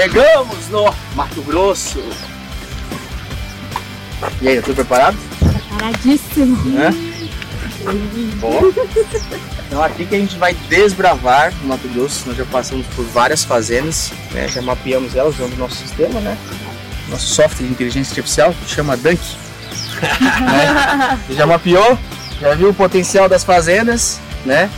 Chegamos 0.00 0.68
no 0.68 0.94
Mato 1.16 1.42
Grosso. 1.42 2.00
E 4.40 4.46
aí, 4.46 4.62
tudo 4.62 4.76
preparado? 4.76 5.18
Preparadíssimo. 5.40 6.56
É? 6.78 6.90
Bom. 8.36 8.60
Então 9.66 9.82
aqui 9.82 10.06
que 10.06 10.14
a 10.14 10.18
gente 10.20 10.38
vai 10.38 10.54
desbravar 10.68 11.52
no 11.62 11.66
Mato 11.66 11.88
Grosso. 11.88 12.28
Nós 12.28 12.36
já 12.36 12.44
passamos 12.44 12.86
por 12.94 13.04
várias 13.06 13.42
fazendas, 13.42 14.12
né? 14.30 14.46
Já 14.46 14.62
mapeamos 14.62 15.16
elas 15.16 15.34
usando 15.34 15.54
o 15.54 15.58
nosso 15.58 15.74
sistema, 15.74 16.20
né? 16.20 16.38
Nosso 17.08 17.26
software 17.26 17.66
de 17.66 17.72
inteligência 17.72 18.12
artificial 18.12 18.54
que 18.54 18.70
chama 18.70 18.96
Dunk. 18.96 19.18
né? 19.98 21.20
Já 21.30 21.44
mapeou, 21.44 21.98
já 22.40 22.54
viu 22.54 22.70
o 22.70 22.74
potencial 22.74 23.28
das 23.28 23.42
fazendas, 23.42 24.20
né? 24.46 24.70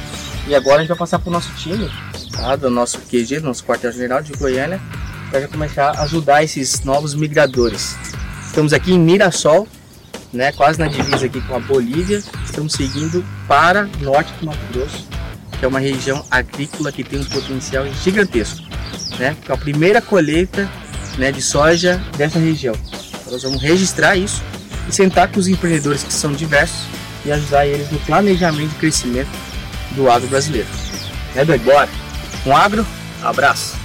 E 0.46 0.54
agora 0.54 0.76
a 0.76 0.80
gente 0.80 0.88
vai 0.88 0.96
passar 0.96 1.18
para 1.18 1.28
o 1.28 1.32
nosso 1.32 1.52
time, 1.56 1.90
tá? 2.32 2.56
do 2.56 2.70
nosso 2.70 2.98
QG, 3.00 3.40
do 3.40 3.48
nosso 3.48 3.62
quartel-general 3.64 4.22
de 4.22 4.32
Goiânia, 4.32 4.80
para 5.30 5.46
começar 5.48 5.90
a 5.96 6.02
ajudar 6.02 6.42
esses 6.42 6.82
novos 6.82 7.14
migradores. 7.14 7.96
Estamos 8.44 8.72
aqui 8.72 8.92
em 8.92 8.98
Mirassol, 8.98 9.66
né, 10.32 10.52
quase 10.52 10.78
na 10.78 10.88
divisa 10.88 11.26
aqui 11.26 11.40
com 11.42 11.54
a 11.54 11.60
Bolívia. 11.60 12.22
Estamos 12.44 12.72
seguindo 12.72 13.24
para 13.46 13.88
norte 14.00 14.32
do 14.40 14.46
Mato 14.46 14.58
Grosso, 14.72 15.06
que 15.58 15.64
é 15.64 15.68
uma 15.68 15.78
região 15.78 16.24
agrícola 16.30 16.90
que 16.90 17.04
tem 17.04 17.20
um 17.20 17.24
potencial 17.24 17.86
gigantesco, 18.02 18.62
né? 19.18 19.36
É 19.48 19.52
a 19.52 19.56
primeira 19.56 20.02
colheita, 20.02 20.68
né, 21.16 21.30
de 21.30 21.40
soja 21.40 22.00
dessa 22.16 22.38
região. 22.38 22.74
Então, 22.74 23.32
nós 23.32 23.42
vamos 23.42 23.62
registrar 23.62 24.16
isso 24.16 24.42
e 24.88 24.92
sentar 24.92 25.28
com 25.28 25.38
os 25.38 25.46
empreendedores 25.46 26.02
que 26.02 26.12
são 26.12 26.32
diversos 26.32 26.80
e 27.24 27.30
ajudar 27.30 27.66
eles 27.66 27.90
no 27.90 27.98
planejamento 28.00 28.72
e 28.74 28.78
crescimento 28.78 29.30
do 29.92 30.10
agro 30.10 30.28
brasileiro. 30.28 30.68
É 31.36 31.44
doido? 31.44 31.64
Bora! 31.64 31.88
Um 32.46 32.56
agro, 32.56 32.86
abraço! 33.22 33.79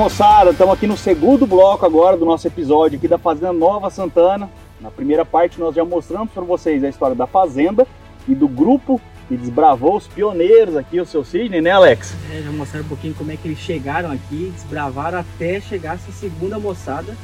Moçada, 0.00 0.52
estamos 0.52 0.72
aqui 0.72 0.86
no 0.86 0.96
segundo 0.96 1.46
bloco 1.46 1.84
agora 1.84 2.16
do 2.16 2.24
nosso 2.24 2.46
episódio 2.46 2.96
aqui 2.96 3.06
da 3.06 3.18
Fazenda 3.18 3.52
Nova 3.52 3.90
Santana. 3.90 4.48
Na 4.80 4.90
primeira 4.90 5.26
parte 5.26 5.60
nós 5.60 5.74
já 5.74 5.84
mostramos 5.84 6.30
para 6.32 6.42
vocês 6.42 6.82
a 6.82 6.88
história 6.88 7.14
da 7.14 7.26
fazenda 7.26 7.86
e 8.26 8.34
do 8.34 8.48
grupo 8.48 8.98
que 9.28 9.36
desbravou 9.36 9.98
os 9.98 10.06
pioneiros 10.06 10.74
aqui, 10.74 10.98
o 10.98 11.04
seu 11.04 11.22
Sidney, 11.22 11.60
né 11.60 11.72
Alex? 11.72 12.14
É, 12.32 12.40
já 12.40 12.50
mostraram 12.50 12.86
um 12.86 12.88
pouquinho 12.88 13.12
como 13.12 13.30
é 13.30 13.36
que 13.36 13.46
eles 13.46 13.58
chegaram 13.58 14.10
aqui, 14.10 14.50
desbravaram 14.54 15.18
até 15.18 15.60
chegar 15.60 15.96
essa 15.96 16.10
segunda 16.12 16.58
moçada, 16.58 17.14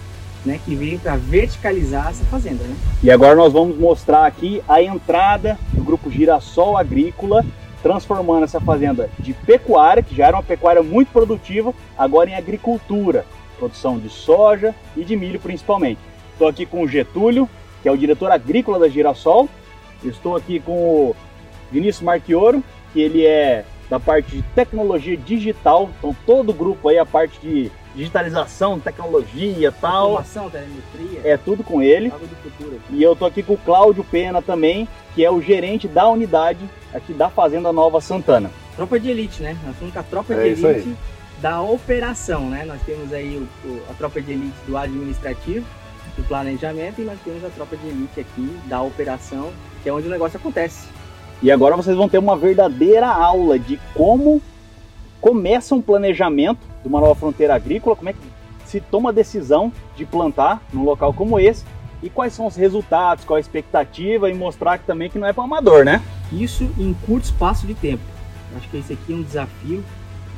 né, 0.44 0.60
que 0.62 0.75
veio 0.75 0.98
para 0.98 1.16
verticalizar 1.16 2.08
essa 2.10 2.26
fazenda, 2.26 2.62
né? 2.62 2.76
E 3.03 3.10
agora 3.10 3.34
nós 3.34 3.54
vamos 3.54 3.78
mostrar 3.78 4.26
aqui 4.26 4.62
a 4.69 4.82
entrada 4.82 5.58
do 5.72 5.82
grupo 5.82 6.10
Girassol 6.10 6.76
Agrícola, 6.76 7.43
transformando 7.86 8.42
essa 8.42 8.60
fazenda 8.60 9.08
de 9.16 9.32
pecuária, 9.32 10.02
que 10.02 10.12
já 10.12 10.26
era 10.26 10.36
uma 10.36 10.42
pecuária 10.42 10.82
muito 10.82 11.12
produtiva, 11.12 11.72
agora 11.97 12.28
em 12.28 12.34
agricultura, 12.34 13.24
produção 13.60 13.97
de 13.97 14.08
soja 14.10 14.74
e 14.97 15.04
de 15.04 15.14
milho 15.14 15.38
principalmente. 15.38 16.00
Estou 16.32 16.48
aqui 16.48 16.66
com 16.66 16.82
o 16.82 16.88
Getúlio, 16.88 17.48
que 17.80 17.88
é 17.88 17.92
o 17.92 17.96
diretor 17.96 18.32
agrícola 18.32 18.80
da 18.80 18.88
Girassol. 18.88 19.48
Estou 20.02 20.34
aqui 20.34 20.58
com 20.58 20.72
o 20.72 21.16
Vinícius 21.70 22.02
Marchioro, 22.02 22.60
que 22.92 23.00
ele 23.00 23.25
é 23.25 23.64
da 23.88 24.00
parte 24.00 24.34
de 24.34 24.42
tecnologia 24.42 25.16
digital. 25.16 25.88
Então 25.96 26.14
todo 26.26 26.50
o 26.50 26.54
grupo 26.54 26.88
aí, 26.88 26.98
a 26.98 27.06
parte 27.06 27.38
de 27.38 27.70
digitalização, 27.96 28.78
tecnologia 28.78 29.72
tal, 29.72 30.10
Informação, 30.12 30.50
telemetria, 30.50 31.20
é 31.24 31.36
tudo 31.36 31.64
com 31.64 31.82
ele. 31.82 32.12
E 32.90 33.02
eu 33.02 33.16
tô 33.16 33.24
aqui 33.24 33.42
com 33.42 33.54
o 33.54 33.58
Cláudio 33.58 34.04
Pena 34.04 34.42
também, 34.42 34.86
que 35.14 35.24
é 35.24 35.30
o 35.30 35.40
gerente 35.40 35.88
da 35.88 36.06
unidade 36.08 36.60
aqui 36.92 37.12
da 37.14 37.28
Fazenda 37.30 37.72
Nova 37.72 38.00
Santana. 38.00 38.50
Tropa 38.76 39.00
de 39.00 39.10
elite, 39.10 39.42
né? 39.42 39.56
Nós 39.64 39.76
somos 39.78 39.92
com 39.94 39.98
a 40.00 40.02
tropa 40.02 40.34
É 40.34 40.42
de 40.42 40.48
isso 40.52 40.66
aí. 40.66 40.74
elite 40.74 40.96
da 41.40 41.62
operação, 41.62 42.48
né? 42.50 42.64
Nós 42.66 42.80
temos 42.84 43.12
aí 43.12 43.36
o- 43.36 43.68
o- 43.68 43.82
a 43.90 43.94
tropa 43.94 44.20
de 44.20 44.32
elite 44.32 44.54
do 44.66 44.76
administrativo, 44.76 45.66
do 46.16 46.22
planejamento, 46.24 47.00
e 47.00 47.04
nós 47.04 47.18
temos 47.24 47.42
a 47.44 47.48
tropa 47.48 47.76
de 47.76 47.86
elite 47.88 48.20
aqui 48.20 48.56
da 48.66 48.82
operação, 48.82 49.50
que 49.82 49.88
é 49.88 49.92
onde 49.92 50.06
o 50.06 50.10
negócio 50.10 50.36
acontece. 50.38 50.86
E 51.42 51.50
agora 51.50 51.76
vocês 51.76 51.96
vão 51.96 52.08
ter 52.08 52.18
uma 52.18 52.36
verdadeira 52.36 53.06
aula 53.08 53.58
de 53.58 53.78
como 53.94 54.40
começa 55.26 55.75
um 55.75 55.82
planejamento 55.82 56.60
de 56.81 56.88
uma 56.88 57.00
nova 57.00 57.16
fronteira 57.16 57.53
agrícola, 57.53 57.97
como 57.97 58.09
é 58.09 58.12
que 58.12 58.19
se 58.64 58.81
toma 58.81 59.10
a 59.10 59.12
decisão 59.12 59.72
de 59.97 60.06
plantar 60.06 60.62
num 60.72 60.84
local 60.84 61.12
como 61.12 61.41
esse 61.41 61.64
e 62.00 62.09
quais 62.09 62.32
são 62.32 62.47
os 62.47 62.54
resultados, 62.54 63.25
qual 63.25 63.37
a 63.37 63.41
expectativa 63.41 64.31
e 64.31 64.34
mostrar 64.34 64.78
que 64.78 64.87
também 64.87 65.10
que 65.10 65.19
não 65.19 65.26
é 65.26 65.32
para 65.32 65.42
amador, 65.42 65.84
né? 65.84 66.00
Isso 66.31 66.70
em 66.78 66.94
curto 67.04 67.25
espaço 67.25 67.66
de 67.66 67.75
tempo. 67.75 68.04
Acho 68.56 68.69
que 68.69 68.76
esse 68.76 68.92
aqui 68.92 69.12
é 69.12 69.16
um 69.16 69.22
desafio. 69.22 69.82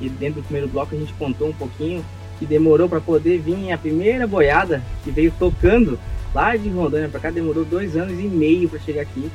E 0.00 0.08
dentro 0.08 0.40
do 0.40 0.44
primeiro 0.44 0.68
bloco 0.68 0.94
a 0.94 0.98
gente 0.98 1.12
contou 1.14 1.48
um 1.48 1.52
pouquinho 1.52 2.02
que 2.38 2.46
demorou 2.46 2.88
para 2.88 3.00
poder 3.00 3.40
vir 3.40 3.70
a 3.70 3.76
primeira 3.76 4.26
boiada 4.26 4.82
que 5.04 5.10
veio 5.10 5.30
tocando 5.38 5.98
lá 6.34 6.56
de 6.56 6.66
Rondônia 6.70 7.10
para 7.10 7.20
cá, 7.20 7.30
demorou 7.30 7.62
dois 7.62 7.94
anos 7.94 8.18
e 8.18 8.22
meio 8.22 8.70
para 8.70 8.78
chegar 8.78 9.02
aqui. 9.02 9.30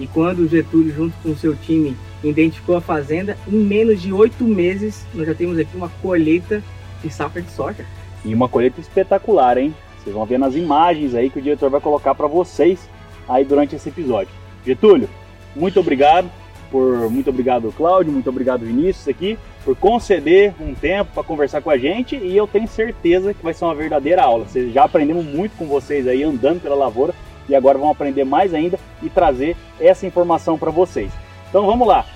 E 0.00 0.06
quando 0.06 0.40
o 0.40 0.48
Getúlio, 0.48 0.94
junto 0.94 1.14
com 1.22 1.30
o 1.30 1.36
seu 1.36 1.54
time, 1.54 1.94
identificou 2.24 2.76
a 2.76 2.80
fazenda, 2.80 3.36
em 3.46 3.56
menos 3.56 4.00
de 4.00 4.12
oito 4.12 4.42
meses 4.44 5.04
nós 5.14 5.26
já 5.26 5.34
temos 5.34 5.58
aqui 5.58 5.76
uma 5.76 5.90
colheita 6.02 6.62
de 7.04 7.10
safra 7.10 7.42
de 7.42 7.50
soja. 7.50 7.84
E 8.24 8.34
uma 8.34 8.48
colheita 8.48 8.80
espetacular, 8.80 9.58
hein? 9.58 9.74
Vocês 9.98 10.14
vão 10.14 10.24
ver 10.24 10.38
nas 10.38 10.54
imagens 10.54 11.14
aí 11.14 11.28
que 11.28 11.38
o 11.38 11.42
diretor 11.42 11.68
vai 11.68 11.80
colocar 11.80 12.14
para 12.14 12.26
vocês 12.26 12.88
aí 13.28 13.44
durante 13.44 13.76
esse 13.76 13.90
episódio. 13.90 14.32
Getúlio, 14.64 15.08
muito 15.54 15.78
obrigado 15.78 16.30
por 16.70 17.10
muito 17.10 17.30
obrigado 17.30 17.72
Cláudio, 17.76 18.12
muito 18.12 18.30
obrigado 18.30 18.64
Vinícius 18.64 19.08
aqui 19.08 19.36
por 19.64 19.74
conceder 19.76 20.54
um 20.60 20.74
tempo 20.74 21.10
para 21.12 21.22
conversar 21.22 21.60
com 21.60 21.70
a 21.70 21.76
gente 21.76 22.16
e 22.16 22.36
eu 22.36 22.46
tenho 22.46 22.68
certeza 22.68 23.34
que 23.34 23.42
vai 23.42 23.52
ser 23.52 23.64
uma 23.64 23.74
verdadeira 23.74 24.22
aula. 24.22 24.44
Vocês 24.44 24.72
já 24.72 24.84
aprendemos 24.84 25.24
muito 25.24 25.56
com 25.56 25.66
vocês 25.66 26.06
aí 26.06 26.22
andando 26.22 26.62
pela 26.62 26.74
lavoura 26.74 27.14
e 27.50 27.56
agora 27.56 27.76
vão 27.76 27.90
aprender 27.90 28.24
mais 28.24 28.54
ainda 28.54 28.78
e 29.02 29.10
trazer 29.10 29.56
essa 29.78 30.06
informação 30.06 30.56
para 30.56 30.70
vocês. 30.70 31.10
Então 31.48 31.66
vamos 31.66 31.86
lá. 31.86 32.06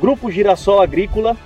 Grupo 0.00 0.30
Girassol 0.30 0.80
Agrícola 0.80 1.36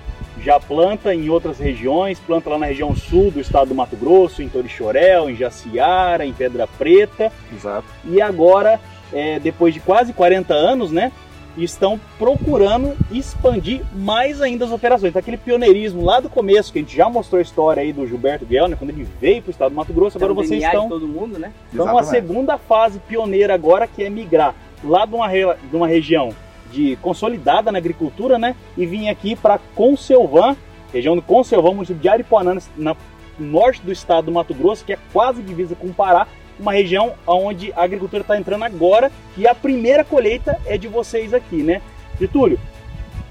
já 0.41 0.59
planta 0.59 1.15
em 1.15 1.31
outras 1.31 1.59
regiões, 1.59 2.19
planta 2.19 2.51
lá 2.51 2.59
na 2.59 2.67
região 2.67 2.95
sul 2.97 3.31
do 3.31 3.41
estado 3.41 3.69
do 3.69 3.75
Mato 3.75 3.97
Grosso, 3.97 4.43
em 4.43 4.49
Torixoréu, 4.49 5.31
em 5.31 5.37
Jaciara, 5.37 6.27
em 6.27 6.33
Pedra 6.33 6.67
Preta, 6.67 7.33
Exato. 7.55 7.87
e 8.05 8.21
agora, 8.21 8.81
é, 9.13 9.39
depois 9.39 9.73
de 9.73 9.79
quase 9.79 10.13
40 10.13 10.53
anos, 10.53 10.91
né, 10.91 11.13
estão 11.57 12.01
procurando 12.19 12.95
expandir 13.11 13.83
mais 13.95 14.41
ainda 14.41 14.65
as 14.65 14.73
operações. 14.73 15.11
Então, 15.11 15.21
aquele 15.21 15.37
pioneirismo 15.37 16.05
lá 16.05 16.19
do 16.21 16.29
começo, 16.29 16.73
que 16.73 16.79
a 16.79 16.83
gente 16.83 16.97
já 16.97 17.09
mostrou 17.09 17.39
a 17.39 17.43
história 17.43 17.83
aí 17.83 17.93
do 17.93 18.07
Gilberto 18.07 18.47
Guel, 18.47 18.69
né, 18.69 18.77
quando 18.79 18.91
ele 18.91 19.07
veio 19.21 19.43
para 19.43 19.49
o 19.49 19.53
estado 19.53 19.71
do 19.71 19.77
Mato 19.77 19.93
Grosso, 19.93 20.17
agora 20.17 20.33
Então, 20.33 20.43
o 20.43 20.47
vocês 20.47 20.61
DNA 20.61 20.71
de 20.71 20.77
estão 20.77 20.89
todo 20.89 21.07
mundo, 21.07 21.39
né? 21.39 21.53
então, 21.73 21.85
uma 21.85 22.01
Exatamente. 22.01 22.27
segunda 22.29 22.59
fase 22.59 22.99
pioneira 23.01 23.55
agora, 23.55 23.87
que 23.87 24.03
é 24.03 24.09
migrar 24.09 24.55
lá 24.85 25.05
de 25.05 25.15
uma, 25.15 25.29
re- 25.29 25.55
de 25.71 25.77
uma 25.77 25.87
região 25.87 26.31
de 26.73 26.97
consolidada 27.03 27.71
na 27.71 27.79
agricultura, 27.79 28.39
né? 28.39 28.57
E 28.79 28.87
vir 28.87 29.09
aqui 29.11 29.37
para 29.37 29.59
Conselvan, 29.75 30.57
região 30.93 31.15
do 31.15 31.21
Conselvão, 31.23 31.75
município 31.75 32.01
de 32.01 32.09
Aripuanã, 32.09 32.57
na 32.77 32.97
norte 33.39 33.83
do 33.83 33.93
estado 33.93 34.25
do 34.27 34.33
Mato 34.33 34.55
Grosso, 34.55 34.85
que 34.85 34.93
é 34.95 34.99
quase 35.13 35.43
divisa 35.43 35.75
com 35.75 35.89
o 35.89 35.93
Pará, 35.95 36.27
uma 36.63 36.73
região 36.73 37.13
onde 37.27 37.73
a 37.73 37.83
agricultura 37.83 38.23
está 38.23 38.39
entrando 38.39 38.63
agora 38.63 39.11
e 39.37 39.47
a 39.47 39.55
primeira 39.55 40.05
colheita 40.05 40.59
é 40.65 40.79
de 40.79 40.87
vocês 40.87 41.35
aqui, 41.35 41.57
né? 41.57 41.83
Getúlio, 42.19 42.59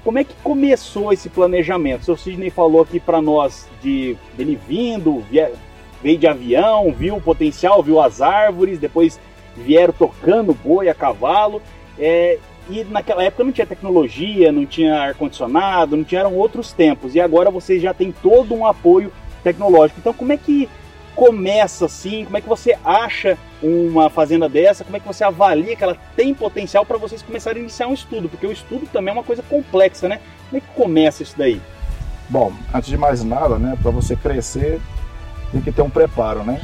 como 0.03 0.19
é 0.19 0.23
que 0.23 0.33
começou 0.43 1.13
esse 1.13 1.29
planejamento? 1.29 2.01
O 2.01 2.05
seu 2.05 2.17
Sidney 2.17 2.49
falou 2.49 2.81
aqui 2.81 2.99
para 2.99 3.21
nós 3.21 3.67
de 3.81 4.17
ele 4.37 4.59
vindo, 4.67 5.23
veio 6.01 6.17
de 6.17 6.27
avião, 6.27 6.91
viu 6.91 7.15
o 7.15 7.21
potencial, 7.21 7.81
viu 7.81 8.01
as 8.01 8.21
árvores, 8.21 8.79
depois 8.79 9.19
vieram 9.55 9.93
tocando 9.93 10.53
boi 10.53 10.89
a 10.89 10.93
cavalo. 10.93 11.61
É, 11.97 12.37
e 12.69 12.83
naquela 12.83 13.23
época 13.23 13.43
não 13.43 13.51
tinha 13.51 13.67
tecnologia, 13.67 14.51
não 14.51 14.65
tinha 14.65 14.99
ar-condicionado, 14.99 15.95
não 15.95 16.03
tinham 16.03 16.35
outros 16.35 16.73
tempos. 16.73 17.15
E 17.15 17.19
agora 17.21 17.49
vocês 17.49 17.81
já 17.81 17.93
têm 17.93 18.11
todo 18.11 18.53
um 18.53 18.65
apoio 18.65 19.11
tecnológico. 19.43 19.99
Então, 19.99 20.13
como 20.13 20.33
é 20.33 20.37
que 20.37 20.67
começa 21.15 21.85
assim? 21.85 22.25
Como 22.25 22.37
é 22.37 22.41
que 22.41 22.49
você 22.49 22.77
acha 22.83 23.37
uma 23.61 24.09
fazenda 24.09 24.49
dessa? 24.49 24.83
Como 24.83 24.97
é 24.97 24.99
que 24.99 25.07
você 25.07 25.23
avalia 25.23 25.75
que 25.75 25.83
ela 25.83 25.97
tem 26.15 26.33
potencial 26.33 26.85
para 26.85 26.97
vocês 26.97 27.21
começarem 27.21 27.59
a 27.59 27.63
iniciar 27.63 27.87
um 27.87 27.93
estudo? 27.93 28.29
Porque 28.29 28.47
o 28.47 28.51
estudo 28.51 28.87
também 28.91 29.09
é 29.09 29.13
uma 29.13 29.23
coisa 29.23 29.43
complexa, 29.43 30.07
né? 30.07 30.19
Como 30.49 30.57
é 30.57 30.59
que 30.61 30.73
começa 30.75 31.23
isso 31.23 31.35
daí? 31.37 31.61
Bom, 32.29 32.53
antes 32.73 32.89
de 32.89 32.97
mais 32.97 33.23
nada, 33.23 33.57
né, 33.57 33.77
para 33.81 33.91
você 33.91 34.15
crescer, 34.15 34.79
tem 35.51 35.61
que 35.61 35.71
ter 35.71 35.81
um 35.81 35.89
preparo, 35.89 36.43
né? 36.43 36.61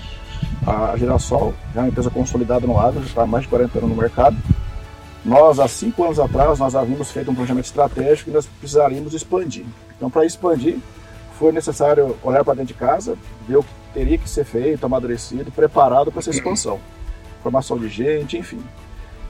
A 0.66 0.96
Girassol 0.98 1.54
é 1.76 1.80
uma 1.80 1.88
empresa 1.90 2.10
consolidada 2.10 2.66
no 2.66 2.80
agro, 2.80 3.02
já 3.02 3.08
está 3.08 3.24
há 3.24 3.28
mais 3.28 3.44
de 3.44 3.50
40 3.50 3.78
anos 3.80 3.90
no 3.90 3.96
mercado. 3.96 4.38
Nós, 5.26 5.60
há 5.60 5.68
cinco 5.68 6.06
anos 6.06 6.20
atrás, 6.20 6.58
nós 6.58 6.74
havíamos 6.74 7.12
feito 7.12 7.30
um 7.30 7.36
planejamento 7.36 7.66
estratégico 7.66 8.30
e 8.30 8.34
nós 8.34 8.46
precisaríamos 8.46 9.14
expandir. 9.14 9.66
Então, 9.98 10.10
para 10.10 10.26
expandir, 10.26 10.78
foi 11.38 11.52
necessário 11.52 12.18
olhar 12.24 12.44
para 12.44 12.56
dentro 12.56 12.74
de 12.74 12.80
casa, 12.80 13.18
ver 13.48 13.58
o 13.58 13.64
que 13.64 13.70
teria 13.94 14.18
que 14.18 14.30
ser 14.30 14.44
feito, 14.44 14.86
amadurecido, 14.86 15.52
preparado 15.52 16.12
para 16.12 16.20
essa 16.20 16.32
expansão. 16.32 16.80
Formação 17.42 17.78
de 17.78 17.88
gente, 17.88 18.38
enfim. 18.38 18.62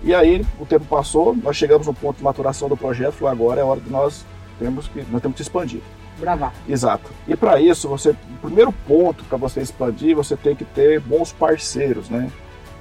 E 0.02 0.14
aí, 0.14 0.46
o 0.60 0.66
tempo 0.66 0.86
passou, 0.86 1.36
nós 1.36 1.56
chegamos 1.56 1.88
no 1.88 1.94
ponto 1.94 2.18
de 2.18 2.24
maturação 2.24 2.70
do 2.70 2.78
projeto, 2.78 3.14
falou, 3.14 3.32
agora 3.32 3.60
é 3.60 3.64
a 3.64 3.66
hora 3.66 3.80
que 3.80 3.90
nós 3.90 4.26
temos 4.60 4.88
que, 4.88 5.04
nós 5.12 5.22
temos 5.22 5.36
que 5.36 5.42
expandir. 5.42 5.82
Bravar. 6.20 6.54
Exato. 6.68 7.12
E 7.28 7.36
para 7.36 7.60
isso, 7.62 7.88
você, 7.88 8.12
o 8.12 8.42
primeiro 8.42 8.72
ponto 8.72 9.24
para 9.26 9.38
você 9.38 9.62
expandir, 9.62 10.16
você 10.16 10.36
tem 10.36 10.56
que 10.56 10.66
ter 10.66 11.00
bons 11.00 11.32
parceiros, 11.32 12.10
né? 12.10 12.32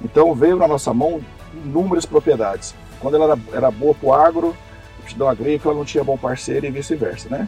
Então 0.03 0.33
veio 0.33 0.55
na 0.55 0.67
nossa 0.67 0.93
mão 0.93 1.21
inúmeras 1.53 2.05
propriedades. 2.05 2.73
Quando 2.99 3.15
ela 3.15 3.33
era, 3.33 3.39
era 3.53 3.71
boa 3.71 3.93
para 3.93 4.07
o 4.07 4.13
agro, 4.13 4.57
aptidão 4.99 5.27
agrícola, 5.27 5.75
não 5.75 5.85
tinha 5.85 6.03
bom 6.03 6.17
parceiro 6.17 6.65
e 6.65 6.71
vice-versa, 6.71 7.29
né? 7.29 7.47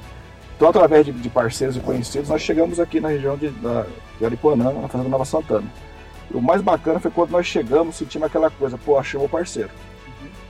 Então, 0.59 0.67
através 0.67 1.05
de, 1.05 1.13
de, 1.13 1.29
parceiros 1.29 1.77
e 1.77 1.79
conhecidos, 1.79 2.27
nós 2.27 2.41
chegamos 2.41 2.81
aqui 2.81 2.99
na 2.99 3.07
região 3.07 3.37
de, 3.37 3.47
da, 3.47 3.85
de 4.17 4.25
Aripuanã, 4.25 4.73
na 4.73 4.89
Fazenda 4.89 5.09
Nova 5.09 5.23
Santana. 5.23 5.63
E 6.29 6.35
o 6.35 6.41
mais 6.41 6.61
bacana 6.61 6.99
foi 6.99 7.09
quando 7.09 7.31
nós 7.31 7.45
chegamos, 7.47 7.95
sentimos 7.95 8.27
aquela 8.27 8.49
coisa, 8.49 8.77
pô, 8.77 8.99
achei 8.99 9.17
meu 9.17 9.29
parceiro. 9.29 9.69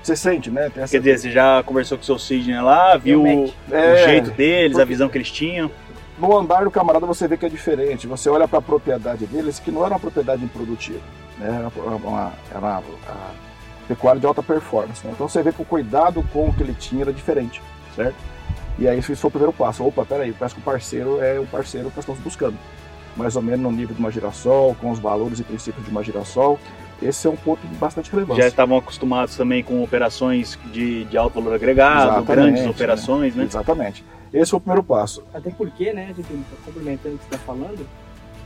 Você 0.01 0.15
sente, 0.15 0.49
né? 0.49 0.71
Essa... 0.75 0.93
Quer 0.93 0.97
dizer, 0.97 1.19
você 1.19 1.29
já 1.29 1.61
conversou 1.61 1.95
com 1.95 2.01
o 2.01 2.05
seu 2.07 2.17
Sidney 2.17 2.59
lá, 2.59 2.97
viu 2.97 3.21
o, 3.21 3.53
é, 3.69 3.93
o 3.93 3.97
jeito 4.07 4.31
deles, 4.31 4.71
porque... 4.71 4.81
a 4.81 4.85
visão 4.85 5.09
que 5.09 5.17
eles 5.19 5.29
tinham? 5.29 5.69
No 6.17 6.35
andar 6.35 6.63
do 6.63 6.71
camarada 6.71 7.05
você 7.05 7.27
vê 7.27 7.37
que 7.37 7.45
é 7.45 7.49
diferente. 7.49 8.07
Você 8.07 8.31
olha 8.31 8.47
para 8.47 8.57
a 8.57 8.63
propriedade 8.63 9.27
deles, 9.27 9.59
que 9.59 9.69
não 9.69 9.85
era 9.85 9.93
uma 9.93 9.99
propriedade 9.99 10.43
improdutiva, 10.43 10.99
né? 11.37 11.49
Era 11.49 11.67
uma, 11.67 12.33
era 12.49 12.59
uma, 12.59 12.79
uma 12.79 12.83
pecuária 13.87 14.19
de 14.19 14.25
alta 14.25 14.41
performance. 14.41 15.05
Né? 15.05 15.13
Então 15.13 15.29
você 15.29 15.43
vê 15.43 15.51
que 15.51 15.61
o 15.61 15.65
cuidado 15.65 16.25
com 16.33 16.49
o 16.49 16.53
que 16.53 16.63
ele 16.63 16.73
tinha 16.73 17.03
era 17.03 17.13
diferente, 17.13 17.61
certo? 17.95 18.15
E 18.79 18.87
aí 18.87 18.99
isso 18.99 19.15
foi 19.15 19.27
o 19.27 19.31
primeiro 19.31 19.53
passo. 19.53 19.85
Opa, 19.85 20.05
peraí, 20.05 20.31
parece 20.31 20.55
que 20.55 20.61
o 20.61 20.63
parceiro 20.63 21.21
é 21.21 21.39
o 21.39 21.45
parceiro 21.45 21.89
que 21.89 21.97
nós 21.97 22.03
estamos 22.03 22.21
buscando. 22.21 22.57
Mais 23.17 23.35
ou 23.35 23.41
menos 23.41 23.59
no 23.59 23.71
nível 23.71 23.93
de 23.93 23.99
uma 23.99 24.09
girassol, 24.09 24.75
com 24.79 24.89
os 24.89 24.99
valores 24.99 25.39
e 25.39 25.43
princípios 25.43 25.83
de 25.83 25.91
uma 25.91 26.01
girassol. 26.01 26.57
Esse 27.01 27.27
é 27.27 27.29
um 27.29 27.35
ponto 27.35 27.65
de 27.67 27.75
bastante 27.75 28.09
relevância. 28.11 28.43
Já 28.43 28.47
estavam 28.47 28.77
acostumados 28.77 29.35
também 29.35 29.63
com 29.63 29.83
operações 29.83 30.57
de, 30.71 31.03
de 31.05 31.17
alto 31.17 31.41
valor 31.41 31.55
agregado, 31.55 32.11
Exatamente, 32.11 32.25
grandes 32.27 32.63
né? 32.63 32.69
operações, 32.69 33.35
né? 33.35 33.41
né? 33.43 33.47
Exatamente. 33.49 34.05
Esse 34.33 34.51
foi 34.51 34.57
o 34.57 34.61
primeiro 34.61 34.83
passo. 34.83 35.23
Até 35.33 35.49
porque, 35.49 35.91
né, 35.91 36.13
complementando 36.65 37.15
o 37.15 37.17
que 37.17 37.25
você 37.25 37.35
está 37.35 37.37
falando, 37.39 37.85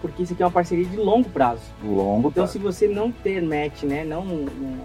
porque 0.02 0.24
isso 0.24 0.34
aqui 0.34 0.42
é 0.42 0.46
uma 0.46 0.52
parceria 0.52 0.86
de 0.86 0.98
longo 0.98 1.30
prazo. 1.30 1.62
Longo 1.84 2.30
Então, 2.30 2.32
prazo. 2.32 2.54
se 2.54 2.60
você 2.60 2.88
não 2.88 3.12
ter 3.12 3.42
match, 3.42 3.84
né, 3.84 4.04
não, 4.04 4.24
não 4.24 4.78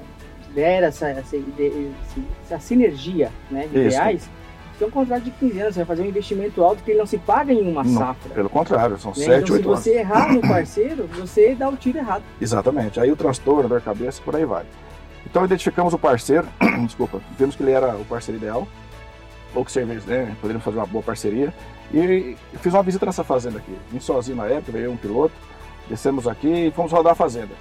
tiver 0.47 0.83
essa, 0.83 1.09
essa, 1.11 1.37
essa, 1.37 2.59
sinergia 2.61 3.31
né, 3.50 3.67
de 3.67 3.79
isso. 3.79 3.97
ideais, 3.97 4.31
tem 4.78 4.88
um 4.88 4.90
contrato 4.90 5.25
de 5.25 5.30
15 5.32 5.60
anos, 5.60 5.75
você 5.75 5.80
vai 5.80 5.86
fazer 5.86 6.02
um 6.02 6.06
investimento 6.06 6.62
alto 6.62 6.82
que 6.82 6.90
ele 6.92 6.98
não 6.98 7.06
se 7.06 7.19
paga 7.19 7.52
em 7.52 7.70
uma 7.70 7.82
não, 7.82 7.98
safra. 7.98 8.34
Pelo 8.34 8.48
contrário, 8.48 8.98
são 8.98 9.10
né? 9.10 9.25
7, 9.25 9.42
então, 9.42 9.56
8 9.56 9.69
anos. 9.69 9.80
Se 9.80 9.90
você 9.90 9.98
errar 9.98 10.32
no 10.32 10.40
parceiro, 10.40 11.06
você 11.19 11.54
dá 11.54 11.69
o 11.69 11.76
tiro 11.76 11.98
errado. 11.98 12.22
Exatamente. 12.40 13.00
Aí 13.00 13.10
o 13.10 13.16
transtorno, 13.16 13.69
dor 13.69 13.80
cabeça, 13.80 14.22
por 14.25 14.36
aí 14.36 14.44
vai. 14.44 14.64
Então 15.26 15.44
identificamos 15.44 15.92
o 15.92 15.98
parceiro, 15.98 16.46
desculpa, 16.86 17.20
vimos 17.36 17.56
que 17.56 17.62
ele 17.62 17.72
era 17.72 17.96
o 17.96 18.04
parceiro 18.04 18.38
ideal, 18.38 18.66
ou 19.54 19.64
que 19.64 19.72
serviço, 19.72 20.08
né? 20.08 20.34
Poderíamos 20.40 20.64
fazer 20.64 20.78
uma 20.78 20.86
boa 20.86 21.02
parceria. 21.02 21.52
E 21.92 22.36
fiz 22.60 22.72
uma 22.72 22.82
visita 22.82 23.06
nessa 23.06 23.25
fazenda 23.25 23.58
aqui. 23.58 23.75
Vim 23.90 23.98
sozinho 23.98 24.36
na 24.36 24.46
época, 24.46 24.72
veio 24.72 24.92
um 24.92 24.96
piloto, 24.96 25.34
descemos 25.88 26.28
aqui 26.28 26.66
e 26.66 26.70
fomos 26.70 26.92
rodar 26.92 27.12
a 27.12 27.16
fazenda. 27.16 27.54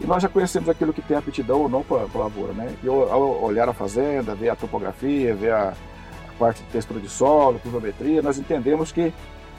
E 0.00 0.06
nós 0.06 0.22
já 0.22 0.28
conhecemos 0.28 0.68
aquilo 0.68 0.92
que 0.92 1.02
tem 1.02 1.16
aptidão 1.16 1.62
ou 1.62 1.68
não 1.68 1.82
para 1.82 2.06
a 2.14 2.18
lavoura, 2.18 2.52
né? 2.52 2.74
E 2.82 2.88
ao 2.88 3.42
olhar 3.42 3.68
a 3.68 3.72
fazenda, 3.72 4.34
ver 4.34 4.50
a 4.50 4.56
topografia, 4.56 5.34
ver 5.34 5.52
a, 5.52 5.74
parte 6.40 6.62
de 6.62 6.68
textura 6.70 6.98
de 6.98 7.08
solo, 7.10 7.58
pluviometria, 7.58 8.22
nós 8.22 8.38
entendemos 8.38 8.90
que 8.90 9.12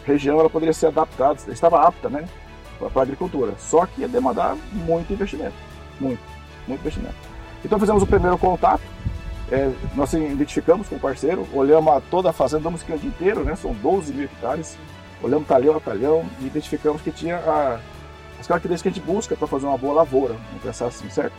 a 0.04 0.08
região 0.08 0.40
ela 0.40 0.50
poderia 0.50 0.74
ser 0.74 0.88
adaptada, 0.88 1.38
estava 1.50 1.80
apta 1.88 2.10
né, 2.10 2.28
para 2.80 3.02
a 3.02 3.04
agricultura, 3.04 3.54
só 3.60 3.86
que 3.86 4.02
ia 4.02 4.08
demandar 4.08 4.58
muito 4.74 5.14
investimento, 5.14 5.54
muito, 6.00 6.22
muito 6.68 6.82
investimento. 6.82 7.16
Então 7.64 7.80
fizemos 7.80 8.02
o 8.02 8.08
primeiro 8.08 8.36
contato, 8.40 8.82
é, 9.52 9.72
nós 9.96 10.12
identificamos 10.14 10.88
com 10.88 10.96
o 10.96 11.00
parceiro, 11.00 11.48
olhamos 11.54 11.94
a 11.94 12.02
toda 12.02 12.32
a 12.32 12.34
fazenda, 12.34 12.64
damos 12.64 12.82
o 12.82 13.06
inteiro, 13.06 13.44
né, 13.44 13.56
são 13.56 13.74
12 13.74 14.12
mil 14.12 14.26
hectares, 14.26 14.76
olhamos 15.22 15.48
talhão 15.48 15.78
a 15.78 15.80
talhão 15.80 16.26
e 16.40 16.48
identificamos 16.48 17.00
que 17.04 17.12
tinha 17.12 17.38
a, 17.38 17.80
as 18.40 18.48
características 18.48 18.82
que 18.82 18.88
a 18.88 19.04
gente 19.04 19.06
busca 19.06 19.36
para 19.36 19.48
fazer 19.48 19.68
uma 19.68 19.78
boa 19.78 19.94
lavoura, 19.94 20.34
vamos 20.34 20.64
pensar 20.64 20.88
assim, 20.88 21.08
certo? 21.12 21.34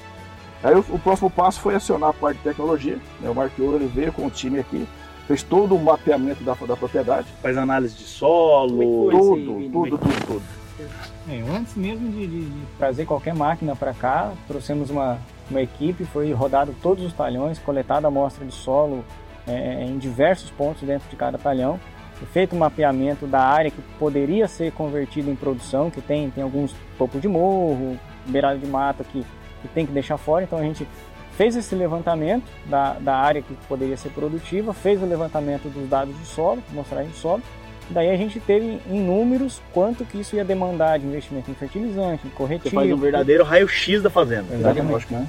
Aí 0.63 0.77
o, 0.77 0.85
o, 0.91 0.99
próximo 1.01 1.29
passo 1.29 1.61
foi 1.61 1.75
acionar 1.75 2.11
a 2.11 2.13
parte 2.13 2.37
de 2.37 2.45
tecnologia, 2.45 2.97
né, 3.21 3.29
o 3.29 3.35
Mark 3.35 3.53
Ouro, 3.59 3.79
ele 3.79 3.89
veio 3.89 4.13
com 4.13 4.27
o 4.27 4.31
time 4.31 4.61
aqui, 4.61 4.87
fez 5.33 5.43
todo 5.43 5.75
o 5.75 5.83
mapeamento 5.83 6.45
da, 6.45 6.55
da 6.55 6.77
propriedade. 6.77 7.27
Faz 7.41 7.57
análise 7.57 7.97
de 7.97 8.05
solo, 8.05 9.11
tudo, 9.11 9.71
tudo, 9.71 9.99
tudo, 9.99 10.27
tudo. 10.27 10.43
É, 11.29 11.41
antes 11.57 11.75
mesmo 11.75 12.11
de, 12.11 12.27
de, 12.27 12.45
de, 12.45 12.67
trazer 12.77 13.07
qualquer 13.07 13.35
máquina 13.35 13.75
para 13.75 13.95
cá, 13.95 14.33
trouxemos 14.47 14.91
uma, 14.91 15.19
uma 15.51 15.63
equipe, 15.63 16.05
foi 16.05 16.33
rodado 16.33 16.75
todos 16.83 17.05
os 17.05 17.13
talhões, 17.13 17.59
coletada 17.59 18.07
a 18.07 18.09
amostra 18.09 18.45
de 18.45 18.53
solo 18.53 19.05
é, 19.47 19.85
em 19.85 19.97
diversos 19.99 20.51
pontos 20.51 20.83
dentro 20.83 21.09
de 21.09 21.17
cada 21.17 21.39
talhão, 21.39 21.79
feito 22.33 22.55
um 22.55 22.59
mapeamento 22.59 23.27
da 23.27 23.41
área 23.41 23.71
que 23.71 23.81
poderia 23.99 24.47
ser 24.49 24.73
convertida 24.73 25.31
em 25.31 25.37
produção, 25.37 25.91
que 25.91 26.01
tem, 26.01 26.31
tem 26.31 26.43
alguns 26.43 26.75
topos 26.99 27.23
de 27.23 27.29
morro, 27.29 27.99
beirada 28.27 28.59
de 28.59 28.67
mata 28.67 29.05
que, 29.05 29.25
que 29.63 29.69
tem 29.69 29.87
que 29.87 29.93
deixar 29.93 30.19
fora, 30.19 30.45
então 30.45 30.59
a 30.59 30.63
gente 30.63 30.87
fez 31.37 31.57
esse 31.57 31.75
levantamento 31.75 32.45
da, 32.67 32.95
da 32.95 33.17
área 33.17 33.43
que 33.43 33.55
poderia 33.69 33.97
ser 33.97 34.11
produtiva, 34.11 34.73
fez 34.73 35.03
o 35.03 35.07
levantamento 35.07 35.69
dos 35.69 35.89
dados 35.89 36.17
de 36.19 36.27
solo, 36.27 36.63
mostragem 36.73 37.11
de 37.11 37.17
solo, 37.17 37.43
daí 37.91 38.11
a 38.11 38.17
gente 38.17 38.41
teve 38.41 38.81
em 38.89 39.01
números 39.01 39.61
quanto 39.73 40.05
que 40.05 40.21
isso 40.21 40.37
ia 40.37 40.45
demandar 40.45 40.99
de 40.99 41.07
investimento 41.07 41.51
em 41.51 41.55
fertilizante, 41.55 42.27
em 42.27 42.31
corretivo. 42.31 42.71
Você 42.71 42.77
faz 42.77 42.93
um 42.93 42.97
verdadeiro 42.97 43.45
raio-x 43.45 44.03
da 44.03 44.11
fazenda. 44.11 44.55
Exatamente. 44.55 45.13
Né? 45.13 45.27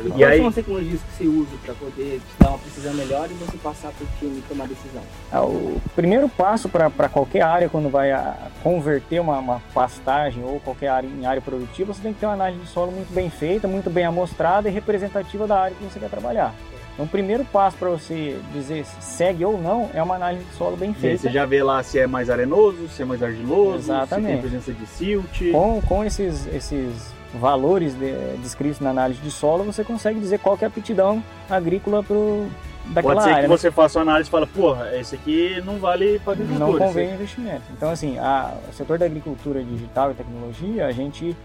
E 0.00 0.08
Quais 0.10 0.24
aí... 0.24 0.38
são 0.38 0.48
as 0.48 0.54
tecnologias 0.54 1.00
que 1.00 1.16
você 1.16 1.28
usa 1.28 1.56
para 1.64 1.74
poder 1.74 2.20
te 2.20 2.42
dar 2.42 2.48
uma 2.48 2.58
precisão 2.58 2.94
melhor 2.94 3.30
e 3.30 3.34
você 3.34 3.56
passar 3.58 3.92
para 3.92 4.04
o 4.04 4.08
time 4.18 4.42
tomar 4.48 4.66
decisão? 4.66 5.02
Ah, 5.30 5.44
o 5.44 5.80
primeiro 5.94 6.28
passo 6.28 6.68
para 6.68 7.08
qualquer 7.08 7.42
área, 7.42 7.68
quando 7.68 7.88
vai 7.88 8.10
a, 8.10 8.36
converter 8.62 9.20
uma, 9.20 9.38
uma, 9.38 9.62
pastagem 9.72 10.42
ou 10.42 10.58
qualquer 10.60 10.88
área 10.88 11.06
em 11.06 11.24
área 11.26 11.40
produtiva, 11.40 11.94
você 11.94 12.02
tem 12.02 12.12
que 12.12 12.20
ter 12.20 12.26
uma 12.26 12.34
análise 12.34 12.62
de 12.62 12.68
solo 12.68 12.90
muito 12.90 13.12
bem 13.14 13.30
feita, 13.30 13.68
muito 13.68 13.88
bem 13.88 14.04
amostrada 14.04 14.68
e 14.68 14.72
representativa 14.72 15.46
da 15.46 15.60
área 15.60 15.76
que 15.76 15.84
você 15.84 16.00
quer 16.00 16.10
trabalhar. 16.10 16.54
Então, 16.94 17.06
o 17.06 17.08
primeiro 17.08 17.44
passo 17.44 17.76
para 17.76 17.90
você 17.90 18.38
dizer 18.52 18.84
se 18.84 19.02
segue 19.02 19.44
ou 19.44 19.60
não 19.60 19.90
é 19.92 20.02
uma 20.02 20.14
análise 20.14 20.44
de 20.44 20.54
solo 20.54 20.76
bem 20.76 20.94
feita. 20.94 21.22
Você 21.22 21.30
já 21.30 21.44
vê 21.44 21.62
lá 21.62 21.82
se 21.82 21.98
é 21.98 22.06
mais 22.06 22.30
arenoso, 22.30 22.88
se 22.88 23.02
é 23.02 23.04
mais 23.04 23.20
argiloso, 23.20 23.78
Exatamente. 23.78 24.26
se 24.26 24.32
tem 24.32 24.40
presença 24.40 24.72
de 24.72 24.86
silt. 24.86 25.50
Com, 25.50 25.82
com 25.82 26.04
esses, 26.04 26.46
esses 26.46 27.13
valores 27.38 27.94
de, 27.94 28.36
descritos 28.38 28.80
na 28.80 28.90
análise 28.90 29.20
de 29.20 29.30
solo, 29.30 29.64
você 29.64 29.84
consegue 29.84 30.20
dizer 30.20 30.38
qual 30.38 30.58
é 30.60 30.64
a 30.64 30.68
aptidão 30.68 31.22
agrícola 31.48 32.02
pro, 32.02 32.46
daquela 32.86 33.14
Pode 33.14 33.24
ser 33.24 33.30
área. 33.30 33.42
que 33.44 33.48
né? 33.50 33.56
você 33.56 33.70
faça 33.70 33.98
uma 33.98 34.02
análise 34.02 34.28
e 34.28 34.30
fala, 34.30 34.46
porra, 34.46 34.96
esse 34.96 35.14
aqui 35.14 35.62
não 35.64 35.78
vale 35.78 36.18
para 36.20 36.34
agricultura. 36.34 36.70
Não 36.70 36.78
convém 36.78 37.14
investimento. 37.14 37.62
Então, 37.76 37.90
assim, 37.90 38.18
a, 38.18 38.54
o 38.68 38.72
setor 38.72 38.98
da 38.98 39.06
agricultura 39.06 39.62
digital 39.62 40.10
e 40.10 40.14
tecnologia, 40.14 40.86
a 40.86 40.92
gente 40.92 41.36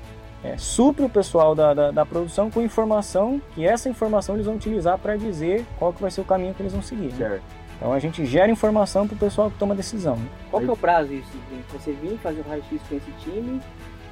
é, 0.44 0.58
supre 0.58 1.04
o 1.04 1.10
pessoal 1.10 1.54
da, 1.54 1.74
da, 1.74 1.92
da, 1.92 2.06
produção 2.06 2.50
com 2.50 2.62
informação 2.62 3.42
que 3.54 3.66
essa 3.66 3.90
informação 3.90 4.36
eles 4.36 4.46
vão 4.46 4.56
utilizar 4.56 4.98
para 4.98 5.16
dizer 5.18 5.66
qual 5.78 5.92
que 5.94 6.02
vai 6.02 6.12
ser 6.12 6.22
o 6.22 6.26
caminho 6.26 6.54
que 6.54 6.62
eles 6.62 6.74
vão 6.74 6.82
seguir. 6.82 7.14
Né? 7.14 7.42
Então 7.78 7.94
a 7.94 8.00
gente 8.00 8.26
gera 8.26 8.52
informação 8.52 9.08
para 9.08 9.16
o 9.16 9.18
pessoal 9.18 9.50
que 9.50 9.58
toma 9.58 9.76
decisão. 9.76 10.16
Né? 10.16 10.28
Qual 10.50 10.62
que 10.62 10.70
é 10.70 10.72
o 10.72 10.78
prazo 10.78 11.10
disso? 11.10 11.32
Você 11.74 11.92
vir 11.94 12.18
fazer 12.20 12.42
o 12.42 12.50
raio-x 12.50 12.82
com 12.88 12.96
esse 12.96 13.12
time, 13.20 13.62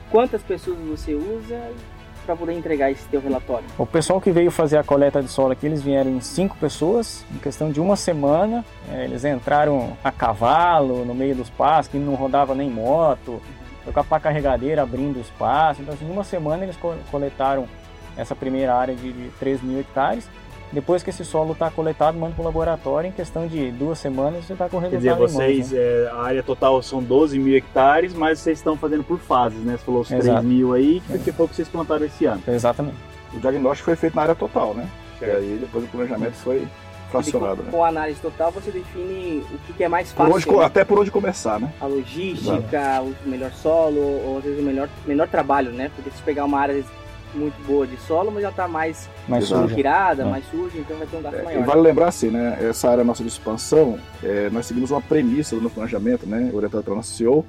quantas 0.09 0.41
pessoas 0.41 0.77
você 0.79 1.13
usa 1.13 1.59
para 2.25 2.35
poder 2.35 2.53
entregar 2.53 2.91
esse 2.91 3.07
teu 3.07 3.21
relatório? 3.21 3.65
O 3.77 3.85
pessoal 3.85 4.19
que 4.19 4.31
veio 4.31 4.51
fazer 4.51 4.77
a 4.77 4.83
coleta 4.83 5.21
de 5.21 5.29
solo 5.29 5.53
aqui, 5.53 5.65
eles 5.65 5.81
vieram 5.81 6.11
em 6.11 6.19
cinco 6.19 6.57
pessoas, 6.57 7.25
em 7.33 7.37
questão 7.37 7.71
de 7.71 7.79
uma 7.79 7.95
semana. 7.95 8.65
É, 8.91 9.05
eles 9.05 9.23
entraram 9.23 9.97
a 10.03 10.11
cavalo 10.11 11.05
no 11.05 11.15
meio 11.15 11.35
dos 11.35 11.49
pastos, 11.49 11.91
que 11.91 11.97
não 11.97 12.15
rodava 12.15 12.53
nem 12.53 12.69
moto, 12.69 13.41
foi 13.83 13.93
com 13.93 13.99
a 14.01 14.03
pá 14.03 14.19
carregadeira 14.19 14.81
abrindo 14.83 15.19
os 15.19 15.29
pastos. 15.31 15.83
Então, 15.83 15.95
assim, 15.95 16.05
em 16.05 16.11
uma 16.11 16.23
semana 16.23 16.63
eles 16.63 16.77
coletaram 17.09 17.67
essa 18.17 18.35
primeira 18.35 18.75
área 18.75 18.93
de, 18.93 19.13
de 19.13 19.29
3 19.39 19.61
mil 19.61 19.79
hectares. 19.79 20.27
Depois 20.71 21.01
que 21.01 21.09
esse 21.09 21.23
solo 21.23 21.53
está 21.53 21.71
coletado, 21.71 22.17
manda 22.17 22.33
para 22.33 22.41
o 22.41 22.45
laboratório. 22.45 23.07
Em 23.07 23.11
questão 23.11 23.47
de 23.47 23.71
duas 23.71 23.99
semanas, 23.99 24.45
você 24.45 24.53
está 24.53 24.67
com 24.67 24.77
o 24.77 24.79
resultado 24.79 25.03
Quer 25.03 25.25
dizer, 25.25 25.37
vocês, 25.37 25.71
né? 25.71 25.79
é, 25.79 26.09
a 26.11 26.21
área 26.21 26.43
total 26.43 26.81
são 26.83 27.01
12 27.01 27.39
mil 27.39 27.55
hectares, 27.55 28.13
mas 28.13 28.39
vocês 28.39 28.59
estão 28.59 28.75
fazendo 28.75 29.03
por 29.03 29.17
fases, 29.17 29.59
né? 29.59 29.77
Você 29.77 29.85
falou 29.85 30.01
os 30.01 30.11
Exato. 30.11 30.41
3 30.41 30.43
mil 30.43 30.73
aí, 30.73 31.01
que 31.01 31.29
é. 31.29 31.33
foi 31.33 31.45
o 31.45 31.49
que 31.49 31.55
vocês 31.55 31.69
plantaram 31.69 32.05
esse 32.05 32.25
ano. 32.25 32.41
Exatamente. 32.47 32.97
O 33.33 33.39
diagnóstico 33.39 33.85
foi 33.85 33.95
feito 33.95 34.15
na 34.15 34.23
área 34.23 34.35
total, 34.35 34.73
né? 34.73 34.89
Certo. 35.19 35.33
E 35.33 35.35
aí 35.35 35.57
depois 35.59 35.85
o 35.85 35.87
planejamento 35.87 36.33
foi 36.33 36.67
fracionado. 37.09 37.57
Com, 37.57 37.63
né? 37.63 37.71
com 37.71 37.83
a 37.83 37.87
análise 37.87 38.19
total, 38.19 38.51
você 38.51 38.71
define 38.71 39.43
o 39.69 39.73
que 39.73 39.83
é 39.83 39.87
mais 39.87 40.11
fácil. 40.11 40.43
Por 40.43 40.55
onde, 40.55 40.65
até 40.65 40.83
por 40.83 40.99
onde 40.99 41.11
começar, 41.11 41.59
né? 41.59 41.71
A 41.79 41.85
logística, 41.85 43.01
o 43.01 43.29
melhor 43.29 43.51
solo, 43.51 44.01
ou 44.01 44.37
às 44.37 44.43
vezes 44.43 44.59
o 44.59 44.63
melhor, 44.63 44.89
melhor 45.05 45.27
trabalho, 45.27 45.71
né? 45.71 45.89
Porque 45.95 46.09
se 46.09 46.21
pegar 46.23 46.45
uma 46.45 46.59
área 46.59 46.83
muito 47.37 47.55
boa 47.65 47.85
de 47.85 47.97
solo, 47.97 48.31
mas 48.31 48.43
já 48.43 48.49
está 48.49 48.67
mais, 48.67 49.09
mais 49.27 49.45
suja, 49.45 49.79
é. 49.79 50.23
mais 50.25 50.45
suja, 50.49 50.77
então 50.77 50.97
vai 50.97 51.07
ter 51.07 51.17
um 51.17 51.21
gasto 51.21 51.35
é, 51.35 51.43
maior. 51.43 51.61
E 51.61 51.65
vale 51.65 51.81
lembrar 51.81 52.07
assim, 52.07 52.29
né? 52.29 52.57
Essa 52.61 52.89
área 52.89 53.03
nossa 53.03 53.23
de 53.23 53.29
expansão, 53.29 53.99
é, 54.23 54.49
nós 54.49 54.65
seguimos 54.65 54.91
uma 54.91 55.01
premissa 55.01 55.55
do 55.55 55.61
nosso 55.61 55.75
planejamento, 55.75 56.25
né? 56.25 56.49
Orientado 56.53 56.83
pela 56.83 56.97
nossa 56.97 57.15
CEO, 57.15 57.45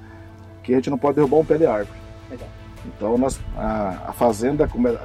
que 0.63 0.71
a 0.71 0.75
gente 0.75 0.89
não 0.89 0.97
pode 0.97 1.15
derrubar 1.15 1.37
um 1.37 1.45
pé 1.45 1.57
de 1.57 1.65
árvore. 1.65 1.97
Legal. 2.29 2.47
Então 2.85 3.17
nós, 3.17 3.39
a, 3.57 4.05
a 4.07 4.13
fazenda 4.13 4.67
como 4.67 4.87
era, 4.87 5.01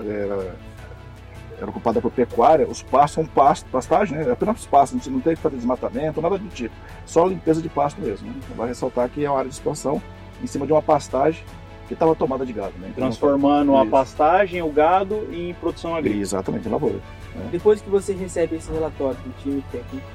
era 1.58 1.70
ocupada 1.70 2.00
por 2.00 2.10
pecuária, 2.10 2.66
os 2.68 2.82
pastos 2.82 3.12
são 3.12 3.26
pasto, 3.26 3.68
pastagem, 3.70 4.18
né? 4.18 4.30
apenas 4.30 4.64
pastos, 4.66 5.00
a 5.00 5.02
gente 5.02 5.12
não 5.12 5.20
tem 5.20 5.34
que 5.34 5.40
fazer 5.40 5.56
desmatamento, 5.56 6.20
nada 6.20 6.38
do 6.38 6.48
tipo. 6.48 6.74
Só 7.06 7.26
limpeza 7.26 7.62
de 7.62 7.68
pasto 7.68 8.00
mesmo. 8.00 8.28
Né? 8.28 8.34
Vai 8.56 8.68
ressaltar 8.68 9.08
que 9.08 9.24
é 9.24 9.30
uma 9.30 9.38
área 9.38 9.48
de 9.48 9.54
expansão 9.54 10.00
em 10.42 10.46
cima 10.46 10.66
de 10.66 10.72
uma 10.72 10.82
pastagem 10.82 11.42
que 11.86 11.94
estava 11.94 12.14
tomada 12.14 12.44
de 12.44 12.52
gado. 12.52 12.72
Né? 12.78 12.88
Então, 12.90 13.04
Transformando 13.04 13.76
a 13.76 13.86
pastagem, 13.86 14.62
o 14.62 14.70
gado 14.70 15.28
em 15.32 15.52
produção 15.54 15.94
agrícola. 15.94 16.22
Exatamente, 16.22 16.68
em 16.68 16.70
lavoura. 16.70 16.96
Né? 17.34 17.48
Depois 17.52 17.80
que 17.80 17.90
você 17.90 18.12
recebe 18.12 18.56
esse 18.56 18.70
relatório 18.70 19.18
do 19.18 19.42
time 19.42 19.64
técnico, 19.70 20.06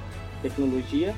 tecnologia, 0.42 1.14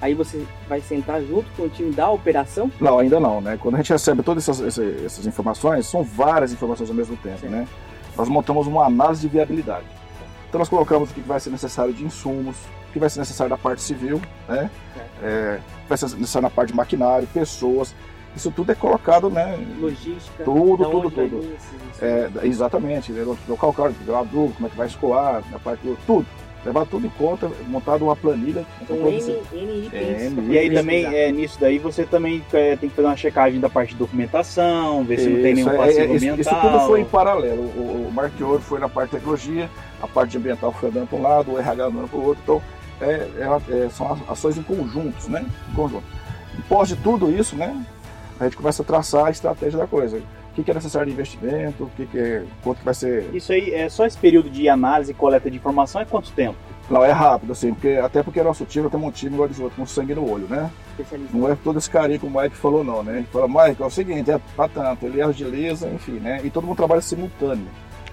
aí 0.00 0.14
você 0.14 0.46
vai 0.68 0.80
sentar 0.80 1.22
junto 1.22 1.46
com 1.56 1.64
o 1.64 1.68
time 1.68 1.92
da 1.92 2.10
operação? 2.10 2.70
Não, 2.80 2.98
ainda 2.98 3.18
não. 3.18 3.40
Né? 3.40 3.58
Quando 3.60 3.74
a 3.74 3.78
gente 3.78 3.92
recebe 3.92 4.22
todas 4.22 4.48
essas, 4.48 4.78
essas 4.78 5.26
informações, 5.26 5.86
são 5.86 6.02
várias 6.02 6.52
informações 6.52 6.90
ao 6.90 6.96
mesmo 6.96 7.16
tempo. 7.16 7.46
Né? 7.46 7.66
Nós 8.16 8.28
montamos 8.28 8.66
uma 8.66 8.86
análise 8.86 9.22
de 9.22 9.28
viabilidade. 9.28 9.86
Então 10.48 10.58
nós 10.58 10.68
colocamos 10.68 11.10
o 11.10 11.14
que 11.14 11.20
vai 11.20 11.40
ser 11.40 11.50
necessário 11.50 11.92
de 11.92 12.04
insumos, 12.04 12.56
o 12.88 12.92
que 12.92 12.98
vai 12.98 13.10
ser 13.10 13.18
necessário 13.18 13.50
da 13.50 13.58
parte 13.58 13.82
civil, 13.82 14.22
né? 14.48 14.70
É, 15.22 15.58
vai 15.88 15.98
ser 15.98 16.06
necessário 16.16 16.44
na 16.44 16.50
parte 16.50 16.70
de 16.70 16.76
maquinário, 16.76 17.26
pessoas, 17.28 17.94
isso 18.36 18.50
tudo 18.50 18.70
é 18.70 18.74
colocado, 18.74 19.30
né? 19.30 19.58
Logística. 19.80 20.44
Tudo, 20.44 20.84
tudo, 20.90 21.10
tudo. 21.10 21.56
É, 22.00 22.28
exatamente. 22.42 23.10
Né? 23.10 23.24
O 23.48 23.56
calcário, 23.56 23.94
o 24.06 24.14
adubo, 24.14 24.52
como 24.52 24.66
é 24.66 24.70
que 24.70 24.76
vai 24.76 24.86
escoar, 24.86 25.42
a 25.52 25.58
parte 25.58 25.80
tudo. 26.06 26.26
Levar 26.64 26.84
tudo 26.84 27.06
em 27.06 27.10
conta, 27.10 27.48
montado 27.68 28.04
uma 28.04 28.16
planilha. 28.16 28.66
Então, 28.82 28.96
N, 28.96 29.38
N, 29.52 29.90
N, 29.92 30.40
N, 30.40 30.52
E 30.52 30.58
aí 30.58 30.70
também, 30.70 31.04
é, 31.06 31.30
nisso 31.30 31.56
daí, 31.60 31.78
você 31.78 32.04
também 32.04 32.42
é, 32.52 32.74
tem 32.74 32.88
que 32.88 32.96
fazer 32.96 33.06
uma 33.06 33.16
checagem 33.16 33.60
da 33.60 33.70
parte 33.70 33.90
de 33.90 33.96
documentação, 33.96 35.04
ver 35.04 35.20
se 35.20 35.28
não 35.28 35.42
tem 35.42 35.54
nenhum 35.54 35.76
passivo 35.76 36.12
é, 36.12 36.16
ambiental. 36.16 36.40
Isso, 36.40 36.60
tudo 36.60 36.80
foi 36.88 37.00
em 37.02 37.04
paralelo. 37.04 37.62
O, 37.62 38.08
o 38.08 38.12
Mark 38.12 38.32
Ouro 38.40 38.60
foi 38.60 38.80
na 38.80 38.88
parte 38.88 39.10
de 39.10 39.16
tecnologia, 39.18 39.70
a 40.02 40.08
parte 40.08 40.36
ambiental 40.36 40.72
foi 40.72 40.88
andando 40.88 41.08
para 41.08 41.18
um 41.18 41.22
lado, 41.22 41.52
o 41.52 41.58
RH 41.58 41.84
andando 41.84 42.10
para 42.10 42.18
o 42.18 42.24
outro. 42.24 42.42
Então, 42.42 42.62
é, 43.00 43.12
é, 43.12 43.84
é, 43.84 43.88
são 43.88 44.18
ações 44.28 44.58
em 44.58 44.62
conjuntos, 44.62 45.28
né? 45.28 45.46
Em 45.70 45.74
conjunto. 45.74 46.04
Depois 46.56 46.88
de 46.88 46.96
tudo 46.96 47.30
isso, 47.30 47.54
né? 47.54 47.80
A 48.38 48.44
gente 48.44 48.56
começa 48.56 48.82
a 48.82 48.84
traçar 48.84 49.26
a 49.26 49.30
estratégia 49.30 49.78
da 49.78 49.86
coisa. 49.86 50.20
O 50.56 50.62
que, 50.62 50.70
é 50.70 50.74
necessário 50.74 51.06
de 51.06 51.12
investimento, 51.12 51.84
o 51.84 51.90
que, 51.90 52.06
que 52.06 52.18
é, 52.18 52.44
quanto 52.62 52.78
que 52.78 52.84
vai 52.84 52.94
ser. 52.94 53.28
Isso 53.34 53.52
aí 53.52 53.74
é 53.74 53.90
só 53.90 54.06
esse 54.06 54.16
período 54.16 54.48
de 54.48 54.68
análise 54.70 55.12
e 55.12 55.14
coleta 55.14 55.50
de 55.50 55.56
informação 55.58 56.00
é 56.00 56.06
quanto 56.06 56.32
tempo? 56.32 56.56
Não, 56.88 57.04
é 57.04 57.10
rápido, 57.10 57.52
assim, 57.52 57.74
porque, 57.74 58.00
até 58.02 58.22
porque 58.22 58.42
nosso 58.42 58.64
time 58.64 58.88
tem 58.88 58.98
um 58.98 59.10
time 59.10 59.34
igual 59.34 59.48
de 59.48 59.60
outro, 59.60 59.76
com 59.76 59.84
sangue 59.84 60.14
no 60.14 60.30
olho, 60.30 60.46
né? 60.48 60.70
Não 61.32 61.50
é 61.50 61.56
todo 61.56 61.78
esse 61.78 61.90
carinho 61.90 62.20
que 62.20 62.26
o 62.26 62.30
Mike 62.30 62.56
falou, 62.56 62.82
não, 62.82 63.02
né? 63.02 63.18
Ele 63.18 63.26
fala, 63.26 63.48
Mike, 63.48 63.82
é 63.82 63.84
o 63.84 63.90
seguinte, 63.90 64.30
é 64.30 64.40
pra 64.54 64.68
tanto, 64.68 65.04
ele 65.04 65.20
lesa, 65.44 65.88
enfim, 65.88 66.12
né? 66.12 66.40
E 66.42 66.48
todo 66.48 66.64
mundo 66.64 66.76
trabalha 66.76 67.02
simultâneo. 67.02 67.66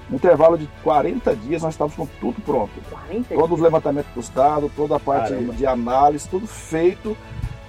No 0.09 0.17
intervalo 0.17 0.57
de 0.57 0.67
40 0.83 1.35
dias 1.35 1.61
nós 1.61 1.73
estávamos 1.73 1.95
com 1.95 2.05
tudo 2.19 2.41
pronto. 2.41 2.71
40 2.89 3.33
Todos 3.33 3.57
os 3.57 3.63
levantamentos 3.63 4.11
dos 4.13 4.29
dados, 4.29 4.71
toda 4.75 4.97
a 4.97 4.99
parte 4.99 5.29
Caramba. 5.29 5.53
de 5.53 5.65
análise, 5.65 6.27
tudo 6.27 6.45
feito 6.45 7.15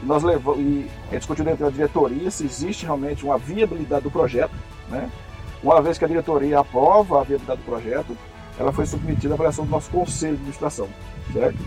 nós 0.04 0.22
levamos, 0.22 0.60
e 0.60 0.90
a 1.08 1.12
gente 1.12 1.18
discutiu 1.18 1.44
dentro 1.44 1.64
da 1.64 1.70
diretoria 1.70 2.30
se 2.30 2.44
existe 2.44 2.84
realmente 2.84 3.24
uma 3.24 3.38
viabilidade 3.38 4.02
do 4.02 4.10
projeto. 4.10 4.52
Né? 4.88 5.10
Uma 5.62 5.80
vez 5.80 5.96
que 5.96 6.04
a 6.04 6.08
diretoria 6.08 6.58
aprova 6.58 7.20
a 7.20 7.24
viabilidade 7.24 7.60
do 7.60 7.64
projeto, 7.64 8.16
ela 8.58 8.72
foi 8.72 8.86
submetida 8.86 9.34
à 9.34 9.34
avaliação 9.34 9.64
do 9.64 9.70
nosso 9.70 9.90
conselho 9.90 10.34
de 10.34 10.40
administração, 10.40 10.88
certo? 11.32 11.58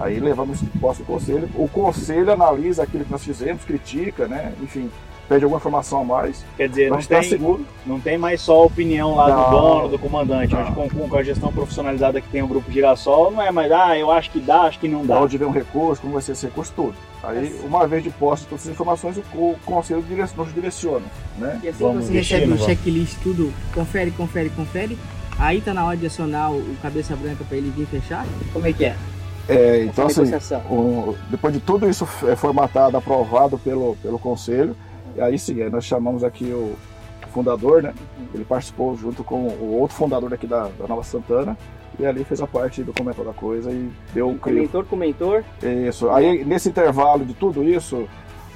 Aí 0.00 0.18
levamos 0.18 0.60
posto 0.80 1.02
o 1.02 1.06
conselho, 1.06 1.48
o 1.54 1.68
conselho 1.68 2.32
analisa 2.32 2.82
aquilo 2.82 3.04
que 3.04 3.12
nós 3.12 3.22
fizemos, 3.22 3.64
critica, 3.64 4.26
né? 4.26 4.54
Enfim, 4.62 4.90
pede 5.28 5.44
alguma 5.44 5.58
informação 5.58 6.00
a 6.00 6.04
mais. 6.04 6.44
Quer 6.56 6.68
dizer, 6.68 6.90
não 6.90 6.98
tem, 6.98 7.22
seguro. 7.22 7.66
não 7.86 8.00
tem 8.00 8.16
mais 8.16 8.40
só 8.40 8.62
a 8.62 8.64
opinião 8.64 9.14
lá 9.14 9.28
não, 9.28 9.44
do 9.44 9.50
dono, 9.50 9.88
do 9.88 9.98
comandante. 9.98 10.54
Hoje, 10.54 10.72
com, 10.72 11.08
com, 11.08 11.16
a 11.16 11.22
gestão 11.22 11.52
profissionalizada 11.52 12.20
que 12.20 12.28
tem 12.28 12.42
o 12.42 12.46
Grupo 12.46 12.70
Girassol, 12.70 13.30
não 13.30 13.42
é 13.42 13.50
mais, 13.50 13.70
ah, 13.70 13.96
eu 13.96 14.10
acho 14.10 14.30
que 14.30 14.40
dá, 14.40 14.62
acho 14.62 14.78
que 14.78 14.88
não 14.88 15.04
dá. 15.04 15.20
Onde 15.20 15.36
vem 15.36 15.46
um 15.46 15.52
recurso, 15.52 16.00
como 16.00 16.14
vai 16.14 16.22
ser 16.22 16.32
esse 16.32 16.46
recurso 16.46 16.72
todo. 16.74 16.94
Aí, 17.22 17.60
uma 17.64 17.86
vez 17.86 18.02
de 18.02 18.10
posse 18.10 18.46
todas 18.46 18.66
as 18.66 18.72
informações, 18.72 19.16
o 19.34 19.56
conselho 19.64 20.04
nos 20.36 20.54
direciona. 20.54 21.06
Né? 21.38 21.60
E 21.62 21.68
assim 21.68 21.84
vamos 21.84 22.06
você 22.06 22.14
recebe 22.14 22.52
um 22.52 22.58
checklist, 22.58 23.16
tudo, 23.22 23.52
confere, 23.72 24.10
confere, 24.10 24.50
confere. 24.50 24.98
Aí 25.38 25.60
tá 25.60 25.72
na 25.72 25.86
hora 25.86 25.96
de 25.96 26.06
acionar 26.06 26.52
o 26.52 26.76
cabeça 26.82 27.14
branca 27.14 27.44
para 27.44 27.56
ele 27.56 27.70
vir 27.70 27.86
fechar? 27.86 28.26
Como 28.52 28.66
é 28.66 28.72
que 28.72 28.86
é? 28.86 28.96
É, 29.48 29.84
então, 29.84 30.06
assim, 30.06 30.22
o, 30.70 31.16
depois 31.30 31.52
de 31.52 31.60
tudo 31.60 31.88
isso 31.88 32.06
é 32.28 32.36
formatado, 32.36 32.96
aprovado 32.96 33.58
pelo, 33.58 33.96
pelo 34.02 34.18
conselho, 34.18 34.76
e 35.16 35.20
aí 35.20 35.38
sim, 35.38 35.60
aí 35.62 35.70
nós 35.70 35.84
chamamos 35.84 36.22
aqui 36.22 36.44
o 36.44 36.76
fundador, 37.32 37.82
né? 37.82 37.94
Ele 38.34 38.44
participou 38.44 38.96
junto 38.96 39.24
com 39.24 39.48
o 39.48 39.78
outro 39.78 39.96
fundador 39.96 40.30
daqui 40.30 40.46
da, 40.46 40.68
da 40.78 40.86
Nova 40.86 41.02
Santana, 41.02 41.56
e 41.98 42.06
ali 42.06 42.24
fez 42.24 42.40
a 42.40 42.46
parte 42.46 42.82
do 42.82 42.92
comentário 42.92 43.30
da 43.30 43.36
coisa 43.36 43.70
e 43.70 43.90
deu 44.14 44.30
o 44.30 44.38
Comentor 44.38 44.84
com 44.84 44.96
mentor? 44.96 45.44
Isso. 45.62 46.10
Aí 46.10 46.44
nesse 46.44 46.68
intervalo 46.68 47.24
de 47.24 47.34
tudo 47.34 47.62
isso, 47.62 48.08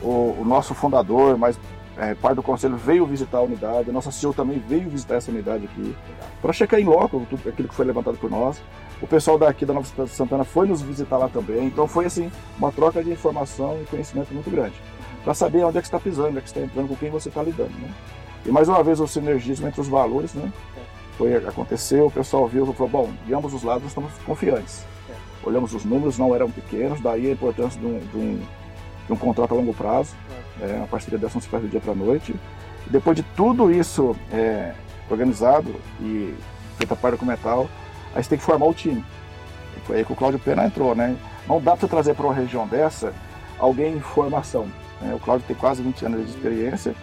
o, 0.03 0.37
o 0.41 0.45
nosso 0.45 0.75
fundador, 0.75 1.37
mas 1.37 1.59
é, 1.97 2.15
parte 2.15 2.37
do 2.37 2.43
conselho 2.43 2.77
veio 2.77 3.07
visitar 3.07 3.39
a 3.39 3.43
unidade, 3.43 3.91
a 3.91 3.93
nossa 3.93 4.11
CEO 4.11 4.35
também 4.35 4.59
veio 4.59 4.89
visitar 4.89 5.17
essa 5.17 5.31
unidade 5.31 5.65
aqui, 5.65 5.97
para 6.43 6.53
checar 6.53 6.79
em 6.79 6.85
loco 6.85 7.27
tudo 7.29 7.49
aquilo 7.49 7.69
que 7.69 7.75
foi 7.75 7.87
levantado 7.87 8.19
por 8.19 8.31
nós. 8.31 8.63
O 9.01 9.07
pessoal 9.07 9.39
daqui 9.39 9.67
da 9.67 9.75
Nova 9.75 10.07
Santana 10.07 10.45
foi 10.45 10.67
nos 10.67 10.81
visitar 10.81 11.19
lá 11.19 11.29
também, 11.29 11.67
então 11.67 11.87
foi 11.87 12.07
assim, 12.07 12.31
uma 12.59 12.73
troca 12.73 13.03
de 13.03 13.11
informação 13.11 13.79
e 13.83 13.87
conhecimento 13.87 14.33
muito 14.33 14.51
grande, 14.51 14.75
para 15.25 15.35
saber 15.35 15.65
onde 15.65 15.79
é 15.79 15.81
que 15.81 15.87
está 15.87 16.01
pisando, 16.01 16.29
onde 16.29 16.39
é 16.39 16.41
que 16.41 16.49
está 16.49 16.61
entrando, 16.61 16.89
com 16.89 16.97
quem 16.97 17.11
você 17.11 17.29
está 17.29 17.43
lidando. 17.43 17.73
Né? 17.79 17.89
E 18.47 18.51
mais 18.51 18.69
uma 18.69 18.83
vez 18.83 19.01
o 19.01 19.07
sinergismo 19.09 19.67
entre 19.67 19.81
os 19.81 19.89
valores, 19.89 20.33
né? 20.33 20.53
Foi, 21.19 21.35
aconteceu, 21.35 22.07
o 22.07 22.11
pessoal 22.11 22.47
viu 22.47 22.71
e 22.71 22.73
falou, 22.75 22.89
bom, 22.89 23.13
de 23.27 23.35
ambos 23.35 23.53
os 23.53 23.63
lados 23.63 23.89
estamos 23.89 24.13
confiantes. 24.25 24.85
É. 25.11 25.15
Olhamos 25.43 25.75
os 25.75 25.85
números, 25.85 26.17
não 26.17 26.35
eram 26.35 26.51
pequenos, 26.51 27.01
daí 27.01 27.27
a 27.27 27.33
importância 27.33 27.81
de 27.81 27.87
um, 27.87 27.99
de 27.99 28.17
um, 28.17 28.41
de 29.07 29.13
um 29.13 29.17
contrato 29.17 29.53
a 29.53 29.57
longo 29.57 29.75
prazo, 29.75 30.15
é. 30.61 30.71
É, 30.71 30.83
a 30.83 30.87
parceria 30.87 31.19
dessa 31.19 31.35
não 31.35 31.41
se 31.41 31.49
faz 31.49 31.63
do 31.63 31.69
dia 31.69 31.81
para 31.81 31.93
a 31.93 31.97
noite. 31.97 32.35
E 32.87 32.91
depois 32.91 33.17
de 33.17 33.23
tudo 33.35 33.73
isso 33.73 34.15
é, 34.31 34.75
organizado 35.11 35.75
e 36.01 36.35
feita 36.79 36.95
a 36.95 36.97
parte 36.97 37.15
documental, 37.15 37.69
aí 38.15 38.23
você 38.23 38.31
tem 38.31 38.39
que 38.39 38.45
formar 38.45 38.67
o 38.67 38.75
time. 38.75 39.05
E 39.77 39.81
foi 39.81 39.97
aí 39.99 40.05
que 40.05 40.13
o 40.13 40.17
Cláudio 40.17 40.39
Pena 40.39 40.67
entrou, 40.67 40.95
né? 40.95 41.17
Não 41.49 41.61
dá 41.61 41.77
para 41.77 41.89
trazer 41.89 42.15
para 42.15 42.27
uma 42.27 42.35
região 42.35 42.67
dessa 42.67 43.13
alguém 43.59 43.95
em 43.95 44.01
formação. 44.01 44.69
Né? 45.01 45.15
O 45.15 45.19
Cláudio 45.19 45.47
tem 45.47 45.57
quase 45.57 45.83
20 45.83 46.07
anos 46.07 46.25
de 46.25 46.31
experiência, 46.31 46.95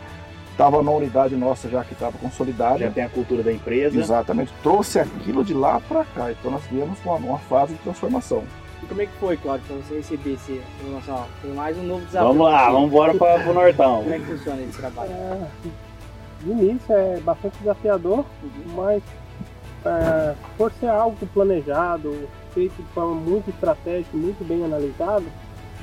estava 0.54 0.82
na 0.82 0.92
unidade 0.92 1.36
nossa 1.36 1.68
já 1.68 1.84
que 1.84 1.94
estava 1.94 2.18
consolidada. 2.18 2.80
Já 2.80 2.92
tem 2.92 3.04
a 3.04 3.10
cultura 3.10 3.44
da 3.44 3.52
empresa. 3.52 4.00
Exatamente. 4.00 4.54
Trouxe 4.64 5.00
aquilo 5.00 5.44
de 5.44 5.54
lá 5.54 5.80
para 5.82 6.06
cá. 6.06 6.32
Então 6.32 6.52
nós 6.52 6.64
viemos 6.72 6.98
uma, 7.04 7.16
uma 7.16 7.40
fase 7.40 7.74
de 7.74 7.80
transformação. 7.80 8.44
E 8.82 8.86
como 8.86 9.02
é 9.02 9.06
que 9.06 9.14
foi, 9.14 9.38
Claudio, 9.38 9.66
para 9.68 9.76
você 9.78 9.96
receber 9.96 10.34
esse 10.34 10.62
informação? 10.80 11.26
Tem 11.42 11.52
mais 11.52 11.78
um 11.78 11.84
novo 11.84 12.06
desafio. 12.06 12.28
Vamos 12.30 12.46
lá, 12.46 12.70
vamos 12.70 12.90
embora 12.90 13.14
para 13.14 13.50
o 13.50 13.54
Nortão. 13.54 14.04
Como 14.04 14.14
é 14.14 14.20
que 14.20 14.26
funciona 14.26 14.62
esse 14.62 14.78
trabalho? 14.78 15.12
de 16.44 16.52
início 16.52 16.94
é 16.94 17.20
bastante 17.22 17.58
desafiador, 17.60 18.26
mas 18.76 19.02
é, 19.86 20.36
por 20.58 20.72
ser 20.74 20.88
algo 20.88 21.18
planejado, 21.34 22.28
feito 22.54 22.76
de 22.76 22.90
forma 22.90 23.16
muito 23.16 23.50
estratégica, 23.50 24.16
muito 24.16 24.46
bem 24.46 24.64
analisado, 24.64 25.26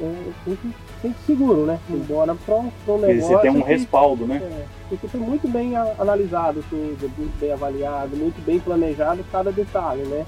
é, 0.00 0.04
a 0.04 0.50
gente 0.50 0.74
sente 1.02 1.18
seguro, 1.26 1.64
né? 1.66 1.78
Embora 1.88 2.34
para 2.34 2.54
um, 2.56 2.70
pra 2.84 2.94
um 2.94 2.98
negócio. 2.98 3.36
Você 3.36 3.38
tem 3.42 3.50
um 3.50 3.62
que- 3.62 3.68
respaldo, 3.68 4.26
né? 4.26 4.36
é, 4.42 4.64
porque 4.88 5.08
foi 5.08 5.20
muito 5.20 5.48
bem 5.48 5.76
a- 5.76 5.94
analisado 5.98 6.64
tudo, 6.68 7.10
muito 7.16 7.38
bem 7.40 7.52
avaliado, 7.52 8.16
muito 8.16 8.44
bem 8.44 8.58
planejado 8.60 9.24
cada 9.32 9.50
detalhe, 9.50 10.02
né? 10.02 10.24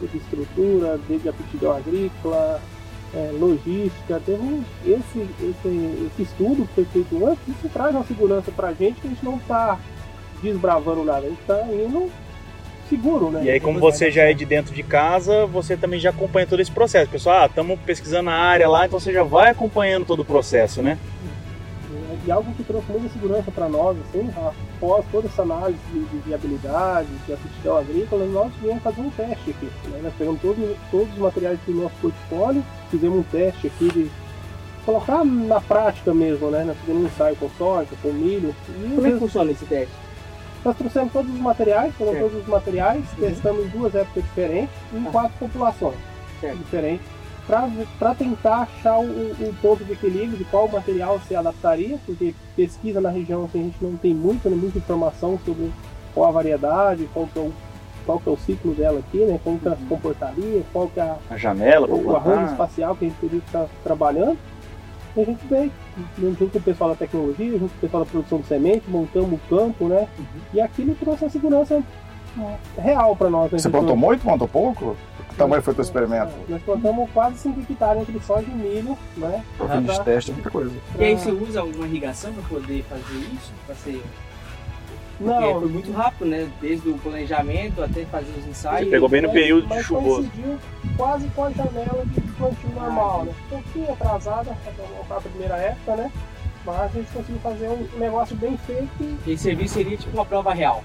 Desde 0.00 0.18
estrutura, 0.18 0.98
desde 1.08 1.28
aptidão 1.28 1.72
agrícola, 1.76 2.60
é, 3.14 3.30
logística, 3.38 4.20
teve 4.24 4.42
um- 4.42 4.62
esse, 4.86 5.26
esse, 5.40 6.06
esse 6.06 6.22
estudo 6.22 6.66
que 6.68 6.74
foi 6.74 6.84
feito 6.86 7.26
antes, 7.26 7.46
isso 7.48 7.68
traz 7.72 7.94
uma 7.94 8.04
segurança 8.04 8.50
pra 8.50 8.72
gente 8.72 9.00
que 9.00 9.06
a 9.06 9.10
gente 9.10 9.24
não 9.24 9.38
tá 9.40 9.78
desbravando 10.42 11.04
nada, 11.04 11.26
a 11.26 11.30
gente 11.30 11.42
tá 11.46 11.62
indo 11.72 12.10
seguro, 12.92 13.30
né? 13.30 13.44
E 13.44 13.50
aí, 13.50 13.60
como 13.60 13.80
você 13.80 14.10
já 14.10 14.24
é 14.24 14.34
de 14.34 14.44
dentro 14.44 14.74
de 14.74 14.82
casa, 14.82 15.46
você 15.46 15.76
também 15.76 15.98
já 15.98 16.10
acompanha 16.10 16.46
todo 16.46 16.60
esse 16.60 16.70
processo. 16.70 17.10
Pessoal, 17.10 17.44
ah, 17.44 17.46
estamos 17.46 17.78
pesquisando 17.80 18.28
a 18.28 18.34
área 18.34 18.68
lá, 18.68 18.86
então 18.86 19.00
você 19.00 19.12
já 19.12 19.22
vai 19.22 19.50
acompanhando 19.50 20.04
todo 20.04 20.20
o 20.20 20.24
processo, 20.24 20.82
né? 20.82 20.98
E 22.24 22.30
algo 22.30 22.52
que 22.54 22.62
trouxe 22.62 22.92
muita 22.92 23.08
segurança 23.08 23.50
para 23.50 23.68
nós, 23.68 23.96
assim, 23.98 24.30
após 24.36 25.04
toda 25.10 25.26
essa 25.26 25.42
análise 25.42 25.78
de, 25.92 26.04
de 26.04 26.18
viabilidade, 26.18 27.08
de 27.26 27.32
aptidão 27.32 27.78
agrícola, 27.78 28.26
nós 28.26 28.52
viemos 28.60 28.82
fazer 28.82 29.00
um 29.00 29.10
teste 29.10 29.50
aqui. 29.50 29.68
Né? 29.88 30.00
Nós 30.02 30.12
pegamos 30.16 30.40
todo, 30.40 30.76
todos 30.90 31.12
os 31.14 31.18
materiais 31.18 31.58
do 31.66 31.72
nosso 31.72 31.94
portfólio, 32.00 32.62
fizemos 32.90 33.18
um 33.18 33.22
teste 33.24 33.66
aqui 33.66 33.88
de 33.90 34.10
colocar 34.84 35.24
na 35.24 35.60
prática 35.60 36.14
mesmo, 36.14 36.48
né? 36.50 36.62
Nós 36.64 36.76
fizemos 36.78 37.02
um 37.02 37.06
ensaio 37.06 37.36
com 37.36 37.50
soja, 37.58 37.88
com 38.00 38.12
milho. 38.12 38.54
E 38.68 38.94
Como 38.94 39.06
é 39.06 39.10
que 39.10 39.18
funciona 39.18 39.50
esse 39.50 39.64
teste? 39.64 39.94
Nós 40.64 40.76
trouxemos 40.76 41.12
todos 41.12 41.32
os 41.34 41.40
materiais, 41.40 41.94
foram 41.96 42.14
todos 42.20 42.40
os 42.42 42.46
materiais, 42.46 43.04
Uhum. 43.18 43.28
testamos 43.28 43.64
em 43.66 43.68
duas 43.68 43.94
épocas 43.94 44.22
diferentes 44.22 44.74
e 44.92 44.96
em 44.96 45.06
Ah. 45.06 45.10
quatro 45.10 45.32
populações 45.38 45.96
Certo. 46.40 46.58
diferentes, 46.58 47.06
para 47.98 48.14
tentar 48.14 48.62
achar 48.62 48.98
o, 48.98 49.02
o 49.04 49.54
ponto 49.60 49.84
de 49.84 49.92
equilíbrio 49.92 50.38
de 50.38 50.44
qual 50.44 50.68
material 50.68 51.20
se 51.26 51.34
adaptaria, 51.34 51.98
porque 52.06 52.34
pesquisa 52.56 53.00
na 53.00 53.10
região 53.10 53.44
assim, 53.44 53.60
a 53.60 53.64
gente 53.64 53.78
não 53.82 53.96
tem 53.96 54.14
muito, 54.14 54.48
né, 54.48 54.56
muita 54.56 54.78
informação 54.78 55.38
sobre 55.44 55.70
qual 56.14 56.28
a 56.28 56.32
variedade, 56.32 57.08
qual 57.12 57.26
que 57.26 57.38
é 57.38 57.42
o, 57.42 57.52
qual 58.06 58.20
que 58.20 58.28
é 58.28 58.32
o 58.32 58.36
ciclo 58.36 58.72
dela 58.74 59.00
aqui, 59.00 59.18
né, 59.18 59.40
como 59.42 59.58
que 59.58 59.66
ela 59.66 59.76
se 59.76 59.84
comportaria, 59.84 60.62
qual 60.72 60.86
que 60.88 61.00
é 61.00 61.02
a, 61.02 61.16
A 61.30 61.36
janela, 61.36 61.86
para 61.88 61.96
o 61.96 62.16
arranjo 62.16 62.52
espacial 62.52 62.94
que 62.96 63.04
a 63.04 63.08
gente 63.08 63.18
teria 63.20 63.40
que 63.40 63.46
estar 63.46 63.66
trabalhando. 63.82 64.38
E 65.16 65.20
a 65.20 65.24
gente 65.24 65.46
veio, 65.46 65.70
junto 66.18 66.46
com 66.52 66.58
o 66.58 66.62
pessoal 66.62 66.90
da 66.90 66.96
tecnologia, 66.96 67.52
junto 67.58 67.70
com 67.70 67.76
o 67.76 67.80
pessoal 67.80 68.04
da 68.04 68.10
produção 68.10 68.38
de 68.38 68.46
semente, 68.46 68.84
montamos 68.88 69.32
o 69.34 69.40
campo, 69.48 69.88
né? 69.88 70.08
E 70.54 70.60
aquilo 70.60 70.94
trouxe 70.94 71.24
uma 71.24 71.30
segurança 71.30 71.82
real 72.78 73.14
para 73.14 73.28
nós. 73.28 73.52
né? 73.52 73.58
Você 73.58 73.68
plantou 73.68 73.96
muito, 73.96 74.22
plantou 74.22 74.48
pouco? 74.48 74.96
Que 75.28 75.34
tamanho 75.36 75.62
foi 75.62 75.72
o 75.72 75.76
teu 75.76 75.82
experimento? 75.82 76.32
Nós 76.48 76.62
plantamos 76.62 77.10
quase 77.12 77.38
5 77.38 77.60
hectares 77.60 78.02
entre 78.02 78.20
soja 78.20 78.46
e 78.46 78.54
milho, 78.54 78.96
né? 79.16 79.42
Pra 79.58 79.68
fim 79.68 79.82
de 79.82 80.04
teste 80.04 80.30
é 80.30 80.34
muita 80.34 80.50
coisa. 80.50 80.72
E 80.98 81.04
aí 81.04 81.14
você 81.14 81.30
usa 81.30 81.60
alguma 81.60 81.86
irrigação 81.86 82.32
para 82.32 82.42
poder 82.44 82.82
fazer 82.84 83.18
isso? 83.34 83.52
Pra 83.66 83.74
ser... 83.74 84.02
Porque 85.18 85.34
Não, 85.34 85.60
foi 85.60 85.68
muito 85.68 85.92
rápido, 85.92 86.26
né? 86.26 86.50
Desde 86.60 86.88
o 86.88 86.98
planejamento 86.98 87.82
até 87.82 88.04
fazer 88.06 88.32
os 88.38 88.46
ensaios. 88.46 88.86
Você 88.86 88.90
pegou 88.90 89.08
bem 89.08 89.22
no 89.22 89.30
período 89.30 89.66
de 89.68 89.82
chuvoso. 89.82 90.28
coincidiu 90.28 90.58
quase 90.96 91.28
com 91.30 91.44
a 91.44 91.50
janela 91.50 92.04
de 92.06 92.20
plantio 92.20 92.68
normal, 92.70 93.24
né? 93.24 93.32
Um 93.46 93.48
pouquinho 93.48 93.92
atrasada, 93.92 94.56
para 95.08 95.16
a 95.16 95.20
primeira 95.20 95.56
época, 95.56 95.96
né? 95.96 96.12
Mas 96.64 96.80
a 96.80 96.88
gente 96.88 97.10
conseguiu 97.12 97.40
fazer 97.40 97.68
um 97.68 97.88
negócio 97.98 98.36
bem 98.36 98.56
feito 98.58 99.18
e 99.26 99.32
esse 99.32 99.42
serviço 99.42 99.74
seria 99.74 99.96
tipo 99.96 100.16
uma 100.16 100.24
prova 100.24 100.52
real. 100.54 100.82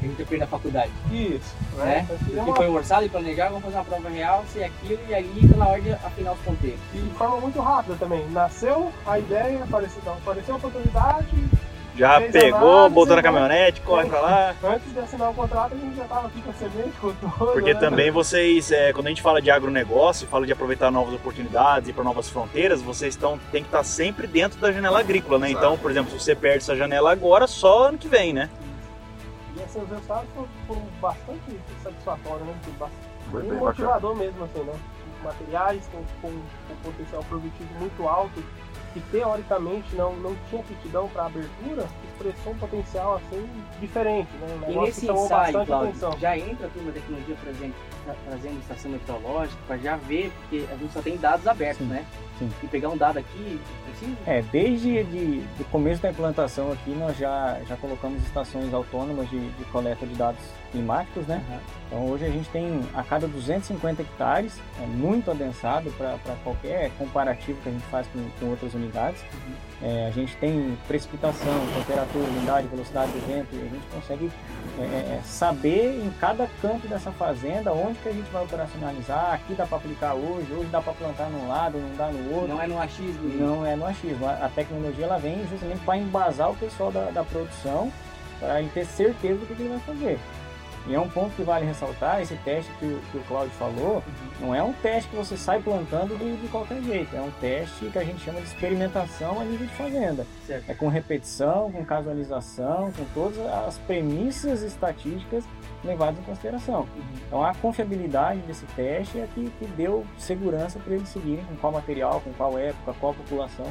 Que 0.00 0.06
a 0.06 0.08
gente 0.08 0.22
aprende 0.22 0.40
na 0.40 0.46
faculdade. 0.46 0.90
Isso, 1.12 1.54
Né? 1.76 2.06
que 2.26 2.32
uma- 2.32 2.56
foi 2.56 2.68
orçado 2.68 3.04
e 3.04 3.08
planejado, 3.08 3.50
vamos 3.50 3.64
fazer 3.64 3.76
uma 3.76 3.84
prova 3.84 4.08
real, 4.08 4.44
se 4.52 4.60
é 4.60 4.64
aquilo, 4.66 4.98
e 5.08 5.48
tá 5.48 5.56
na 5.56 5.68
hora 5.68 5.80
de 5.80 5.92
afinar 5.92 6.32
os 6.32 6.40
ponteiros. 6.40 6.80
E 6.94 6.98
de 6.98 7.10
forma 7.10 7.36
muito 7.36 7.60
rápida 7.60 7.96
também. 7.96 8.26
Nasceu 8.30 8.90
a 9.06 9.18
ideia, 9.18 9.62
apareceu, 9.62 10.00
apareceu 10.12 10.54
a 10.54 10.56
oportunidade. 10.58 11.28
Já 12.00 12.18
Fez 12.18 12.32
pegou, 12.32 12.70
análise, 12.70 12.94
botou 12.94 13.14
na 13.14 13.16
né? 13.16 13.22
caminhonete, 13.22 13.80
corre 13.82 14.08
pra 14.08 14.20
lá. 14.22 14.54
Antes 14.64 14.90
de 14.90 14.98
assinar 15.00 15.30
o 15.30 15.34
contrato, 15.34 15.74
a 15.74 15.76
gente 15.76 15.96
já 15.96 16.04
estava 16.04 16.28
aqui 16.28 16.40
com 16.40 16.50
a 16.50 16.54
semente, 16.54 16.96
com 16.98 17.12
tudo. 17.12 17.52
Porque 17.52 17.74
né? 17.74 17.78
também 17.78 18.10
vocês, 18.10 18.72
é, 18.72 18.90
quando 18.94 19.08
a 19.08 19.10
gente 19.10 19.20
fala 19.20 19.42
de 19.42 19.50
agronegócio, 19.50 20.26
fala 20.26 20.46
de 20.46 20.52
aproveitar 20.52 20.90
novas 20.90 21.12
oportunidades 21.12 21.90
e 21.90 21.92
para 21.92 22.02
novas 22.02 22.30
fronteiras, 22.30 22.80
vocês 22.80 23.12
estão, 23.12 23.38
tem 23.52 23.62
que 23.62 23.68
estar 23.68 23.84
sempre 23.84 24.26
dentro 24.26 24.58
da 24.58 24.72
janela 24.72 24.98
agrícola, 24.98 25.38
né? 25.40 25.50
Então, 25.50 25.76
por 25.76 25.90
exemplo, 25.90 26.10
se 26.10 26.18
você 26.18 26.34
perde 26.34 26.58
essa 26.58 26.74
janela 26.74 27.12
agora, 27.12 27.46
só 27.46 27.88
ano 27.88 27.98
que 27.98 28.08
vem, 28.08 28.32
né? 28.32 28.48
E 29.54 29.62
assim, 29.62 29.82
os 29.82 29.90
resultados 29.90 30.26
foram, 30.66 30.82
bastante 31.02 31.60
satisfatórios, 31.82 32.46
né? 32.46 32.54
Foi 32.62 32.72
bastante 32.78 33.30
Foi 33.30 33.42
bem 33.42 33.52
motivador 33.52 34.16
mesmo, 34.16 34.44
assim, 34.44 34.60
né? 34.60 34.72
Os 35.18 35.22
materiais 35.22 35.86
com, 35.92 36.02
com, 36.22 36.32
com 36.32 36.74
potencial 36.82 37.22
produtivo 37.24 37.68
muito 37.78 38.08
alto, 38.08 38.42
que 38.92 39.00
teoricamente 39.12 39.94
não, 39.94 40.14
não 40.16 40.36
tinha 40.48 40.60
aptidão 40.60 41.08
para 41.08 41.26
abertura, 41.26 41.86
expressou 42.12 42.52
um 42.52 42.58
potencial 42.58 43.16
assim 43.16 43.48
diferente, 43.80 44.28
né? 44.40 44.58
Um 44.66 44.72
E 44.72 44.78
nesse 44.86 45.00
que 45.02 45.06
chamou 45.06 45.24
ensaio, 45.26 45.60
atenção. 45.60 46.18
já 46.18 46.36
entra 46.36 46.66
a 46.66 46.70
turma 46.70 46.88
da 46.90 47.00
tecnologia, 47.00 47.36
por 47.36 47.48
exemplo, 47.48 47.74
tra- 48.04 48.14
trazendo 48.28 48.58
estação 48.60 48.90
meteorológica, 48.90 49.58
para 49.66 49.76
já 49.78 49.96
ver, 49.96 50.32
porque 50.40 50.64
a 50.72 50.76
gente 50.76 50.92
só 50.92 51.00
tem 51.02 51.16
dados 51.16 51.46
abertos, 51.46 51.86
Sim, 51.86 51.92
né? 51.92 52.04
sim. 52.38 52.50
E 52.62 52.66
pegar 52.66 52.88
um 52.88 52.96
dado 52.96 53.18
aqui, 53.18 53.60
precisa. 53.84 54.16
É, 54.26 54.42
desde 54.42 55.04
de, 55.04 55.40
do 55.58 55.64
começo 55.70 56.02
da 56.02 56.10
implantação 56.10 56.72
aqui, 56.72 56.90
nós 56.90 57.16
já, 57.16 57.60
já 57.68 57.76
colocamos 57.76 58.22
estações 58.24 58.72
autônomas 58.74 59.28
de, 59.30 59.38
de 59.50 59.64
coleta 59.66 60.04
de 60.06 60.14
dados 60.14 60.40
climáticos, 60.70 61.26
né? 61.26 61.42
Então 61.86 62.06
hoje 62.06 62.24
a 62.24 62.30
gente 62.30 62.48
tem 62.50 62.80
a 62.94 63.02
cada 63.02 63.26
250 63.26 64.02
hectares, 64.02 64.60
é 64.82 64.86
muito 64.86 65.30
adensado 65.30 65.90
para 65.92 66.18
qualquer 66.44 66.90
comparativo 66.98 67.60
que 67.62 67.68
a 67.68 67.72
gente 67.72 67.84
faz 67.86 68.06
com, 68.08 68.28
com 68.38 68.50
outras 68.50 68.74
unidades. 68.74 69.24
É, 69.82 70.08
a 70.08 70.10
gente 70.10 70.36
tem 70.36 70.76
precipitação, 70.86 71.54
temperatura, 71.74 72.24
umidade, 72.26 72.66
velocidade 72.68 73.12
do 73.12 73.26
vento, 73.26 73.48
e 73.54 73.60
a 73.60 73.70
gente 73.70 73.86
consegue 73.94 74.30
é, 74.78 74.82
é, 74.82 75.20
saber 75.24 76.04
em 76.04 76.10
cada 76.20 76.46
canto 76.60 76.86
dessa 76.86 77.10
fazenda 77.12 77.72
onde 77.72 77.98
que 78.00 78.10
a 78.10 78.12
gente 78.12 78.30
vai 78.30 78.44
operacionalizar, 78.44 79.32
aqui 79.32 79.54
dá 79.54 79.66
para 79.66 79.78
aplicar 79.78 80.14
hoje, 80.14 80.52
hoje 80.52 80.68
dá 80.70 80.82
para 80.82 80.92
plantar 80.92 81.30
num 81.30 81.48
lado, 81.48 81.78
não 81.78 81.96
dá 81.96 82.08
no 82.08 82.34
outro. 82.34 82.48
Não 82.48 82.60
é 82.60 82.66
no 82.66 82.78
achismo. 82.78 83.28
Não 83.38 83.66
é 83.66 83.74
no 83.74 83.86
achismo. 83.86 84.26
A 84.26 84.40
a 84.40 84.48
tecnologia 84.48 85.04
ela 85.04 85.18
vem 85.18 85.46
justamente 85.48 85.80
para 85.84 85.96
embasar 85.96 86.50
o 86.50 86.56
pessoal 86.56 86.90
da, 86.90 87.10
da 87.10 87.24
produção, 87.24 87.92
para 88.38 88.60
ele 88.60 88.70
ter 88.72 88.86
certeza 88.86 89.38
do 89.38 89.46
que 89.46 89.62
ele 89.62 89.68
vai 89.68 89.78
fazer. 89.80 90.18
E 90.86 90.94
é 90.94 90.98
um 91.00 91.08
ponto 91.08 91.30
que 91.36 91.42
vale 91.42 91.66
ressaltar, 91.66 92.22
esse 92.22 92.34
teste 92.36 92.72
que, 92.78 92.86
o- 92.86 93.00
que 93.12 93.18
o 93.18 93.20
Claudio 93.24 93.52
falou, 93.52 94.02
não 94.40 94.54
é 94.54 94.62
um 94.62 94.72
teste 94.72 95.10
que 95.10 95.16
você 95.16 95.36
sai 95.36 95.60
plantando 95.60 96.16
de, 96.18 96.36
de 96.38 96.48
qualquer 96.48 96.80
jeito, 96.82 97.14
é 97.14 97.20
um 97.20 97.30
teste 97.40 97.84
que 97.90 97.98
a 97.98 98.02
gente 98.04 98.18
chama 98.24 98.40
de 98.40 98.46
experimentação 98.46 99.38
a 99.40 99.44
nível 99.44 99.66
de 99.66 99.74
fazenda. 99.74 100.26
Certo. 100.46 100.64
É 100.70 100.74
com 100.74 100.88
repetição, 100.88 101.70
com 101.70 101.84
casualização, 101.84 102.90
com 102.92 103.04
todas 103.14 103.38
as 103.66 103.76
premissas 103.78 104.62
estatísticas 104.62 105.44
levadas 105.84 106.18
em 106.18 106.22
consideração. 106.22 106.86
Então 107.26 107.44
a 107.44 107.54
confiabilidade 107.54 108.40
desse 108.40 108.64
teste 108.74 109.18
é 109.18 109.28
que, 109.34 109.50
que 109.58 109.66
deu 109.76 110.04
segurança 110.18 110.78
para 110.78 110.94
eles 110.94 111.08
seguirem 111.08 111.44
com 111.44 111.56
qual 111.56 111.72
material, 111.72 112.20
com 112.22 112.32
qual 112.32 112.58
época, 112.58 112.94
qual 112.98 113.14
população. 113.14 113.66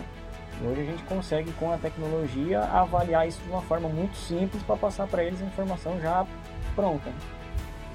E 0.61 0.67
hoje 0.67 0.81
a 0.81 0.85
gente 0.85 1.03
consegue 1.03 1.51
com 1.53 1.71
a 1.71 1.77
tecnologia 1.77 2.61
avaliar 2.61 3.27
isso 3.27 3.39
de 3.41 3.49
uma 3.49 3.61
forma 3.61 3.87
muito 3.87 4.15
simples 4.17 4.61
para 4.63 4.75
passar 4.75 5.07
para 5.07 5.23
eles 5.23 5.41
a 5.41 5.45
informação 5.45 5.99
já 6.01 6.25
pronta. 6.79 7.11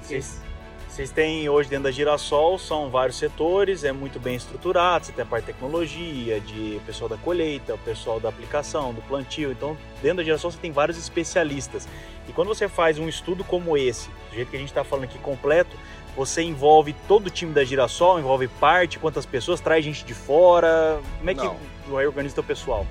Vocês, 0.01 0.39
vocês 0.87 1.11
têm 1.11 1.49
hoje 1.49 1.67
dentro 1.67 1.85
da 1.85 1.91
Girassol, 1.91 2.59
são 2.59 2.89
vários 2.89 3.17
setores, 3.17 3.83
é 3.83 3.91
muito 3.91 4.19
bem 4.19 4.35
estruturado, 4.35 5.05
você 5.05 5.11
tem 5.11 5.23
a 5.23 5.25
parte 5.25 5.45
de 5.45 5.53
tecnologia, 5.53 6.39
de 6.39 6.79
pessoal 6.85 7.09
da 7.09 7.17
colheita, 7.17 7.73
o 7.73 7.77
pessoal 7.79 8.19
da 8.19 8.29
aplicação, 8.29 8.93
do 8.93 9.01
plantio, 9.01 9.51
então 9.51 9.75
dentro 10.01 10.17
da 10.17 10.23
Girassol 10.23 10.51
você 10.51 10.59
tem 10.59 10.71
vários 10.71 10.97
especialistas. 10.97 11.87
E 12.27 12.31
quando 12.31 12.47
você 12.47 12.67
faz 12.67 12.97
um 12.99 13.07
estudo 13.07 13.43
como 13.43 13.75
esse, 13.75 14.09
do 14.29 14.35
jeito 14.35 14.49
que 14.49 14.55
a 14.55 14.59
gente 14.59 14.69
está 14.69 14.83
falando 14.83 15.05
aqui 15.05 15.17
completo, 15.19 15.75
você 16.15 16.41
envolve 16.41 16.95
todo 17.07 17.27
o 17.27 17.29
time 17.29 17.51
da 17.53 17.63
Girassol, 17.63 18.19
envolve 18.19 18.47
parte, 18.47 18.99
quantas 18.99 19.25
pessoas, 19.25 19.59
traz 19.59 19.83
gente 19.83 20.05
de 20.05 20.13
fora, 20.13 20.99
como 21.17 21.29
é 21.29 21.33
que 21.33 21.43
Não. 21.43 21.57
organiza 21.89 22.39
o 22.39 22.43
pessoal? 22.43 22.85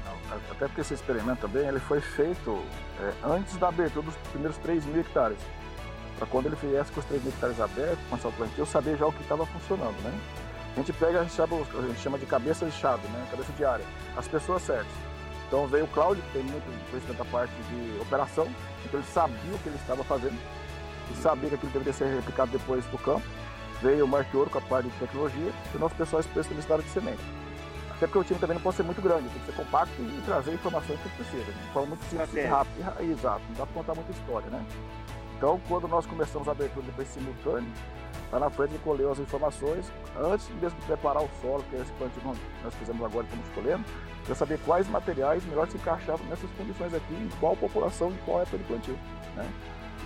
Até 0.51 0.67
porque 0.67 0.81
esse 0.81 0.95
experimento 0.95 1.41
também 1.43 1.67
ele 1.67 1.81
foi 1.81 2.01
feito 2.01 2.61
é, 3.01 3.13
antes 3.25 3.57
da 3.57 3.69
abertura 3.69 4.05
dos 4.07 4.17
primeiros 4.31 4.57
3 4.59 4.85
mil 4.87 5.01
hectares. 5.01 5.39
Para 6.19 6.27
quando 6.27 6.47
ele 6.47 6.57
viesse 6.57 6.93
com 6.93 7.01
os 7.01 7.07
3 7.07 7.23
mil 7.23 7.33
hectares 7.33 7.61
abertos, 7.61 7.99
começar 8.09 8.29
o 8.29 8.33
plantio, 8.33 8.55
eu 8.59 8.67
sabia 8.67 8.97
já 8.97 9.07
o 9.07 9.13
que 9.13 9.23
estava 9.23 9.45
funcionando, 9.47 10.01
né? 10.03 10.13
A 10.75 10.79
gente 10.79 10.93
pega, 10.93 11.21
a 11.21 11.23
gente 11.23 11.35
chama, 11.35 11.57
a 11.57 11.87
gente 11.87 12.01
chama 12.01 12.19
de 12.19 12.27
cabeça 12.27 12.67
de 12.67 12.73
chave, 12.73 13.07
né? 13.09 13.27
Cabeça 13.31 13.53
de 13.53 13.65
área. 13.65 13.85
As 14.17 14.27
pessoas 14.27 14.63
certas. 14.63 14.93
Então 15.47 15.67
veio 15.67 15.85
o 15.85 15.89
Cláudio, 15.89 16.23
que 16.25 16.33
tem 16.33 16.43
muito 16.43 16.65
conhecimento 16.91 17.19
da 17.19 17.25
parte 17.25 17.53
de 17.53 18.01
operação, 18.01 18.49
então 18.85 18.99
ele 19.01 19.09
sabia 19.09 19.55
o 19.55 19.59
que 19.59 19.69
ele 19.69 19.77
estava 19.77 20.03
fazendo, 20.03 20.37
e 21.11 21.17
sabia 21.17 21.49
que 21.49 21.55
aquilo 21.55 21.73
deveria 21.73 21.93
ser 21.93 22.07
replicado 22.07 22.51
depois 22.51 22.85
no 22.91 22.99
campo. 22.99 23.27
Veio 23.83 24.05
o 24.05 24.09
Mark 24.09 24.35
Ouro 24.35 24.51
com 24.51 24.59
a 24.59 24.63
parte 24.63 24.89
de 24.89 24.97
tecnologia, 24.97 25.53
e 25.73 25.77
o 25.77 25.81
nosso 25.81 25.95
pessoal 25.95 26.21
especialista 26.21 26.79
de 26.79 26.89
semente. 26.89 27.23
Até 27.91 28.07
porque 28.07 28.19
o 28.19 28.25
time 28.25 28.41
também 28.41 28.57
não 28.57 28.63
pode 28.63 28.77
ser 28.77 28.83
muito 28.83 29.01
grande, 29.01 29.29
tem 29.29 29.41
que 29.41 29.47
ser 29.47 29.53
compacto 29.53 29.95
e 30.01 30.23
trazer 30.25 30.53
informações 30.53 30.99
que 31.01 31.09
precisa, 31.11 31.53
de 31.53 31.73
forma 31.73 31.89
muito 31.89 32.05
simples 32.11 32.35
e 32.35 32.47
rápida. 32.47 32.97
Exato, 33.01 33.43
não 33.51 33.55
dá 33.55 33.67
para 33.67 33.75
contar 33.75 33.95
muita 33.95 34.11
história, 34.11 34.51
né? 34.51 34.65
Então, 35.45 35.61
quando 35.69 35.87
nós 35.87 36.07
começamos 36.07 36.49
a 36.49 36.53
abertura 36.53 36.87
depois 36.87 37.07
simultâneo, 37.09 37.71
lá 38.33 38.39
na 38.39 38.49
frente 38.49 38.79
colheu 38.79 39.13
as 39.13 39.19
informações, 39.19 39.93
antes 40.19 40.49
mesmo 40.59 40.81
de 40.81 40.87
preparar 40.87 41.23
o 41.23 41.29
solo, 41.43 41.63
que 41.69 41.77
é 41.77 41.81
esse 41.81 41.93
plantio 41.93 42.23
que 42.23 42.65
nós 42.65 42.75
fizemos 42.77 43.05
agora, 43.05 43.27
estamos 43.27 43.47
escolhendo, 43.49 43.85
para 44.25 44.35
saber 44.35 44.59
quais 44.65 44.89
materiais 44.89 45.45
melhor 45.45 45.69
se 45.69 45.77
encaixavam 45.77 46.25
nessas 46.29 46.51
condições 46.53 46.95
aqui, 46.95 47.13
em 47.13 47.29
qual 47.39 47.55
população, 47.57 48.09
em 48.11 48.17
qual 48.25 48.41
época 48.41 48.57
de 48.57 48.65
plantio. 48.65 48.99
Né? 49.37 49.47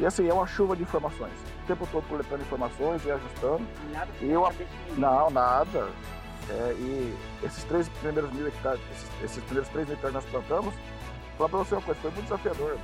E 0.01 0.07
assim, 0.07 0.29
é 0.29 0.35
uma 0.35 0.44
chuva 0.44 0.74
de 0.74 0.83
informações. 0.83 1.35
O 1.62 1.66
tempo 1.68 1.88
todo 1.92 2.09
coletando 2.09 2.42
informações 2.42 3.05
e 3.05 3.11
ajustando. 3.12 3.64
Nada 3.92 4.11
e 4.20 4.31
eu... 4.31 4.53
Não, 4.96 5.31
nada. 5.31 5.88
É, 6.51 6.72
e 6.72 7.16
esses 7.44 7.62
três 7.62 7.88
primeiros 8.01 8.33
mil 8.33 8.48
hectares, 8.48 8.81
esses, 8.90 9.22
esses 9.22 9.44
primeiros 9.44 9.70
três 9.70 9.87
mil 9.87 9.94
hectares 9.94 10.16
que 10.16 10.33
nós 10.33 10.44
plantamos, 10.44 10.74
falar 11.37 11.48
para 11.48 11.59
você 11.61 11.77
uma 11.77 11.83
coisa, 11.83 12.01
foi 12.01 12.11
muito 12.11 12.24
desafiador. 12.24 12.77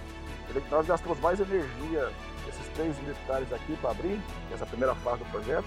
Nós 0.70 0.86
gastamos 0.86 1.18
mais 1.18 1.40
energia 1.40 2.12
esses 2.48 2.66
três 2.74 2.98
mil 3.00 3.10
hectares 3.10 3.52
aqui 3.52 3.76
para 3.80 3.90
abrir, 3.90 4.20
essa 4.52 4.66
primeira 4.66 4.94
fase 4.96 5.18
do 5.18 5.30
projeto, 5.30 5.64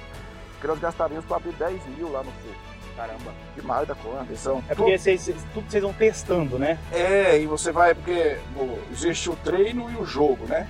que 0.59 0.67
nós 0.67 0.79
gastaríamos 0.79 1.25
para 1.25 1.37
abrir 1.37 1.53
10 1.53 1.85
mil 1.97 2.11
lá 2.11 2.23
no 2.23 2.31
sul. 2.41 2.51
Caramba. 2.95 3.31
Demais 3.55 3.87
da 3.87 3.93
conta. 3.93 4.25
Então, 4.31 4.63
é 4.67 4.73
porque 4.73 4.97
vocês, 4.97 5.25
tudo 5.53 5.69
vocês 5.69 5.83
vão 5.83 5.93
testando, 5.93 6.57
né? 6.57 6.79
É, 6.91 7.39
e 7.39 7.45
você 7.45 7.71
vai, 7.71 7.93
porque 7.93 8.37
existe 8.91 9.29
o 9.29 9.35
treino 9.35 9.89
e 9.91 9.95
o 9.97 10.05
jogo, 10.05 10.45
né? 10.47 10.67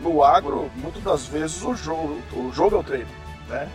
No 0.00 0.24
agro, 0.24 0.70
muitas 0.76 1.02
das 1.02 1.26
vezes 1.26 1.62
o 1.62 1.74
jogo, 1.74 2.20
o 2.32 2.50
jogo 2.50 2.76
é 2.76 2.78
o 2.78 2.82
treino, 2.82 3.08
né? 3.48 3.68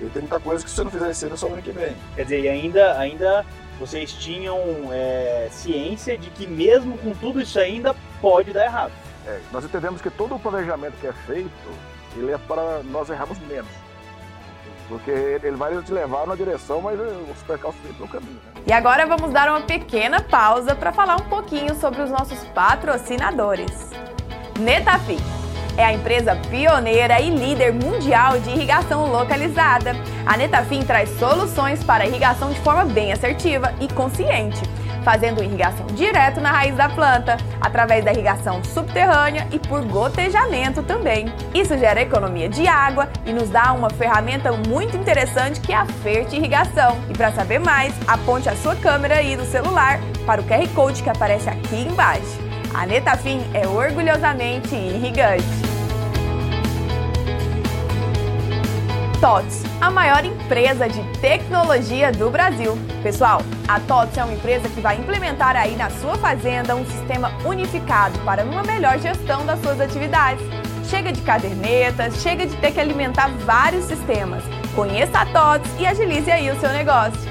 E 0.00 0.04
tem 0.06 0.22
muita 0.22 0.38
coisa 0.38 0.62
que 0.62 0.70
se 0.70 0.76
você 0.76 0.84
não 0.84 0.90
fizer 0.90 1.10
esse 1.10 1.26
ano, 1.26 1.36
só 1.36 1.46
ano 1.48 1.62
que 1.62 1.72
vem. 1.72 1.96
Quer 2.14 2.22
dizer, 2.22 2.40
e 2.40 2.48
ainda, 2.48 2.98
ainda 2.98 3.44
vocês 3.78 4.12
tinham 4.12 4.58
é, 4.92 5.48
ciência 5.50 6.16
de 6.16 6.30
que 6.30 6.46
mesmo 6.46 6.96
com 6.98 7.12
tudo 7.12 7.40
isso 7.40 7.58
ainda 7.58 7.94
pode 8.20 8.52
dar 8.52 8.64
errado. 8.64 8.92
É, 9.26 9.40
nós 9.52 9.64
entendemos 9.64 10.00
que 10.00 10.10
todo 10.10 10.34
o 10.34 10.38
planejamento 10.38 10.94
que 11.00 11.06
é 11.06 11.12
feito, 11.12 11.50
ele 12.16 12.32
é 12.32 12.38
para 12.38 12.82
nós 12.84 13.08
errarmos 13.08 13.38
menos. 13.40 13.70
Porque 14.88 15.10
ele 15.10 15.56
vai 15.56 15.80
te 15.82 15.92
levar 15.92 16.26
na 16.26 16.34
direção, 16.34 16.80
mas 16.80 16.98
os 17.00 17.42
percalços 17.44 17.80
vêm 17.82 17.94
pelo 17.94 18.08
caminho. 18.08 18.32
Né? 18.32 18.62
E 18.66 18.72
agora 18.72 19.06
vamos 19.06 19.32
dar 19.32 19.48
uma 19.48 19.60
pequena 19.60 20.20
pausa 20.20 20.74
para 20.74 20.92
falar 20.92 21.16
um 21.16 21.28
pouquinho 21.28 21.74
sobre 21.76 22.02
os 22.02 22.10
nossos 22.10 22.38
patrocinadores. 22.48 23.90
Netafim 24.58 25.18
é 25.78 25.84
a 25.84 25.92
empresa 25.92 26.36
pioneira 26.50 27.20
e 27.20 27.30
líder 27.30 27.72
mundial 27.72 28.38
de 28.40 28.50
irrigação 28.50 29.10
localizada. 29.10 29.92
A 30.26 30.36
Netafim 30.36 30.82
traz 30.82 31.08
soluções 31.18 31.82
para 31.82 32.06
irrigação 32.06 32.50
de 32.50 32.60
forma 32.60 32.84
bem 32.84 33.12
assertiva 33.12 33.72
e 33.80 33.88
consciente 33.88 34.60
fazendo 35.02 35.42
irrigação 35.42 35.86
direto 35.86 36.40
na 36.40 36.50
raiz 36.50 36.74
da 36.76 36.88
planta, 36.88 37.36
através 37.60 38.04
da 38.04 38.12
irrigação 38.12 38.62
subterrânea 38.64 39.46
e 39.50 39.58
por 39.58 39.84
gotejamento 39.84 40.82
também. 40.82 41.32
Isso 41.54 41.76
gera 41.76 42.00
economia 42.00 42.48
de 42.48 42.66
água 42.66 43.08
e 43.26 43.32
nos 43.32 43.50
dá 43.50 43.72
uma 43.72 43.90
ferramenta 43.90 44.52
muito 44.52 44.96
interessante 44.96 45.60
que 45.60 45.72
é 45.72 45.76
a 45.76 45.86
Ferte 45.86 46.36
Irrigação. 46.36 46.98
E 47.08 47.12
para 47.12 47.32
saber 47.32 47.58
mais, 47.58 47.94
aponte 48.06 48.48
a 48.48 48.56
sua 48.56 48.76
câmera 48.76 49.16
aí 49.16 49.36
do 49.36 49.44
celular 49.44 50.00
para 50.26 50.40
o 50.40 50.44
QR 50.44 50.68
Code 50.74 51.02
que 51.02 51.10
aparece 51.10 51.48
aqui 51.48 51.82
embaixo. 51.82 52.40
A 52.74 52.86
Netafim 52.86 53.40
é 53.52 53.66
orgulhosamente 53.66 54.74
irrigante. 54.74 55.71
TOTS, 59.22 59.62
a 59.80 59.88
maior 59.88 60.24
empresa 60.24 60.88
de 60.88 61.00
tecnologia 61.20 62.10
do 62.10 62.28
Brasil. 62.28 62.76
Pessoal, 63.04 63.40
a 63.68 63.78
TOTS 63.78 64.18
é 64.18 64.24
uma 64.24 64.32
empresa 64.32 64.68
que 64.68 64.80
vai 64.80 64.96
implementar 64.96 65.54
aí 65.54 65.76
na 65.76 65.88
sua 65.90 66.16
fazenda 66.16 66.74
um 66.74 66.84
sistema 66.84 67.30
unificado 67.44 68.18
para 68.24 68.42
uma 68.42 68.64
melhor 68.64 68.98
gestão 68.98 69.46
das 69.46 69.60
suas 69.60 69.80
atividades. 69.80 70.44
Chega 70.90 71.12
de 71.12 71.20
cadernetas, 71.20 72.20
chega 72.20 72.46
de 72.46 72.56
ter 72.56 72.72
que 72.72 72.80
alimentar 72.80 73.28
vários 73.46 73.84
sistemas. 73.84 74.42
Conheça 74.74 75.20
a 75.20 75.26
TOTS 75.26 75.70
e 75.78 75.86
agilize 75.86 76.28
aí 76.28 76.50
o 76.50 76.58
seu 76.58 76.70
negócio. 76.70 77.30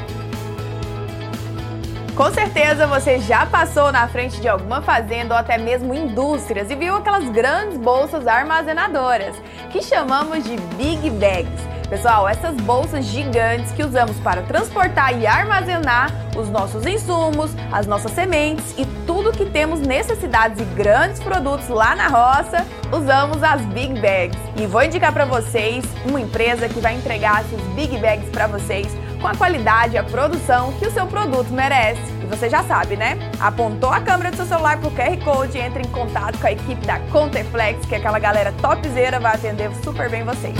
Com 2.15 2.31
certeza 2.31 2.87
você 2.87 3.19
já 3.19 3.45
passou 3.45 3.91
na 3.91 4.07
frente 4.07 4.39
de 4.39 4.47
alguma 4.47 4.81
fazenda 4.81 5.33
ou 5.33 5.39
até 5.39 5.57
mesmo 5.57 5.93
indústrias 5.93 6.71
e 6.71 6.75
viu 6.75 6.95
aquelas 6.95 7.27
grandes 7.29 7.77
bolsas 7.77 8.27
armazenadoras, 8.27 9.35
que 9.71 9.81
chamamos 9.81 10.41
de 10.45 10.55
Big 10.77 11.09
Bags. 11.09 11.80
Pessoal, 11.91 12.25
essas 12.25 12.55
bolsas 12.55 13.03
gigantes 13.03 13.73
que 13.73 13.83
usamos 13.83 14.17
para 14.21 14.43
transportar 14.43 15.13
e 15.19 15.27
armazenar 15.27 16.09
os 16.37 16.49
nossos 16.49 16.85
insumos, 16.85 17.51
as 17.69 17.85
nossas 17.85 18.13
sementes 18.13 18.73
e 18.77 18.85
tudo 19.05 19.33
que 19.33 19.45
temos 19.45 19.81
necessidades 19.81 20.61
e 20.61 20.63
grandes 20.63 21.21
produtos 21.21 21.67
lá 21.67 21.93
na 21.93 22.07
roça, 22.07 22.65
usamos 22.93 23.43
as 23.43 23.59
Big 23.73 23.95
Bags. 23.99 24.39
E 24.55 24.65
vou 24.65 24.81
indicar 24.81 25.11
para 25.11 25.25
vocês 25.25 25.83
uma 26.05 26.21
empresa 26.21 26.69
que 26.69 26.79
vai 26.79 26.95
entregar 26.95 27.41
essas 27.41 27.59
Big 27.75 27.97
Bags 27.97 28.29
para 28.29 28.47
vocês 28.47 28.87
com 29.21 29.27
a 29.27 29.35
qualidade 29.35 29.93
e 29.93 29.97
a 29.97 30.03
produção 30.03 30.73
que 30.73 30.87
o 30.87 30.91
seu 30.91 31.05
produto 31.05 31.51
merece. 31.51 32.01
E 32.21 32.25
você 32.25 32.49
já 32.49 32.63
sabe, 32.63 32.97
né? 32.97 33.17
Apontou 33.39 33.91
a 33.91 34.01
câmera 34.01 34.31
do 34.31 34.37
seu 34.37 34.45
celular 34.45 34.79
pro 34.79 34.89
QR 34.91 35.17
Code, 35.23 35.57
entre 35.59 35.83
em 35.83 35.87
contato 35.87 36.39
com 36.39 36.47
a 36.47 36.51
equipe 36.51 36.85
da 36.85 36.99
Conteflex, 37.11 37.85
que 37.85 37.95
é 37.95 37.99
aquela 37.99 38.19
galera 38.19 38.51
topzera 38.53 39.19
vai 39.19 39.35
atender 39.35 39.71
super 39.83 40.09
bem 40.09 40.23
vocês. 40.23 40.55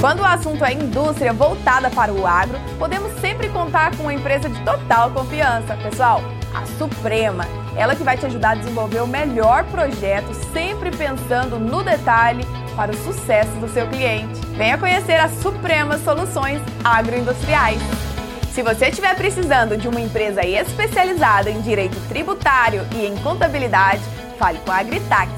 Quando 0.00 0.20
o 0.20 0.24
assunto 0.24 0.64
é 0.64 0.72
indústria 0.72 1.32
voltada 1.32 1.90
para 1.90 2.12
o 2.12 2.26
agro, 2.26 2.58
podemos 2.78 3.12
sempre 3.20 3.48
contar 3.48 3.96
com 3.96 4.04
uma 4.04 4.14
empresa 4.14 4.48
de 4.48 4.60
total 4.62 5.10
confiança. 5.10 5.76
Pessoal, 5.76 6.22
a 6.54 6.66
Suprema. 6.78 7.44
Ela 7.80 7.96
que 7.96 8.02
vai 8.02 8.14
te 8.14 8.26
ajudar 8.26 8.50
a 8.50 8.54
desenvolver 8.56 9.00
o 9.00 9.06
melhor 9.06 9.64
projeto, 9.64 10.34
sempre 10.52 10.90
pensando 10.90 11.58
no 11.58 11.82
detalhe 11.82 12.44
para 12.76 12.90
o 12.90 12.94
sucesso 12.94 13.52
do 13.52 13.72
seu 13.72 13.86
cliente. 13.88 14.38
Venha 14.54 14.76
conhecer 14.76 15.18
a 15.18 15.30
Suprema 15.30 15.96
Soluções 15.96 16.60
Agroindustriais. 16.84 17.80
Se 18.52 18.62
você 18.62 18.88
estiver 18.88 19.16
precisando 19.16 19.78
de 19.78 19.88
uma 19.88 19.98
empresa 19.98 20.44
especializada 20.44 21.48
em 21.48 21.62
direito 21.62 21.96
tributário 22.06 22.86
e 22.94 23.06
em 23.06 23.16
contabilidade, 23.16 24.02
fale 24.38 24.58
com 24.58 24.70
a 24.72 24.76
Agritax. 24.76 25.32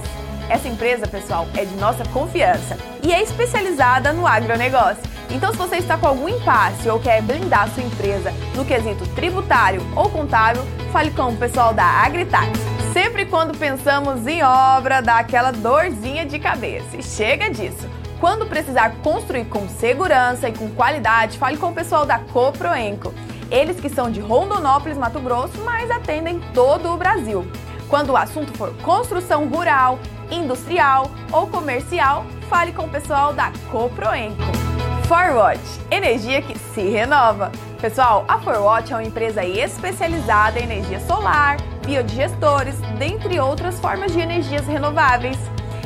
Essa 0.51 0.67
empresa, 0.67 1.07
pessoal, 1.07 1.47
é 1.57 1.65
de 1.65 1.77
nossa 1.77 2.05
confiança 2.07 2.77
e 3.05 3.13
é 3.13 3.23
especializada 3.23 4.13
no 4.13 4.27
agronegócio. 4.27 5.12
Então, 5.33 5.51
se 5.51 5.57
você 5.57 5.77
está 5.77 5.97
com 5.97 6.07
algum 6.07 6.29
impasse 6.29 6.89
ou 6.89 7.01
quer 7.01 7.23
blindar 7.23 7.69
sua 7.71 7.83
empresa 7.83 8.33
no 8.55 8.65
quesito 8.65 9.07
tributário 9.15 9.81
ou 9.97 10.11
contábil, 10.11 10.63
fale 10.93 11.11
com 11.11 11.31
o 11.31 11.37
pessoal 11.37 11.73
da 11.73 11.85
Agritax. 11.85 12.59
Sempre 12.93 13.25
quando 13.25 13.57
pensamos 13.57 14.27
em 14.27 14.43
obra, 14.43 15.01
dá 15.01 15.19
aquela 15.19 15.51
dorzinha 15.51 16.27
de 16.27 16.39
cabeça. 16.39 16.99
E 16.99 17.03
chega 17.03 17.49
disso. 17.49 17.89
Quando 18.21 18.47
precisar 18.47 18.97
construir 19.03 19.47
com 19.47 19.67
segurança 19.67 20.49
e 20.49 20.53
com 20.53 20.69
qualidade, 20.71 21.39
fale 21.39 21.57
com 21.57 21.71
o 21.71 21.75
pessoal 21.75 22.05
da 22.05 22.19
Coproenco. 22.19 23.13
Eles 23.51 23.81
que 23.81 23.89
são 23.89 24.11
de 24.11 24.21
Rondonópolis, 24.21 24.99
Mato 24.99 25.19
Grosso, 25.19 25.59
mas 25.65 25.91
atendem 25.91 26.41
todo 26.55 26.93
o 26.93 26.97
Brasil. 26.97 27.51
Quando 27.89 28.11
o 28.11 28.17
assunto 28.17 28.53
for 28.57 28.73
construção 28.83 29.49
rural, 29.49 29.99
industrial 30.31 31.11
ou 31.33 31.47
comercial, 31.47 32.25
fale 32.49 32.73
com 32.73 32.85
o 32.85 32.89
pessoal 32.89 33.33
da 33.33 33.51
Coproenco. 33.71 34.72
Forwatch, 35.13 35.61
energia 35.91 36.41
que 36.41 36.59
se 36.59 36.89
renova. 36.89 37.53
Pessoal, 37.79 38.25
a 38.27 38.39
Forwatch 38.39 38.95
é 38.95 38.97
uma 38.97 39.05
empresa 39.05 39.45
especializada 39.45 40.59
em 40.59 40.63
energia 40.63 40.99
solar, 41.01 41.59
biodigestores, 41.85 42.77
dentre 42.99 43.39
outras 43.39 43.79
formas 43.79 44.11
de 44.11 44.21
energias 44.21 44.67
renováveis. 44.67 45.37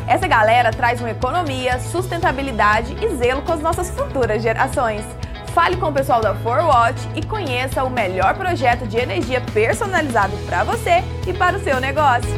Essa 0.06 0.28
galera 0.28 0.70
traz 0.70 1.00
uma 1.00 1.10
economia, 1.10 1.80
sustentabilidade 1.80 2.96
e 3.04 3.16
zelo 3.16 3.42
com 3.42 3.52
as 3.52 3.60
nossas 3.60 3.90
futuras 3.90 4.40
gerações. 4.40 5.04
Fale 5.52 5.76
com 5.76 5.88
o 5.88 5.92
pessoal 5.92 6.20
da 6.20 6.32
Forwatch 6.32 7.08
e 7.16 7.26
conheça 7.26 7.82
o 7.82 7.90
melhor 7.90 8.36
projeto 8.36 8.86
de 8.86 8.96
energia 8.96 9.40
personalizado 9.52 10.36
para 10.46 10.62
você 10.62 11.02
e 11.26 11.32
para 11.32 11.56
o 11.56 11.64
seu 11.64 11.80
negócio. 11.80 12.30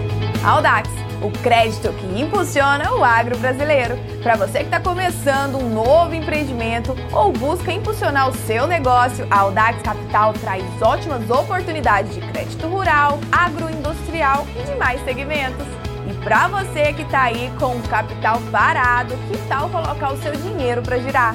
Audax, 0.43 0.89
o 1.23 1.31
crédito 1.43 1.93
que 1.93 2.21
impulsiona 2.21 2.93
o 2.95 3.05
agro 3.05 3.37
brasileiro. 3.39 3.99
Para 4.23 4.37
você 4.37 4.59
que 4.59 4.65
está 4.65 4.81
começando 4.81 5.57
um 5.57 5.69
novo 5.69 6.15
empreendimento 6.15 6.95
ou 7.13 7.33
busca 7.33 7.73
impulsionar 7.73 8.29
o 8.29 8.35
seu 8.35 8.67
negócio, 8.67 9.27
a 9.31 9.41
Audax 9.41 9.83
Capital 9.83 10.33
traz 10.35 10.65
ótimas 10.81 11.29
oportunidades 11.31 12.15
de 12.15 12.21
crédito 12.21 12.67
rural, 12.67 13.19
agroindustrial 13.33 14.47
e 14.57 14.71
demais 14.71 15.03
segmentos. 15.05 15.67
E 16.09 16.15
para 16.25 16.49
você 16.49 16.93
que 16.93 17.03
está 17.03 17.25
aí 17.25 17.53
com 17.59 17.77
o 17.77 17.83
capital 17.89 18.41
parado, 18.51 19.15
que 19.29 19.37
tal 19.49 19.69
colocar 19.69 20.13
o 20.13 20.23
seu 20.23 20.33
dinheiro 20.33 20.83
para 20.83 20.99
girar? 20.99 21.35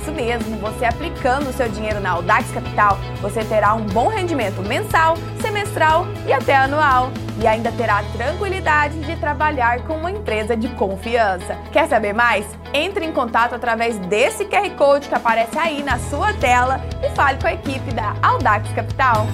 Isso 0.00 0.12
mesmo, 0.12 0.58
você 0.58 0.84
aplicando 0.84 1.48
o 1.48 1.52
seu 1.52 1.68
dinheiro 1.68 1.98
na 1.98 2.10
Audax 2.10 2.50
Capital, 2.52 2.98
você 3.22 3.42
terá 3.42 3.74
um 3.74 3.86
bom 3.86 4.08
rendimento 4.08 4.60
mensal, 4.62 5.16
semestral 5.40 6.06
e 6.26 6.32
até 6.32 6.54
anual. 6.54 7.10
E 7.40 7.46
ainda 7.46 7.72
terá 7.72 7.98
a 7.98 8.04
tranquilidade 8.04 8.98
de 9.00 9.16
trabalhar 9.16 9.80
com 9.82 9.94
uma 9.94 10.10
empresa 10.10 10.56
de 10.56 10.68
confiança. 10.68 11.56
Quer 11.72 11.88
saber 11.88 12.12
mais? 12.12 12.46
entre 12.74 13.06
em 13.06 13.12
contato 13.12 13.54
através 13.54 13.96
desse 13.98 14.44
QR 14.44 14.68
Code 14.76 15.08
que 15.08 15.14
aparece 15.14 15.56
aí 15.56 15.82
na 15.82 15.96
sua 15.98 16.34
tela 16.34 16.80
e 17.00 17.08
fale 17.14 17.38
com 17.40 17.46
a 17.46 17.52
equipe 17.52 17.94
da 17.94 18.16
Audax 18.20 18.68
Capital. 18.72 19.28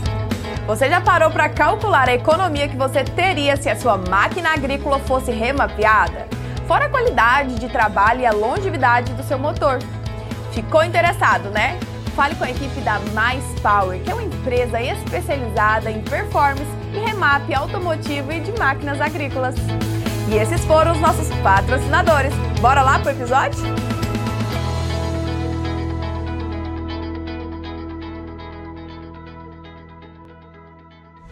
Você 0.66 0.88
já 0.88 1.00
parou 1.00 1.30
para 1.30 1.48
calcular 1.48 2.08
a 2.08 2.14
economia 2.14 2.68
que 2.68 2.76
você 2.76 3.02
teria 3.02 3.56
se 3.56 3.68
a 3.70 3.74
sua 3.74 3.96
máquina 3.96 4.52
agrícola 4.52 4.98
fosse 5.00 5.32
remapeada? 5.32 6.28
Fora 6.68 6.84
a 6.84 6.88
qualidade 6.88 7.58
de 7.58 7.68
trabalho 7.68 8.20
e 8.20 8.26
a 8.26 8.30
longevidade 8.30 9.14
do 9.14 9.22
seu 9.24 9.38
motor. 9.38 9.78
Ficou 10.52 10.84
interessado, 10.84 11.48
né? 11.50 11.80
Fale 12.14 12.34
com 12.34 12.44
a 12.44 12.50
equipe 12.50 12.80
da 12.80 12.98
Mais 13.14 13.42
Power, 13.60 14.00
que 14.00 14.10
é 14.10 14.14
uma 14.14 14.22
empresa 14.22 14.80
especializada 14.80 15.90
em 15.90 16.02
performance 16.02 16.70
e 16.92 16.98
remap 16.98 17.52
automotivo 17.54 18.32
e 18.32 18.40
de 18.40 18.52
máquinas 18.58 19.00
agrícolas. 19.00 19.54
E 20.30 20.34
esses 20.34 20.64
foram 20.64 20.92
os 20.92 21.00
nossos 21.00 21.28
patrocinadores. 21.42 22.32
Bora 22.60 22.82
lá 22.82 22.98
pro 22.98 23.10
episódio? 23.10 23.60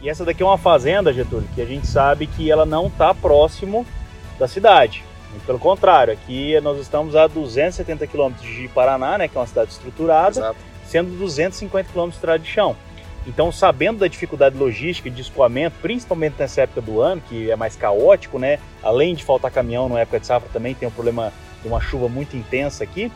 E 0.01 0.09
essa 0.09 0.25
daqui 0.25 0.43
é 0.43 0.47
uma 0.47 0.57
fazenda, 0.57 1.12
Getúlio, 1.12 1.49
que 1.55 1.61
a 1.61 1.67
gente 1.67 1.87
sabe 1.87 2.27
que 2.27 2.51
ela 2.51 2.64
não 2.64 2.87
está 2.87 3.12
próximo 3.12 3.85
da 4.38 4.47
cidade. 4.47 5.05
Muito 5.31 5.45
pelo 5.45 5.59
contrário, 5.59 6.12
aqui 6.12 6.59
nós 6.61 6.79
estamos 6.79 7.14
a 7.14 7.27
270 7.27 8.07
quilômetros 8.07 8.49
de 8.49 8.69
Paraná, 8.69 9.19
né, 9.19 9.29
que 9.29 9.37
é 9.37 9.41
uma 9.41 9.47
cidade 9.47 9.71
estruturada, 9.71 10.41
Exato. 10.41 10.59
sendo 10.87 11.17
250 11.19 11.91
quilômetros 11.91 12.14
de 12.14 12.19
estrada 12.19 12.38
de 12.38 12.49
chão. 12.49 12.77
Então, 13.27 13.53
sabendo 13.53 13.99
da 13.99 14.09
dificuldade 14.09 14.57
logística 14.57 15.11
de 15.11 15.21
escoamento, 15.21 15.77
principalmente 15.83 16.37
nessa 16.38 16.62
época 16.62 16.81
do 16.81 17.01
ano, 17.03 17.21
que 17.29 17.51
é 17.51 17.57
mais 17.57 17.77
caótico, 17.77 18.38
né? 18.38 18.59
Além 18.83 19.14
de 19.14 19.23
faltar 19.23 19.51
caminhão 19.51 19.87
na 19.87 20.01
época 20.01 20.19
de 20.19 20.27
safra, 20.27 20.49
também 20.51 20.75
tem 20.75 20.88
o 20.88 20.91
problema 20.91 21.31
de 21.61 21.69
uma 21.69 21.79
chuva 21.79 22.09
muito 22.09 22.38
intensa 22.38 22.85
aqui. 22.85 23.12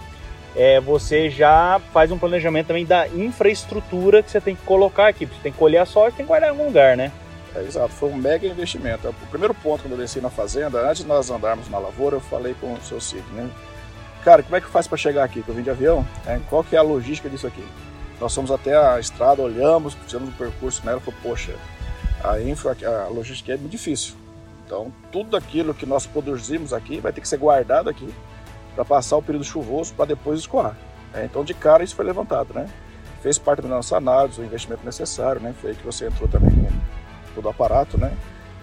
É, 0.55 0.79
você 0.81 1.31
já 1.31 1.81
faz 1.94 2.12
um 2.12 2.18
planejamento 2.18 2.66
também 2.66 2.85
da 2.85 3.09
infraestrutura 3.09 4.22
que 4.22 4.31
você 4.31 4.38
tem 4.38 4.55
que 4.55 4.62
colocar 4.64 5.09
aqui. 5.09 5.25
Você 5.25 5.40
tem 5.42 5.53
que 5.53 5.57
colher 5.57 5.79
a 5.79 5.87
soja 5.87 6.11
e 6.11 6.16
tem 6.16 6.27
que 6.27 6.29
guardar 6.29 6.51
em 6.51 6.53
algum 6.53 6.66
lugar, 6.66 6.94
né? 6.94 7.11
É, 7.54 7.62
exato, 7.62 7.90
foi 7.90 8.08
um 8.08 8.16
mega 8.16 8.46
investimento. 8.46 9.08
O 9.08 9.26
primeiro 9.26 9.54
ponto 9.54 9.82
quando 9.82 9.92
eu 9.92 9.98
desci 9.98 10.20
na 10.20 10.30
fazenda, 10.30 10.88
antes 10.88 11.02
de 11.02 11.08
nós 11.08 11.30
andarmos 11.30 11.68
na 11.68 11.78
lavoura, 11.78 12.16
eu 12.16 12.20
falei 12.20 12.54
com 12.54 12.72
o 12.72 12.82
seu 12.82 13.00
Cid, 13.00 13.24
né? 13.32 13.50
Cara, 14.24 14.42
como 14.42 14.56
é 14.56 14.60
que 14.60 14.68
faz 14.68 14.86
para 14.86 14.96
chegar 14.96 15.24
aqui? 15.24 15.42
Que 15.42 15.48
eu 15.48 15.54
vim 15.54 15.62
de 15.62 15.70
avião? 15.70 16.06
É, 16.26 16.40
qual 16.48 16.62
que 16.62 16.76
é 16.76 16.78
a 16.78 16.82
logística 16.82 17.28
disso 17.28 17.46
aqui? 17.46 17.64
Nós 18.20 18.34
fomos 18.34 18.50
até 18.50 18.76
a 18.76 18.98
estrada, 19.00 19.42
olhamos, 19.42 19.94
fizemos 19.94 20.28
um 20.28 20.32
percurso 20.32 20.84
nela, 20.86 21.00
falou, 21.00 21.18
poxa, 21.22 21.54
a 22.22 22.40
infra, 22.40 22.76
a 22.86 23.08
logística 23.08 23.52
é 23.52 23.56
muito 23.56 23.72
difícil. 23.72 24.14
Então, 24.64 24.92
tudo 25.10 25.36
aquilo 25.36 25.74
que 25.74 25.84
nós 25.84 26.06
produzimos 26.06 26.72
aqui 26.72 27.00
vai 27.00 27.12
ter 27.12 27.20
que 27.20 27.28
ser 27.28 27.36
guardado 27.36 27.90
aqui 27.90 28.08
para 28.74 28.84
passar 28.84 29.16
o 29.16 29.22
período 29.22 29.44
chuvoso 29.44 29.92
para 29.92 30.06
depois 30.06 30.38
escoar. 30.38 30.76
É, 31.12 31.24
então, 31.24 31.44
de 31.44 31.52
cara, 31.52 31.82
isso 31.82 31.94
foi 31.94 32.04
levantado, 32.04 32.54
né? 32.54 32.68
Fez 33.20 33.38
parte 33.38 33.60
da 33.60 33.68
nossa 33.68 33.96
análise, 33.96 34.40
o 34.40 34.44
investimento 34.44 34.84
necessário, 34.84 35.40
né? 35.40 35.52
Foi 35.60 35.70
aí 35.70 35.76
que 35.76 35.84
você 35.84 36.06
entrou 36.06 36.28
também 36.28 36.50
todo 37.35 37.47
o 37.47 37.49
aparato, 37.49 37.99
né? 37.99 38.16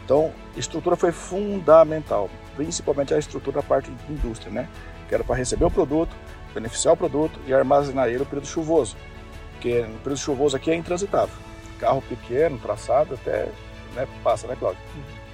Então, 0.03 0.31
estrutura 0.57 0.95
foi 0.95 1.11
fundamental, 1.11 2.29
principalmente 2.55 3.13
a 3.13 3.19
estrutura 3.19 3.61
da 3.61 3.63
parte 3.63 3.91
de 3.91 4.13
indústria, 4.13 4.51
né? 4.51 4.67
Que 5.07 5.15
era 5.15 5.23
para 5.23 5.35
receber 5.35 5.65
o 5.65 5.71
produto, 5.71 6.15
beneficiar 6.53 6.93
o 6.93 6.97
produto 6.97 7.39
e 7.45 7.53
armazenar 7.53 8.07
ele 8.07 8.19
no 8.19 8.25
período 8.25 8.47
chuvoso. 8.47 8.97
Porque 9.51 9.81
no 9.81 9.99
período 9.99 10.17
chuvoso 10.17 10.57
aqui 10.57 10.71
é 10.71 10.75
intransitável. 10.75 11.35
Carro 11.79 12.01
pequeno, 12.01 12.57
traçado, 12.57 13.13
até 13.13 13.49
né, 13.95 14.07
passa, 14.23 14.47
né, 14.47 14.55
Cláudio? 14.57 14.81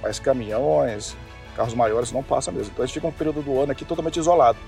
Mas 0.02 0.18
caminhões, 0.18 1.16
carros 1.56 1.74
maiores 1.74 2.12
não 2.12 2.22
passa 2.22 2.52
mesmo. 2.52 2.70
Então, 2.72 2.84
eles 2.84 2.92
ficam 2.92 3.10
um 3.10 3.12
período 3.12 3.42
do 3.42 3.58
ano 3.60 3.72
aqui 3.72 3.84
totalmente 3.84 4.18
isolado. 4.18 4.58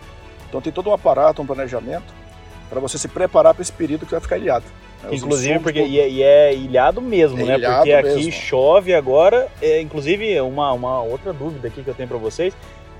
Então, 0.49 0.61
tem 0.61 0.73
todo 0.73 0.89
um 0.89 0.95
aparato, 0.95 1.43
um 1.43 1.47
planejamento 1.47 2.15
para 2.69 2.81
você 2.81 2.97
se 2.97 3.09
preparar 3.09 3.55
para 3.55 3.63
esse 3.63 3.73
período 3.73 4.07
que 4.07 4.13
vai 4.13 4.21
ficar 4.21 4.39
ilhado. 4.39 4.65
Os 5.11 5.23
Inclusive, 5.23 5.59
porque 5.61 5.79
todos- 5.81 5.95
e 5.95 6.01
é, 6.01 6.09
e 6.11 6.23
é 6.23 6.55
ilhado 6.55 7.01
mesmo, 7.01 7.41
É 7.41 7.45
né? 7.45 7.55
ilhado 7.57 7.77
Porque 7.77 7.93
aqui 7.93 8.15
mesmo. 8.17 8.33
chove 8.33 8.95
agora. 8.95 9.49
É, 9.63 9.81
inclusive, 9.81 10.41
uma, 10.41 10.73
uma 10.73 11.03
outra 11.03 11.33
dúvida 11.33 11.69
aqui 11.69 11.83
que 11.83 11.89
eu 11.89 11.95
tenho 11.95 12.09
para 12.09 12.19
vocês. 12.19 12.53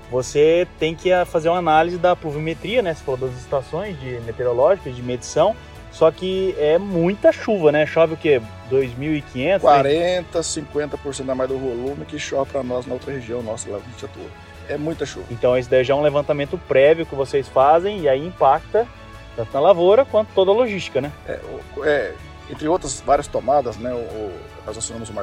Você 0.09 0.67
tem 0.79 0.95
que 0.95 1.11
ah, 1.11 1.25
fazer 1.25 1.49
uma 1.49 1.57
análise 1.59 1.97
da 1.97 2.15
pluviometria, 2.15 2.81
né? 2.81 2.93
Você 2.93 3.03
falou 3.03 3.19
das 3.19 3.37
estações 3.37 3.99
de 3.99 4.19
meteorológicas, 4.25 4.95
de 4.95 5.03
medição. 5.03 5.55
Só 5.91 6.09
que 6.09 6.55
é 6.57 6.77
muita 6.77 7.31
chuva, 7.31 7.71
né? 7.71 7.85
Chove 7.85 8.13
o 8.13 8.17
quê? 8.17 8.41
2.500? 8.71 9.59
40, 9.61 10.39
50% 10.43 11.29
a 11.29 11.35
mais 11.35 11.49
do 11.49 11.57
volume 11.57 12.05
que 12.05 12.17
chove 12.17 12.49
para 12.51 12.63
nós 12.63 12.85
na 12.85 12.93
outra 12.93 13.11
região 13.13 13.41
nossa 13.43 13.69
lá 13.69 13.77
onde 13.77 13.85
a 13.87 13.91
gente 13.91 14.05
atua. 14.05 14.25
É 14.67 14.77
muita 14.77 15.05
chuva. 15.05 15.25
Então, 15.31 15.57
esse 15.57 15.69
daí 15.69 15.83
já 15.83 15.93
é 15.93 15.97
um 15.97 16.01
levantamento 16.01 16.59
prévio 16.67 17.05
que 17.05 17.15
vocês 17.15 17.47
fazem 17.47 18.01
e 18.01 18.09
aí 18.09 18.25
impacta 18.25 18.87
tanto 19.35 19.53
na 19.53 19.59
lavoura 19.59 20.05
quanto 20.05 20.29
toda 20.33 20.51
a 20.51 20.53
logística, 20.53 21.01
né? 21.01 21.11
É, 21.27 21.39
é, 21.83 22.15
entre 22.49 22.67
outras 22.67 22.99
várias 23.01 23.27
tomadas, 23.27 23.77
né, 23.77 23.93
o, 23.93 23.97
o, 23.97 24.39
nós 24.65 24.77
acionamos 24.77 25.09
o 25.09 25.13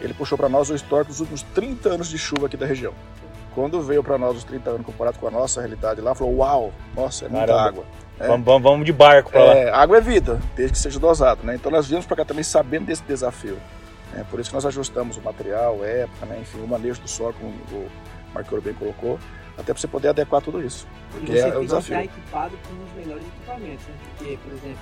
ele 0.00 0.12
puxou 0.14 0.36
para 0.36 0.48
nós 0.48 0.68
o 0.68 0.74
histórico 0.74 1.10
dos 1.10 1.20
últimos 1.20 1.42
30 1.54 1.90
anos 1.90 2.08
de 2.08 2.18
chuva 2.18 2.46
aqui 2.46 2.56
da 2.56 2.66
região. 2.66 2.92
Quando 3.54 3.80
veio 3.82 4.02
para 4.02 4.18
nós 4.18 4.36
os 4.36 4.44
30 4.44 4.70
anos 4.70 4.86
comparado 4.86 5.18
com 5.18 5.28
a 5.28 5.30
nossa 5.30 5.60
realidade 5.60 6.00
lá, 6.00 6.14
falou: 6.14 6.38
Uau, 6.38 6.72
nossa, 6.96 7.26
é 7.26 7.28
muita 7.28 7.46
Caramba. 7.46 7.68
água. 7.68 7.84
É. 8.18 8.26
Vamos, 8.26 8.44
vamos, 8.44 8.62
vamos 8.62 8.86
de 8.86 8.92
barco 8.92 9.30
para 9.30 9.44
lá. 9.44 9.54
É, 9.54 9.70
água 9.70 9.98
é 9.98 10.00
vida, 10.00 10.40
desde 10.56 10.72
que 10.72 10.78
seja 10.78 10.98
dosado. 10.98 11.44
Né? 11.44 11.54
Então 11.54 11.70
nós 11.70 11.86
viemos 11.86 12.06
para 12.06 12.16
cá 12.16 12.24
também 12.24 12.42
sabendo 12.42 12.86
desse 12.86 13.02
desafio. 13.02 13.58
né? 14.12 14.24
Por 14.30 14.40
isso 14.40 14.50
que 14.50 14.54
nós 14.54 14.66
ajustamos 14.66 15.16
o 15.16 15.22
material, 15.22 15.80
a 15.82 15.86
época, 15.86 16.26
né? 16.26 16.38
enfim, 16.40 16.60
o 16.60 16.66
manejo 16.66 17.00
do 17.00 17.08
solo, 17.08 17.34
como 17.38 17.50
o 17.50 17.88
Marco 18.34 18.54
Ouro 18.54 18.64
bem 18.64 18.74
colocou, 18.74 19.18
até 19.56 19.72
para 19.72 19.80
você 19.80 19.88
poder 19.88 20.08
adequar 20.08 20.40
tudo 20.42 20.62
isso. 20.64 20.86
E 21.14 21.18
Porque 21.18 21.32
você 21.32 21.38
é 21.38 21.42
tem 21.42 21.50
o 21.50 21.54
que 21.54 21.60
desafio. 21.66 22.00
estar 22.00 22.04
equipado 22.04 22.58
com 22.68 22.84
os 22.84 22.92
melhores 23.04 23.26
equipamentos, 23.26 23.86
né? 23.86 23.94
Porque, 24.16 24.38
por 24.44 24.52
exemplo, 24.52 24.80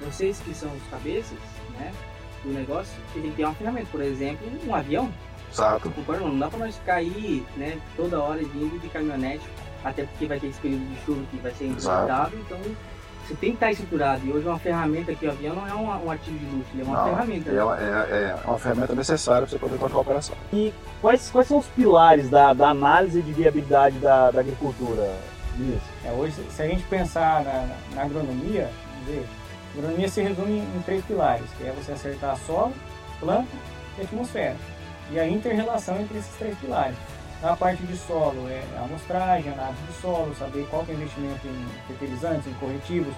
vocês 0.00 0.38
que 0.40 0.54
são 0.54 0.70
os 0.72 0.82
cabeças, 0.90 1.38
né, 1.78 1.92
do 2.44 2.50
negócio, 2.52 2.92
a 3.14 3.18
gente 3.18 3.34
tem 3.34 3.44
um 3.44 3.50
afinamento, 3.50 3.86
por 3.90 4.00
exemplo, 4.02 4.46
um 4.66 4.74
avião. 4.74 5.12
Exato. 5.52 5.92
Não 6.20 6.38
dá 6.38 6.48
pra 6.48 6.58
nós 6.60 6.76
ficar 6.76 6.94
aí, 6.94 7.44
né, 7.56 7.78
toda 7.96 8.20
hora 8.20 8.38
vindo 8.38 8.80
de 8.80 8.88
caminhonete, 8.88 9.44
até 9.84 10.04
porque 10.04 10.26
vai 10.26 10.40
ter 10.40 10.46
esse 10.48 10.60
período 10.60 10.84
de 10.88 11.04
chuva 11.04 11.22
que 11.30 11.36
vai 11.38 11.52
ser 11.52 11.66
insuportável, 11.66 12.38
então 12.40 12.58
você 13.32 13.36
tem 13.40 13.50
que 13.50 13.56
estar 13.56 13.70
estruturado. 13.70 14.26
E 14.26 14.30
hoje 14.32 14.46
uma 14.46 14.58
ferramenta 14.58 15.12
aqui, 15.12 15.26
o 15.26 15.30
avião 15.30 15.54
não 15.54 15.66
é 15.66 15.74
um, 15.74 16.06
um 16.06 16.10
ativo 16.10 16.38
de 16.38 16.44
luxo, 16.46 16.68
ele 16.74 16.82
é 16.82 16.84
uma 16.84 16.96
Não, 16.98 17.04
ferramenta. 17.04 17.50
né? 17.50 17.58
Ela 17.58 17.80
é, 17.80 18.14
é 18.14 18.36
uma 18.48 18.58
ferramenta 18.58 18.94
necessária 18.94 19.42
para 19.42 19.50
você 19.50 19.58
poder 19.58 19.78
tocar 19.78 19.96
a 19.96 20.00
operação. 20.00 20.36
E 20.52 20.72
quais, 21.00 21.30
quais 21.30 21.48
são 21.48 21.58
os 21.58 21.66
pilares 21.66 22.28
da, 22.28 22.52
da 22.52 22.68
análise 22.68 23.22
de 23.22 23.32
viabilidade 23.32 23.98
da, 23.98 24.30
da 24.30 24.40
agricultura? 24.40 25.10
Isso. 25.58 25.82
É, 26.04 26.10
hoje, 26.12 26.34
se 26.50 26.62
a 26.62 26.66
gente 26.66 26.82
pensar 26.84 27.42
na, 27.44 27.68
na- 27.94 28.02
agronomia, 28.02 28.70
a 29.08 29.78
agronomia 29.78 30.08
se 30.08 30.22
resume 30.22 30.58
em, 30.58 30.76
em 30.76 30.82
três 30.84 31.04
pilares, 31.04 31.46
que 31.58 31.64
é 31.66 31.72
você 31.72 31.92
acertar 31.92 32.36
solo, 32.46 32.72
planta 33.20 33.48
e 33.98 34.02
atmosfera. 34.02 34.56
E 35.10 35.18
a 35.20 35.28
inter-relação 35.28 36.00
entre 36.00 36.18
esses 36.18 36.34
três 36.36 36.56
pilares. 36.58 36.96
Na 37.42 37.56
parte 37.56 37.82
de 37.82 37.96
solo 37.96 38.48
é 38.48 38.62
a 38.78 38.84
amostragem, 38.84 39.52
análise 39.52 39.82
de 39.82 39.94
solo, 39.94 40.32
saber 40.36 40.64
qual 40.70 40.84
é 40.88 40.92
o 40.92 40.94
investimento 40.94 41.44
em 41.44 41.66
fertilizantes, 41.88 42.46
em 42.46 42.54
corretivos, 42.54 43.12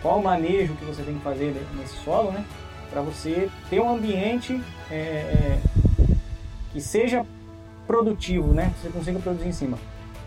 qual 0.00 0.20
o 0.20 0.22
manejo 0.22 0.74
que 0.74 0.84
você 0.84 1.02
tem 1.02 1.16
que 1.16 1.24
fazer 1.24 1.52
nesse 1.74 1.96
solo, 2.04 2.30
né? 2.30 2.44
Para 2.88 3.00
você 3.00 3.50
ter 3.68 3.80
um 3.80 3.90
ambiente 3.90 4.62
é, 4.88 4.94
é, 4.94 5.58
que 6.72 6.80
seja 6.80 7.26
produtivo, 7.88 8.54
né? 8.54 8.72
Que 8.76 8.82
você 8.82 8.88
consiga 8.90 9.18
produzir 9.18 9.48
em 9.48 9.52
cima. 9.52 9.76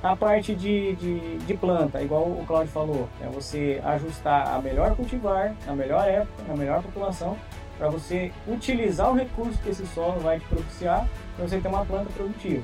A 0.04 0.18
parte 0.18 0.54
de, 0.54 0.96
de, 0.96 1.38
de 1.38 1.54
planta, 1.54 2.02
igual 2.02 2.24
o 2.24 2.44
Claudio 2.46 2.74
falou, 2.74 3.08
é 3.22 3.28
você 3.28 3.82
ajustar 3.86 4.54
a 4.54 4.62
melhor 4.62 4.98
cultivar, 4.98 5.56
na 5.66 5.74
melhor 5.74 6.06
época, 6.06 6.44
na 6.46 6.58
melhor 6.58 6.84
população, 6.84 7.38
para 7.78 7.88
você 7.88 8.34
utilizar 8.46 9.10
o 9.10 9.16
recurso 9.16 9.58
que 9.60 9.70
esse 9.70 9.88
solo 9.88 10.20
vai 10.20 10.42
te 10.42 10.46
propiciar 10.48 11.08
para 11.38 11.48
você 11.48 11.58
ter 11.62 11.70
uma 11.70 11.86
planta 11.86 12.10
produtiva. 12.14 12.64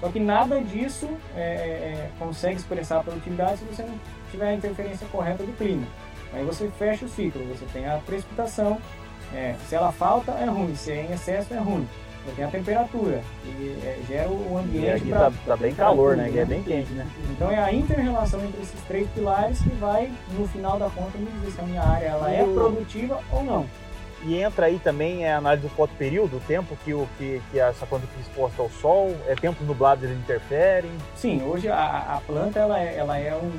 Só 0.00 0.08
que 0.08 0.20
nada 0.20 0.60
disso 0.60 1.08
é, 1.36 1.40
é, 1.40 2.10
consegue 2.18 2.56
expressar 2.56 2.98
a 2.98 3.02
produtividade 3.02 3.58
se 3.58 3.64
você 3.64 3.82
não 3.82 3.94
tiver 4.30 4.48
a 4.48 4.54
interferência 4.54 5.06
correta 5.10 5.42
do 5.42 5.56
clima. 5.56 5.86
Aí 6.32 6.44
você 6.44 6.68
fecha 6.78 7.04
o 7.04 7.08
ciclo, 7.08 7.42
você 7.46 7.64
tem 7.72 7.86
a 7.88 7.98
precipitação, 7.98 8.78
é, 9.34 9.54
se 9.66 9.74
ela 9.74 9.90
falta 9.90 10.32
é 10.32 10.44
ruim, 10.44 10.74
se 10.76 10.92
é 10.92 11.06
em 11.08 11.12
excesso 11.12 11.52
é 11.52 11.58
ruim. 11.58 11.88
Você 12.26 12.34
tem 12.36 12.44
a 12.44 12.48
temperatura, 12.48 13.22
e 13.44 13.78
é, 13.82 13.98
gera 14.06 14.28
o 14.28 14.58
ambiente 14.58 14.90
aqui 14.90 15.08
pra- 15.08 15.30
tá, 15.30 15.32
tá 15.46 15.56
bem 15.56 15.74
calor, 15.74 16.14
né? 16.16 16.28
Que 16.30 16.38
é 16.40 16.44
bem 16.44 16.62
quente, 16.62 16.92
né? 16.92 17.06
então 17.30 17.50
é 17.50 17.58
a 17.58 17.72
inter-relação 17.72 18.44
entre 18.44 18.60
esses 18.60 18.80
três 18.82 19.08
pilares 19.10 19.58
que 19.60 19.70
vai, 19.70 20.12
no 20.38 20.46
final 20.48 20.78
da 20.78 20.90
conta, 20.90 21.16
me 21.16 21.26
dizer 21.40 21.52
se 21.52 21.60
a 21.60 21.64
minha 21.64 21.82
área 21.82 22.06
ela 22.06 22.30
é 22.30 22.44
produtiva 22.44 23.18
ou 23.32 23.42
não. 23.42 23.66
E 24.24 24.36
entra 24.36 24.66
aí 24.66 24.78
também 24.78 25.28
a 25.28 25.38
análise 25.38 25.62
do 25.62 25.74
fotoperíodo, 25.74 26.38
o 26.38 26.40
tempo 26.40 26.76
que, 26.84 26.92
o, 26.92 27.08
que, 27.16 27.40
que 27.50 27.60
essa 27.60 27.86
planta 27.86 28.06
fica 28.08 28.20
exposta 28.20 28.60
ao 28.60 28.70
sol, 28.70 29.16
é 29.26 29.34
tempos 29.34 29.66
nublados 29.66 30.04
eles 30.04 30.18
interferem. 30.18 30.90
Sim, 31.14 31.42
hoje 31.42 31.68
a, 31.68 32.16
a 32.16 32.20
planta 32.26 32.58
ela 32.58 32.80
é, 32.80 32.96
ela 32.96 33.16
é 33.16 33.34
um 33.36 33.52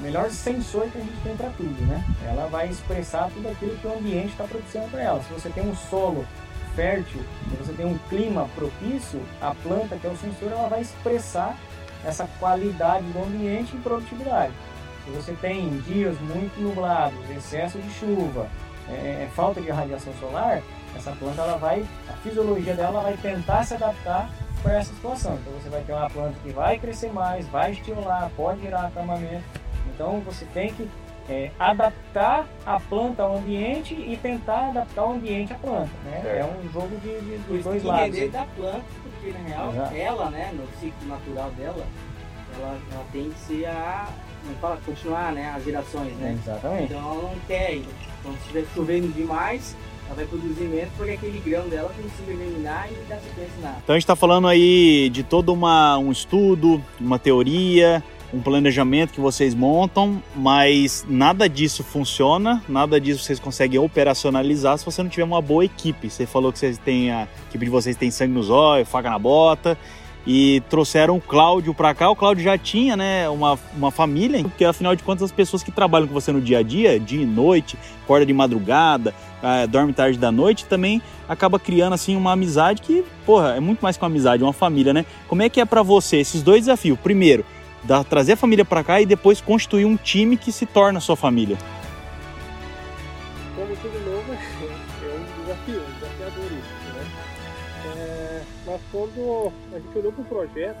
melhor 0.00 0.30
sensor 0.30 0.88
que 0.88 0.98
a 0.98 1.00
gente 1.00 1.20
tem 1.22 1.36
para 1.36 1.50
tudo, 1.50 1.84
né? 1.86 2.04
Ela 2.28 2.46
vai 2.46 2.68
expressar 2.68 3.28
tudo 3.34 3.48
aquilo 3.48 3.76
que 3.76 3.86
o 3.86 3.92
ambiente 3.92 4.28
está 4.28 4.44
propiciando 4.44 4.88
para 4.88 5.02
ela. 5.02 5.22
Se 5.22 5.32
você 5.32 5.48
tem 5.48 5.68
um 5.68 5.74
solo 5.74 6.24
fértil, 6.76 7.20
se 7.50 7.56
você 7.56 7.72
tem 7.72 7.86
um 7.86 7.98
clima 8.08 8.48
propício, 8.54 9.20
a 9.40 9.52
planta, 9.52 9.96
que 9.96 10.06
é 10.06 10.10
o 10.10 10.16
sensor, 10.16 10.52
ela 10.52 10.68
vai 10.68 10.80
expressar 10.80 11.56
essa 12.04 12.28
qualidade 12.38 13.04
do 13.06 13.18
ambiente 13.20 13.74
e 13.74 13.80
produtividade. 13.80 14.52
Se 15.04 15.10
você 15.10 15.32
tem 15.32 15.78
dias 15.80 16.16
muito 16.20 16.60
nublados, 16.60 17.18
excesso 17.30 17.78
de 17.78 17.90
chuva, 17.94 18.48
é, 18.90 19.24
é, 19.24 19.28
falta 19.34 19.60
de 19.60 19.70
radiação 19.70 20.12
solar, 20.14 20.62
essa 20.96 21.12
planta 21.12 21.42
ela 21.42 21.56
vai, 21.56 21.84
a 22.08 22.12
fisiologia 22.14 22.74
dela 22.74 23.00
vai 23.00 23.16
tentar 23.16 23.64
se 23.64 23.74
adaptar 23.74 24.30
para 24.62 24.78
essa 24.78 24.92
situação. 24.92 25.34
Então 25.34 25.52
você 25.52 25.68
vai 25.68 25.82
ter 25.82 25.92
uma 25.92 26.10
planta 26.10 26.34
que 26.42 26.50
vai 26.50 26.78
crescer 26.78 27.12
mais, 27.12 27.46
vai 27.48 27.72
estimular, 27.72 28.30
pode 28.36 28.62
gerar 28.62 28.86
acamamento. 28.86 29.44
Então 29.94 30.20
você 30.20 30.44
tem 30.46 30.72
que 30.72 30.88
é, 31.28 31.50
adaptar 31.58 32.46
a 32.64 32.80
planta 32.80 33.22
ao 33.22 33.36
ambiente 33.36 33.94
e 33.94 34.16
tentar 34.16 34.70
adaptar 34.70 35.04
o 35.04 35.12
ambiente 35.12 35.52
à 35.52 35.56
planta. 35.56 35.90
Né? 36.04 36.22
É, 36.24 36.44
um 36.44 36.72
jogo 36.72 36.96
de, 37.00 37.20
de, 37.20 37.38
de 37.38 37.62
dois 37.62 37.84
lados. 37.84 38.06
Depender 38.06 38.28
da 38.30 38.44
planta, 38.44 38.84
porque 39.02 39.32
na 39.32 39.38
real, 39.40 39.72
Exato. 39.72 39.94
ela, 39.94 40.30
né, 40.30 40.50
no 40.54 40.66
ciclo 40.80 41.06
natural 41.06 41.50
dela, 41.50 41.86
ela, 42.56 42.78
ela 42.92 43.04
tem 43.12 43.30
que 43.30 43.38
ser 43.40 43.66
a. 43.66 44.08
Fala 44.60 44.78
continuar 44.84 45.32
né, 45.32 45.52
as 45.56 45.64
gerações, 45.64 46.12
né? 46.16 46.36
Exatamente. 46.42 46.92
Então 46.92 46.98
ela 46.98 47.22
não 47.22 47.34
quer. 47.46 47.74
Então 47.74 48.32
se 48.32 48.38
estiver 48.38 48.64
chovendo 48.74 49.08
demais, 49.08 49.76
ela 50.06 50.16
vai 50.16 50.24
produzir 50.24 50.64
menos 50.64 50.90
porque 50.96 51.12
aquele 51.12 51.38
grão 51.40 51.68
dela 51.68 51.90
precisa 51.90 52.24
germinar 52.26 52.88
e 52.90 53.08
dar 53.08 53.20
sequência 53.20 53.54
na. 53.60 53.76
Então 53.82 53.94
a 53.94 53.98
gente 53.98 54.04
está 54.04 54.16
falando 54.16 54.48
aí 54.48 55.10
de 55.10 55.22
todo 55.22 55.52
uma, 55.52 55.98
um 55.98 56.10
estudo, 56.10 56.82
uma 56.98 57.18
teoria, 57.18 58.02
um 58.32 58.40
planejamento 58.40 59.12
que 59.12 59.20
vocês 59.20 59.54
montam, 59.54 60.22
mas 60.34 61.04
nada 61.08 61.48
disso 61.48 61.84
funciona, 61.84 62.62
nada 62.68 63.00
disso 63.00 63.22
vocês 63.22 63.38
conseguem 63.38 63.78
operacionalizar 63.78 64.78
se 64.78 64.84
você 64.84 65.02
não 65.02 65.10
tiver 65.10 65.24
uma 65.24 65.40
boa 65.40 65.64
equipe. 65.64 66.10
Você 66.10 66.26
falou 66.26 66.52
que 66.52 66.58
vocês 66.58 66.78
têm 66.78 67.10
a 67.10 67.28
equipe 67.48 67.64
de 67.64 67.70
vocês 67.70 67.96
tem 67.96 68.10
sangue 68.10 68.32
nos 68.32 68.50
olhos, 68.50 68.88
faca 68.88 69.10
na 69.10 69.18
bota 69.18 69.78
e 70.30 70.62
trouxeram 70.68 71.16
o 71.16 71.20
Cláudio 71.22 71.72
para 71.72 71.94
cá. 71.94 72.10
O 72.10 72.14
Cláudio 72.14 72.44
já 72.44 72.58
tinha, 72.58 72.94
né, 72.94 73.26
uma, 73.30 73.58
uma 73.74 73.90
família, 73.90 74.42
porque 74.42 74.62
afinal 74.62 74.94
de 74.94 75.02
contas 75.02 75.22
as 75.22 75.32
pessoas 75.32 75.62
que 75.62 75.72
trabalham 75.72 76.06
com 76.06 76.12
você 76.12 76.30
no 76.30 76.38
dia 76.38 76.58
a 76.58 76.62
dia, 76.62 77.00
dia 77.00 77.22
e 77.22 77.26
noite, 77.26 77.78
acorda 78.04 78.26
de 78.26 78.32
madrugada, 78.34 79.14
é, 79.42 79.66
dorme 79.66 79.94
tarde 79.94 80.18
da 80.18 80.30
noite, 80.30 80.66
também 80.66 81.00
acaba 81.26 81.58
criando 81.58 81.94
assim 81.94 82.14
uma 82.14 82.32
amizade 82.32 82.82
que, 82.82 83.02
porra, 83.24 83.56
é 83.56 83.60
muito 83.60 83.80
mais 83.80 83.96
que 83.96 84.02
uma 84.02 84.08
amizade, 84.08 84.42
uma 84.42 84.52
família, 84.52 84.92
né? 84.92 85.06
Como 85.26 85.40
é 85.40 85.48
que 85.48 85.62
é 85.62 85.64
para 85.64 85.82
você 85.82 86.18
esses 86.18 86.42
dois 86.42 86.60
desafios? 86.60 86.98
Primeiro, 87.02 87.42
da, 87.82 88.04
trazer 88.04 88.32
a 88.32 88.36
família 88.36 88.66
para 88.66 88.84
cá 88.84 89.00
e 89.00 89.06
depois 89.06 89.40
constituir 89.40 89.86
um 89.86 89.96
time 89.96 90.36
que 90.36 90.52
se 90.52 90.66
torna 90.66 91.00
sua 91.00 91.16
família? 91.16 91.56
Quando 99.14 99.52
a 99.72 99.78
gente 99.78 99.98
olhou 99.98 100.12
para 100.12 100.22
o 100.22 100.24
projeto, 100.24 100.78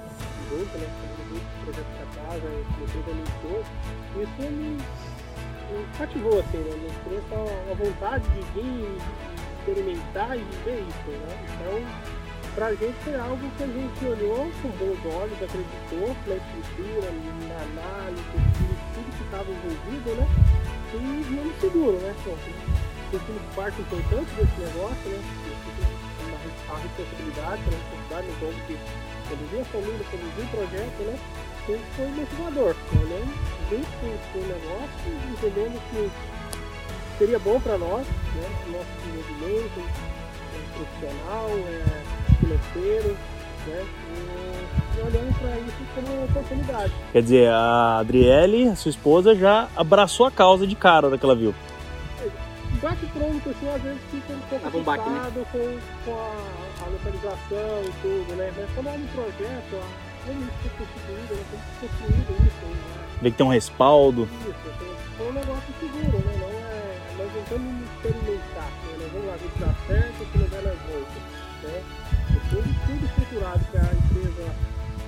junto, 0.50 0.78
né? 0.78 0.88
O 1.30 1.64
projeto 1.64 1.86
da 1.98 2.22
casa, 2.22 2.42
comecei 2.74 3.02
com 3.02 3.12
todo, 3.42 3.66
isso 4.22 4.50
nos, 4.50 4.82
nos 5.70 5.98
cativou, 5.98 6.40
assim, 6.40 6.58
né? 6.58 6.74
Nos 6.82 6.96
trouxe 7.04 7.34
a, 7.34 7.70
a 7.70 7.74
vontade 7.74 8.24
de 8.30 8.40
vir, 8.52 8.98
experimentar 9.58 10.36
e 10.36 10.40
viver 10.40 10.84
isso, 10.88 11.10
né? 11.10 11.46
Então, 11.54 12.18
para 12.54 12.66
a 12.66 12.74
gente 12.74 12.94
foi 13.04 13.14
algo 13.14 13.50
que 13.56 13.62
a 13.62 13.66
gente 13.66 14.04
olhou 14.04 14.50
com 14.62 14.68
bons 14.70 15.14
olhos, 15.14 15.42
acreditou 15.42 16.16
na 16.26 16.36
estrutura, 16.36 17.10
na 17.46 17.82
análise, 17.82 18.22
tudo 18.94 19.16
que 19.16 19.24
estava 19.24 19.50
envolvido, 19.50 20.10
né? 20.16 20.26
E 20.94 21.22
viemos 21.28 21.60
seguro, 21.60 21.98
né? 21.98 22.14
Sentimos 23.10 23.42
parte 23.54 23.80
importante 23.80 24.30
desse 24.34 24.60
negócio, 24.60 25.10
né? 25.10 25.47
A 26.68 26.76
responsabilidade, 26.76 27.62
a 27.62 27.70
responsabilidade 27.70 28.26
no 28.26 28.34
como 28.38 28.66
que 28.66 28.78
conduzir 29.28 29.60
a 29.60 29.64
família, 29.64 30.06
conduzir 30.10 30.44
o 30.44 30.48
projeto, 30.48 31.02
né? 31.02 31.18
Isso 31.68 31.80
foi 31.96 32.06
motivador, 32.08 32.74
olhando 32.92 33.34
junto 33.68 34.32
com 34.32 34.38
o 34.38 34.46
negócio, 34.46 35.06
entendendo 35.30 35.82
que 35.90 36.10
seria 37.18 37.38
bom 37.38 37.60
para 37.60 37.76
nós, 37.76 38.06
né? 38.06 38.48
Nosso 38.72 38.88
desenvolvimento 39.04 40.08
profissional, 40.74 41.50
é, 41.50 42.36
financeiro, 42.40 43.16
né? 43.66 43.86
E 44.96 45.00
olhando 45.00 45.38
para 45.38 45.58
isso 45.58 45.76
como 45.94 46.14
uma 46.14 46.24
oportunidade. 46.24 46.92
Quer 47.12 47.22
dizer, 47.22 47.50
a 47.50 47.98
Adriele, 47.98 48.74
sua 48.76 48.90
esposa, 48.90 49.34
já 49.34 49.68
abraçou 49.76 50.26
a 50.26 50.30
causa 50.30 50.66
de 50.66 50.74
cara 50.74 51.10
daquela 51.10 51.36
viu? 51.36 51.54
Bate 52.80 53.06
pronto, 53.06 53.50
assim, 53.50 53.68
às 53.68 53.82
vezes 53.82 54.00
fica 54.10 54.32
um 54.32 54.60
pouco 54.60 54.82
baque, 54.82 55.10
né? 55.10 55.32
com, 55.34 55.78
com 56.04 56.14
a, 56.14 56.84
a, 56.84 56.88
localização 56.88 57.82
e 57.82 57.92
tudo, 58.02 58.36
né? 58.36 58.52
Mas 58.56 58.70
quando 58.74 58.86
é 58.86 58.92
um 58.92 59.06
projeto, 59.08 59.74
ó, 59.74 60.26
como 60.26 60.42
isso 60.42 60.52
foi 60.60 60.86
construído, 60.86 61.34
né? 61.34 61.44
Como 61.50 61.62
construído 61.80 62.30
isso, 62.46 62.66
né? 62.66 63.08
Vê 63.20 63.30
que 63.32 63.36
tem 63.36 63.46
um 63.46 63.50
respaldo. 63.50 64.28
Isso, 64.46 64.54
foi 65.16 65.26
um 65.26 65.32
negócio 65.32 65.74
seguro, 65.80 66.18
né? 66.18 66.34
Não 66.38 66.48
é, 66.48 66.78
nós 67.18 67.32
não 67.34 67.42
estamos 67.42 67.82
experimentar, 67.90 68.70
né? 68.70 68.96
nós 69.00 69.12
vamos 69.12 69.26
lá 69.26 69.36
ver 69.36 69.50
se 69.50 69.58
dá 69.58 69.74
certo, 69.88 70.32
se 70.32 70.38
não 70.38 70.46
der 70.46 70.62
nas 70.62 70.78
voltas, 70.86 71.22
né? 71.62 71.82
Depois 72.30 72.64
de 72.64 72.74
tudo 72.86 73.04
estruturado 73.06 73.64
que 73.72 73.76
a 73.76 73.90
empresa 73.90 74.54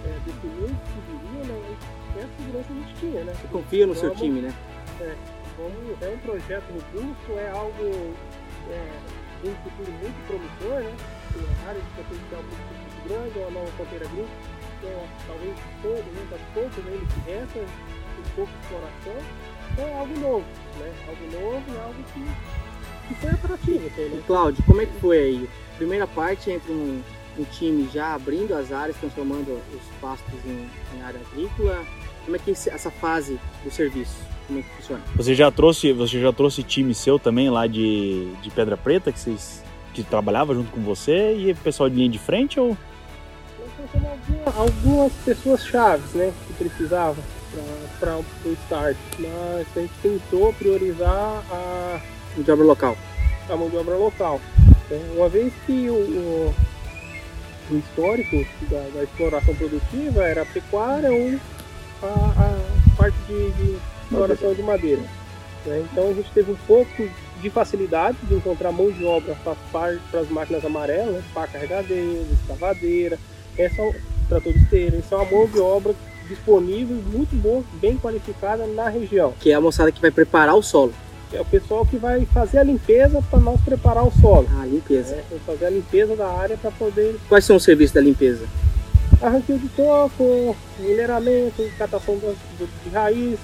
é, 0.06 0.18
definiu 0.26 0.66
que 0.66 0.98
viria, 1.06 1.44
né, 1.44 1.76
essa 2.16 2.28
segurança 2.36 2.66
a 2.68 2.74
gente 2.74 2.94
tinha, 2.98 3.24
né? 3.24 3.32
Você 3.34 3.48
confia 3.48 3.86
no 3.86 3.94
seu 3.94 4.14
time, 4.14 4.40
né? 4.40 4.54
É, 5.00 5.14
como 5.60 5.96
é 6.00 6.08
um 6.08 6.18
projeto 6.18 6.64
robusto, 6.72 7.32
é 7.38 7.50
algo 7.50 8.14
é, 8.70 8.92
um 9.44 9.54
futuro 9.62 9.92
muito 9.92 10.26
promissor, 10.26 10.80
né? 10.80 10.96
Tem 11.32 11.42
uma 11.42 11.68
área 11.68 11.80
de 11.80 11.90
potencial 11.90 12.42
muito, 12.42 13.08
grande, 13.08 13.38
é 13.38 13.42
uma 13.42 13.60
nova 13.60 13.72
fronteira 13.72 14.06
agrícola, 14.06 14.28
então 14.78 15.08
talvez 15.26 15.56
todo, 15.82 16.12
né, 16.14 16.26
das 16.30 16.40
poucas 16.54 16.86
ainda 16.86 17.06
que 17.06 17.30
resta, 17.30 17.58
um 17.60 18.34
pouco 18.34 18.52
de 18.52 18.60
exploração, 18.60 19.22
então 19.72 19.84
é 19.86 19.98
algo 19.98 20.18
novo, 20.18 20.46
né? 20.78 20.92
Algo 21.08 21.24
novo 21.26 21.76
é 21.76 21.80
algo 21.82 22.02
que, 22.14 23.08
que 23.08 23.14
foi 23.20 23.30
atrativo. 23.30 23.86
Assim, 23.86 24.08
né? 24.08 24.22
Cláudio, 24.26 24.64
como 24.64 24.80
é 24.80 24.86
que 24.86 25.00
foi 25.00 25.18
aí? 25.18 25.50
Primeira 25.76 26.06
parte 26.06 26.50
entre 26.50 26.72
um 26.72 27.02
um 27.38 27.44
time 27.44 27.88
já 27.92 28.14
abrindo 28.14 28.54
as 28.54 28.72
áreas, 28.72 28.96
transformando 28.98 29.60
os 29.72 30.00
pastos 30.00 30.34
em, 30.44 30.68
em 30.94 31.02
área 31.02 31.20
agrícola? 31.20 31.84
Como 32.24 32.36
é 32.36 32.38
que 32.38 32.50
é 32.50 32.52
essa 32.52 32.90
fase 32.90 33.38
do 33.64 33.70
serviço, 33.70 34.16
como 34.50 34.58
é 34.58 34.62
que 34.62 34.68
funciona? 34.76 35.02
Você 35.14 35.34
já 35.34 35.50
trouxe, 35.50 35.92
você 35.92 36.20
já 36.20 36.32
trouxe 36.32 36.62
time 36.64 36.92
seu 36.92 37.18
também 37.18 37.48
lá 37.48 37.66
de, 37.68 38.32
de 38.42 38.50
Pedra 38.50 38.76
Preta, 38.76 39.12
que 39.12 39.18
vocês 39.18 39.62
que 39.94 40.02
trabalhava 40.04 40.54
junto 40.54 40.70
com 40.70 40.80
você 40.82 41.36
e 41.36 41.50
o 41.50 41.56
pessoal 41.56 41.88
de 41.88 41.96
linha 41.96 42.08
de 42.08 42.18
frente 42.18 42.60
ou? 42.60 42.76
Algumas, 43.92 44.56
algumas 44.56 45.12
pessoas 45.24 45.66
chaves, 45.66 46.12
né, 46.12 46.32
que 46.46 46.52
precisavam 46.52 47.22
para 47.98 48.16
o 48.16 48.52
start, 48.64 48.96
mas 49.18 49.66
a 49.76 49.80
gente 49.80 49.92
tentou 50.02 50.52
priorizar 50.52 51.42
a 51.50 52.00
mão 52.36 52.44
de 52.44 52.50
obra 52.50 52.64
local. 52.64 52.96
A 53.48 53.56
mão 53.56 53.68
de 53.68 53.76
obra 53.76 53.96
local. 53.96 54.40
Uma 55.16 55.28
vez 55.28 55.52
que 55.66 55.88
o, 55.88 55.94
o 55.94 56.54
o 57.70 57.78
histórico 57.78 58.44
da, 58.68 58.80
da, 58.92 59.04
exploração 59.04 59.54
produtiva 59.54 60.24
era 60.24 60.42
a 60.42 60.46
pecuária 60.46 61.12
ou 61.12 61.38
a, 62.02 62.06
a 62.06 62.96
parte 62.96 63.16
de, 63.28 63.50
de, 63.52 63.78
exploração 64.10 64.54
de 64.54 64.62
madeira. 64.62 65.02
Né? 65.66 65.86
Então 65.90 66.08
a 66.08 66.12
gente 66.12 66.30
teve 66.32 66.52
um 66.52 66.56
pouco 66.66 67.08
de 67.40 67.50
facilidade 67.50 68.18
de 68.22 68.34
encontrar 68.34 68.72
mão 68.72 68.90
de 68.90 69.04
obra 69.04 69.36
para 69.72 70.20
as 70.20 70.28
máquinas 70.28 70.64
amarelas, 70.64 71.14
né? 71.14 71.22
pá 71.32 71.46
carregadeira, 71.46 72.26
escavadeira, 72.32 73.18
essa 73.56 73.82
trator 74.28 74.52
de 74.52 74.58
esteira. 74.58 74.96
Essa 74.98 75.14
é 75.14 75.18
uma 75.18 75.30
mão 75.30 75.46
de 75.46 75.58
obra 75.58 75.94
disponível, 76.28 76.96
muito 77.12 77.34
boa, 77.36 77.64
bem 77.80 77.96
qualificada 77.96 78.66
na 78.66 78.88
região. 78.88 79.34
Que 79.40 79.50
é 79.50 79.54
a 79.54 79.60
moçada 79.60 79.90
que 79.90 80.00
vai 80.00 80.10
preparar 80.10 80.54
o 80.54 80.62
solo 80.62 80.92
é 81.32 81.40
o 81.40 81.44
pessoal 81.44 81.86
que 81.86 81.96
vai 81.96 82.26
fazer 82.26 82.58
a 82.58 82.62
limpeza 82.62 83.22
para 83.30 83.38
nós 83.38 83.60
preparar 83.60 84.04
o 84.04 84.12
solo. 84.20 84.48
Ah, 84.58 84.66
limpeza. 84.66 85.14
É, 85.14 85.24
fazer 85.46 85.66
a 85.66 85.70
limpeza 85.70 86.16
da 86.16 86.28
área 86.28 86.56
para 86.56 86.70
poder. 86.72 87.16
Quais 87.28 87.44
são 87.44 87.56
os 87.56 87.62
serviços 87.62 87.94
da 87.94 88.00
limpeza? 88.00 88.46
Arranquio 89.22 89.58
de 89.58 89.68
toco, 89.68 90.56
mineramento, 90.78 91.62
catação 91.78 92.18
de 92.18 92.90
raiz, 92.90 93.38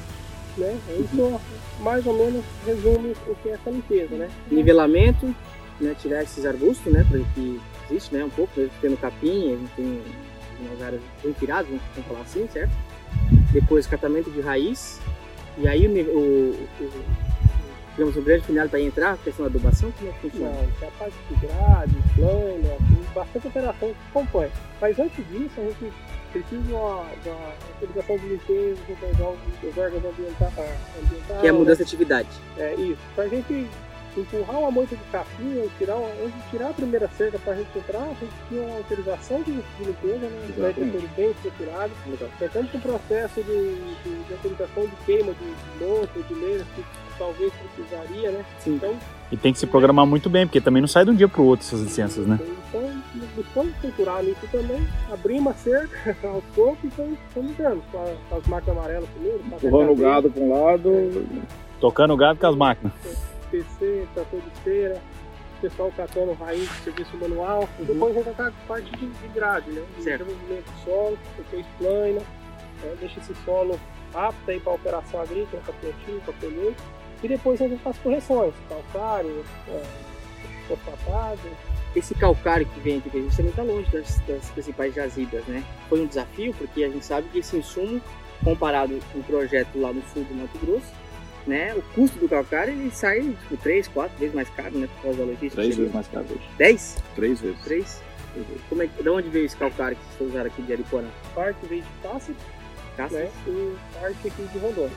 né? 0.57 0.79
Isso 0.98 1.40
mais 1.81 2.07
ou 2.07 2.15
menos 2.15 2.44
resume 2.65 3.15
o 3.27 3.35
que 3.37 3.48
é 3.48 3.52
essa 3.52 3.71
limpeza, 3.71 4.17
né? 4.17 4.31
Nivelamento, 4.50 5.35
né? 5.81 5.94
tirar 6.00 6.23
esses 6.23 6.44
arbustos, 6.44 6.92
né? 6.92 7.04
Que 7.35 7.61
existe, 7.90 8.15
né? 8.15 8.25
Um 8.25 8.31
pouco, 8.31 8.52
tem 8.81 8.90
no 8.90 8.96
capim, 8.96 9.54
a 9.54 9.57
gente 9.57 9.73
tem 9.77 10.02
umas 10.61 10.83
áreas 10.83 11.02
bem 11.23 11.33
tiradas, 11.33 11.69
vamos 11.69 12.09
falar 12.09 12.21
assim, 12.21 12.48
certo? 12.52 12.73
Depois 13.52 13.87
catamento 13.87 14.31
de 14.31 14.40
raiz, 14.40 15.00
e 15.59 15.67
aí 15.69 15.87
o, 15.87 15.90
o, 15.90 16.69
o 16.81 16.90
digamos, 17.96 18.17
o 18.17 18.23
grande 18.23 18.44
final 18.44 18.69
para 18.69 18.81
entrar, 18.81 19.13
a 19.15 19.17
questão 19.17 19.46
da 19.46 19.50
adubação, 19.50 19.90
como 19.92 20.11
é 20.11 20.13
que 20.13 20.31
funciona? 20.31 20.50
Não, 20.50 20.73
tem 20.79 20.88
a 20.88 20.90
parte 20.92 21.15
de 21.31 21.46
grade, 21.46 21.94
plano, 22.15 22.63
tem 22.63 23.15
bastante 23.15 23.46
operação 23.48 23.88
que 23.88 24.13
compõe. 24.13 24.48
Mas 24.81 24.98
antes 24.98 25.29
disso, 25.29 25.54
a 25.57 25.63
gente 25.63 25.92
precisa 26.43 26.63
de 26.63 26.73
uma, 26.73 27.01
uma 27.01 27.55
utilização 27.83 28.19
de 28.19 28.27
limpeza, 28.27 28.81
de 28.87 29.67
os 29.67 29.79
órgãos 29.79 30.05
ambientais, 30.05 30.53
Que 31.41 31.47
é 31.47 31.51
a 31.51 31.53
mudança 31.53 31.71
né? 31.71 31.77
de 31.77 31.83
atividade. 31.83 32.29
É 32.59 32.75
isso. 32.75 32.99
Para 33.15 33.25
a 33.25 33.29
gente 33.29 33.69
empurrar 34.17 34.59
uma 34.59 34.71
moita 34.71 34.97
de 34.97 35.03
capim, 35.13 35.69
tirar, 35.79 35.97
de 35.97 36.51
tirar 36.51 36.71
a 36.71 36.73
primeira 36.73 37.09
cerca 37.17 37.39
para 37.39 37.53
a 37.53 37.57
gente 37.57 37.69
entrar, 37.77 38.03
a 38.03 38.15
gente 38.15 38.33
tinha 38.49 38.63
uma 38.63 38.77
autorização 38.79 39.43
de, 39.43 39.53
de 39.53 39.85
limpeza, 39.85 40.27
né? 40.27 40.49
Vai 40.57 40.73
ter 40.73 40.91
tudo 40.91 41.17
bem 41.17 41.31
estruturado. 41.31 41.93
Tentamos 42.39 42.71
com 42.71 42.79
o 42.79 42.81
processo 42.81 43.43
de, 43.43 43.75
de, 44.03 44.25
de 44.25 44.33
autorização 44.33 44.87
de 44.87 44.97
queima 45.05 45.33
de, 45.35 45.45
de 45.45 45.85
monte, 45.85 46.23
de 46.23 46.35
leiras, 46.35 46.67
que 46.75 46.85
talvez 47.19 47.53
precisaria, 47.53 48.31
né? 48.31 48.45
Sim. 48.61 48.77
Então, 48.77 48.97
E 49.31 49.37
tem 49.37 49.53
que 49.53 49.59
se 49.59 49.67
programar 49.67 50.07
muito 50.07 50.31
bem, 50.31 50.47
porque 50.47 50.61
também 50.61 50.81
não 50.81 50.89
sai 50.89 51.05
de 51.05 51.11
um 51.11 51.15
dia 51.15 51.29
para 51.29 51.41
o 51.43 51.45
outro 51.45 51.67
essas 51.67 51.81
licenças, 51.81 52.27
né? 52.27 52.39
então 52.41 52.57
buscamos 53.35 53.73
estruturar 53.75 54.23
nisso 54.23 54.46
também, 54.52 54.87
abrir 55.12 55.38
uma 55.38 55.52
cerca 55.54 56.17
aos 56.29 56.44
poucos 56.54 56.79
e 56.98 57.19
estamos 57.29 57.56
dando 57.56 57.83
com, 57.90 57.98
a- 57.98 58.14
com 58.29 58.37
as 58.37 58.46
marcas 58.46 58.77
amarelas 58.77 59.08
primeiro. 59.10 59.40
Empurrando 59.46 59.92
o 59.92 59.96
gado 59.96 60.31
para 60.31 60.42
um 60.42 60.52
lado, 60.64 61.27
Tocando 61.81 62.14
o 62.14 62.17
gado 62.17 62.38
com 62.38 62.46
as 62.46 62.56
máquinas. 62.56 62.92
PC, 63.50 64.06
trator 64.14 64.40
de 64.40 64.48
esteira, 64.48 65.00
o 65.58 65.60
pessoal 65.60 65.92
catando 65.96 66.33
raiz 66.35 66.69
de 66.69 66.75
serviço 66.85 67.17
manual. 67.17 67.69
Uhum. 67.79 67.85
Depois 67.85 68.17
entra 68.17 68.48
a 68.48 68.52
parte 68.67 68.90
de, 68.96 69.06
de 69.06 69.29
grade, 69.29 69.71
né? 69.71 69.83
De 69.96 70.02
Certo. 70.02 70.25
desenvolvimento 70.25 70.64
do 70.64 70.85
solo, 70.85 71.19
depois 71.37 71.67
plana, 71.79 72.21
né? 72.83 72.96
deixa 73.00 73.21
esse 73.21 73.35
solo 73.44 73.79
apto 74.14 74.50
aí 74.50 74.58
para 74.60 74.73
operação 74.73 75.21
agrícola, 75.21 75.62
para 75.64 75.75
plantio, 75.75 76.21
para 76.25 76.35
colheita. 76.35 76.83
E 77.23 77.29
depois 77.29 77.60
entra 77.60 77.90
as 77.90 77.98
correções, 77.98 78.54
calcário, 78.69 79.44
é, 79.69 79.83
fosfatado. 80.69 81.40
Esse 81.97 82.15
calcário 82.15 82.67
que 82.67 82.79
vem 82.81 82.99
aqui, 82.99 83.09
que 83.09 83.17
a 83.17 83.21
gente 83.23 83.35
também 83.37 83.51
está 83.51 83.63
longe 83.63 83.90
das, 83.90 84.21
das 84.29 84.51
principais 84.51 84.94
jazidas, 84.94 85.42
né? 85.47 85.65
Foi 85.88 86.01
um 86.03 86.07
desafio, 86.07 86.55
porque 86.59 86.85
a 86.85 86.88
gente 86.90 87.05
sabe 87.05 87.27
que 87.31 87.38
esse 87.38 87.57
insumo, 87.57 88.01
comparado 88.44 88.99
com 89.13 89.19
o 89.21 89.25
projeto 89.25 89.81
lá 89.81 89.92
no 89.92 90.03
sul 90.13 90.23
do 90.25 90.35
Mato 90.35 90.59
Grosso, 90.59 90.92
né? 91.47 91.75
O 91.75 91.83
custo 91.94 92.19
do 92.19 92.29
calcário 92.29 92.75
ele 92.75 92.90
sai 92.90 93.21
tipo 93.23 93.57
3, 93.57 93.88
4 93.88 94.19
vezes 94.19 94.35
mais 94.35 94.51
caro, 94.51 94.77
né? 94.79 94.88
Por 94.97 95.03
causa 95.05 95.19
da 95.19 95.25
logística. 95.25 95.55
três 95.55 95.77
vezes 95.77 95.92
mais 95.94 96.09
caro 96.09 96.27
hoje. 96.29 96.49
10? 96.59 96.97
Três 97.15 97.40
vezes. 97.40 97.61
3? 97.65 98.03
Como 98.69 98.83
é, 98.83 98.87
de 98.87 99.09
onde 99.09 99.31
veio 99.31 99.47
esse 99.47 99.57
calcário 99.57 99.97
que 99.97 100.19
vocês 100.19 100.31
usaram 100.31 100.47
aqui 100.49 100.61
de 100.61 100.73
Ariporã? 100.75 101.09
Parte 101.35 101.57
veio 101.67 101.81
de 101.83 101.88
Cáceres, 102.03 102.37
Caça? 102.94 103.15
né? 103.17 103.31
E 103.47 103.77
parte 103.99 104.29
aqui 104.29 104.42
de 104.53 104.59
Rondônia. 104.59 104.97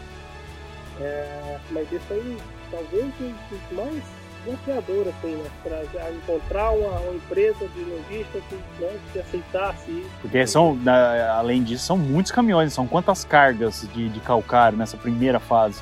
É, 0.99 1.59
mas 1.71 1.87
esse 1.93 2.13
aí, 2.13 2.37
talvez 2.69 3.05
o 3.05 3.23
o 3.23 3.75
mais 3.75 4.03
desafiador, 4.45 5.07
assim, 5.07 5.35
né? 5.35 5.49
Para 5.63 6.11
encontrar 6.11 6.71
uma, 6.71 6.99
uma 6.99 7.13
empresa 7.15 7.67
de 7.67 7.81
logística 7.83 8.39
que, 8.49 8.55
né, 8.81 8.97
que 9.13 9.19
aceitasse 9.19 9.91
isso. 9.91 10.09
Porque 10.21 10.45
são, 10.47 10.75
na- 10.75 11.33
além 11.37 11.63
disso, 11.63 11.85
são 11.85 11.97
muitos 11.97 12.31
caminhões. 12.31 12.73
São 12.73 12.87
quantas 12.87 13.23
cargas 13.23 13.87
de, 13.93 14.09
de 14.09 14.19
calcário 14.19 14.77
nessa 14.77 14.97
primeira 14.97 15.39
fase? 15.39 15.81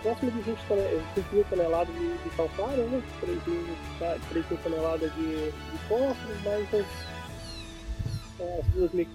próximo 0.00 0.30
de 0.30 0.38
20, 0.42 0.58
tone- 0.68 0.82
20 1.16 1.26
mil 1.32 1.44
toneladas 1.50 1.92
de, 1.94 2.08
de 2.18 2.30
calcário, 2.36 2.84
né? 2.84 3.02
3 3.20 3.46
mil, 3.48 3.64
ta- 3.98 4.16
3 4.30 4.46
mil 4.48 4.58
toneladas 4.62 5.14
de, 5.16 5.26
de 5.50 5.78
fósforo, 5.88 6.34
mais 6.44 6.74
as, 6.74 6.86
as 8.60 8.66
2 8.74 8.92
mil, 8.92 9.06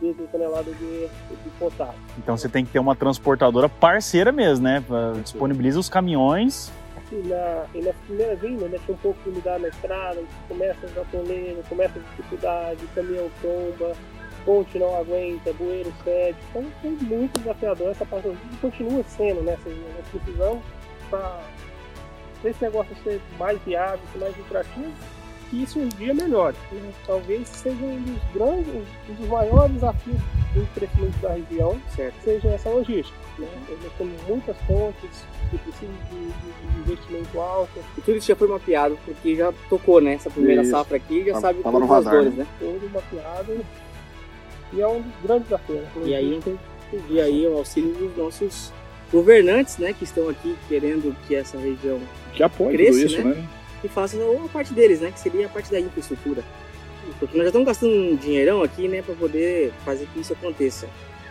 2 0.00 0.16
mil 0.18 0.28
toneladas 0.30 0.76
de, 0.78 1.06
de 1.08 1.50
potássio. 1.58 1.94
Então 2.18 2.36
você 2.36 2.50
tem 2.50 2.66
que 2.66 2.70
ter 2.70 2.78
uma 2.78 2.94
transportadora 2.94 3.66
parceira 3.68 4.30
mesmo, 4.30 4.64
né? 4.64 4.84
Disponibiliza 5.22 5.80
os 5.80 5.88
caminhões. 5.88 6.70
E, 7.12 7.16
na, 7.26 7.66
e 7.74 7.82
nas 7.82 7.96
primeiras 8.06 8.38
vindas, 8.38 8.70
né, 8.70 8.78
um 8.88 8.96
pouco 8.96 9.20
de 9.22 9.30
umidade 9.30 9.62
na 9.62 9.68
estrada, 9.68 10.22
começa 10.46 10.78
a 10.86 11.02
atoleira, 11.02 11.60
começa 11.68 11.98
a 11.98 12.02
dificuldade, 12.02 12.86
caminhão 12.94 13.28
tromba, 13.40 13.96
ponte 14.44 14.78
não 14.78 14.96
aguenta, 14.96 15.52
bueiro 15.54 15.92
cede. 16.04 16.38
Então 16.50 16.64
foi 16.80 16.90
muito 16.90 17.38
desafiador 17.40 17.90
essa 17.90 18.06
parte 18.06 18.28
e 18.28 18.56
continua 18.58 19.02
sendo, 19.04 19.42
né? 19.42 19.58
Precisamos 20.10 20.62
para 21.10 21.40
esse 22.44 22.62
negócio 22.62 22.96
ser 23.02 23.20
mais 23.38 23.60
viável, 23.62 24.00
ser 24.12 24.18
mais 24.18 24.36
lucrativo, 24.36 24.92
que 25.50 25.62
isso 25.62 25.78
um 25.80 25.88
dia 25.88 26.14
melhore. 26.14 26.56
né? 26.72 26.92
Talvez 27.06 27.48
seja 27.48 27.76
um 27.84 28.00
dos 28.02 28.22
grandes, 28.32 28.72
um 29.08 29.14
dos 29.14 29.28
maiores 29.28 29.72
desafios 29.74 30.16
do 30.54 30.74
crescimento 30.74 31.16
da 31.20 31.32
região, 31.34 31.76
Certo. 31.94 32.14
seja 32.24 32.48
essa 32.48 32.70
logística. 32.70 33.16
Né? 33.38 33.46
Nós 33.68 33.92
temos 33.98 34.14
muitas 34.28 34.56
pontes 34.66 35.24
que 35.50 35.58
precisam 35.58 35.94
de, 36.10 36.18
de- 36.18 36.72
de 36.72 36.78
investimento 36.80 37.40
alto, 37.40 37.70
E 37.98 38.00
tudo 38.00 38.16
isso 38.18 38.26
já 38.28 38.36
foi 38.36 38.48
mapeado, 38.48 38.98
porque 39.04 39.34
já 39.36 39.52
tocou, 39.68 40.00
né? 40.00 40.14
Essa 40.14 40.30
primeira 40.30 40.62
Isso. 40.62 40.70
safra 40.70 40.96
aqui, 40.96 41.20
já 41.24 41.32
Tava- 41.32 41.40
sabe 41.40 41.62
tava 41.62 41.78
no 41.80 41.86
todas 41.86 41.98
as 41.98 42.04
radar, 42.12 42.22
dores, 42.24 42.38
né? 42.38 42.46
todo 42.58 42.90
mapeado. 42.92 43.60
E 44.72 44.80
é 44.80 44.86
um 44.86 45.00
dos 45.00 45.12
grandes 45.22 45.44
desafios. 45.48 45.78
né? 45.80 45.86
E 46.04 46.14
aí 46.14 46.40
que 46.42 46.58
pedir 46.90 47.20
aí 47.20 47.46
o 47.46 47.56
auxílio 47.58 47.92
dos 47.94 48.16
nossos 48.16 48.72
governantes, 49.12 49.78
né? 49.78 49.92
Que 49.92 50.04
estão 50.04 50.28
aqui 50.28 50.56
querendo 50.68 51.16
que 51.26 51.34
essa 51.34 51.58
região 51.58 51.98
Que 52.34 52.42
apoia 52.42 52.76
Cresce, 52.76 52.92
tudo 53.02 53.06
isso, 53.14 53.28
né? 53.28 53.34
né? 53.34 53.48
Que 53.80 53.88
faça 53.88 54.16
a 54.16 54.48
parte 54.48 54.72
deles, 54.72 55.00
né? 55.00 55.10
Que 55.10 55.20
seria 55.20 55.46
a 55.46 55.48
parte 55.48 55.70
da 55.70 55.80
infraestrutura. 55.80 56.42
Porque 57.18 57.36
nós 57.36 57.44
já 57.44 57.48
estamos 57.48 57.66
gastando 57.66 57.92
um 57.92 58.16
dinheirão 58.16 58.62
aqui, 58.62 58.88
né? 58.88 59.02
Para 59.02 59.14
poder 59.14 59.72
fazer 59.84 60.06
que 60.12 60.20
isso 60.20 60.32
aconteça. 60.32 60.88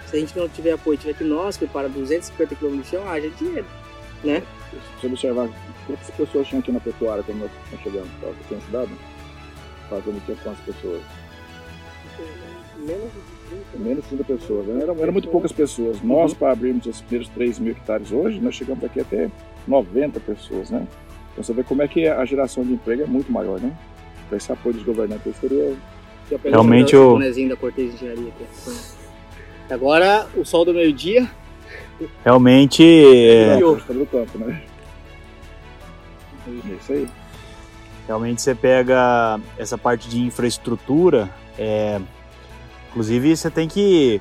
Se 0.08 0.16
a 0.16 0.20
gente 0.20 0.38
não 0.38 0.50
tiver 0.50 0.72
apoio, 0.72 0.98
tiver 0.98 1.14
que 1.14 1.24
nós 1.24 1.58
preparar 1.58 1.90
250 1.90 2.56
km 2.56 2.82
de 2.82 2.88
chão, 2.88 3.08
haja 3.08 3.30
dinheiro, 3.30 3.66
né? 4.24 4.42
Se 5.00 5.08
observar 5.08 5.50
quantas 5.86 6.10
pessoas 6.12 6.48
tinham 6.48 6.60
aqui 6.60 6.72
na 6.72 6.80
pecuária 6.80 7.24
quando 7.24 7.40
nós 7.40 7.52
chegamos, 7.82 8.10
tá? 8.20 8.28
Você 8.28 8.50
tem 8.50 8.62
cidade? 8.62 8.92
Fazendo 9.90 10.26
tempo 10.26 10.40
quantas 10.44 10.66
pessoas? 10.66 11.02
Menos 12.80 13.12
de 13.12 13.20
30. 13.50 13.78
Menos 13.78 14.04
de 14.04 14.10
30 14.10 14.24
pessoas. 14.24 14.66
Né? 14.68 14.84
Eram, 14.84 14.98
eram 15.00 15.14
muito 15.14 15.28
poucas 15.30 15.52
pessoas. 15.52 16.02
Nós, 16.02 16.34
para 16.34 16.52
abrirmos 16.52 16.86
os 16.86 17.02
primeiros 17.02 17.30
3 17.30 17.60
mil 17.60 17.72
hectares 17.72 18.12
hoje, 18.12 18.40
nós 18.40 18.56
chegamos 18.56 18.84
aqui 18.84 19.00
até 19.00 19.30
90 19.68 20.20
pessoas, 20.20 20.70
né? 20.70 20.88
Então 21.32 21.44
você 21.44 21.54
vê 21.54 21.64
como 21.64 21.82
é 21.82 21.88
que 21.88 22.08
a 22.08 22.24
geração 22.26 22.64
de 22.64 22.74
emprego 22.74 23.04
é 23.04 23.06
muito 23.06 23.32
maior, 23.32 23.60
né? 23.60 23.72
Então 24.26 24.38
esse 24.38 24.52
apoio 24.52 24.76
dos 24.76 24.84
governantes 24.84 25.36
seria 25.38 25.76
Realmente 26.44 26.96
o 26.96 27.18
da 27.18 27.56
Cortez 27.56 27.94
Engenharia. 27.96 28.32
Agora 29.70 30.28
o 30.36 30.46
sol 30.46 30.66
do 30.66 30.74
meio-dia. 30.74 31.30
Realmente. 32.24 32.84
é, 32.84 33.58
é, 33.58 33.94
do 33.94 34.06
campo, 34.06 34.38
né? 34.38 34.62
É 36.48 36.76
isso 36.76 36.94
aí. 36.94 37.08
Realmente 38.08 38.42
você 38.42 38.56
pega 38.56 39.40
essa 39.58 39.78
parte 39.78 40.10
de 40.10 40.20
infraestrutura, 40.20 41.30
é, 41.58 42.00
inclusive 42.90 43.36
você 43.36 43.52
tem 43.52 43.68
que 43.68 44.20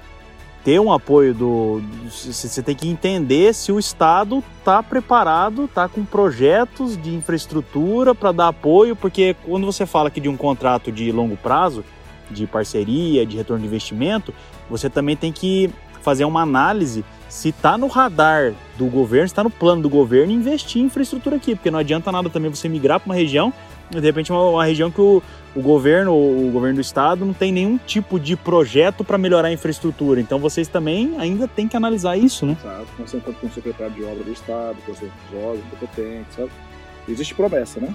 ter 0.69 0.79
um 0.79 0.93
apoio 0.93 1.33
do. 1.33 1.81
você 2.05 2.62
tem 2.62 2.75
que 2.75 2.87
entender 2.87 3.55
se 3.55 3.73
o 3.73 3.79
Estado 3.79 4.45
está 4.59 4.83
preparado, 4.83 5.64
está 5.64 5.89
com 5.89 6.05
projetos 6.05 6.95
de 6.95 7.14
infraestrutura 7.14 8.14
para 8.14 8.33
dar 8.33 8.49
apoio, 8.49 8.95
porque 8.95 9.35
quando 9.47 9.64
você 9.64 9.87
fala 9.87 10.09
aqui 10.09 10.21
de 10.21 10.29
um 10.29 10.37
contrato 10.37 10.93
de 10.93 11.11
longo 11.11 11.39
prazo, 11.39 11.83
de 12.31 12.47
parceria, 12.47 13.25
de 13.25 13.35
retorno 13.35 13.62
de 13.62 13.66
investimento, 13.66 14.35
você 14.69 14.91
também 14.91 15.16
tem 15.16 15.33
que 15.33 15.71
fazer 16.03 16.27
uma 16.27 16.43
análise 16.43 17.03
se 17.31 17.49
está 17.49 17.79
no 17.79 17.87
radar 17.87 18.53
do 18.77 18.89
governo, 18.89 19.27
se 19.27 19.33
está 19.33 19.43
no 19.43 19.51
plano 19.51 19.81
do 19.81 19.89
governo 19.89 20.35
investir 20.35 20.83
em 20.83 20.85
infraestrutura 20.85 21.37
aqui, 21.37 21.55
porque 21.55 21.71
não 21.71 21.79
adianta 21.79 22.12
nada 22.12 22.29
também 22.29 22.51
você 22.51 22.69
migrar 22.69 23.01
para 23.01 23.09
uma 23.09 23.14
região, 23.14 23.55
de 23.91 24.01
repente 24.01 24.30
uma, 24.30 24.43
uma 24.51 24.64
região 24.64 24.91
que 24.91 25.01
o, 25.01 25.22
o 25.55 25.61
governo, 25.61 26.12
o 26.12 26.51
governo 26.51 26.76
do 26.76 26.80
estado 26.80 27.24
não 27.24 27.32
tem 27.32 27.53
nenhum 27.53 27.78
tipo 27.78 28.18
de 28.18 28.36
projeto 28.36 29.05
para 29.05 29.18
melhorar 29.18 29.49
a 29.49 29.53
infraestrutura. 29.53 30.20
Então 30.20 30.39
vocês 30.39 30.68
também 30.68 31.14
ainda 31.18 31.49
têm 31.49 31.66
que 31.66 31.76
analisar 31.76 32.16
isso, 32.16 32.47
né? 32.47 32.57
Nós 32.99 33.11
temos 33.11 33.26
com 33.41 33.47
o 33.47 33.51
secretário 33.51 33.95
de 33.95 34.05
obra 34.05 34.24
do 34.24 34.32
Estado, 34.32 34.76
com 34.84 34.93
os 34.93 34.99
órgãos 35.34 35.64
competentes, 35.70 36.34
sabe? 36.34 36.51
Existe 37.09 37.34
promessa, 37.34 37.80
né? 37.80 37.95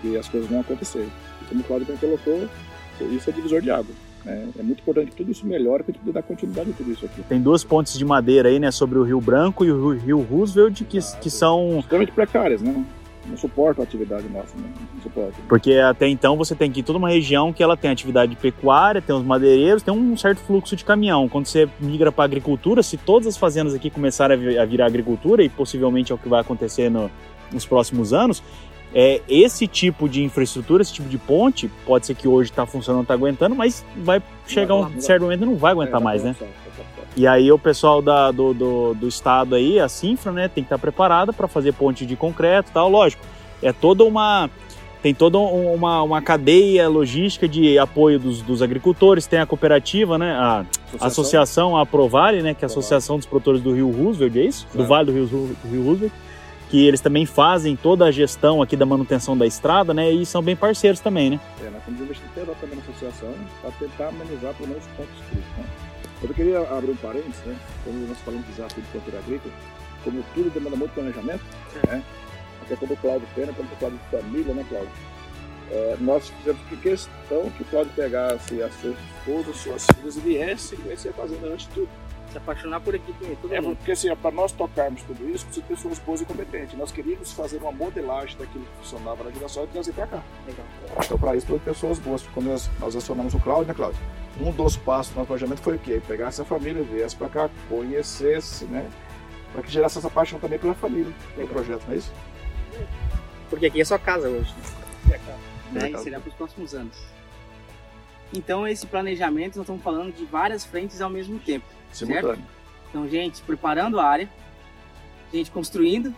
Que 0.00 0.16
as 0.16 0.28
coisas 0.28 0.48
vão 0.48 0.60
acontecer. 0.60 1.08
E 1.40 1.44
como 1.46 1.60
o 1.60 1.64
Claudio 1.64 1.86
bem 1.86 1.96
colocou, 1.96 2.48
isso 3.10 3.30
é 3.30 3.32
divisor 3.32 3.60
de 3.60 3.70
água. 3.70 3.94
Né? 4.24 4.48
É 4.58 4.62
muito 4.62 4.80
importante 4.80 5.10
que 5.10 5.16
tudo 5.16 5.32
isso 5.32 5.46
melhore 5.46 5.82
para 5.82 5.92
a 5.92 5.94
gente 5.94 6.00
poder 6.00 6.12
dar 6.12 6.22
continuidade 6.22 6.70
a 6.70 6.72
tudo 6.72 6.92
isso 6.92 7.04
aqui. 7.04 7.22
Tem 7.22 7.40
duas 7.40 7.64
pontes 7.64 7.98
de 7.98 8.04
madeira 8.04 8.48
aí, 8.48 8.58
né, 8.58 8.70
sobre 8.70 8.98
o 8.98 9.02
Rio 9.02 9.20
Branco 9.20 9.64
e 9.64 9.72
o 9.72 9.90
Rio 9.90 10.20
Roosevelt, 10.20 10.82
que, 10.84 10.98
que 11.20 11.30
são 11.30 11.80
Extremamente 11.80 12.12
precárias, 12.12 12.62
né? 12.62 12.84
Não 13.26 13.36
suportam 13.36 13.82
a 13.82 13.86
atividade 13.86 14.28
nossa, 14.28 14.56
né? 14.56 14.64
Não 14.94 15.02
suportam. 15.02 15.34
Porque 15.48 15.74
até 15.74 16.08
então 16.08 16.36
você 16.36 16.54
tem 16.54 16.70
que 16.70 16.80
ir 16.80 16.82
toda 16.82 16.98
uma 16.98 17.08
região 17.08 17.52
que 17.52 17.62
ela 17.62 17.76
tem 17.76 17.90
atividade 17.90 18.34
pecuária, 18.36 19.00
tem 19.00 19.14
os 19.14 19.22
madeireiros, 19.24 19.82
tem 19.82 19.94
um 19.94 20.16
certo 20.16 20.38
fluxo 20.40 20.74
de 20.74 20.84
caminhão. 20.84 21.28
Quando 21.28 21.46
você 21.46 21.68
migra 21.80 22.10
para 22.10 22.24
agricultura, 22.24 22.82
se 22.82 22.96
todas 22.96 23.28
as 23.28 23.36
fazendas 23.36 23.74
aqui 23.74 23.90
começarem 23.90 24.36
a 24.36 24.40
vi- 24.40 24.58
a 24.58 24.64
virar 24.64 24.86
agricultura, 24.86 25.42
e 25.44 25.48
possivelmente 25.48 26.10
é 26.10 26.14
o 26.14 26.18
que 26.18 26.28
vai 26.28 26.40
acontecer 26.40 26.90
no- 26.90 27.10
nos 27.52 27.64
próximos 27.64 28.12
anos, 28.12 28.42
é, 28.94 29.22
esse 29.28 29.66
tipo 29.66 30.08
de 30.08 30.22
infraestrutura, 30.22 30.82
esse 30.82 30.92
tipo 30.92 31.08
de 31.08 31.16
ponte, 31.16 31.70
pode 31.86 32.06
ser 32.06 32.14
que 32.14 32.26
hoje 32.28 32.50
está 32.50 32.66
funcionando, 32.66 33.02
está 33.02 33.14
aguentando, 33.14 33.54
mas 33.54 33.84
vai 33.96 34.22
chegar 34.46 34.74
um 34.74 35.00
certo 35.00 35.22
momento 35.22 35.42
e 35.42 35.46
não 35.46 35.56
vai 35.56 35.72
aguentar 35.72 36.00
É, 36.00 36.04
mais, 36.04 36.22
né? 36.24 36.34
E 37.16 37.26
aí 37.26 37.52
o 37.52 37.58
pessoal 37.58 38.00
da- 38.00 38.30
do, 38.30 38.54
do, 38.54 38.94
do 38.94 39.06
estado 39.08 39.54
aí, 39.54 39.78
a 39.78 39.88
Sinfra, 39.88 40.32
né, 40.32 40.48
tem 40.48 40.64
que 40.64 40.66
estar 40.66 40.78
preparada 40.78 41.32
para 41.32 41.46
fazer 41.46 41.72
ponte 41.72 42.06
de 42.06 42.16
concreto 42.16 42.70
e 42.70 42.72
tal, 42.72 42.88
lógico. 42.88 43.22
É 43.62 43.72
toda 43.72 44.04
uma 44.04 44.48
tem 45.02 45.12
toda 45.12 45.36
um- 45.36 45.74
uma, 45.74 46.00
uma 46.02 46.22
cadeia 46.22 46.88
logística 46.88 47.48
de 47.48 47.76
apoio 47.76 48.20
dos, 48.20 48.40
dos 48.40 48.62
agricultores, 48.62 49.26
tem 49.26 49.40
a 49.40 49.46
cooperativa, 49.46 50.16
né, 50.16 50.32
a 50.32 50.64
associação, 51.00 51.76
a 51.76 51.84
Provale, 51.84 52.40
né, 52.40 52.54
que 52.54 52.64
é 52.64 52.66
a. 52.66 52.70
Associação 52.70 53.16
dos 53.18 53.26
Produtores 53.26 53.60
do 53.60 53.74
Rio 53.74 53.90
Roosevelt, 53.90 54.36
é 54.36 54.40
isso? 54.44 54.64
Do 54.68 54.72
Claro. 54.74 54.88
Vale 54.88 55.06
do 55.06 55.12
Rio, 55.12 55.26
do 55.26 55.68
Rio 55.68 55.84
Roosevelt, 55.84 56.12
que 56.70 56.86
eles 56.86 57.00
também 57.00 57.26
fazem 57.26 57.74
toda 57.76 58.04
a 58.06 58.10
gestão 58.12 58.62
aqui 58.62 58.76
da 58.76 58.86
manutenção 58.86 59.36
da 59.36 59.44
estrada, 59.44 59.92
né? 59.92 60.10
E 60.10 60.24
são 60.24 60.40
bem 60.40 60.54
parceiros 60.56 61.00
também, 61.00 61.30
né? 61.30 61.40
É, 61.60 61.64
nós 61.68 61.80
estamos 61.80 62.00
investindo 62.00 62.30
pesado 62.34 62.56
também 62.60 62.76
na 62.76 62.82
associação 62.82 63.34
para 63.60 63.70
tentar 63.72 64.08
amenizar 64.08 64.54
pelo 64.54 64.68
menos 64.68 64.84
os 64.84 64.90
pontos 64.92 65.14
críticos. 65.28 65.58
Né? 65.58 65.64
Eu 66.22 66.34
queria 66.34 66.60
abrir 66.60 66.92
um 66.92 66.96
parênteses, 66.96 67.44
né? 67.44 67.58
Como 67.84 68.06
nós 68.06 68.18
falamos 68.18 68.46
de 68.46 68.52
desafio 68.52 68.82
de 68.82 68.88
cultura 68.90 69.18
agrícola, 69.18 69.52
como 70.04 70.24
tudo 70.34 70.50
demanda 70.50 70.76
muito 70.76 70.94
planejamento, 70.94 71.44
né? 71.88 72.02
A 72.62 72.64
questão 72.66 72.88
do 72.88 72.96
Cláudio 72.96 73.28
Pena, 73.34 73.52
como 73.52 73.68
o 73.68 73.76
Cláudio 73.76 73.98
de 73.98 74.16
família, 74.16 74.54
né, 74.54 74.64
Cláudio? 74.68 74.92
É, 75.70 75.96
nós 76.00 76.28
fizemos 76.28 76.62
que 76.68 76.76
questão 76.76 77.50
que 77.50 77.62
o 77.62 77.66
Cláudio 77.66 77.92
pegasse 77.94 78.62
a 78.62 78.70
sua 78.70 78.90
esposa, 78.90 79.52
suas 79.54 79.86
filhas 79.86 80.16
e 80.16 80.20
viesse 80.20 80.74
e 80.74 80.78
conhecer 80.78 81.08
a 81.08 81.12
fazenda 81.12 81.48
antes 81.48 81.66
de 81.66 81.74
tudo 81.74 81.88
se 82.32 82.38
apaixonar 82.38 82.80
por 82.80 82.94
aqui 82.94 83.14
todo 83.40 83.54
é, 83.54 83.60
mundo. 83.60 83.76
Porque 83.76 83.92
assim, 83.92 84.14
para 84.16 84.30
nós 84.30 84.52
tocarmos 84.52 85.02
tudo 85.02 85.28
isso, 85.28 85.44
precisa 85.44 85.66
ter 85.66 85.74
pessoas 85.74 85.98
boas 85.98 86.20
e 86.20 86.24
competentes. 86.24 86.76
Nós 86.76 86.90
queríamos 86.90 87.32
fazer 87.32 87.58
uma 87.58 87.70
modelagem 87.70 88.36
daquilo 88.38 88.64
que 88.64 88.76
funcionava 88.78 89.24
na 89.24 89.30
geração 89.30 89.64
e 89.64 89.66
trazer 89.68 89.92
para 89.92 90.06
cá. 90.06 90.22
Legal. 90.46 90.66
Então, 91.04 91.18
para 91.18 91.36
isso, 91.36 91.46
precisa 91.46 91.64
pessoas 91.64 91.98
boas. 91.98 92.22
Quando 92.34 92.46
nós, 92.46 92.70
nós 92.80 92.96
acionamos 92.96 93.34
o 93.34 93.40
Cláudio, 93.40 93.68
né, 93.68 93.74
Cláudio? 93.74 94.00
Um 94.40 94.50
dos 94.50 94.76
passos 94.76 95.12
do 95.12 95.16
nosso 95.16 95.28
planejamento 95.28 95.60
foi 95.60 95.76
o 95.76 95.78
quê? 95.78 96.00
Pegar 96.06 96.28
essa 96.28 96.44
família, 96.44 96.82
viesse 96.82 97.14
para 97.14 97.28
cá, 97.28 97.50
conhecesse, 97.68 98.64
né? 98.64 98.90
Para 99.52 99.62
que 99.62 99.70
gerasse 99.70 99.98
essa 99.98 100.08
paixão 100.08 100.38
também 100.40 100.58
pela 100.58 100.74
família, 100.74 101.12
pelo 101.36 101.48
projeto, 101.48 101.84
não 101.86 101.94
é 101.94 101.98
isso? 101.98 102.12
Porque 103.50 103.66
aqui 103.66 103.82
é 103.82 103.84
sua 103.84 103.98
casa 103.98 104.28
hoje. 104.28 104.54
Né? 105.06 105.14
É 105.14 105.18
casa. 105.18 105.38
Né? 105.72 105.90
E 105.90 105.98
será 105.98 106.18
para 106.18 106.30
os 106.30 106.34
próximos 106.34 106.74
anos. 106.74 106.96
Então, 108.34 108.66
esse 108.66 108.86
planejamento, 108.86 109.56
nós 109.56 109.64
estamos 109.64 109.82
falando 109.82 110.14
de 110.14 110.24
várias 110.24 110.64
frentes 110.64 111.02
ao 111.02 111.10
mesmo 111.10 111.38
tempo. 111.38 111.66
Simultâneo. 111.92 112.36
Certo? 112.36 112.42
Então, 112.90 113.08
gente, 113.08 113.40
preparando 113.42 113.98
a 113.98 114.04
área, 114.04 114.28
gente 115.32 115.50
construindo, 115.50 116.14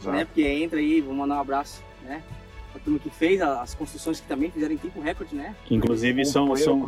Exato. 0.00 0.16
né? 0.16 0.24
Porque 0.24 0.42
entra 0.42 0.78
aí, 0.78 1.00
vou 1.00 1.14
mandar 1.14 1.36
um 1.36 1.40
abraço, 1.40 1.82
né? 2.02 2.22
A 2.74 2.78
turma 2.78 2.98
que 2.98 3.10
fez 3.10 3.40
as 3.40 3.74
construções 3.74 4.20
que 4.20 4.26
também 4.26 4.50
fizeram 4.50 4.74
em 4.74 4.78
tempo 4.78 5.00
recorde, 5.00 5.36
né? 5.36 5.54
Que 5.64 5.74
inclusive 5.74 6.24
são, 6.24 6.56
são, 6.56 6.84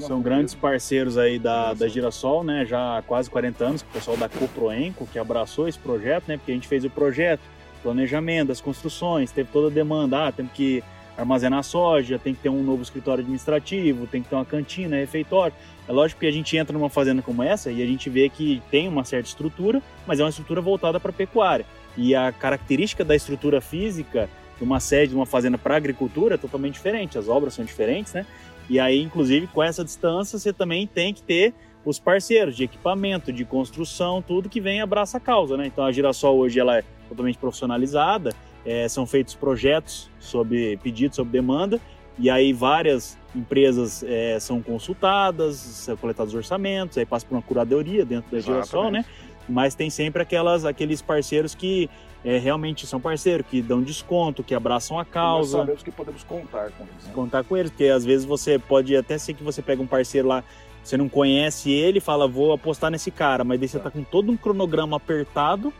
são 0.00 0.20
grandes 0.20 0.54
parceiros 0.54 1.16
aí 1.16 1.38
da, 1.38 1.72
da 1.72 1.88
Girassol, 1.88 2.44
né? 2.44 2.66
Já 2.66 2.98
há 2.98 3.02
quase 3.02 3.30
40 3.30 3.64
anos, 3.64 3.80
o 3.80 3.86
pessoal 3.86 4.16
da 4.16 4.28
Coproenco, 4.28 5.06
que 5.06 5.18
abraçou 5.18 5.66
esse 5.66 5.78
projeto, 5.78 6.24
né? 6.28 6.36
Porque 6.36 6.52
a 6.52 6.54
gente 6.54 6.68
fez 6.68 6.84
o 6.84 6.90
projeto, 6.90 7.40
planejamento, 7.82 8.52
as 8.52 8.60
construções, 8.60 9.32
teve 9.32 9.48
toda 9.50 9.68
a 9.68 9.70
demanda, 9.70 10.26
ah, 10.26 10.32
temos 10.32 10.52
que 10.52 10.84
armazenar 11.20 11.62
soja, 11.62 12.18
tem 12.18 12.34
que 12.34 12.40
ter 12.42 12.48
um 12.48 12.62
novo 12.62 12.82
escritório 12.82 13.22
administrativo, 13.22 14.06
tem 14.06 14.22
que 14.22 14.28
ter 14.28 14.34
uma 14.34 14.44
cantina, 14.44 14.96
refeitório. 14.96 15.54
É 15.86 15.92
lógico 15.92 16.20
que 16.20 16.26
a 16.26 16.30
gente 16.30 16.56
entra 16.56 16.72
numa 16.72 16.88
fazenda 16.88 17.20
como 17.20 17.42
essa 17.42 17.70
e 17.70 17.82
a 17.82 17.86
gente 17.86 18.08
vê 18.08 18.28
que 18.28 18.62
tem 18.70 18.88
uma 18.88 19.04
certa 19.04 19.28
estrutura, 19.28 19.82
mas 20.06 20.20
é 20.20 20.24
uma 20.24 20.30
estrutura 20.30 20.60
voltada 20.60 20.98
para 20.98 21.12
pecuária. 21.12 21.66
E 21.96 22.14
a 22.14 22.32
característica 22.32 23.04
da 23.04 23.14
estrutura 23.14 23.60
física 23.60 24.28
de 24.56 24.64
uma 24.64 24.80
sede 24.80 25.10
de 25.10 25.16
uma 25.16 25.26
fazenda 25.26 25.58
para 25.58 25.76
agricultura 25.76 26.34
é 26.34 26.38
totalmente 26.38 26.74
diferente, 26.74 27.18
as 27.18 27.28
obras 27.28 27.54
são 27.54 27.64
diferentes, 27.64 28.12
né? 28.12 28.26
E 28.68 28.78
aí, 28.78 29.02
inclusive, 29.02 29.46
com 29.48 29.62
essa 29.62 29.84
distância, 29.84 30.38
você 30.38 30.52
também 30.52 30.86
tem 30.86 31.12
que 31.12 31.22
ter 31.22 31.52
os 31.84 31.98
parceiros 31.98 32.56
de 32.56 32.64
equipamento, 32.64 33.32
de 33.32 33.44
construção, 33.44 34.22
tudo 34.22 34.48
que 34.48 34.60
vem 34.60 34.80
abraça 34.80 35.16
a 35.16 35.20
causa, 35.20 35.56
né? 35.56 35.66
Então 35.66 35.84
a 35.84 35.90
Girassol 35.90 36.36
hoje 36.38 36.60
ela 36.60 36.78
é 36.78 36.84
totalmente 37.08 37.38
profissionalizada 37.38 38.32
é, 38.64 38.88
são 38.88 39.06
feitos 39.06 39.34
projetos 39.34 40.10
sob 40.18 40.78
pedido, 40.82 41.14
sob 41.14 41.30
demanda, 41.30 41.80
e 42.18 42.28
aí 42.28 42.52
várias 42.52 43.18
empresas 43.34 44.02
é, 44.02 44.38
são 44.38 44.60
consultadas, 44.60 45.56
são 45.56 45.96
coletados 45.96 46.34
orçamentos, 46.34 46.98
aí 46.98 47.06
passa 47.06 47.24
por 47.24 47.34
uma 47.34 47.42
curadoria 47.42 48.04
dentro 48.04 48.30
da 48.30 48.40
geração, 48.40 48.90
né? 48.90 49.04
Mas 49.48 49.74
tem 49.74 49.88
sempre 49.90 50.22
aquelas, 50.22 50.64
aqueles 50.64 51.00
parceiros 51.00 51.54
que 51.54 51.88
é, 52.24 52.38
realmente 52.38 52.86
são 52.86 53.00
parceiros, 53.00 53.46
que 53.48 53.62
dão 53.62 53.82
desconto, 53.82 54.42
que 54.42 54.54
abraçam 54.54 54.98
a 54.98 55.04
causa. 55.04 55.58
nós 55.58 55.66
sabemos 55.66 55.82
que 55.82 55.90
podemos 55.90 56.22
contar 56.22 56.70
com 56.72 56.84
eles. 56.84 57.04
Né? 57.06 57.12
Contar 57.14 57.44
com 57.44 57.56
eles, 57.56 57.70
porque 57.70 57.86
às 57.86 58.04
vezes 58.04 58.26
você 58.26 58.58
pode 58.58 58.94
até 58.94 59.16
ser 59.16 59.34
que 59.34 59.42
você 59.42 59.62
pega 59.62 59.82
um 59.82 59.86
parceiro 59.86 60.28
lá, 60.28 60.44
você 60.82 60.96
não 60.96 61.08
conhece 61.08 61.70
ele, 61.70 62.00
fala, 62.00 62.28
vou 62.28 62.52
apostar 62.52 62.90
nesse 62.90 63.10
cara, 63.10 63.44
mas 63.44 63.58
daí 63.58 63.68
você 63.68 63.78
tá 63.78 63.90
com 63.90 64.02
todo 64.02 64.30
um 64.30 64.36
cronograma 64.36 64.96
apertado, 64.96 65.72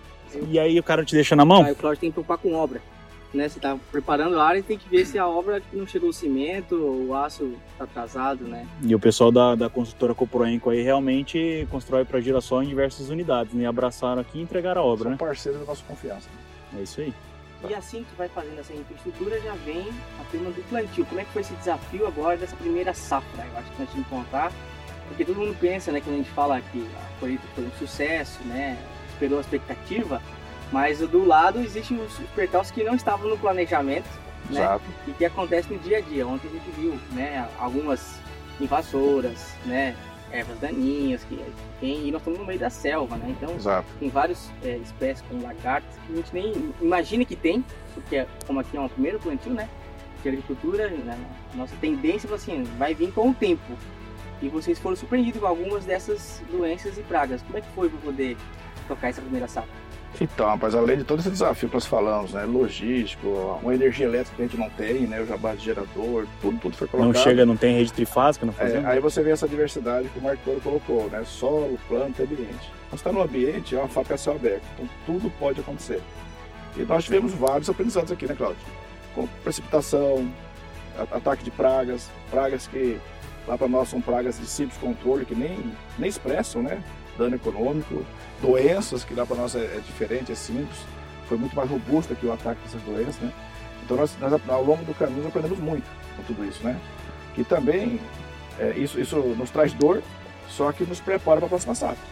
e 0.48 0.58
aí 0.58 0.78
o 0.78 0.82
cara 0.82 1.04
te 1.04 1.14
deixa 1.14 1.34
na 1.34 1.44
mão? 1.44 1.64
Aí 1.64 1.72
o 1.72 1.76
Cláudio 1.76 2.00
tem 2.00 2.10
que 2.10 2.14
preocupar 2.14 2.38
com 2.38 2.54
obra. 2.54 2.80
Né? 3.32 3.48
Você 3.48 3.58
está 3.58 3.78
preparando 3.92 4.40
a 4.40 4.44
área 4.44 4.58
e 4.58 4.62
tem 4.62 4.76
que 4.76 4.88
ver 4.88 5.06
se 5.06 5.16
a 5.16 5.26
obra 5.26 5.62
não 5.72 5.86
chegou 5.86 6.08
o 6.08 6.12
cimento, 6.12 6.74
o 6.74 7.14
aço 7.14 7.54
está 7.72 7.84
atrasado, 7.84 8.44
né? 8.44 8.66
E 8.82 8.92
o 8.92 8.98
pessoal 8.98 9.30
da, 9.30 9.54
da 9.54 9.68
construtora 9.68 10.14
Coproenco 10.14 10.70
aí 10.70 10.82
realmente 10.82 11.66
constrói 11.70 12.04
para 12.04 12.20
girassol 12.20 12.62
em 12.62 12.66
diversas 12.66 13.08
unidades, 13.08 13.54
né? 13.54 13.66
Abraçaram 13.66 14.20
aqui 14.20 14.38
e 14.38 14.42
entregaram 14.42 14.82
a 14.82 14.84
obra, 14.84 15.04
São 15.04 15.12
né? 15.12 15.16
parceiros 15.16 15.60
da 15.60 15.66
nossa 15.66 15.84
confiança. 15.86 16.28
É 16.76 16.82
isso 16.82 17.00
aí. 17.00 17.14
E 17.68 17.74
assim 17.74 18.04
que 18.04 18.16
vai 18.16 18.28
fazendo 18.28 18.58
essa 18.58 18.72
infraestrutura, 18.72 19.40
já 19.40 19.54
vem 19.64 19.86
a 20.18 20.24
turma 20.30 20.50
do 20.50 20.62
plantio. 20.68 21.04
Como 21.06 21.20
é 21.20 21.24
que 21.24 21.30
foi 21.30 21.42
esse 21.42 21.54
desafio 21.54 22.06
agora 22.06 22.36
dessa 22.36 22.56
primeira 22.56 22.94
safra? 22.94 23.46
Eu 23.52 23.58
acho 23.58 23.70
que 23.70 23.80
nós 23.80 23.90
temos 23.90 24.08
que 24.08 24.14
contar, 24.14 24.52
porque 25.08 25.24
todo 25.24 25.36
mundo 25.36 25.56
pensa, 25.60 25.92
né, 25.92 26.00
quando 26.00 26.14
a 26.14 26.18
gente 26.18 26.30
fala 26.30 26.60
que 26.72 26.84
a 26.96 27.20
colheita 27.20 27.42
foi 27.54 27.64
um 27.64 27.70
sucesso, 27.72 28.42
né, 28.44 28.78
superou 29.20 29.38
a 29.38 29.40
expectativa, 29.42 30.22
mas 30.72 30.98
do 31.00 31.24
lado 31.24 31.60
existem 31.60 32.00
os 32.00 32.14
percalços 32.34 32.72
que 32.72 32.82
não 32.82 32.94
estavam 32.94 33.28
no 33.28 33.36
planejamento, 33.36 34.08
né? 34.48 34.62
Exato. 34.62 34.84
E 35.06 35.12
que 35.12 35.24
acontece 35.24 35.72
no 35.72 35.78
dia 35.80 35.98
a 35.98 36.00
dia. 36.00 36.26
Ontem 36.26 36.48
a 36.48 36.50
gente 36.50 36.70
viu, 36.70 36.98
né, 37.12 37.46
algumas 37.58 38.18
invasoras, 38.58 39.54
né, 39.66 39.94
ervas 40.32 40.58
daninhas 40.60 41.24
que 41.24 41.38
tem 41.80 42.06
e 42.06 42.12
nós 42.12 42.20
estamos 42.20 42.38
no 42.38 42.46
meio 42.46 42.58
da 42.58 42.70
selva, 42.70 43.16
né? 43.16 43.34
Então 43.36 43.54
Exato. 43.54 43.86
tem 43.98 44.08
várias 44.08 44.50
é, 44.62 44.76
espécies 44.76 45.24
como 45.28 45.42
lagartas 45.42 45.94
que 46.06 46.12
a 46.12 46.16
gente 46.16 46.32
nem 46.32 46.72
imagina 46.80 47.24
que 47.24 47.36
tem, 47.36 47.64
porque 47.92 48.16
é, 48.16 48.26
como 48.46 48.60
aqui 48.60 48.76
é 48.76 48.80
um 48.80 48.88
primeiro 48.88 49.18
plantio, 49.18 49.52
né? 49.52 49.68
De 50.22 50.28
agricultura, 50.28 50.88
né? 50.88 51.18
nossa 51.54 51.74
tendência 51.80 52.28
é 52.28 52.34
assim, 52.34 52.62
vai 52.78 52.94
vir 52.94 53.12
com 53.12 53.30
o 53.30 53.34
tempo. 53.34 53.76
E 54.42 54.48
vocês 54.48 54.78
foram 54.78 54.96
surpreendidos 54.96 55.40
com 55.40 55.46
algumas 55.46 55.84
dessas 55.84 56.42
doenças 56.50 56.96
e 56.96 57.02
pragas. 57.02 57.42
Como 57.42 57.58
é 57.58 57.60
que 57.60 57.68
foi 57.74 57.88
para 57.88 57.98
poder 58.00 58.36
tocar 58.90 59.08
essa 59.08 59.20
primeira 59.20 59.46
safra? 59.46 59.70
Então, 60.20 60.46
rapaz, 60.46 60.74
além 60.74 60.98
de 60.98 61.04
todo 61.04 61.20
esse 61.20 61.30
desafio 61.30 61.68
que 61.68 61.74
nós 61.74 61.86
falamos, 61.86 62.32
né? 62.32 62.44
Logístico, 62.44 63.58
uma 63.62 63.74
energia 63.74 64.06
elétrica 64.06 64.36
que 64.36 64.42
a 64.42 64.44
gente 64.46 64.58
não 64.58 64.68
tem, 64.70 65.06
né? 65.06 65.20
O 65.20 65.26
jabá 65.26 65.54
de 65.54 65.64
gerador, 65.64 66.26
tudo, 66.42 66.58
tudo 66.58 66.76
foi 66.76 66.88
colocado. 66.88 67.14
Não 67.14 67.22
chega, 67.22 67.46
não 67.46 67.56
tem 67.56 67.76
rede 67.76 67.92
trifásica, 67.92 68.44
não 68.44 68.52
fazemos. 68.52 68.84
É, 68.84 68.88
aí 68.88 69.00
você 69.00 69.22
vê 69.22 69.30
essa 69.30 69.46
diversidade 69.46 70.08
que 70.08 70.18
o 70.18 70.22
Marco 70.22 70.42
Toro 70.44 70.60
colocou, 70.60 71.08
né? 71.10 71.22
Solo, 71.24 71.78
planta, 71.88 72.22
ambiente. 72.22 72.72
Nós 72.90 73.00
estamos 73.00 73.18
no 73.18 73.24
ambiente, 73.24 73.76
é 73.76 73.78
uma 73.78 73.88
fábrica 73.88 74.18
céu 74.18 74.34
aberto, 74.34 74.64
então 74.74 74.88
tudo 75.06 75.30
pode 75.38 75.60
acontecer. 75.60 76.02
E 76.76 76.82
nós 76.82 77.04
tivemos 77.04 77.32
vários 77.32 77.70
aprendizados 77.70 78.10
aqui, 78.10 78.26
né, 78.26 78.34
Cláudio? 78.34 78.60
Com 79.14 79.26
precipitação, 79.42 80.28
ataque 81.12 81.44
de 81.44 81.50
pragas, 81.50 82.10
pragas 82.30 82.66
que 82.66 82.98
lá 83.46 83.56
para 83.56 83.68
nós 83.68 83.88
são 83.88 84.00
pragas 84.00 84.38
de 84.38 84.46
simples 84.46 84.78
controle, 84.78 85.24
que 85.24 85.34
nem, 85.34 85.72
nem 85.98 86.08
expressam, 86.08 86.62
né? 86.62 86.82
Dano 87.16 87.36
econômico 87.36 88.04
doenças, 88.40 89.04
que 89.04 89.14
lá 89.14 89.26
para 89.26 89.36
nós 89.36 89.54
é, 89.54 89.60
é, 89.60 89.80
diferente, 89.86 90.32
é 90.32 90.34
simples, 90.34 90.78
foi 91.28 91.36
muito 91.36 91.54
mais 91.54 91.68
robusto 91.70 92.12
aqui 92.12 92.26
o 92.26 92.32
ataque 92.32 92.60
dessas 92.62 92.82
doenças, 92.82 93.18
né? 93.18 93.32
Então 93.84 93.96
nós, 93.96 94.16
nós 94.18 94.32
ao 94.48 94.64
longo 94.64 94.84
do 94.84 94.94
caminho 94.94 95.26
aprendemos 95.26 95.58
muito 95.58 95.86
com 96.16 96.22
tudo 96.24 96.44
isso, 96.44 96.62
né? 96.64 96.78
Que 97.34 97.44
também 97.44 98.00
é, 98.58 98.70
isso, 98.76 99.00
isso 99.00 99.16
nos 99.16 99.50
traz 99.50 99.72
dor, 99.72 100.02
só 100.48 100.72
que 100.72 100.84
nos 100.84 101.00
prepara 101.00 101.38
para 101.38 101.46
a 101.46 101.48
próxima 101.48 101.74
safra. 101.74 102.10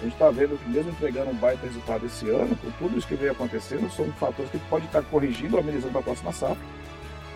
A 0.00 0.04
gente 0.04 0.12
está 0.12 0.30
vendo 0.30 0.58
que 0.58 0.68
mesmo 0.68 0.90
entregando 0.90 1.30
um 1.30 1.34
baita 1.34 1.66
resultado 1.66 2.04
esse 2.04 2.28
ano, 2.28 2.54
com 2.56 2.70
tudo 2.72 2.98
isso 2.98 3.06
que 3.06 3.14
veio 3.14 3.32
acontecendo, 3.32 3.90
são 3.90 4.10
fatores 4.12 4.50
que 4.50 4.58
pode 4.58 4.86
estar 4.86 5.02
corrigindo, 5.02 5.58
amenizando 5.58 5.92
para 5.92 6.00
a 6.00 6.04
próxima 6.04 6.32
safra. 6.32 6.64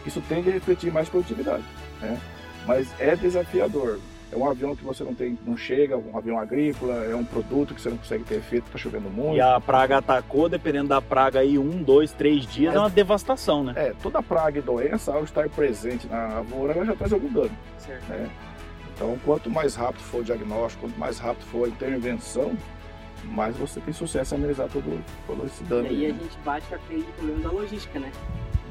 Isso 0.05 0.22
tende 0.29 0.51
a 0.51 0.53
refletir 0.53 0.93
mais 0.93 1.09
produtividade, 1.09 1.64
né? 2.01 2.20
Mas 2.66 2.89
é 2.99 3.16
desafiador. 3.16 3.99
É 4.31 4.37
um 4.37 4.49
avião 4.49 4.76
que 4.76 4.85
você 4.85 5.03
não 5.03 5.14
tem, 5.14 5.39
não 5.47 5.57
chega, 5.57 5.97
um 5.97 6.16
avião 6.16 6.39
agrícola, 6.39 7.03
é 7.05 7.14
um 7.16 7.24
produto 7.24 7.74
que 7.74 7.81
você 7.81 7.89
não 7.89 7.97
consegue 7.97 8.24
ter 8.24 8.35
efeito, 8.37 8.66
está 8.66 8.79
chovendo 8.79 9.09
muito. 9.09 9.37
E 9.37 9.41
a 9.41 9.59
praga 9.59 9.99
atacou, 9.99 10.51
dependendo 10.51 10.89
da 10.89 11.01
praga 11.01 11.41
aí, 11.41 11.59
um, 11.59 11.83
dois, 11.83 12.12
três 12.12 12.47
dias, 12.47 12.74
é 12.74 12.79
uma 12.79 12.91
devastação, 12.91 13.64
né? 13.64 13.72
É, 13.74 13.95
toda 14.03 14.22
praga 14.22 14.59
e 14.59 14.62
doença, 14.62 15.12
ao 15.14 15.24
estar 15.24 15.49
presente 15.49 16.07
na 16.07 16.29
lavoura, 16.29 16.74
ela 16.74 16.85
já 16.85 16.95
traz 16.95 17.12
algum 17.12 17.33
dano. 17.33 17.57
Certo. 17.79 18.07
Né? 18.11 18.29
Então, 18.95 19.18
quanto 19.24 19.49
mais 19.49 19.74
rápido 19.74 20.03
for 20.03 20.20
o 20.20 20.24
diagnóstico, 20.24 20.87
quanto 20.87 20.99
mais 20.99 21.18
rápido 21.18 21.47
for 21.47 21.64
a 21.64 21.68
intervenção, 21.68 22.53
mais 23.24 23.57
você 23.57 23.81
tem 23.81 23.95
sucesso 23.95 24.35
em 24.35 24.39
amenizar 24.39 24.68
todo, 24.68 25.03
todo 25.26 25.47
esse 25.47 25.64
dano. 25.64 25.87
E 25.87 26.05
aí 26.05 26.07
a 26.07 26.09
gente 26.12 26.39
bate 26.45 26.66
com 26.66 26.74
aquele 26.74 27.05
problema 27.16 27.41
da 27.41 27.51
logística, 27.51 27.99
né? 27.99 28.12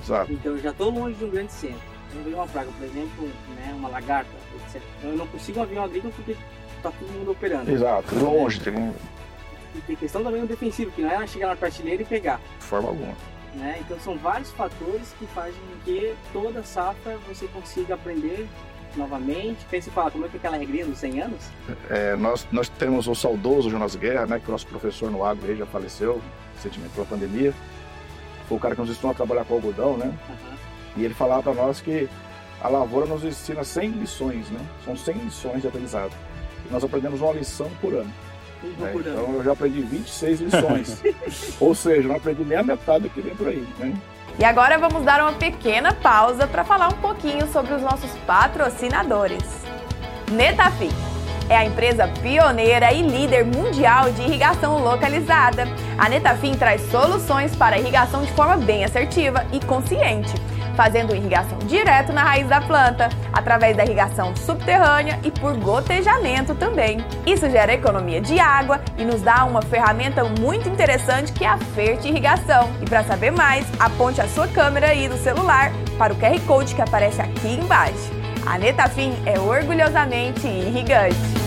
Exato. 0.03 0.32
Então, 0.32 0.51
eu 0.51 0.60
já 0.60 0.70
estou 0.70 0.91
longe 0.91 1.16
de 1.16 1.26
um 1.26 1.30
grande 1.32 1.51
centro 1.51 1.97
não 2.16 2.24
veio 2.24 2.36
uma 2.38 2.47
praga, 2.47 2.70
por 2.78 2.86
exemplo, 2.86 3.30
né, 3.55 3.74
uma 3.76 3.89
lagarta, 3.89 4.30
etc. 4.66 4.82
Então 4.97 5.12
eu 5.12 5.18
não 5.18 5.28
consigo 5.28 5.60
um 5.60 5.64
avião 5.64 5.84
agrícola 5.84 6.14
porque 6.16 6.36
está 6.76 6.91
todo 6.91 7.12
mundo 7.12 7.32
operando. 7.32 7.72
Exato, 7.72 8.16
longe. 8.16 8.60
Tem... 8.60 8.93
E 9.76 9.82
tem 9.82 9.95
questão 9.95 10.24
também 10.24 10.41
do 10.41 10.47
defensivo, 10.47 10.91
que 10.91 11.01
não 11.01 11.12
é 11.12 11.28
chegar 11.28 11.47
na 11.47 11.55
prateleira 11.55 12.01
e 12.01 12.05
pegar. 12.05 12.39
De 12.60 12.66
forma 12.66 12.89
alguma. 12.89 13.14
Né? 13.53 13.78
Então 13.82 13.99
são 13.99 14.18
vários 14.18 14.51
fatores 14.51 15.14
que 15.18 15.26
fazem 15.28 15.53
com 15.53 15.84
que 15.84 16.16
toda 16.32 16.64
safra 16.64 17.18
você 17.28 17.47
consiga 17.47 17.95
aprender 17.95 18.47
novamente. 18.95 19.66
Pense 19.70 19.89
e 19.89 19.91
fala, 19.91 20.12
como 20.12 20.26
é 20.26 20.30
que 20.30 20.38
é 20.38 20.39
aquela 20.39 20.58
regrinha 20.58 20.86
dos 20.86 20.97
100 20.99 21.22
anos? 21.22 21.49
É, 21.89 22.16
nós, 22.16 22.47
nós 22.51 22.70
temos 22.70 23.08
o 23.08 23.16
saudoso 23.16 23.70
Jonas 23.70 23.95
Guerra, 23.95 24.26
né, 24.26 24.39
que 24.39 24.47
o 24.47 24.51
nosso 24.51 24.68
professor 24.68 25.12
no 25.12 25.24
agro 25.24 25.55
já 25.55 25.66
faleceu 25.66 26.22
recentemente 26.55 26.93
pela 26.93 27.05
pandemia. 27.05 27.53
foi 28.47 28.58
o 28.58 28.60
cara 28.60 28.76
que 28.76 28.82
nos 28.82 28.89
ensinou 28.89 29.12
a 29.12 29.16
trabalhar 29.16 29.45
com 29.45 29.55
algodão, 29.55 29.97
né? 29.97 30.14
E 30.98 31.06
ele 31.06 31.14
falava 31.14 31.43
para 31.43 31.54
nós 31.54 31.80
que 31.80 32.10
a 32.62 32.68
lavoura 32.68 33.06
nos 33.06 33.24
ensina 33.24 33.64
100 33.64 33.89
lições, 33.91 34.50
né? 34.50 34.60
São 34.84 34.98
100 34.98 35.14
lições 35.16 35.62
de 35.62 35.68
aprendizado. 35.68 36.12
E 36.68 36.74
nós 36.74 36.84
aprendemos 36.84 37.22
uma 37.22 37.34
lição 37.34 37.70
por 37.80 37.93
ano. 37.93 38.12
Né? 38.64 38.93
Então 38.95 39.34
eu 39.36 39.43
já 39.43 39.52
aprendi 39.52 39.82
26 39.82 40.41
lições. 40.41 41.04
Ou 41.62 41.76
seja, 41.76 42.08
não 42.08 42.16
aprendi 42.16 42.43
nem 42.43 42.58
a 42.58 42.64
metade 42.64 43.04
do 43.04 43.10
que 43.10 43.22
vem 43.22 43.36
por 43.36 43.48
aí, 43.48 43.66
né? 43.78 43.95
E 44.39 44.45
agora 44.45 44.78
vamos 44.78 45.04
dar 45.04 45.22
uma 45.22 45.34
pequena 45.34 45.93
pausa 45.93 46.45
para 46.45 46.64
falar 46.64 46.89
um 46.89 46.98
pouquinho 46.98 47.48
sobre 47.48 47.74
os 47.74 47.82
nossos 47.82 48.12
patrocinadores. 48.26 49.43
Netafim 50.32 50.91
é 51.50 51.56
a 51.56 51.66
empresa 51.66 52.08
pioneira 52.22 52.91
e 52.91 53.02
líder 53.02 53.45
mundial 53.45 54.12
de 54.12 54.22
irrigação 54.22 54.84
localizada. 54.84 55.68
A 55.98 56.10
Netafim 56.10 56.54
traz 56.54 56.82
soluções 56.91 57.56
para 57.56 57.80
irrigação 57.80 58.24
de 58.24 58.32
forma 58.34 58.58
bem 58.58 58.84
assertiva 58.84 59.45
e 59.52 59.60
consciente, 59.66 60.34
fazendo 60.78 61.15
irrigação 61.15 61.57
direto 61.65 62.13
na 62.13 62.23
raiz 62.23 62.47
da 62.47 62.61
planta, 62.61 63.09
através 63.34 63.75
da 63.75 63.84
irrigação 63.84 64.36
subterrânea 64.36 65.19
e 65.23 65.32
por 65.32 65.57
gotejamento 65.57 66.53
também. 66.53 67.03
Isso 67.25 67.49
gera 67.49 67.73
economia 67.73 68.21
de 68.21 68.39
água 68.39 68.80
e 68.95 69.03
nos 69.03 69.21
dá 69.21 69.43
uma 69.43 69.63
ferramenta 69.63 70.23
muito 70.23 70.69
interessante 70.69 71.34
que 71.34 71.43
é 71.43 71.47
a 71.47 71.57
Ferte 71.57 72.07
Irrigação. 72.07 72.69
E 72.80 72.86
para 72.86 73.03
saber 73.03 73.32
mais, 73.32 73.65
aponte 73.80 74.21
a 74.21 74.28
sua 74.28 74.47
câmera 74.47 74.89
aí 74.89 75.09
do 75.09 75.17
celular 75.17 75.71
para 75.97 76.13
o 76.13 76.15
QR 76.15 76.39
Code 76.45 76.75
que 76.75 76.82
aparece 76.82 77.19
aqui 77.19 77.47
embaixo. 77.47 78.11
A 78.45 78.57
Netafim 78.57 79.13
é 79.25 79.39
orgulhosamente 79.39 80.47
irrigante. 80.47 81.47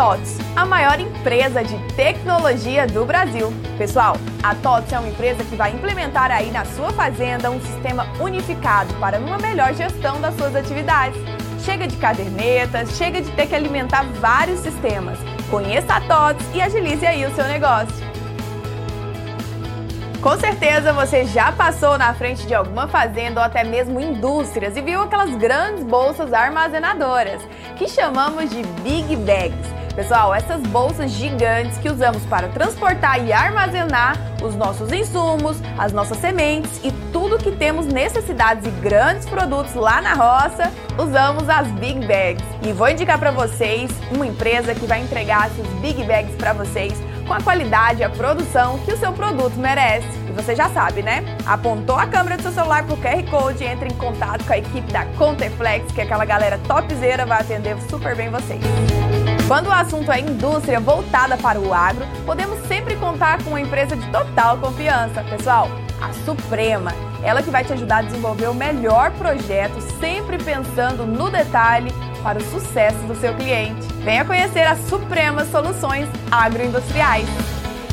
TOTS, 0.00 0.38
a 0.56 0.64
maior 0.64 0.98
empresa 0.98 1.62
de 1.62 1.76
tecnologia 1.94 2.86
do 2.86 3.04
Brasil. 3.04 3.52
Pessoal, 3.76 4.16
a 4.42 4.54
TOTS 4.54 4.94
é 4.94 4.98
uma 4.98 5.10
empresa 5.10 5.44
que 5.44 5.54
vai 5.54 5.72
implementar 5.72 6.30
aí 6.30 6.50
na 6.50 6.64
sua 6.64 6.90
fazenda 6.90 7.50
um 7.50 7.60
sistema 7.60 8.06
unificado 8.18 8.94
para 8.94 9.18
uma 9.18 9.36
melhor 9.36 9.74
gestão 9.74 10.18
das 10.18 10.34
suas 10.36 10.56
atividades. 10.56 11.20
Chega 11.66 11.86
de 11.86 11.98
cadernetas, 11.98 12.96
chega 12.96 13.20
de 13.20 13.30
ter 13.32 13.46
que 13.46 13.54
alimentar 13.54 14.04
vários 14.22 14.60
sistemas. 14.60 15.18
Conheça 15.50 15.96
a 15.96 16.00
TOTS 16.00 16.46
e 16.54 16.62
agilize 16.62 17.06
aí 17.06 17.26
o 17.26 17.34
seu 17.34 17.44
negócio. 17.44 17.94
Com 20.22 20.38
certeza 20.38 20.94
você 20.94 21.26
já 21.26 21.52
passou 21.52 21.98
na 21.98 22.14
frente 22.14 22.46
de 22.46 22.54
alguma 22.54 22.88
fazenda 22.88 23.40
ou 23.40 23.44
até 23.44 23.64
mesmo 23.64 24.00
indústrias 24.00 24.78
e 24.78 24.80
viu 24.80 25.02
aquelas 25.02 25.34
grandes 25.34 25.84
bolsas 25.84 26.32
armazenadoras, 26.32 27.42
que 27.76 27.86
chamamos 27.86 28.48
de 28.48 28.62
Big 28.82 29.14
Bags. 29.16 29.79
Pessoal, 29.94 30.32
essas 30.32 30.62
bolsas 30.62 31.10
gigantes 31.10 31.76
que 31.78 31.88
usamos 31.88 32.22
para 32.24 32.48
transportar 32.48 33.24
e 33.24 33.32
armazenar 33.32 34.16
os 34.42 34.54
nossos 34.54 34.92
insumos, 34.92 35.58
as 35.76 35.92
nossas 35.92 36.18
sementes 36.18 36.80
e 36.84 36.92
tudo 37.12 37.38
que 37.38 37.50
temos 37.50 37.86
necessidades 37.86 38.66
e 38.66 38.70
grandes 38.80 39.28
produtos 39.28 39.74
lá 39.74 40.00
na 40.00 40.14
roça, 40.14 40.72
usamos 40.96 41.48
as 41.48 41.66
Big 41.72 42.06
Bags. 42.06 42.44
E 42.62 42.72
vou 42.72 42.88
indicar 42.88 43.18
para 43.18 43.30
vocês 43.30 43.90
uma 44.14 44.26
empresa 44.26 44.74
que 44.74 44.86
vai 44.86 45.00
entregar 45.00 45.48
essas 45.48 45.66
Big 45.80 46.04
Bags 46.04 46.34
para 46.36 46.52
vocês 46.52 46.94
com 47.26 47.34
a 47.34 47.40
qualidade 47.40 48.00
e 48.00 48.04
a 48.04 48.10
produção 48.10 48.78
que 48.80 48.92
o 48.92 48.96
seu 48.96 49.12
produto 49.12 49.56
merece. 49.56 50.08
E 50.28 50.32
você 50.32 50.54
já 50.54 50.68
sabe, 50.70 51.02
né? 51.02 51.24
Apontou 51.46 51.96
a 51.96 52.06
câmera 52.06 52.36
do 52.36 52.42
seu 52.42 52.52
celular 52.52 52.84
pro 52.84 52.96
QR 52.96 53.22
Code 53.30 53.62
e 53.62 53.66
entre 53.66 53.88
em 53.88 53.96
contato 53.96 54.44
com 54.44 54.52
a 54.52 54.58
equipe 54.58 54.92
da 54.92 55.04
Conteflex, 55.16 55.92
que 55.92 56.00
aquela 56.00 56.24
galera 56.24 56.58
topzera 56.66 57.26
vai 57.26 57.40
atender 57.40 57.76
super 57.88 58.16
bem 58.16 58.30
vocês. 58.30 58.60
Quando 59.50 59.66
o 59.66 59.72
assunto 59.72 60.12
é 60.12 60.20
indústria 60.20 60.78
voltada 60.78 61.36
para 61.36 61.58
o 61.58 61.74
agro, 61.74 62.06
podemos 62.24 62.56
sempre 62.68 62.94
contar 62.94 63.42
com 63.42 63.50
uma 63.50 63.60
empresa 63.60 63.96
de 63.96 64.08
total 64.12 64.56
confiança. 64.58 65.24
Pessoal, 65.24 65.68
a 66.00 66.12
Suprema, 66.24 66.92
ela 67.20 67.42
que 67.42 67.50
vai 67.50 67.64
te 67.64 67.72
ajudar 67.72 67.96
a 67.96 68.02
desenvolver 68.02 68.46
o 68.46 68.54
melhor 68.54 69.10
projeto, 69.10 69.80
sempre 69.98 70.38
pensando 70.38 71.04
no 71.04 71.28
detalhe 71.28 71.92
para 72.22 72.38
o 72.38 72.44
sucesso 72.44 72.98
do 73.08 73.16
seu 73.16 73.34
cliente. 73.34 73.92
Venha 74.04 74.24
conhecer 74.24 74.68
a 74.68 74.76
Suprema 74.76 75.44
Soluções 75.46 76.08
Agroindustriais. 76.30 77.26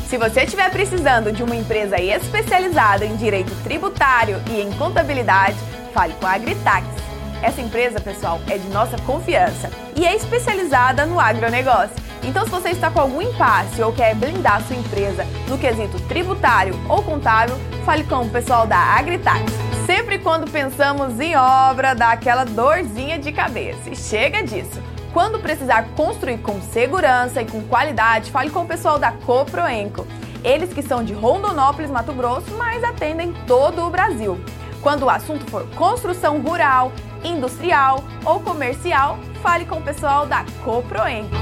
Se 0.08 0.16
você 0.16 0.42
estiver 0.42 0.70
precisando 0.70 1.32
de 1.32 1.42
uma 1.42 1.56
empresa 1.56 2.00
especializada 2.00 3.04
em 3.04 3.16
direito 3.16 3.52
tributário 3.64 4.40
e 4.48 4.60
em 4.60 4.70
contabilidade, 4.74 5.56
fale 5.92 6.14
com 6.20 6.26
a 6.28 6.34
Agritax. 6.34 7.07
Essa 7.42 7.60
empresa, 7.60 8.00
pessoal, 8.00 8.40
é 8.48 8.58
de 8.58 8.68
nossa 8.68 8.96
confiança 8.98 9.70
e 9.96 10.04
é 10.04 10.14
especializada 10.14 11.06
no 11.06 11.20
agronegócio. 11.20 11.96
Então, 12.24 12.44
se 12.44 12.50
você 12.50 12.70
está 12.70 12.90
com 12.90 13.00
algum 13.00 13.22
impasse 13.22 13.80
ou 13.80 13.92
quer 13.92 14.14
blindar 14.14 14.62
sua 14.64 14.76
empresa 14.76 15.24
no 15.46 15.56
quesito 15.56 16.00
tributário 16.08 16.74
ou 16.88 17.02
contábil, 17.02 17.56
fale 17.84 18.02
com 18.04 18.22
o 18.22 18.28
pessoal 18.28 18.66
da 18.66 18.76
Agritax. 18.76 19.52
Sempre 19.86 20.18
quando 20.18 20.50
pensamos 20.50 21.18
em 21.20 21.36
obra, 21.36 21.94
dá 21.94 22.10
aquela 22.10 22.44
dorzinha 22.44 23.18
de 23.18 23.32
cabeça. 23.32 23.88
E 23.88 23.96
chega 23.96 24.42
disso. 24.42 24.82
Quando 25.12 25.38
precisar 25.38 25.88
construir 25.96 26.38
com 26.38 26.60
segurança 26.60 27.40
e 27.40 27.46
com 27.46 27.62
qualidade, 27.62 28.30
fale 28.30 28.50
com 28.50 28.62
o 28.62 28.66
pessoal 28.68 28.98
da 28.98 29.12
Coproenco. 29.12 30.06
Eles 30.44 30.72
que 30.72 30.82
são 30.82 31.02
de 31.02 31.14
Rondonópolis, 31.14 31.90
Mato 31.90 32.12
Grosso, 32.12 32.50
mas 32.58 32.84
atendem 32.84 33.32
todo 33.46 33.86
o 33.86 33.90
Brasil. 33.90 34.38
Quando 34.82 35.04
o 35.04 35.10
assunto 35.10 35.44
for 35.50 35.66
construção 35.74 36.40
rural, 36.40 36.92
industrial 37.24 38.04
ou 38.24 38.40
comercial, 38.40 39.18
fale 39.42 39.64
com 39.64 39.76
o 39.76 39.82
pessoal 39.82 40.26
da 40.26 40.44
Coproenco. 40.64 41.36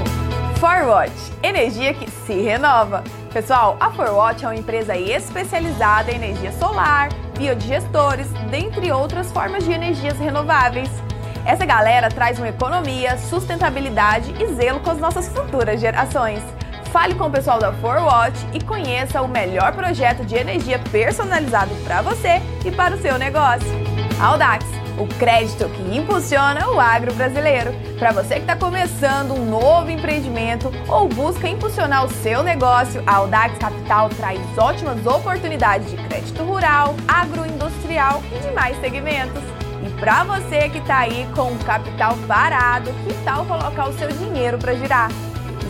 Forwatch, 0.59 1.13
energia 1.43 1.93
que 1.93 2.09
se 2.09 2.33
renova. 2.33 3.03
Pessoal, 3.31 3.77
a 3.79 3.91
Forwatch 3.91 4.43
é 4.43 4.47
uma 4.47 4.55
empresa 4.55 4.97
especializada 4.97 6.11
em 6.11 6.15
energia 6.15 6.51
solar, 6.53 7.09
biodigestores, 7.37 8.27
dentre 8.49 8.91
outras 8.91 9.31
formas 9.31 9.63
de 9.63 9.71
energias 9.71 10.17
renováveis. 10.17 10.89
Essa 11.45 11.65
galera 11.65 12.09
traz 12.09 12.39
uma 12.39 12.49
economia, 12.49 13.17
sustentabilidade 13.17 14.33
e 14.41 14.53
zelo 14.55 14.79
com 14.79 14.89
as 14.89 14.97
nossas 14.97 15.27
futuras 15.27 15.79
gerações. 15.79 16.41
Fale 16.91 17.15
com 17.15 17.25
o 17.25 17.31
pessoal 17.31 17.59
da 17.59 17.71
Forwatch 17.73 18.47
e 18.53 18.63
conheça 18.63 19.21
o 19.21 19.27
melhor 19.27 19.73
projeto 19.73 20.25
de 20.25 20.35
energia 20.35 20.79
personalizado 20.91 21.73
para 21.83 22.01
você 22.01 22.41
e 22.65 22.71
para 22.71 22.95
o 22.95 22.99
seu 22.99 23.17
negócio. 23.19 24.06
Audax, 24.19 24.65
o 24.97 25.05
crédito 25.19 25.69
que 25.69 25.95
impulsiona 25.95 26.67
o 26.69 26.79
agro 26.79 27.13
brasileiro. 27.13 27.71
Para 27.99 28.11
você 28.11 28.35
que 28.35 28.41
está 28.41 28.55
começando 28.55 29.31
um 29.31 29.45
novo 29.45 29.91
empreendimento 29.91 30.71
ou 30.87 31.07
busca 31.07 31.47
impulsionar 31.47 32.03
o 32.03 32.09
seu 32.09 32.41
negócio, 32.41 33.03
a 33.05 33.17
Audax 33.17 33.59
Capital 33.59 34.09
traz 34.09 34.39
ótimas 34.57 35.05
oportunidades 35.05 35.91
de 35.91 35.97
crédito 35.97 36.41
rural, 36.43 36.95
agroindustrial 37.07 38.23
e 38.35 38.39
demais 38.39 38.79
segmentos. 38.81 39.43
E 39.85 39.89
para 39.99 40.23
você 40.23 40.67
que 40.69 40.79
está 40.79 40.99
aí 40.99 41.29
com 41.35 41.51
o 41.51 41.59
capital 41.59 42.17
parado, 42.27 42.91
que 43.05 43.13
tal 43.23 43.45
colocar 43.45 43.87
o 43.87 43.93
seu 43.93 44.07
dinheiro 44.07 44.57
para 44.57 44.73
girar? 44.73 45.11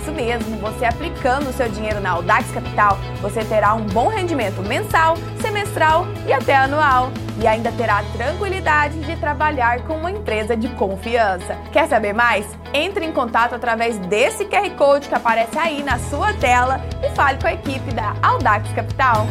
Isso 0.01 0.11
mesmo, 0.13 0.57
você 0.59 0.85
aplicando 0.85 1.49
o 1.49 1.53
seu 1.53 1.67
dinheiro 1.67 1.99
na 1.99 2.11
Audax 2.11 2.49
Capital, 2.51 2.97
você 3.21 3.43
terá 3.43 3.73
um 3.73 3.85
bom 3.87 4.07
rendimento 4.07 4.61
mensal, 4.61 5.17
semestral 5.41 6.07
e 6.25 6.31
até 6.31 6.55
anual. 6.55 7.11
E 7.39 7.45
ainda 7.45 7.71
terá 7.71 7.99
a 7.99 8.03
tranquilidade 8.03 8.99
de 9.01 9.15
trabalhar 9.15 9.81
com 9.83 9.93
uma 9.97 10.09
empresa 10.09 10.57
de 10.57 10.67
confiança. 10.69 11.55
Quer 11.71 11.87
saber 11.87 12.13
mais? 12.13 12.47
Entre 12.73 13.05
em 13.05 13.11
contato 13.11 13.53
através 13.53 13.97
desse 13.99 14.45
QR 14.45 14.69
Code 14.71 15.07
que 15.07 15.15
aparece 15.15 15.57
aí 15.57 15.83
na 15.83 15.99
sua 15.99 16.33
tela 16.33 16.81
e 17.03 17.15
fale 17.15 17.39
com 17.39 17.47
a 17.47 17.53
equipe 17.53 17.93
da 17.93 18.15
Audax 18.23 18.71
Capital. 18.73 19.27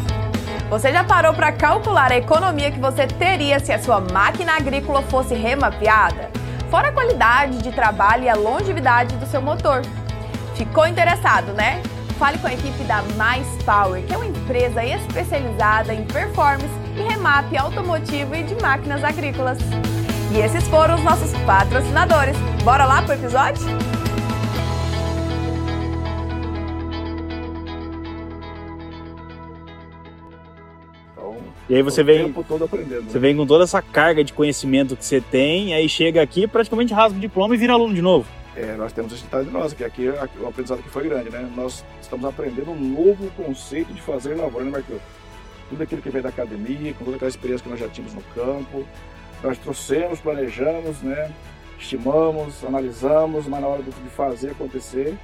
Você 0.70 0.92
já 0.92 1.02
parou 1.02 1.34
para 1.34 1.52
calcular 1.52 2.12
a 2.12 2.16
economia 2.16 2.70
que 2.70 2.80
você 2.80 3.06
teria 3.06 3.58
se 3.58 3.72
a 3.72 3.78
sua 3.78 4.00
máquina 4.00 4.56
agrícola 4.56 5.02
fosse 5.02 5.34
remapeada? 5.34 6.30
Fora 6.70 6.88
a 6.88 6.92
qualidade 6.92 7.58
de 7.58 7.70
trabalho 7.72 8.24
e 8.24 8.28
a 8.28 8.34
longevidade 8.34 9.16
do 9.16 9.26
seu 9.26 9.40
motor. 9.40 9.82
Ficou 10.54 10.86
interessado, 10.86 11.52
né? 11.52 11.82
Fale 12.18 12.38
com 12.38 12.46
a 12.46 12.54
equipe 12.54 12.82
da 12.84 13.02
Mais 13.16 13.46
Power, 13.64 14.02
que 14.02 14.14
é 14.14 14.16
uma 14.16 14.26
empresa 14.26 14.84
especializada 14.84 15.92
em 15.92 16.04
performance 16.04 16.85
e 16.96 17.02
remap 17.02 17.56
automotivo 17.56 18.34
e 18.34 18.42
de 18.42 18.54
máquinas 18.60 19.02
agrícolas. 19.04 19.58
E 20.34 20.38
esses 20.38 20.66
foram 20.68 20.96
os 20.96 21.02
nossos 21.04 21.32
patrocinadores. 21.44 22.36
Bora 22.64 22.84
lá 22.84 23.02
pro 23.02 23.14
episódio? 23.14 23.62
Então, 31.12 31.36
E 31.68 31.74
aí 31.76 31.82
você 31.82 32.02
vem, 32.02 32.32
aprendendo. 32.64 33.02
né? 33.02 33.10
você 33.10 33.18
vem 33.18 33.36
com 33.36 33.46
toda 33.46 33.64
essa 33.64 33.80
carga 33.82 34.22
de 34.22 34.32
conhecimento 34.32 34.96
que 34.96 35.04
você 35.04 35.20
tem, 35.20 35.74
aí 35.74 35.88
chega 35.88 36.22
aqui, 36.22 36.46
praticamente 36.46 36.92
rasga 36.92 37.16
o 37.18 37.20
diploma 37.20 37.54
e 37.54 37.58
vira 37.58 37.72
aluno 37.72 37.94
de 37.94 38.02
novo. 38.02 38.26
É, 38.56 38.74
nós 38.76 38.92
temos 38.92 39.12
esse 39.12 39.22
detalhe 39.24 39.46
de 39.46 39.52
nós, 39.52 39.74
que 39.74 39.84
aqui, 39.84 40.08
aqui 40.08 40.38
o 40.40 40.48
aprendizado 40.48 40.78
aqui 40.78 40.88
foi 40.88 41.04
grande, 41.04 41.28
né? 41.28 41.46
Nós 41.54 41.84
estamos 42.00 42.24
aprendendo 42.24 42.70
um 42.70 42.80
novo 42.80 43.30
conceito 43.36 43.92
de 43.92 44.00
fazer 44.00 44.34
lavoura, 44.34 44.64
né, 44.64 44.70
Marquinhos? 44.70 45.02
Tudo 45.68 45.82
aquilo 45.82 46.02
que 46.02 46.10
veio 46.10 46.22
da 46.22 46.28
academia, 46.28 46.94
com 46.94 47.04
toda 47.04 47.16
aquela 47.16 47.28
experiência 47.28 47.64
que 47.64 47.70
nós 47.70 47.80
já 47.80 47.88
tínhamos 47.88 48.14
no 48.14 48.22
campo, 48.34 48.86
nós 49.42 49.58
trouxemos, 49.58 50.20
planejamos, 50.20 51.02
né? 51.02 51.32
Estimamos, 51.78 52.64
analisamos, 52.64 53.46
mas 53.46 53.60
na 53.60 53.66
hora 53.66 53.82
de 53.82 53.90
fazer 54.10 54.50
acontecer, 54.50 55.16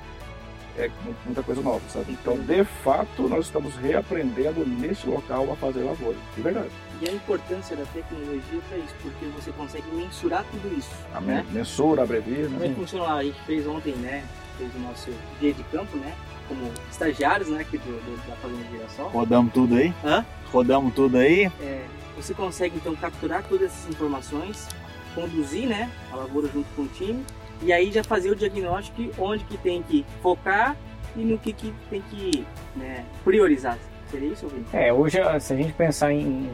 é 0.79 0.91
muita 1.25 1.43
coisa 1.43 1.61
nova, 1.61 1.81
sabe? 1.89 2.13
Então, 2.13 2.39
de 2.39 2.65
fato, 2.65 3.29
nós 3.29 3.47
estamos 3.47 3.75
reaprendendo 3.77 4.67
nesse 4.67 5.07
local 5.07 5.51
a 5.53 5.57
fazer 5.57 5.83
lavoura, 5.83 6.17
de 6.35 6.43
verdade. 6.43 6.71
E 7.01 7.09
a 7.09 7.13
importância 7.13 7.77
da 7.77 7.85
tecnologia 7.87 8.61
para 8.69 8.79
isso, 8.79 8.95
porque 9.03 9.27
você 9.27 9.51
consegue 9.53 9.87
mensurar 9.95 10.45
tudo 10.51 10.79
isso. 10.79 10.91
A 11.15 11.21
né? 11.21 11.45
mensura, 11.51 12.03
abrevia, 12.03 12.45
Como 12.45 12.57
é 12.57 12.61
que 12.61 12.69
né? 12.69 12.75
funciona 12.75 13.05
lá? 13.05 13.15
A 13.17 13.25
gente 13.25 13.41
fez 13.43 13.67
ontem, 13.67 13.95
né? 13.97 14.25
Fez 14.57 14.75
o 14.75 14.79
nosso 14.79 15.11
dia 15.41 15.53
de 15.53 15.63
campo, 15.65 15.97
né? 15.97 16.15
Como 16.49 16.71
estagiários, 16.91 17.49
né? 17.49 17.61
Aqui 17.61 17.79
do, 17.79 17.85
do- 17.85 18.29
da 18.29 18.37
Fazenda 18.37 18.65
Girassol. 18.71 19.09
Rodamos 19.09 19.53
tudo 19.53 19.77
aí? 19.77 19.93
Hã? 20.05 20.25
Rodamos 20.53 20.95
tudo 20.95 21.17
aí? 21.19 21.51
É, 21.61 21.85
você 22.17 22.35
consegue 22.35 22.77
então 22.77 22.95
capturar 22.97 23.43
todas 23.45 23.71
essas 23.73 23.89
informações, 23.89 24.69
conduzir 25.15 25.67
né, 25.69 25.91
a 26.13 26.17
lavoura 26.17 26.49
junto 26.49 26.67
com 26.77 26.83
o 26.83 26.89
time 26.89 27.25
e 27.63 27.73
aí 27.73 27.91
já 27.93 28.03
fazer 28.05 28.31
o 28.31 28.37
diagnóstico 28.37 29.03
de 29.03 29.11
onde 29.19 29.45
que 29.45 29.57
tem 29.57 29.83
que 29.83 30.05
focar 30.23 30.77
e 31.17 31.21
no 31.21 31.39
que, 31.39 31.53
que 31.53 31.73
tem 31.91 32.03
que 32.11 32.47
né, 32.77 33.05
priorizar. 33.25 33.79
Seria 34.11 34.29
isso, 34.33 34.47
Vini? 34.49 34.65
É, 34.73 34.93
hoje, 34.93 35.19
se 35.41 35.53
a 35.53 35.57
gente 35.57 35.73
pensar 35.73 36.13
em, 36.13 36.51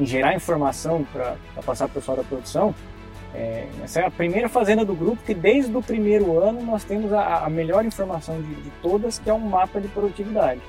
em 0.00 0.04
gerar 0.06 0.34
informação 0.34 1.04
para 1.12 1.36
passar 1.64 1.86
para 1.88 1.92
o 1.92 2.00
pessoal 2.00 2.16
da 2.16 2.24
produção, 2.24 2.74
é, 3.36 3.66
essa 3.84 4.00
é 4.00 4.06
a 4.06 4.10
primeira 4.10 4.48
fazenda 4.48 4.84
do 4.84 4.94
grupo 4.94 5.22
que 5.24 5.34
desde 5.34 5.76
o 5.76 5.82
primeiro 5.82 6.38
ano 6.42 6.62
nós 6.62 6.82
temos 6.84 7.12
a, 7.12 7.44
a 7.44 7.50
melhor 7.50 7.84
informação 7.84 8.40
de, 8.40 8.54
de 8.54 8.70
todas, 8.82 9.18
que 9.18 9.28
é 9.28 9.34
um 9.34 9.38
mapa 9.38 9.80
de 9.80 9.88
produtividade. 9.88 10.60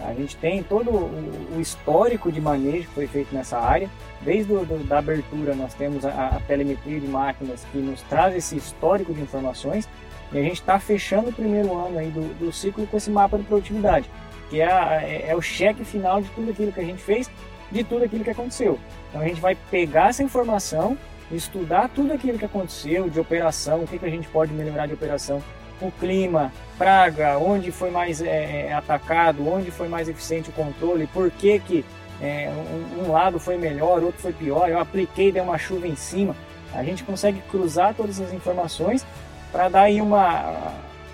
A 0.00 0.14
gente 0.14 0.36
tem 0.36 0.62
todo 0.62 0.90
o, 0.92 1.56
o 1.56 1.60
histórico 1.60 2.30
de 2.30 2.40
manejo 2.40 2.86
que 2.86 2.94
foi 2.94 3.06
feito 3.08 3.34
nessa 3.34 3.58
área. 3.58 3.90
Desde 4.20 4.52
o, 4.52 4.64
do, 4.64 4.78
da 4.86 4.98
abertura 4.98 5.54
nós 5.56 5.74
temos 5.74 6.04
a, 6.04 6.28
a 6.36 6.40
telemetria 6.46 7.00
de 7.00 7.08
máquinas 7.08 7.64
que 7.72 7.78
nos 7.78 8.00
traz 8.02 8.34
esse 8.36 8.56
histórico 8.56 9.12
de 9.12 9.20
informações 9.20 9.88
e 10.32 10.38
a 10.38 10.42
gente 10.42 10.60
está 10.60 10.78
fechando 10.78 11.30
o 11.30 11.32
primeiro 11.32 11.74
ano 11.76 11.98
aí 11.98 12.08
do, 12.10 12.22
do 12.38 12.52
ciclo 12.52 12.86
com 12.86 12.96
esse 12.96 13.10
mapa 13.10 13.36
de 13.38 13.44
produtividade, 13.44 14.08
que 14.50 14.60
é, 14.60 14.70
a- 14.70 15.02
é, 15.02 15.30
é 15.30 15.34
o 15.34 15.40
cheque 15.42 15.84
final 15.84 16.20
de 16.22 16.28
tudo 16.30 16.50
aquilo 16.50 16.70
que 16.70 16.80
a 16.80 16.84
gente 16.84 17.02
fez, 17.02 17.28
de 17.72 17.82
tudo 17.82 18.04
aquilo 18.04 18.22
que 18.22 18.30
aconteceu. 18.30 18.78
Então 19.08 19.20
a 19.22 19.26
gente 19.26 19.40
vai 19.40 19.56
pegar 19.70 20.10
essa 20.10 20.22
informação, 20.22 20.96
estudar 21.30 21.88
tudo 21.88 22.12
aquilo 22.12 22.38
que 22.38 22.44
aconteceu 22.44 23.08
de 23.08 23.20
operação, 23.20 23.82
o 23.82 23.86
que, 23.86 23.98
que 23.98 24.06
a 24.06 24.10
gente 24.10 24.28
pode 24.28 24.52
melhorar 24.52 24.86
de 24.86 24.94
operação, 24.94 25.42
o 25.80 25.90
clima, 25.92 26.52
praga, 26.76 27.38
onde 27.38 27.70
foi 27.70 27.90
mais 27.90 28.20
é, 28.20 28.66
é, 28.68 28.72
atacado, 28.72 29.48
onde 29.48 29.70
foi 29.70 29.88
mais 29.88 30.08
eficiente 30.08 30.50
o 30.50 30.52
controle, 30.52 31.06
por 31.06 31.30
que, 31.30 31.58
que 31.60 31.84
é, 32.20 32.50
um, 32.50 33.04
um 33.06 33.12
lado 33.12 33.38
foi 33.38 33.56
melhor, 33.56 34.02
outro 34.02 34.20
foi 34.20 34.32
pior, 34.32 34.68
eu 34.68 34.80
apliquei, 34.80 35.30
deu 35.30 35.44
uma 35.44 35.56
chuva 35.58 35.86
em 35.86 35.94
cima. 35.94 36.34
A 36.74 36.82
gente 36.82 37.04
consegue 37.04 37.40
cruzar 37.50 37.94
todas 37.94 38.18
essas 38.20 38.34
informações 38.34 39.06
para 39.52 39.68
dar 39.68 39.82
aí 39.82 40.00
uma, 40.00 40.72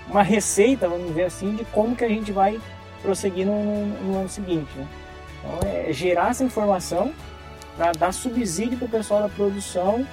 uma 0.09 0.23
receita, 0.23 0.89
vamos 0.89 1.09
dizer 1.09 1.25
assim, 1.25 1.55
de 1.57 1.65
como 1.67 1.95
que 1.95 2.05
a 2.05 2.09
gente 2.09 2.33
vai 2.33 2.59
prosseguir 3.03 3.47
no, 3.47 3.63
no- 3.63 3.87
no 4.13 4.19
ano 4.21 4.29
seguinte. 4.31 4.71
Né? 4.77 4.87
Então, 5.45 5.71
é 5.71 5.93
gerar 5.93 6.31
essa 6.31 6.43
informação 6.43 7.13
para 7.77 7.93
dar 7.93 8.13
subsídio 8.13 8.79
para 8.79 8.87
o 8.87 8.89
pessoal 8.89 9.23
da 9.23 9.29
produção 9.29 10.07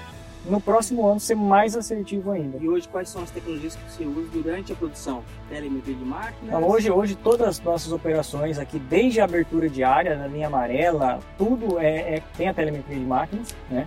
no 0.45 0.59
próximo 0.59 1.07
ano 1.07 1.19
ser 1.19 1.35
mais 1.35 1.75
assertivo 1.75 2.31
ainda. 2.31 2.57
E 2.57 2.67
hoje 2.67 2.87
quais 2.87 3.09
são 3.09 3.21
as 3.21 3.29
tecnologias 3.29 3.75
que 3.75 3.91
você 3.91 4.05
usa 4.05 4.29
durante 4.31 4.73
a 4.73 4.75
produção? 4.75 5.23
Telemetria 5.49 5.93
de 5.93 6.03
máquinas? 6.03 6.43
Então, 6.43 6.67
hoje, 6.67 6.89
hoje 6.89 7.15
todas 7.15 7.47
as 7.47 7.59
nossas 7.59 7.91
operações 7.91 8.57
aqui, 8.57 8.79
desde 8.79 9.21
a 9.21 9.25
abertura 9.25 9.69
de 9.69 9.83
área, 9.83 10.15
na 10.15 10.27
linha 10.27 10.47
amarela, 10.47 11.19
tudo 11.37 11.79
é, 11.79 12.15
é- 12.15 12.23
tem 12.35 12.47
a 12.47 12.53
telemetria 12.53 12.97
de 12.97 13.05
máquinas. 13.05 13.55
Né? 13.69 13.85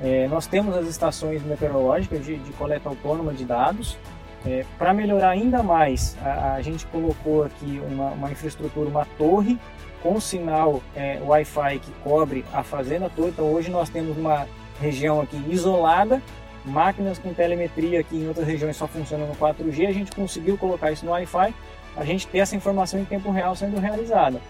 É, 0.00 0.26
nós 0.28 0.46
temos 0.46 0.74
as 0.74 0.88
estações 0.88 1.42
meteorológicas 1.42 2.24
de, 2.24 2.38
de 2.38 2.52
coleta 2.52 2.88
autônoma 2.88 3.34
de 3.34 3.44
dados. 3.44 3.98
Para 4.78 4.94
melhorar 4.94 5.28
ainda 5.28 5.62
mais, 5.62 6.16
a, 6.22 6.54
a 6.54 6.62
gente 6.62 6.86
colocou 6.86 7.44
aqui 7.44 7.78
uma, 7.90 8.12
uma 8.12 8.32
infraestrutura, 8.32 8.88
uma 8.88 9.04
torre 9.18 9.58
com 10.02 10.20
sinal 10.20 10.82
é, 10.94 11.20
Wi-Fi 11.24 11.78
que 11.78 11.90
cobre 12.02 12.44
a 12.52 12.62
fazenda 12.62 13.10
toda. 13.14 13.28
Então 13.28 13.52
hoje 13.52 13.70
nós 13.70 13.88
temos 13.88 14.16
uma 14.16 14.46
região 14.80 15.20
aqui 15.20 15.36
isolada, 15.48 16.22
máquinas 16.64 17.18
com 17.18 17.32
telemetria 17.34 18.02
que 18.02 18.16
em 18.16 18.28
outras 18.28 18.46
regiões 18.46 18.76
só 18.76 18.86
funcionam 18.86 19.26
no 19.26 19.34
4G. 19.34 19.86
A 19.88 19.92
gente 19.92 20.12
conseguiu 20.12 20.56
colocar 20.56 20.90
isso 20.90 21.04
no 21.04 21.12
Wi-Fi, 21.12 21.54
a 21.96 22.04
gente 22.04 22.26
ter 22.26 22.38
essa 22.38 22.56
informação 22.56 22.98
em 23.00 23.04
tempo 23.04 23.30
real 23.30 23.54
sendo 23.54 23.78
realizada. 23.78 24.40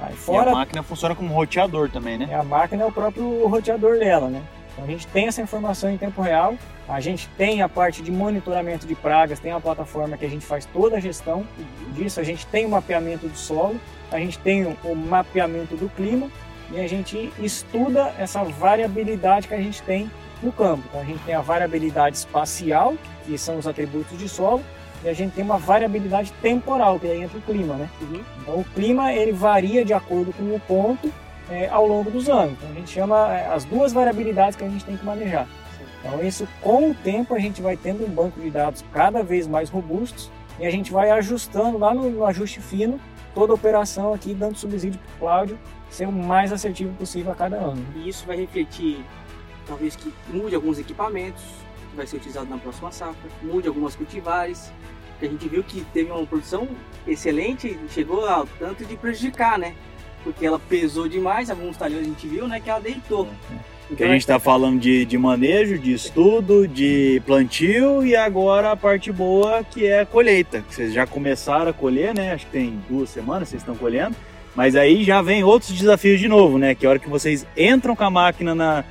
Aí 0.00 0.14
E 0.14 0.16
fora 0.16 0.50
a 0.50 0.54
máquina 0.54 0.82
funciona 0.82 1.14
como 1.14 1.32
roteador 1.32 1.90
também, 1.90 2.18
né? 2.18 2.28
é, 2.30 2.34
a 2.34 2.42
máquina 2.42 2.82
é 2.82 2.86
o 2.86 2.92
próprio 2.92 3.46
roteador 3.46 3.98
dela, 3.98 4.28
né? 4.28 4.42
Então 4.72 4.84
a 4.84 4.88
gente 4.88 5.06
tem 5.06 5.28
essa 5.28 5.40
informação 5.40 5.88
em 5.88 5.96
tempo 5.96 6.20
real, 6.20 6.56
a 6.88 7.00
gente 7.00 7.28
tem 7.38 7.62
a 7.62 7.68
parte 7.68 8.02
de 8.02 8.10
monitoramento 8.10 8.86
de 8.86 8.94
pragas, 8.94 9.38
tem 9.38 9.52
a 9.52 9.60
plataforma 9.60 10.16
que 10.16 10.24
a 10.24 10.28
gente 10.28 10.44
faz 10.44 10.66
toda 10.66 10.96
a 10.96 11.00
gestão 11.00 11.46
disso, 11.92 12.18
a 12.18 12.24
gente 12.24 12.44
tem 12.46 12.66
o 12.66 12.70
mapeamento 12.70 13.28
do 13.28 13.36
solo, 13.36 13.80
a 14.14 14.18
gente 14.18 14.38
tem 14.38 14.64
o- 14.64 14.94
mapeamento 14.94 15.76
do 15.76 15.88
clima 15.88 16.28
e 16.70 16.80
a 16.80 16.86
gente 16.88 17.32
estuda 17.38 18.14
essa 18.18 18.44
variabilidade 18.44 19.48
que 19.48 19.54
a 19.54 19.60
gente 19.60 19.82
tem 19.82 20.10
no 20.42 20.52
campo. 20.52 20.82
Então 20.88 21.00
a 21.00 21.04
gente 21.04 21.18
tem 21.24 21.34
a 21.34 21.40
variabilidade 21.40 22.16
espacial, 22.16 22.94
que 23.26 23.36
são 23.36 23.58
os 23.58 23.66
atributos 23.66 24.16
de 24.16 24.28
solo, 24.28 24.62
e 25.04 25.08
a 25.08 25.12
gente 25.12 25.32
tem 25.34 25.44
uma 25.44 25.58
variabilidade 25.58 26.32
temporal, 26.40 26.98
que 26.98 27.06
aí 27.06 27.22
entra 27.22 27.36
o 27.38 27.42
clima, 27.42 27.74
né? 27.74 27.88
Então 28.40 28.54
o 28.60 28.64
clima 28.64 29.12
ele 29.12 29.32
varia 29.32 29.84
de 29.84 29.92
acordo 29.92 30.32
com 30.32 30.44
o 30.54 30.60
ponto 30.60 31.12
é, 31.50 31.68
ao 31.68 31.86
longo 31.86 32.10
dos 32.10 32.28
anos. 32.28 32.52
Então 32.52 32.70
a 32.70 32.74
gente 32.74 32.90
chama 32.90 33.34
é, 33.34 33.48
as 33.52 33.64
duas 33.64 33.92
variabilidades 33.92 34.56
que 34.56 34.64
a 34.64 34.68
gente 34.68 34.84
tem 34.84 34.96
que 34.96 35.04
manejar. 35.04 35.46
Então 36.00 36.22
isso 36.22 36.46
com 36.62 36.90
o 36.90 36.94
tempo 36.94 37.34
a 37.34 37.38
gente 37.38 37.60
vai 37.60 37.76
tendo 37.76 38.04
um 38.04 38.08
banco 38.08 38.40
de 38.40 38.50
dados 38.50 38.84
cada 38.92 39.22
vez 39.22 39.46
mais 39.46 39.68
robustos 39.70 40.30
e 40.58 40.66
a 40.66 40.70
gente 40.70 40.92
vai 40.92 41.10
ajustando 41.10 41.78
lá 41.78 41.92
no, 41.92 42.08
no 42.10 42.24
ajuste 42.24 42.60
fino 42.60 42.98
toda 43.34 43.52
a 43.52 43.56
operação 43.56 44.14
aqui, 44.14 44.32
dando 44.34 44.56
subsídio 44.56 45.00
para 45.00 45.14
o 45.14 45.18
Cláudio 45.18 45.58
ser 45.90 46.08
o 46.08 46.12
mais 46.12 46.52
assertivo 46.52 46.92
possível 46.94 47.32
a 47.32 47.34
cada 47.34 47.56
ano. 47.56 47.84
E 47.96 48.08
isso 48.08 48.26
vai 48.26 48.36
refletir, 48.36 49.04
talvez 49.66 49.94
que 49.96 50.12
mude 50.28 50.54
alguns 50.54 50.78
equipamentos 50.78 51.42
que 51.90 51.96
vai 51.96 52.06
ser 52.06 52.16
utilizado 52.16 52.48
na 52.48 52.58
próxima 52.58 52.90
safra, 52.90 53.30
mude 53.42 53.68
algumas 53.68 53.94
cultivares, 53.94 54.72
que 55.18 55.26
a 55.26 55.28
gente 55.28 55.48
viu 55.48 55.62
que 55.62 55.84
teve 55.92 56.10
uma 56.10 56.26
produção 56.26 56.68
excelente 57.06 57.68
e 57.68 57.88
chegou 57.88 58.26
ao 58.26 58.46
tanto 58.58 58.84
de 58.84 58.96
prejudicar, 58.96 59.58
né? 59.58 59.74
Porque 60.24 60.44
ela 60.44 60.58
pesou 60.58 61.08
demais, 61.08 61.50
alguns 61.50 61.76
talhões 61.76 62.02
a 62.02 62.08
gente 62.08 62.26
viu, 62.26 62.48
né? 62.48 62.58
Que 62.58 62.70
ela 62.70 62.80
deitou. 62.80 63.28
Que 63.96 64.02
a 64.02 64.08
gente 64.08 64.22
está 64.22 64.38
falando 64.38 64.80
de, 64.80 65.04
de 65.04 65.18
manejo, 65.18 65.78
de 65.78 65.92
estudo, 65.92 66.66
de 66.66 67.20
plantio 67.26 68.04
e 68.04 68.16
agora 68.16 68.72
a 68.72 68.76
parte 68.76 69.12
boa 69.12 69.62
que 69.62 69.86
é 69.86 70.00
a 70.00 70.06
colheita. 70.06 70.64
Vocês 70.68 70.92
já 70.92 71.06
começaram 71.06 71.68
a 71.68 71.72
colher, 71.72 72.14
né? 72.14 72.32
Acho 72.32 72.46
que 72.46 72.52
tem 72.52 72.80
duas 72.88 73.10
semanas 73.10 73.50
vocês 73.50 73.60
estão 73.60 73.76
colhendo. 73.76 74.16
Mas 74.54 74.74
aí 74.74 75.04
já 75.04 75.20
vem 75.20 75.44
outros 75.44 75.72
desafios 75.72 76.18
de 76.18 76.28
novo, 76.28 76.58
né? 76.58 76.74
Que 76.74 76.86
a 76.86 76.90
hora 76.90 76.98
que 76.98 77.10
vocês 77.10 77.46
entram 77.56 77.94
com 77.94 78.04
a 78.04 78.10
máquina 78.10 78.54
na, 78.54 78.84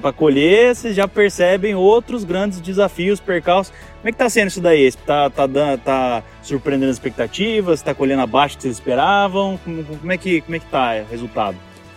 para 0.00 0.12
colher, 0.12 0.74
vocês 0.74 0.94
já 0.94 1.08
percebem 1.08 1.74
outros 1.74 2.24
grandes 2.24 2.60
desafios, 2.60 3.20
percalços. 3.20 3.72
Como 3.98 4.08
é 4.08 4.12
que 4.12 4.18
tá 4.18 4.28
sendo 4.28 4.48
isso 4.48 4.60
daí? 4.60 4.92
Tá, 4.92 5.30
tá, 5.30 5.46
dando, 5.46 5.80
tá 5.80 6.22
surpreendendo 6.42 6.90
as 6.90 6.96
expectativas? 6.96 7.80
Tá 7.80 7.94
colhendo 7.94 8.22
abaixo 8.22 8.56
do 8.56 8.58
que 8.58 8.62
vocês 8.64 8.74
esperavam? 8.74 9.58
Como, 9.64 9.84
como 9.84 10.12
é 10.12 10.18
que, 10.18 10.40
como 10.42 10.56
é 10.56 10.58
que 10.58 10.66
tá 10.66 11.04
o 11.06 11.10
resultado? 11.10 11.56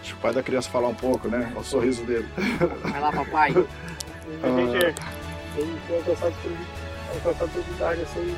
Deixa 0.10 0.16
o 0.16 0.22
pai 0.22 0.34
da 0.34 0.42
criança 0.42 0.70
falar 0.72 0.88
um 0.88 0.96
pouco, 0.96 1.28
né? 1.28 1.52
O 1.56 1.64
sorriso 1.64 2.04
dele. 2.04 2.26
Vai 2.82 3.00
lá, 3.00 3.12
papai. 3.12 3.52
A 3.52 3.54
gente 3.54 4.86
é- 4.86 4.94
tem, 5.56 5.66
tem 5.88 5.98
alcançado 5.98 6.34
produtividade 7.52 8.02
assim, 8.02 8.36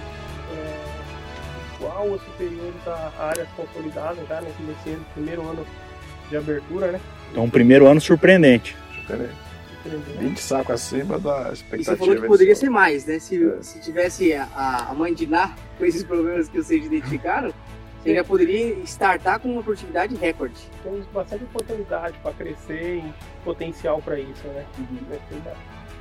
é, 0.54 1.76
igual 1.76 2.10
ou 2.10 2.20
superiores 2.20 2.88
a 2.88 3.12
áreas 3.20 3.48
consolidadas 3.56 4.28
já 4.28 4.42
nesse, 4.42 4.62
nesse 4.64 4.90
ano, 4.90 5.06
primeiro 5.14 5.42
ano 5.48 5.66
de 6.30 6.38
abertura, 6.38 6.92
né? 6.92 7.00
Então, 7.32 7.44
um 7.46 7.50
primeiro 7.50 7.88
ano 7.88 8.02
surpreendente. 8.02 8.76
Surpreendente. 8.96 9.36
20 10.20 10.38
sacos 10.40 10.76
acima 10.76 11.18
da 11.20 11.50
E 11.50 11.54
expectativa. 11.54 11.96
você 11.96 11.98
falou 11.98 12.16
que 12.22 12.28
poderia 12.28 12.56
ser 12.56 12.70
mais, 12.70 13.06
né? 13.06 13.18
Se, 13.18 13.42
É. 13.44 13.62
se 13.62 13.80
tivesse 13.82 14.34
a, 14.34 14.88
a 14.90 14.94
mãe 14.94 15.14
de 15.14 15.26
Ná 15.26 15.56
com 15.78 15.86
esses 15.86 16.04
problemas 16.04 16.48
que 16.50 16.62
vocês 16.62 16.86
identificaram, 16.86 17.52
você 18.04 18.16
já 18.16 18.24
poderia 18.24 18.74
startar 18.84 19.40
com 19.40 19.50
uma 19.50 19.62
produtividade 19.64 20.16
recorde. 20.16 20.56
Temos 20.84 21.06
bastante 21.08 21.44
oportunidade 21.44 22.18
para 22.24 22.34
crescer 22.34 22.98
e 22.98 23.14
potencial 23.44 24.02
para 24.02 24.20
isso, 24.20 24.48
né? 24.48 24.66
né? 25.10 25.20
Tem 25.30 25.38
a 25.52 25.56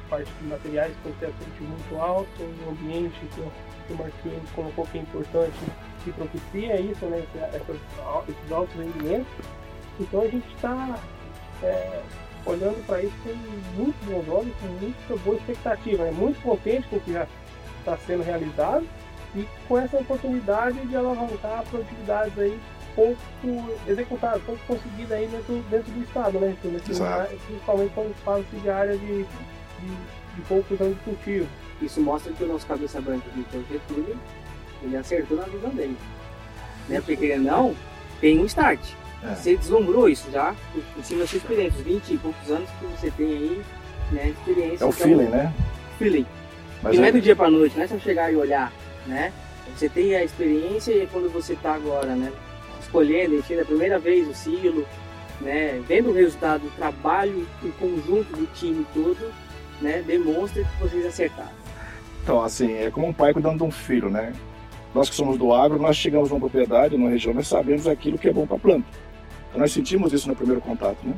parte 0.09 0.31
de 0.41 0.47
materiais 0.49 0.93
com 1.03 1.11
teto 1.13 1.35
muito 1.61 2.01
alto, 2.01 2.29
um 2.67 2.71
ambiente 2.71 3.19
que, 3.35 3.41
o- 3.41 3.53
Marquinhos 3.97 4.49
colocou 4.55 4.87
que 4.87 4.99
é 4.99 5.01
importante, 5.01 5.53
que 6.05 6.13
propicia 6.13 6.81
isso, 6.81 7.05
né? 7.07 7.25
esses 8.29 8.53
altos 8.53 8.75
rendimentos. 8.77 9.27
Então 9.99 10.21
a 10.23 10.29
gente 10.29 10.47
está 10.55 10.97
olhando 12.47 12.87
para 12.87 13.03
isso 13.03 13.13
com 13.25 13.35
muito 13.83 13.97
bons 14.07 14.29
olhos, 14.33 14.55
com 14.61 14.67
muita 14.69 15.17
boa 15.25 15.37
expectativa, 15.37 16.05
né? 16.05 16.11
muito 16.13 16.41
contente 16.41 16.87
com 16.89 16.97
o 16.97 17.01
que 17.01 17.13
já 17.13 17.27
está 17.81 17.97
sendo 18.07 18.23
realizado 18.23 18.87
e 19.35 19.47
com 19.69 19.79
essa 19.79 19.97
oportunidade 19.97 20.79
de 20.87 20.97
alavancar 20.97 21.65
produtividades 21.65 22.39
aí 22.39 22.59
pouco 22.95 23.19
executadas, 23.87 24.43
pouco 24.43 24.61
conseguidas 24.67 25.13
aí 25.13 25.27
dentro, 25.29 25.65
dentro 25.71 25.93
do 25.93 26.03
estado, 26.03 26.39
né? 26.41 26.57
Então, 26.59 26.71
nesse 26.73 26.91
Exato. 26.91 27.11
lugar, 27.11 27.29
principalmente 27.47 27.93
quando 27.95 28.15
fala 28.25 28.41
assim 28.41 28.59
de 28.59 28.71
área 28.71 28.97
de, 28.97 29.07
de, 29.07 29.27
de 30.35 30.43
poucos 30.49 30.81
anos 30.81 30.97
de 30.97 31.01
cultivo. 31.05 31.47
Isso 31.81 32.01
mostra 32.01 32.33
que 32.33 32.45
o 32.45 32.49
nosso 32.49 32.67
cabeça 32.67 33.01
branca, 33.01 33.25
Vitor 33.35 33.63
Getúlio, 33.71 34.19
ele 34.83 34.97
acertou 34.97 35.37
na 35.37 35.45
visão 35.45 35.71
dele. 35.71 35.97
Né? 36.89 37.01
Porque 37.01 37.37
não, 37.37 37.75
tem 38.21 38.39
um 38.39 38.45
start. 38.45 38.81
É. 39.23 39.35
Você 39.35 39.57
deslumbrou 39.57 40.09
isso 40.09 40.31
já, 40.31 40.55
em 40.97 41.03
cima 41.03 41.21
da 41.21 41.27
sua 41.27 41.39
experiência, 41.39 41.79
os 41.79 41.85
20 41.85 42.15
e 42.15 42.19
poucos 42.19 42.51
anos 42.51 42.69
que 42.79 42.87
você 42.87 43.11
tem 43.11 43.27
aí, 43.27 43.63
né, 44.13 44.23
de 44.25 44.31
experiência. 44.31 44.85
É 44.85 44.87
o 44.87 44.91
então, 44.91 44.93
feeling, 44.93 45.29
né? 45.29 45.53
Feeling. 45.99 46.27
Mas 46.83 46.95
e 46.95 46.99
não 46.99 47.05
é 47.05 47.09
é- 47.09 47.13
do 47.13 47.21
dia 47.21 47.37
pra 47.37 47.51
noite, 47.51 47.77
não 47.77 47.85
é 47.85 47.87
só 47.87 47.99
chegar 47.99 48.33
e 48.33 48.37
olhar, 48.37 48.73
né? 49.11 49.33
Você 49.77 49.89
tem 49.89 50.15
a 50.15 50.25
experiência 50.25 50.93
e 50.93 51.07
quando 51.07 51.31
você 51.31 51.55
tá 51.57 51.75
agora, 51.75 52.15
né, 52.15 52.33
escolhendo, 52.81 53.37
enchendo 53.37 53.63
a 53.63 53.65
primeira 53.65 53.99
vez 53.99 54.27
o 54.29 54.35
silo, 54.35 54.87
né, 55.41 55.83
vendo 55.87 56.11
o 56.11 56.13
resultado 56.13 56.63
do 56.63 56.71
trabalho 56.71 57.47
em 57.63 57.71
conjunto 57.73 58.37
do 58.37 58.47
time 58.55 58.87
todo, 58.95 59.33
né, 59.81 60.03
demonstra 60.07 60.65
que 60.65 60.83
vocês 60.83 61.05
acertaram. 61.07 61.61
Então, 62.23 62.43
assim, 62.43 62.75
é 62.75 62.91
como 62.91 63.07
um 63.07 63.13
pai 63.13 63.33
cuidando 63.33 63.59
de 63.59 63.63
um 63.65 63.71
filho, 63.71 64.11
né? 64.11 64.33
Nós 64.95 65.09
que 65.09 65.17
somos 65.17 65.39
do 65.39 65.55
agro, 65.55 65.81
nós 65.81 65.97
chegamos 65.97 66.29
numa 66.29 66.41
propriedade, 66.41 66.97
numa 66.97 67.09
região, 67.09 67.33
nós 67.33 67.47
sabemos 67.47 67.87
aquilo 67.87 68.19
que 68.19 68.29
é 68.29 68.33
bom 68.33 68.47
para 68.47 68.57
a 68.57 68.61
planta. 68.61 68.87
Então, 69.49 69.61
nós 69.61 69.73
sentimos 69.73 70.13
isso 70.13 70.29
no 70.29 70.37
primeiro 70.37 70.61
contato, 70.61 70.99
né? 71.03 71.15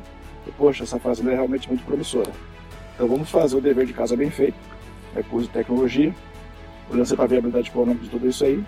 E, 0.47 0.53
Poxa, 0.53 0.85
essa 0.85 0.99
fazenda 0.99 1.33
é 1.33 1.35
realmente 1.35 1.69
muito 1.69 1.85
promissora. 1.85 2.31
Então, 2.95 3.09
vamos 3.09 3.29
fazer 3.31 3.57
o 3.57 3.61
dever 3.61 3.87
de 3.87 3.93
casa 3.93 4.17
bem 4.17 4.31
feito, 4.31 4.57
recurso 5.15 5.49
de 5.49 5.53
tecnologia, 5.53 6.15
olhando 6.91 7.07
sempre 7.07 7.25
a 7.25 7.29
viabilidade 7.29 7.69
econômica 7.69 8.05
de 8.05 8.11
tudo 8.11 8.29
isso 8.29 8.45
aí, 8.45 8.63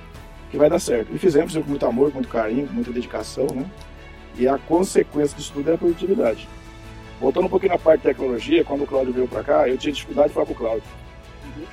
que 0.51 0.57
vai 0.57 0.71
dar 0.71 0.79
certo. 0.79 1.13
E 1.13 1.19
fizemos 1.19 1.53
com 1.57 1.63
muito 1.63 1.85
amor, 1.85 2.09
com 2.11 2.15
muito 2.15 2.29
carinho, 2.29 2.67
com 2.67 2.75
muita 2.75 2.93
dedicação, 2.93 3.47
né? 3.55 3.65
E 4.37 4.49
a 4.49 4.59
consequência 4.59 5.37
disso 5.37 5.53
tudo 5.53 5.71
é 5.71 5.75
a 5.75 5.79
produtividade. 5.79 6.49
Voltando 7.21 7.47
um 7.47 7.49
pouquinho 7.49 7.73
na 7.73 7.79
parte 7.79 8.03
de 8.03 8.09
tecnologia, 8.09 8.65
quando 8.65 8.83
o 8.83 8.87
Cláudio 8.87 9.13
veio 9.13 9.29
para 9.29 9.43
cá, 9.43 9.69
eu 9.69 9.79
tinha 9.79 9.93
dificuldade 9.93 10.29
de 10.29 10.35
falar 10.35 10.47
com 10.47 10.53
o 10.53 10.57
Cláudio. 10.57 10.83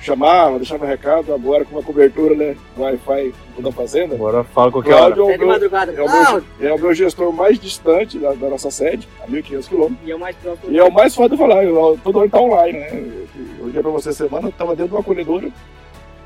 Chamava, 0.00 0.58
deixava 0.58 0.86
recado, 0.86 1.34
agora 1.34 1.64
com 1.64 1.74
uma 1.74 1.82
cobertura, 1.82 2.34
né? 2.36 2.56
Wi-Fi 2.76 3.34
toda 3.56 3.68
a 3.68 3.72
fazenda. 3.72 4.14
Agora 4.14 4.44
fala 4.44 4.70
qualquer 4.70 4.94
hora. 4.94 5.14
Cláudio 5.14 5.22
é 5.22 5.26
o, 5.26 5.32
de 5.32 5.38
meu, 5.38 5.48
madrugada, 5.48 5.92
é, 5.92 6.02
o 6.02 6.10
meu, 6.10 6.44
é 6.60 6.72
o 6.72 6.78
meu 6.78 6.94
gestor 6.94 7.32
mais 7.32 7.58
distante 7.58 8.18
da, 8.18 8.32
da 8.32 8.48
nossa 8.48 8.70
sede, 8.70 9.08
a 9.20 9.26
1.500 9.26 9.68
quilômetros. 9.68 10.08
E 10.08 10.10
é 10.12 10.14
o 10.14 10.20
mais 10.20 10.36
próximo. 10.36 10.72
E 10.72 10.78
é 10.78 10.84
o 10.84 10.92
mais 10.92 11.14
foda 11.14 11.36
de 11.36 11.42
falar, 11.42 11.64
eu, 11.64 11.98
todo 12.02 12.20
ano 12.20 12.30
tá 12.30 12.40
online, 12.40 12.78
né? 12.78 13.12
Eu 13.58 13.66
liguei 13.66 13.82
pra 13.82 13.90
você 13.90 14.12
semana, 14.12 14.48
eu 14.48 14.52
tava 14.52 14.76
dentro 14.76 14.90
de 14.90 14.94
uma 14.94 15.02
colhedora 15.02 15.50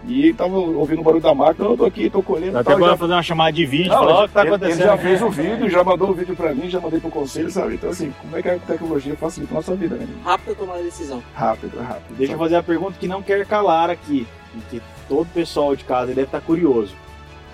e 0.07 0.33
tava 0.33 0.55
ouvindo 0.57 1.01
o 1.01 1.05
barulho 1.05 1.23
da 1.23 1.35
máquina, 1.35 1.69
eu 1.69 1.77
tô 1.77 1.85
aqui, 1.85 2.09
tô 2.09 2.23
colhendo. 2.23 2.57
Até 2.59 2.75
pra 2.77 2.89
já- 2.89 2.97
fazer 2.97 3.13
uma 3.13 3.23
chamada 3.23 3.53
de 3.53 3.67
vídeo, 3.67 3.89
Não, 3.91 3.99
falar 3.99 4.25
o 4.25 4.29
que 4.29 4.35
tá 4.35 4.41
ele- 4.43 4.49
acontecendo. 4.51 4.81
Ele 4.81 4.89
já 4.89 4.97
fez 4.99 5.23
o 5.23 5.31
vídeo, 5.31 5.71
já 5.71 5.85
mandou 5.85 6.11
o 6.11 6.15
vídeo 6.15 6.37
pra 6.37 6.55
mim, 6.55 6.71
já 6.71 6.81
mandei 6.81 7.01
pro 7.01 7.11
conselho, 7.11 7.51
sabe? 7.51 7.75
Então 7.75 7.91
assim, 7.91 8.13
como 8.21 8.37
é 8.37 8.43
que 8.43 8.49
a 8.49 8.59
tecnologia 8.59 9.17
facilita 9.17 9.53
a 9.53 9.57
nossa 9.57 9.75
vida, 9.75 9.97
né? 9.97 10.07
Rápido 10.25 10.55
tomar 10.57 10.75
a 10.75 10.83
decisão. 10.83 11.23
Rápido, 11.35 11.79
rápido. 11.81 12.17
Deixa 12.17 12.33
eu 12.35 12.39
fazer 12.39 12.57
a 12.57 12.63
pergunta 12.63 12.95
que 12.99 13.09
não 13.09 13.21
quer 13.23 13.45
calar 13.47 13.91
aqui, 13.91 14.27
e 14.55 14.61
que 14.71 14.83
todo 15.09 15.27
pessoal 15.35 15.75
de 15.75 15.85
casa 15.85 16.07
deve 16.09 16.23
estar 16.23 16.41
curioso. 16.41 16.95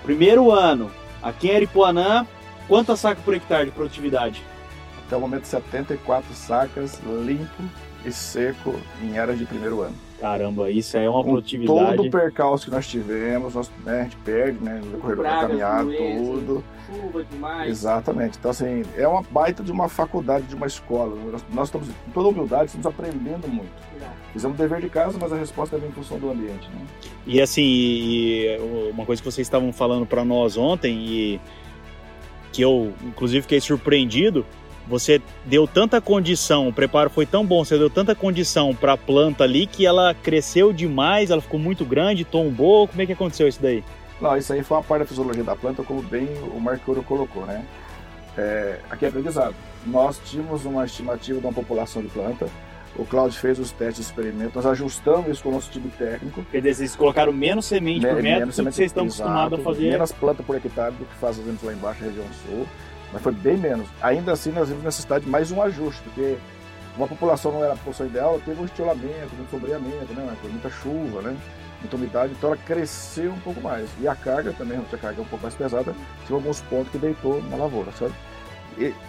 Primeiro 0.03 0.51
ano, 0.51 0.91
aqui 1.21 1.47
em 1.49 1.55
Aripuanã, 1.55 2.25
quantas 2.67 2.99
sacas 2.99 3.23
por 3.23 3.33
hectare 3.33 3.65
de 3.65 3.71
produtividade? 3.71 4.43
Até 5.05 5.15
o 5.17 5.19
momento 5.19 5.45
74 5.45 6.33
sacas, 6.33 6.99
limpo 7.25 7.63
e 8.05 8.11
seco 8.11 8.75
em 9.01 9.17
área 9.17 9.35
de 9.35 9.45
primeiro 9.45 9.81
ano. 9.81 9.95
Caramba, 10.23 10.71
isso 10.71 10.97
aí 10.97 11.03
é 11.03 11.09
uma 11.09 11.21
Com 11.21 11.31
produtividade. 11.31 11.97
todo 11.97 12.07
o 12.07 12.09
percalço 12.09 12.63
que 12.63 12.71
nós 12.71 12.87
tivemos, 12.87 13.55
nós, 13.55 13.69
né, 13.83 13.99
a 13.99 14.03
gente 14.03 14.15
perde, 14.23 14.63
né, 14.63 14.79
no 14.81 14.91
decorrer 14.91 15.17
da 15.17 15.41
caminhada, 15.41 15.89
tudo. 15.91 16.63
Chuva 16.87 17.25
demais. 17.25 17.69
Exatamente. 17.69 18.37
Então, 18.39 18.51
assim, 18.51 18.83
é 18.95 19.05
uma 19.05 19.21
baita 19.21 19.61
de 19.61 19.69
uma 19.69 19.89
faculdade, 19.89 20.45
de 20.45 20.55
uma 20.55 20.65
escola. 20.65 21.13
Nós, 21.29 21.45
nós 21.53 21.67
estamos, 21.67 21.89
com 21.89 22.11
toda 22.13 22.29
humildade, 22.29 22.67
estamos 22.67 22.87
aprendendo 22.87 23.49
muito. 23.49 23.69
Fizemos 24.31 24.57
o 24.57 24.61
dever 24.61 24.79
de 24.79 24.87
casa, 24.87 25.17
mas 25.19 25.33
a 25.33 25.35
resposta 25.35 25.77
vem 25.77 25.89
em 25.89 25.91
função 25.91 26.17
do 26.17 26.31
ambiente, 26.31 26.69
né? 26.69 26.85
E 27.27 27.41
assim, 27.41 28.45
uma 28.93 29.05
coisa 29.05 29.21
que 29.21 29.29
vocês 29.29 29.45
estavam 29.45 29.73
falando 29.73 30.05
para 30.05 30.23
nós 30.23 30.55
ontem 30.55 30.99
e 31.05 31.41
que 32.53 32.61
eu 32.61 32.93
inclusive 33.03 33.41
fiquei 33.41 33.59
surpreendido, 33.59 34.45
você 34.87 35.21
deu 35.45 35.65
tanta 35.67 35.99
condição, 36.01 36.67
o 36.67 36.73
preparo 36.73 37.09
foi 37.09 37.25
tão 37.25 37.45
bom, 37.45 37.63
você 37.63 37.77
deu 37.77 37.89
tanta 37.89 38.13
condição 38.13 38.73
para 38.75 38.93
a 38.93 38.97
planta 38.97 39.43
ali 39.43 39.65
que 39.65 39.85
ela 39.85 40.13
cresceu 40.13 40.73
demais, 40.73 41.29
ela 41.31 41.41
ficou 41.41 41.59
muito 41.59 41.85
grande, 41.85 42.23
tombou. 42.25 42.87
Como 42.87 43.01
é 43.01 43.05
que 43.05 43.13
aconteceu 43.13 43.47
isso 43.47 43.61
daí? 43.61 43.83
Não, 44.21 44.37
isso 44.37 44.51
aí 44.53 44.63
foi 44.63 44.77
uma 44.77 44.83
parte 44.83 45.01
da 45.01 45.07
fisiologia 45.07 45.43
da 45.43 45.55
planta, 45.55 45.83
como 45.83 46.01
bem 46.01 46.27
o 46.53 46.59
Marco 46.59 47.01
colocou, 47.03 47.45
né? 47.45 47.63
É, 48.37 48.79
aqui 48.89 49.05
é 49.05 49.09
aprendizado. 49.09 49.55
Nós 49.85 50.19
tínhamos 50.25 50.65
uma 50.65 50.85
estimativa 50.85 51.39
de 51.39 51.45
uma 51.45 51.53
população 51.53 52.01
de 52.01 52.07
planta, 52.07 52.47
o 52.95 53.05
Claudio 53.05 53.37
fez 53.39 53.57
os 53.59 53.71
testes 53.71 54.05
de 54.05 54.11
experimento, 54.11 54.51
nós 54.55 54.65
ajustamos 54.65 55.27
isso 55.29 55.43
com 55.43 55.49
o 55.49 55.53
nosso 55.53 55.69
time 55.71 55.89
técnico. 55.97 56.43
Quer 56.51 56.57
dizer, 56.59 56.75
vocês 56.75 56.95
colocaram 56.95 57.33
menos 57.33 57.65
semente 57.65 58.05
por 58.05 58.15
Me- 58.17 58.21
metro 58.21 58.39
menos 58.39 58.45
do 58.45 58.49
que 58.49 58.55
semente- 58.55 58.75
vocês 58.75 58.91
estão 58.91 59.03
acostumados 59.05 59.59
a 59.59 59.63
fazer. 59.63 59.91
Menos 59.91 60.11
planta 60.11 60.43
por 60.43 60.55
hectare 60.55 60.93
do 60.93 61.05
que 61.05 61.15
fazemos 61.15 61.61
lá 61.63 61.73
embaixo 61.73 62.01
na 62.01 62.07
região 62.07 62.25
sul, 62.45 62.67
mas 63.13 63.21
foi 63.21 63.31
bem 63.31 63.55
menos. 63.57 63.87
Ainda 64.01 64.33
assim, 64.33 64.51
nós 64.51 64.67
vimos 64.67 64.83
necessidade 64.83 65.23
de 65.23 65.29
mais 65.29 65.51
um 65.51 65.61
ajuste, 65.61 66.01
porque 66.01 66.35
uma 66.97 67.07
população 67.07 67.51
não 67.51 67.63
era 67.63 67.73
a 67.73 67.75
população 67.75 68.07
ideal, 68.07 68.41
teve 68.43 68.59
um 68.59 68.65
estilamento, 68.65 69.29
um 69.39 69.47
sombreamento, 69.49 70.13
né? 70.13 70.35
Foi 70.41 70.49
muita 70.49 70.69
chuva, 70.69 71.21
né? 71.21 71.37
Muita 71.79 71.95
umidade, 71.95 72.33
então 72.33 72.49
ela 72.49 72.57
cresceu 72.65 73.31
um 73.31 73.39
pouco 73.39 73.61
mais. 73.61 73.87
E 74.01 74.07
a 74.07 74.15
carga 74.15 74.51
também, 74.53 74.79
a 74.79 74.97
carga 74.97 75.21
um 75.21 75.25
pouco 75.25 75.43
mais 75.43 75.53
pesada, 75.53 75.93
tinha 76.25 76.35
alguns 76.35 76.61
pontos 76.61 76.91
que 76.91 76.97
deitou 76.97 77.41
na 77.43 77.55
lavoura, 77.55 77.91
sabe? 77.91 78.13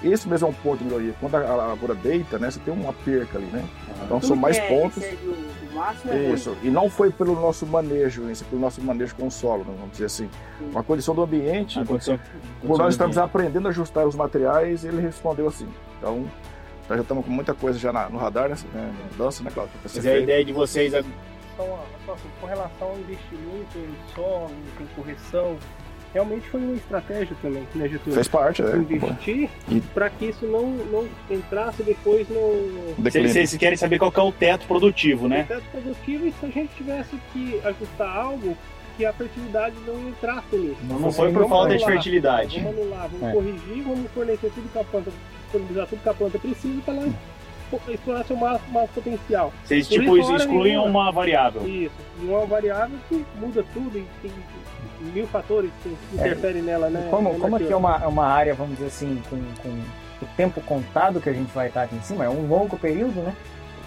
Esse 0.03 0.29
mesmo 0.29 0.47
é 0.47 0.51
um 0.51 0.55
ponto 0.55 0.79
de 0.79 0.85
melhoria. 0.85 1.15
Quando 1.21 1.35
a, 1.37 1.41
a 1.41 1.55
lavoura 1.57 1.95
deita, 1.95 2.39
né? 2.39 2.51
Você 2.51 2.61
tem 2.61 2.73
uma 2.75 2.93
perca 2.93 3.39
ali, 3.39 3.47
né? 3.47 3.65
Então 4.05 4.19
Tudo 4.21 4.27
são 4.29 4.37
mais 4.37 4.57
é- 4.59 4.69
pontos. 4.69 5.03
é. 5.03 6.33
Isso, 6.33 6.57
e 6.63 6.71
não 6.71 6.89
foi 6.89 7.11
pelo 7.11 7.35
nosso 7.35 7.67
manejo, 7.67 8.31
isso 8.31 8.45
pelo 8.45 8.61
nosso 8.61 8.81
manejo 8.81 9.15
com 9.17 9.27
o 9.27 9.31
solo, 9.31 9.65
né, 9.65 9.75
vamos 9.77 9.91
dizer 9.93 10.05
assim. 10.05 10.31
Uma 10.71 10.85
condição 10.85 11.15
do 11.17 11.23
ambiente, 11.23 11.79
A 11.81 11.85
condição- 11.85 12.19
como 12.61 12.79
nós 12.79 12.95
estamos 12.95 13.19
aprendendo 13.19 13.67
a 13.67 13.71
ajustar 13.71 14.07
os 14.07 14.15
materiais, 14.15 14.85
ele 14.85 15.01
respondeu 15.01 15.49
assim. 15.49 15.67
Então, 15.99 16.27
nós 16.89 16.97
já 16.99 17.03
estamos 17.03 17.25
com 17.25 17.31
muita 17.33 17.55
coisa 17.55 17.77
já 17.77 17.93
na- 17.93 18.09
no 18.09 18.19
radar, 18.19 18.49
né? 18.51 18.57
né, 18.73 18.93
Mudança, 19.13 19.43
né, 19.43 19.51
Cláudio? 19.53 19.75
Mas 19.83 20.07
é 20.07 20.13
a 20.15 20.19
ideia 20.19 20.45
de 20.45 20.53
vocês 20.53 20.95
é 20.95 21.01
Então, 21.55 21.79
com 22.41 22.47
relação 22.47 22.89
ao 22.89 22.99
investimento 22.99 23.77
em 23.79 24.15
solo, 24.15 24.51
em 24.81 24.87
correção, 24.95 25.57
realmente 26.15 26.49
foi 26.49 26.61
uma 26.61 26.75
estratégia 26.77 27.37
também, 27.43 27.67
né, 27.75 27.89
Getúlio? 27.89 28.15
Fez 28.15 28.29
parte, 28.29 28.63
né? 28.63 28.77
Investir 28.89 29.51
E- 29.69 29.81
para 29.93 30.09
que 30.09 30.27
isso 30.27 30.47
não, 30.47 30.69
não 30.71 31.07
entrasse 31.29 31.83
depois 31.83 32.27
no. 32.29 32.95
Vocês 32.99 33.33
vocês 33.33 33.57
querem 33.57 33.77
saber 33.77 33.99
qual 33.99 34.11
que 34.13 34.21
é 34.21 34.23
o 34.23 34.33
teto 34.33 34.67
produtivo, 34.67 35.29
né? 35.29 35.43
processo 35.43 35.67
produtivo 35.71 36.27
e 36.29 36.33
se 36.33 36.47
a 36.47 36.49
gente 36.49 36.75
tivesse 36.77 37.17
que 37.33 37.61
ajustar 37.65 38.17
algo 38.17 38.57
que 38.97 39.05
a 39.05 39.13
fertilidade 39.13 39.75
não 39.87 40.09
entrasse 40.09 40.55
nisso. 40.57 40.77
Não, 40.85 41.01
não 41.01 41.11
foi 41.13 41.33
por 41.33 41.49
falta 41.49 41.77
de 41.77 41.85
fertilidade. 41.85 42.61
Vamos 42.61 42.79
anular, 42.81 43.09
vamos 43.09 43.29
É. 43.29 43.33
corrigir, 43.33 43.83
vamos 43.83 44.11
fornecer 44.13 44.51
tudo 44.55 44.73
que 44.73 44.79
a 44.79 44.85
planta, 44.85 45.11
disponibilizar 45.43 45.87
tudo 45.89 46.01
que 46.03 46.09
a 46.09 46.15
planta 46.15 46.39
precisa 46.39 46.81
para 46.83 46.95
ela 46.95 47.09
explorar 47.89 48.25
seu 48.25 48.37
máximo, 48.37 48.73
máximo 48.73 48.95
potencial. 49.03 49.53
Vocês 49.65 49.89
tipo 49.89 50.17
excluem 50.17 50.75
nenhuma. 50.75 50.87
uma 50.89 51.11
variável. 51.11 51.67
Isso, 51.67 51.95
e 52.23 52.25
uma 52.27 52.47
variável 52.47 52.97
que 53.09 53.25
muda 53.41 53.65
tudo 53.75 53.99
e 53.99 54.05
tem 54.23 54.31
mil 55.13 55.27
fatores 55.27 55.71
que 55.83 55.97
interferem 56.13 56.63
nela, 56.63 56.89
né? 56.89 57.09
Como, 57.11 57.33
né, 57.33 57.39
como 57.41 57.57
aqui 57.57 57.73
é 57.73 57.77
uma, 57.77 57.97
é 58.03 58.07
uma 58.07 58.27
área, 58.27 58.55
vamos 58.55 58.77
dizer 58.77 58.89
assim, 58.89 59.23
com, 59.29 59.37
com 59.63 59.69
o 60.25 60.29
tempo 60.37 60.61
contado 60.61 61.21
que 61.21 61.29
a 61.29 61.33
gente 61.33 61.53
vai 61.53 61.69
estar 61.69 61.83
aqui 61.83 61.97
em 61.97 62.03
cima, 62.03 62.25
é 62.25 62.29
um 62.29 62.47
longo 62.47 62.79
período, 62.79 63.21
né? 63.21 63.35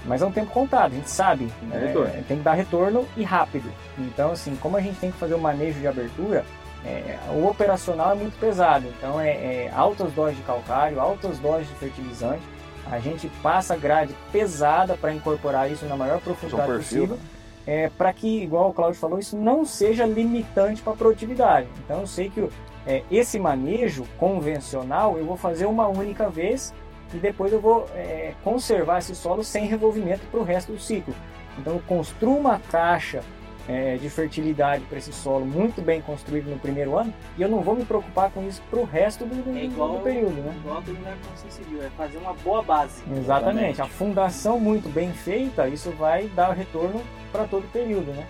Mas 0.05 0.21
é 0.21 0.25
um 0.25 0.31
tempo 0.31 0.51
contado, 0.51 0.93
a 0.93 0.95
gente 0.95 1.09
sabe. 1.09 1.51
Tem 1.59 1.69
que 1.69 1.75
dar 1.75 1.77
é, 1.77 1.87
retorno. 1.87 2.23
tem 2.27 2.37
que 2.37 2.43
dar 2.43 2.53
retorno 2.53 3.07
e 3.17 3.23
rápido. 3.23 3.69
Então, 3.97 4.31
assim, 4.31 4.55
como 4.55 4.77
a 4.77 4.81
gente 4.81 4.99
tem 4.99 5.11
que 5.11 5.17
fazer 5.17 5.33
o 5.33 5.39
manejo 5.39 5.79
de 5.79 5.87
abertura, 5.87 6.45
é, 6.85 7.17
o 7.33 7.45
operacional 7.45 8.11
é 8.11 8.15
muito 8.15 8.39
pesado. 8.39 8.87
Então, 8.97 9.19
é, 9.19 9.29
é 9.29 9.71
altas 9.75 10.11
doses 10.13 10.37
de 10.37 10.43
calcário, 10.43 10.99
altas 10.99 11.37
doses 11.39 11.67
de 11.67 11.75
fertilizante. 11.75 12.41
A 12.89 12.99
gente 12.99 13.27
passa 13.43 13.75
grade 13.75 14.15
pesada 14.31 14.95
para 14.95 15.13
incorporar 15.13 15.69
isso 15.69 15.85
na 15.85 15.97
maior 15.97 16.21
profundidade 16.21 16.71
perfil, 16.71 17.07
possível. 17.07 17.19
É, 17.67 17.89
para 17.97 18.13
que, 18.13 18.43
igual 18.43 18.69
o 18.69 18.73
Claudio 18.73 18.97
falou, 18.97 19.19
isso 19.19 19.37
não 19.37 19.65
seja 19.65 20.05
limitante 20.05 20.81
para 20.81 20.93
a 20.93 20.95
produtividade. 20.95 21.67
Então, 21.83 21.99
eu 21.99 22.07
sei 22.07 22.29
que 22.29 22.47
é, 22.87 23.03
esse 23.11 23.37
manejo 23.37 24.05
convencional 24.17 25.17
eu 25.17 25.25
vou 25.25 25.35
fazer 25.35 25.65
uma 25.65 25.87
única 25.87 26.29
vez 26.29 26.73
e 27.13 27.17
depois 27.17 27.51
eu 27.51 27.59
vou 27.59 27.85
é, 27.93 28.33
conservar 28.43 28.99
esse 28.99 29.13
solo 29.13 29.43
sem 29.43 29.65
revolvimento 29.65 30.25
para 30.31 30.39
o 30.39 30.43
resto 30.43 30.71
do 30.71 30.79
ciclo. 30.79 31.13
Então 31.59 31.73
eu 31.73 31.81
construo 31.85 32.37
uma 32.37 32.59
caixa 32.59 33.21
é, 33.67 33.97
de 33.97 34.09
fertilidade 34.09 34.83
para 34.85 34.97
esse 34.97 35.11
solo 35.11 35.45
muito 35.45 35.81
bem 35.81 36.01
construído 36.01 36.49
no 36.49 36.57
primeiro 36.57 36.97
ano 36.97 37.13
e 37.37 37.41
eu 37.41 37.49
não 37.49 37.61
vou 37.61 37.75
me 37.75 37.83
preocupar 37.83 38.31
com 38.31 38.47
isso 38.47 38.61
para 38.69 38.79
o 38.79 38.85
resto 38.85 39.25
do, 39.25 39.35
do- 39.43 39.57
É 39.57 39.65
igual, 39.65 39.97
do 39.97 40.03
período. 40.03 40.35
Né? 40.41 40.53
igual 40.57 40.81
você 40.81 41.51
civil, 41.51 41.83
é 41.83 41.89
fazer 41.97 42.17
uma 42.17 42.33
boa 42.33 42.61
base. 42.61 43.03
Exatamente. 43.17 43.81
A 43.81 43.85
fundação 43.85 44.59
muito 44.59 44.87
bem 44.89 45.11
feita, 45.11 45.67
isso 45.67 45.91
vai 45.91 46.27
dar 46.29 46.53
retorno 46.53 47.01
para 47.31 47.43
todo 47.45 47.65
o 47.65 47.69
período, 47.69 48.11
né? 48.13 48.25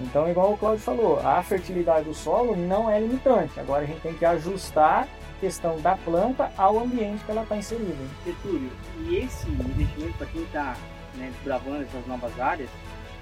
Então, 0.00 0.28
igual 0.28 0.52
o 0.52 0.58
Claudio 0.58 0.80
falou, 0.80 1.20
a 1.20 1.40
fertilidade 1.42 2.06
do 2.06 2.14
solo 2.14 2.56
não 2.56 2.90
é 2.90 2.98
limitante. 2.98 3.58
Agora 3.60 3.84
a 3.84 3.86
gente 3.86 4.00
tem 4.00 4.12
que 4.12 4.24
ajustar 4.24 5.04
a 5.04 5.40
questão 5.40 5.80
da 5.80 5.94
planta 5.96 6.50
ao 6.58 6.80
ambiente 6.80 7.24
que 7.24 7.30
ela 7.30 7.42
está 7.42 7.56
inserida. 7.56 7.94
Getúlio, 8.26 8.70
e 8.98 9.16
esse 9.18 9.48
investimento 9.48 10.18
para 10.18 10.26
quem 10.26 10.42
está 10.42 10.76
né, 11.14 11.30
desbravando 11.36 11.82
essas 11.84 12.04
novas 12.08 12.38
áreas, 12.40 12.68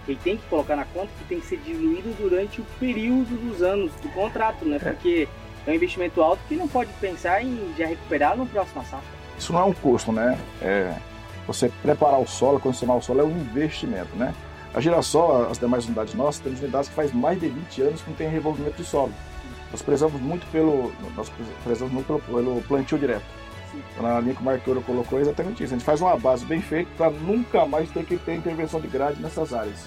ele 0.06 0.18
tem 0.22 0.36
que 0.36 0.46
colocar 0.46 0.76
na 0.76 0.84
conta 0.84 1.08
que 1.18 1.24
tem 1.24 1.40
que 1.40 1.46
ser 1.46 1.58
diluído 1.58 2.14
durante 2.18 2.60
o 2.60 2.64
período 2.80 3.36
dos 3.36 3.62
anos 3.62 3.92
do 4.02 4.08
contrato, 4.10 4.64
né? 4.64 4.78
Porque 4.78 5.28
é 5.66 5.70
um 5.70 5.74
investimento 5.74 6.20
alto 6.20 6.42
que 6.48 6.56
não 6.56 6.66
pode 6.66 6.90
pensar 6.94 7.42
em 7.42 7.72
já 7.78 7.86
recuperar 7.86 8.36
no 8.36 8.46
próximo 8.46 8.82
safra. 8.82 9.06
Isso 9.38 9.52
não 9.52 9.60
é 9.60 9.64
um 9.64 9.72
custo, 9.72 10.12
né? 10.12 10.38
É, 10.60 10.94
você 11.46 11.70
preparar 11.82 12.20
o 12.20 12.26
solo, 12.26 12.60
condicionar 12.60 12.96
o 12.96 13.02
solo 13.02 13.20
é 13.20 13.24
um 13.24 13.30
investimento, 13.30 14.14
né? 14.16 14.34
A 14.74 14.80
Girassol, 14.80 15.50
as 15.50 15.58
demais 15.58 15.84
unidades 15.84 16.14
nossas, 16.14 16.40
temos 16.40 16.60
unidades 16.60 16.88
que 16.88 16.94
faz 16.94 17.12
mais 17.12 17.38
de 17.38 17.48
20 17.48 17.82
anos 17.82 18.02
que 18.02 18.10
não 18.10 18.16
tem 18.16 18.28
revolvimento 18.28 18.76
de 18.76 18.84
solo. 18.84 19.12
Nós 19.70 19.82
prezamos 19.82 20.20
muito 20.20 20.46
pelo, 20.50 20.92
nós 21.14 21.30
prezamos 21.62 21.92
muito 21.92 22.06
pelo, 22.06 22.20
pelo 22.20 22.62
plantio 22.62 22.98
direto. 22.98 23.24
Na 24.00 24.20
linha 24.20 24.34
que 24.34 24.40
o 24.40 24.44
Marqueiro 24.44 24.82
colocou 24.82 25.18
é 25.18 25.22
exatamente 25.22 25.62
isso. 25.62 25.74
A 25.74 25.76
gente 25.76 25.84
faz 25.84 26.00
uma 26.00 26.16
base 26.16 26.44
bem 26.44 26.60
feita 26.60 26.90
para 26.96 27.10
nunca 27.10 27.66
mais 27.66 27.90
ter 27.90 28.04
que 28.04 28.16
ter 28.16 28.34
intervenção 28.34 28.80
de 28.80 28.88
grade 28.88 29.20
nessas 29.20 29.52
áreas. 29.52 29.86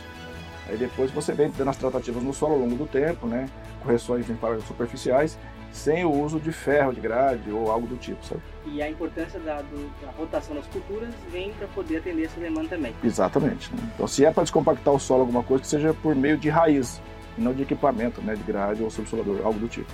Aí 0.67 0.77
depois 0.77 1.11
você 1.11 1.33
vem 1.33 1.51
dando 1.51 1.69
as 1.69 1.77
tratativas 1.77 2.23
no 2.23 2.33
solo 2.33 2.53
ao 2.53 2.59
longo 2.59 2.75
do 2.75 2.85
tempo, 2.87 3.27
né? 3.27 3.47
Correções 3.83 4.29
em 4.29 4.35
parâmetros 4.35 4.67
superficiais, 4.67 5.37
sem 5.71 6.05
o 6.05 6.11
uso 6.11 6.39
de 6.39 6.51
ferro 6.51 6.93
de 6.93 7.01
grade 7.01 7.51
ou 7.51 7.69
algo 7.69 7.85
do 7.85 7.97
tipo, 7.97 8.25
sabe? 8.25 8.41
E 8.65 8.81
a 8.81 8.89
importância 8.89 9.39
da, 9.39 9.61
do, 9.61 9.91
da 10.01 10.11
rotação 10.17 10.55
das 10.55 10.65
culturas 10.67 11.13
vem 11.31 11.51
para 11.53 11.67
poder 11.67 11.97
atender 11.97 12.25
essa 12.25 12.39
demanda 12.39 12.69
também. 12.69 12.95
Exatamente. 13.03 13.71
Né? 13.75 13.79
Então, 13.93 14.07
se 14.07 14.25
é 14.25 14.31
para 14.31 14.43
descompactar 14.43 14.93
o 14.93 14.99
solo 14.99 15.21
alguma 15.21 15.43
coisa, 15.43 15.61
que 15.61 15.69
seja 15.69 15.93
por 15.93 16.15
meio 16.15 16.37
de 16.37 16.49
raiz, 16.49 16.99
e 17.37 17.41
não 17.41 17.53
de 17.53 17.61
equipamento, 17.61 18.21
né? 18.21 18.33
De 18.33 18.43
grade 18.43 18.81
ou 18.81 18.89
subsolador, 18.89 19.41
algo 19.43 19.59
do 19.59 19.67
tipo. 19.67 19.91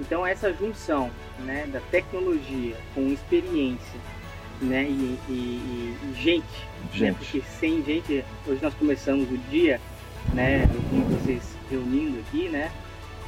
Então, 0.00 0.26
essa 0.26 0.52
junção 0.52 1.10
né, 1.40 1.66
da 1.72 1.80
tecnologia 1.90 2.76
com 2.94 3.08
experiência 3.08 4.00
né, 4.60 4.84
e, 4.84 5.18
e, 5.28 5.96
e 6.02 6.14
gente, 6.16 6.44
gente. 6.92 7.02
Né, 7.02 7.14
porque 7.18 7.42
sem 7.58 7.82
gente, 7.82 8.24
hoje 8.46 8.62
nós 8.62 8.74
começamos 8.74 9.30
o 9.30 9.38
dia, 9.50 9.80
né, 10.32 10.66
com 10.90 11.00
vocês 11.02 11.42
reunindo 11.70 12.20
aqui, 12.20 12.48
né, 12.48 12.70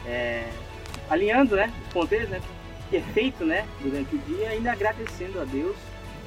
é, 0.07 0.49
alinhando, 1.11 1.57
né, 1.57 1.73
os 1.87 1.93
ponteiros, 1.93 2.29
né, 2.29 2.41
que 2.91 2.97
é 2.97 3.03
feito, 3.03 3.45
né, 3.45 3.67
durante 3.81 4.15
o 4.15 4.19
dia, 4.19 4.51
ainda 4.51 4.73
agradecendo 4.73 5.41
a 5.41 5.45
Deus, 5.45 5.77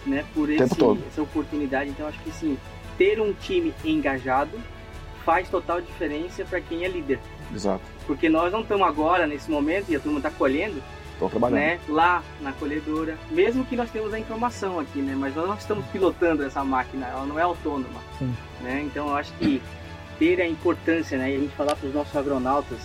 né, 0.05 0.25
por 0.33 0.49
esse, 0.49 0.63
essa 0.63 1.21
oportunidade. 1.21 1.89
Então, 1.89 2.07
acho 2.07 2.19
que 2.19 2.31
sim, 2.31 2.57
ter 2.97 3.19
um 3.21 3.33
time 3.33 3.73
engajado 3.83 4.59
faz 5.25 5.49
total 5.49 5.81
diferença 5.81 6.43
para 6.45 6.59
quem 6.59 6.83
é 6.83 6.87
líder. 6.87 7.19
Exato. 7.53 7.81
Porque 8.05 8.29
nós 8.29 8.51
não 8.51 8.61
estamos 8.61 8.87
agora, 8.87 9.27
nesse 9.27 9.49
momento, 9.49 9.89
e 9.89 9.95
a 9.95 9.99
turma 9.99 10.19
está 10.19 10.29
colhendo, 10.29 10.81
né, 11.51 11.79
lá 11.87 12.23
na 12.39 12.53
colhedora, 12.53 13.17
mesmo 13.29 13.65
que 13.65 13.75
nós 13.75 13.89
temos 13.91 14.13
a 14.13 14.19
informação 14.19 14.79
aqui, 14.79 14.99
né, 14.99 15.15
mas 15.17 15.35
nós 15.35 15.47
não 15.47 15.55
estamos 15.55 15.85
pilotando 15.87 16.43
essa 16.43 16.63
máquina, 16.63 17.07
ela 17.07 17.25
não 17.25 17.37
é 17.37 17.41
autônoma. 17.41 17.99
Sim. 18.17 18.33
Né, 18.61 18.83
então 18.85 19.09
eu 19.09 19.15
acho 19.15 19.33
que 19.33 19.61
ter 20.17 20.41
a 20.41 20.47
importância, 20.47 21.17
né, 21.17 21.31
e 21.31 21.35
a 21.35 21.39
gente 21.39 21.55
falar 21.55 21.75
para 21.75 21.87
os 21.87 21.93
nossos 21.93 22.15
agronautas 22.15 22.79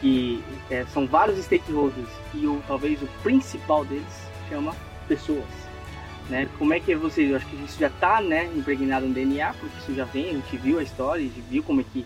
que 0.00 0.44
é, 0.70 0.84
são 0.92 1.06
vários 1.06 1.42
stakeholders 1.44 2.08
e 2.34 2.46
o, 2.46 2.62
talvez 2.66 3.00
o 3.02 3.06
principal 3.22 3.84
deles 3.84 4.04
chama 4.48 4.74
pessoas. 5.08 5.44
Né? 6.28 6.48
Como 6.58 6.74
é 6.74 6.80
que 6.80 6.94
vocês? 6.94 7.30
Eu 7.30 7.36
acho 7.36 7.46
que 7.46 7.56
isso 7.64 7.78
já 7.78 7.86
está 7.86 8.20
né, 8.20 8.50
impregnado 8.54 9.06
no 9.06 9.14
DNA, 9.14 9.54
porque 9.54 9.78
isso 9.78 9.94
já 9.94 10.04
vem, 10.04 10.30
a 10.30 10.32
gente 10.32 10.56
viu 10.56 10.78
a 10.78 10.82
história, 10.82 11.24
a 11.24 11.28
gente 11.28 11.40
viu 11.40 11.62
como 11.62 11.80
é 11.80 11.84
que 11.92 12.04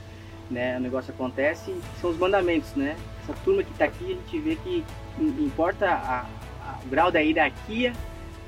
né, 0.50 0.76
o 0.76 0.80
negócio 0.80 1.12
acontece, 1.14 1.74
são 2.00 2.10
os 2.10 2.18
mandamentos, 2.18 2.74
né? 2.74 2.96
Essa 3.22 3.34
turma 3.44 3.62
que 3.62 3.70
está 3.70 3.84
aqui, 3.84 4.04
a 4.04 4.08
gente 4.08 4.38
vê 4.40 4.56
que 4.56 4.84
importa 5.18 5.86
a, 5.86 6.26
a, 6.62 6.78
o 6.84 6.88
grau 6.88 7.10
da 7.10 7.20
hierarquia, 7.20 7.92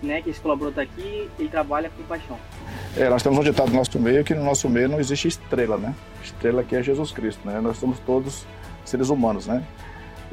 né, 0.03 0.21
que 0.21 0.31
esse 0.31 0.41
colaborador 0.41 0.83
está 0.83 0.95
aqui, 0.95 1.31
ele 1.39 1.49
trabalha 1.49 1.89
com 1.91 2.03
paixão. 2.03 2.37
É, 2.97 3.09
nós 3.09 3.23
temos 3.23 3.39
um 3.39 3.43
ditado 3.43 3.71
no 3.71 3.77
nosso 3.77 3.99
meio 4.01 4.25
que 4.25 4.35
no 4.35 4.45
nosso 4.45 4.69
meio 4.69 4.89
não 4.89 4.99
existe 4.99 5.29
estrela, 5.29 5.77
né? 5.77 5.95
Estrela 6.23 6.65
que 6.65 6.75
é 6.75 6.83
Jesus 6.83 7.13
Cristo, 7.13 7.47
né? 7.47 7.61
Nós 7.61 7.79
somos 7.79 7.99
todos 8.01 8.45
seres 8.85 9.09
humanos, 9.09 9.47
né? 9.47 9.65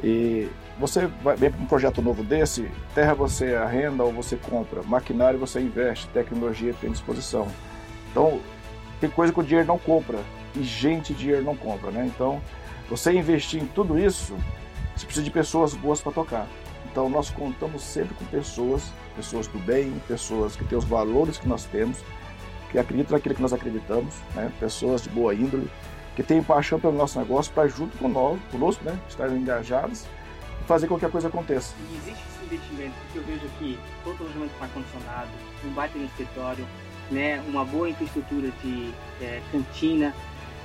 E 0.02 0.48
você 0.78 1.06
vai 1.22 1.36
para 1.36 1.60
um 1.60 1.66
projeto 1.66 2.02
novo 2.02 2.24
desse, 2.24 2.68
terra 2.94 3.14
você 3.14 3.54
arrenda 3.54 4.02
ou 4.02 4.12
você 4.12 4.36
compra, 4.36 4.82
maquinário 4.82 5.38
você 5.38 5.60
investe, 5.60 6.08
tecnologia 6.08 6.74
tem 6.80 6.90
disposição. 6.90 7.46
Então, 8.10 8.40
tem 9.00 9.08
coisa 9.08 9.32
que 9.32 9.38
o 9.38 9.42
dinheiro 9.42 9.68
não 9.68 9.78
compra 9.78 10.18
e 10.56 10.62
gente 10.62 11.14
dinheiro 11.14 11.42
não 11.42 11.56
compra, 11.56 11.90
né? 11.90 12.06
Então, 12.06 12.40
você 12.88 13.12
investir 13.12 13.62
em 13.62 13.66
tudo 13.66 13.98
isso, 13.98 14.36
você 14.96 15.04
precisa 15.04 15.24
de 15.24 15.30
pessoas 15.30 15.74
boas 15.74 16.00
para 16.00 16.12
tocar. 16.12 16.46
Então, 16.90 17.08
nós 17.08 17.30
contamos 17.30 17.82
sempre 17.82 18.14
com 18.14 18.24
pessoas, 18.26 18.92
pessoas 19.14 19.46
do 19.46 19.58
bem, 19.60 19.92
pessoas 20.08 20.56
que 20.56 20.64
têm 20.64 20.76
os 20.76 20.84
valores 20.84 21.38
que 21.38 21.48
nós 21.48 21.64
temos, 21.64 21.98
que 22.70 22.78
acreditam 22.78 23.16
naquilo 23.16 23.34
que 23.34 23.42
nós 23.42 23.52
acreditamos, 23.52 24.14
né? 24.34 24.50
pessoas 24.58 25.02
de 25.02 25.08
boa 25.08 25.34
índole, 25.34 25.70
que 26.20 26.22
têm 26.22 26.42
paixão 26.42 26.78
pelo 26.78 26.92
nosso 26.92 27.18
negócio 27.18 27.52
para 27.52 27.68
junto 27.68 27.96
conosco, 27.96 28.84
né, 28.84 28.98
estar 29.08 29.30
engajados 29.30 30.04
e 30.60 30.64
fazer 30.64 30.86
com 30.86 30.98
que 30.98 31.06
a 31.06 31.08
coisa 31.08 31.28
aconteça. 31.28 31.74
E 31.78 31.96
existe 31.96 32.22
esse 32.28 32.44
investimento, 32.44 32.94
porque 33.04 33.18
eu 33.18 33.22
vejo 33.24 33.46
aqui 33.46 33.78
todo 34.04 34.20
o 34.20 34.24
alojamento 34.24 34.52
com 34.58 34.64
ar-condicionado, 34.64 35.30
um 35.64 35.70
baita 35.70 35.98
no 35.98 36.04
escritório, 36.04 36.66
né, 37.10 37.42
uma 37.48 37.64
boa 37.64 37.88
infraestrutura 37.88 38.50
de 38.62 38.92
é, 39.20 39.40
cantina, 39.50 40.14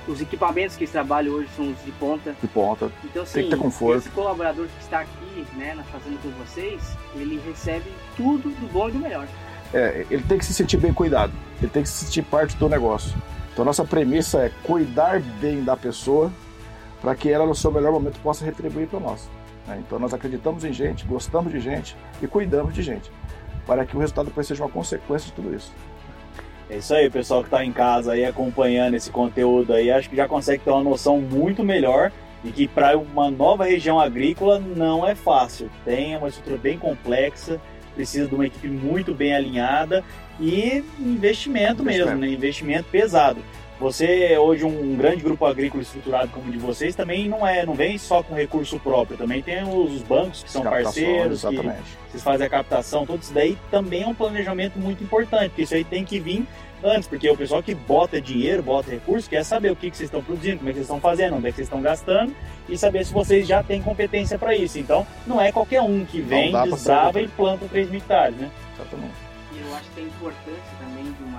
os 0.06 0.20
equipamentos 0.20 0.76
que 0.76 0.84
eles 0.84 0.92
trabalham 0.92 1.34
hoje 1.34 1.48
são 1.56 1.70
os 1.70 1.84
de 1.84 1.92
ponta. 1.92 2.34
De 2.40 2.48
ponta. 2.48 2.90
Então, 3.04 3.22
assim, 3.22 3.34
Tem 3.34 3.44
que 3.44 3.50
ter 3.50 3.56
conforto. 3.56 3.98
esse 3.98 4.10
colaborador 4.10 4.66
que 4.66 4.82
está 4.82 5.00
aqui, 5.00 5.46
né, 5.54 5.74
na 5.74 5.82
fazenda 5.84 6.16
com 6.22 6.30
vocês, 6.44 6.82
ele 7.14 7.40
recebe 7.46 7.90
tudo 8.16 8.48
do 8.50 8.72
bom 8.72 8.88
e 8.88 8.92
do 8.92 8.98
melhor. 8.98 9.26
É, 9.74 10.06
ele 10.10 10.22
tem 10.22 10.38
que 10.38 10.44
se 10.44 10.54
sentir 10.54 10.76
bem 10.76 10.92
cuidado. 10.92 11.32
Ele 11.60 11.70
tem 11.70 11.82
que 11.82 11.88
se 11.88 12.04
sentir 12.04 12.22
parte 12.22 12.56
do 12.56 12.68
negócio. 12.68 13.14
Então 13.52 13.64
nossa 13.64 13.84
premissa 13.84 14.38
é 14.38 14.52
cuidar 14.62 15.20
bem 15.40 15.64
da 15.64 15.76
pessoa 15.76 16.30
para 17.00 17.14
que 17.14 17.30
ela 17.30 17.46
no 17.46 17.54
seu 17.54 17.72
melhor 17.72 17.92
momento 17.92 18.20
possa 18.20 18.44
retribuir 18.44 18.86
para 18.86 19.00
nós. 19.00 19.28
Né? 19.66 19.82
Então 19.84 19.98
nós 19.98 20.12
acreditamos 20.12 20.64
em 20.64 20.72
gente, 20.72 21.04
gostamos 21.06 21.52
de 21.52 21.58
gente 21.58 21.96
e 22.20 22.26
cuidamos 22.26 22.74
de 22.74 22.82
gente 22.82 23.10
para 23.66 23.84
que 23.84 23.96
o 23.96 24.00
resultado 24.00 24.26
depois 24.26 24.46
seja 24.46 24.62
uma 24.62 24.70
consequência 24.70 25.26
de 25.26 25.32
tudo 25.32 25.54
isso. 25.54 25.72
É 26.68 26.78
isso 26.78 26.92
aí, 26.94 27.08
pessoal 27.08 27.42
que 27.42 27.46
está 27.46 27.64
em 27.64 27.72
casa 27.72 28.12
aí 28.12 28.24
acompanhando 28.24 28.94
esse 28.94 29.10
conteúdo 29.10 29.72
aí, 29.72 29.90
acho 29.90 30.10
que 30.10 30.16
já 30.16 30.26
consegue 30.26 30.64
ter 30.64 30.70
uma 30.70 30.82
noção 30.82 31.20
muito 31.20 31.62
melhor 31.62 32.10
e 32.44 32.50
que 32.50 32.66
para 32.66 32.98
uma 32.98 33.30
nova 33.30 33.64
região 33.64 34.00
agrícola 34.00 34.58
não 34.58 35.06
é 35.06 35.14
fácil. 35.14 35.70
Tem 35.84 36.16
uma 36.16 36.28
estrutura 36.28 36.58
bem 36.58 36.76
complexa, 36.76 37.60
precisa 37.94 38.28
de 38.28 38.34
uma 38.34 38.46
equipe 38.46 38.68
muito 38.68 39.14
bem 39.14 39.34
alinhada 39.34 40.04
e 40.40 40.84
investimento, 40.98 41.84
mesmo, 41.84 42.14
né? 42.16 42.28
investimento 42.28 42.88
pesado. 42.90 43.40
Você 43.78 44.36
hoje 44.38 44.64
um 44.64 44.96
grande 44.96 45.22
grupo 45.22 45.44
agrícola 45.44 45.82
estruturado 45.82 46.28
como 46.30 46.48
o 46.48 46.50
de 46.50 46.56
vocês 46.56 46.94
também 46.94 47.28
não 47.28 47.46
é, 47.46 47.66
não 47.66 47.74
vem 47.74 47.98
só 47.98 48.22
com 48.22 48.34
recurso 48.34 48.78
próprio, 48.78 49.18
também 49.18 49.42
tem 49.42 49.62
os 49.64 50.00
bancos 50.02 50.42
que 50.42 50.50
são 50.50 50.62
parceiros, 50.62 51.42
que 51.42 51.56
vocês 52.10 52.22
fazem 52.22 52.46
a 52.46 52.50
captação, 52.50 53.04
tudo 53.04 53.22
isso 53.22 53.34
daí 53.34 53.58
também 53.70 54.04
é 54.04 54.06
um 54.06 54.14
planejamento 54.14 54.78
muito 54.78 55.04
importante, 55.04 55.50
porque 55.50 55.62
isso 55.62 55.74
aí 55.74 55.84
tem 55.84 56.04
que 56.04 56.18
vir 56.18 56.46
antes, 56.82 57.06
porque 57.06 57.28
o 57.28 57.36
pessoal 57.36 57.62
que 57.62 57.74
bota 57.74 58.18
dinheiro, 58.18 58.62
bota 58.62 58.90
recurso, 58.90 59.28
quer 59.28 59.44
saber 59.44 59.70
o 59.70 59.76
que, 59.76 59.90
que 59.90 59.96
vocês 59.96 60.06
estão 60.06 60.22
produzindo, 60.22 60.58
como 60.58 60.70
é 60.70 60.72
que 60.72 60.78
vocês 60.78 60.86
estão 60.86 61.00
fazendo, 61.00 61.36
onde 61.36 61.46
é 61.46 61.50
que 61.50 61.56
vocês 61.56 61.68
estão 61.68 61.82
gastando 61.82 62.34
e 62.68 62.78
saber 62.78 63.04
se 63.04 63.12
vocês 63.12 63.46
já 63.46 63.62
têm 63.62 63.82
competência 63.82 64.38
para 64.38 64.54
isso. 64.54 64.78
Então, 64.78 65.06
não 65.26 65.40
é 65.40 65.52
qualquer 65.52 65.82
um 65.82 66.04
que 66.04 66.20
vem, 66.20 66.52
desbrava 66.64 67.20
e 67.20 67.28
planta 67.28 67.66
3 67.66 67.90
mil 67.90 67.98
hectares, 67.98 68.36
né? 68.36 68.50
Exatamente. 68.74 69.14
E 69.52 69.60
eu 69.60 69.74
acho 69.74 69.90
que 69.90 70.00
a 70.00 70.02
importância 70.02 70.76
também 70.78 71.04
de 71.04 71.22
uma 71.24 71.35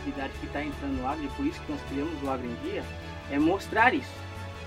atividade 0.00 0.32
que 0.40 0.46
está 0.46 0.64
entrando 0.64 1.00
no 1.00 1.06
agro, 1.06 1.24
e 1.24 1.28
por 1.28 1.46
isso 1.46 1.60
que 1.60 1.72
nós 1.72 1.80
criamos 1.88 2.22
o 2.22 2.30
Agro 2.30 2.46
em 2.46 2.70
Dia, 2.70 2.82
é 3.30 3.38
mostrar 3.38 3.94
isso, 3.94 4.12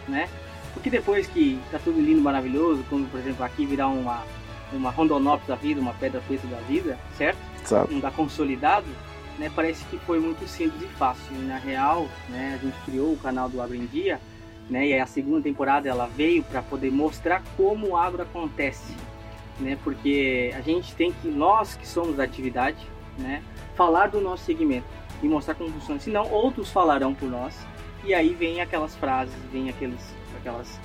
né? 0.07 0.29
Porque 0.73 0.89
depois 0.89 1.27
que 1.27 1.59
está 1.65 1.77
tudo 1.79 1.99
lindo, 1.99 2.21
maravilhoso, 2.21 2.83
como 2.89 3.05
por 3.07 3.19
exemplo 3.19 3.43
aqui 3.43 3.65
virar 3.65 3.87
uma, 3.87 4.23
uma 4.71 4.89
rondonópolis 4.89 5.47
da 5.47 5.55
vida, 5.55 5.79
uma 5.79 5.93
pedra 5.93 6.21
preta 6.21 6.47
da 6.47 6.57
vida, 6.61 6.97
certo? 7.17 7.37
Exato. 7.63 7.93
Um 7.93 7.99
da 7.99 8.09
consolidado, 8.09 8.87
né, 9.37 9.51
parece 9.55 9.83
que 9.85 9.97
foi 9.99 10.19
muito 10.19 10.47
simples 10.47 10.81
e 10.81 10.87
fácil. 10.95 11.35
E 11.35 11.45
na 11.45 11.57
real, 11.57 12.07
né, 12.29 12.57
a 12.59 12.65
gente 12.65 12.75
criou 12.85 13.13
o 13.13 13.17
canal 13.17 13.49
do 13.49 13.61
Agro 13.61 13.75
em 13.75 13.85
Dia, 13.85 14.19
né, 14.69 14.87
e 14.87 14.99
a 14.99 15.05
segunda 15.05 15.41
temporada 15.41 15.87
ela 15.87 16.07
veio 16.07 16.43
para 16.43 16.61
poder 16.61 16.91
mostrar 16.91 17.43
como 17.55 17.89
o 17.89 17.97
agro 17.97 18.21
acontece, 18.23 18.95
né, 19.59 19.77
porque 19.83 20.53
a 20.57 20.61
gente 20.61 20.95
tem 20.95 21.11
que, 21.11 21.27
nós 21.27 21.75
que 21.75 21.87
somos 21.87 22.15
da 22.15 22.23
atividade, 22.23 22.77
né, 23.17 23.43
falar 23.75 24.07
do 24.07 24.19
nosso 24.19 24.45
segmento 24.45 24.87
e 25.23 25.27
mostrar 25.27 25.55
como 25.55 25.71
funciona. 25.71 25.99
Senão, 25.99 26.29
outros 26.29 26.69
falarão 26.69 27.13
por 27.15 27.29
nós, 27.29 27.57
e 28.03 28.13
aí 28.13 28.33
vem 28.33 28.61
aquelas 28.61 28.95
frases, 28.95 29.33
vem 29.51 29.69
aqueles, 29.69 30.13
aquelas 30.37 30.79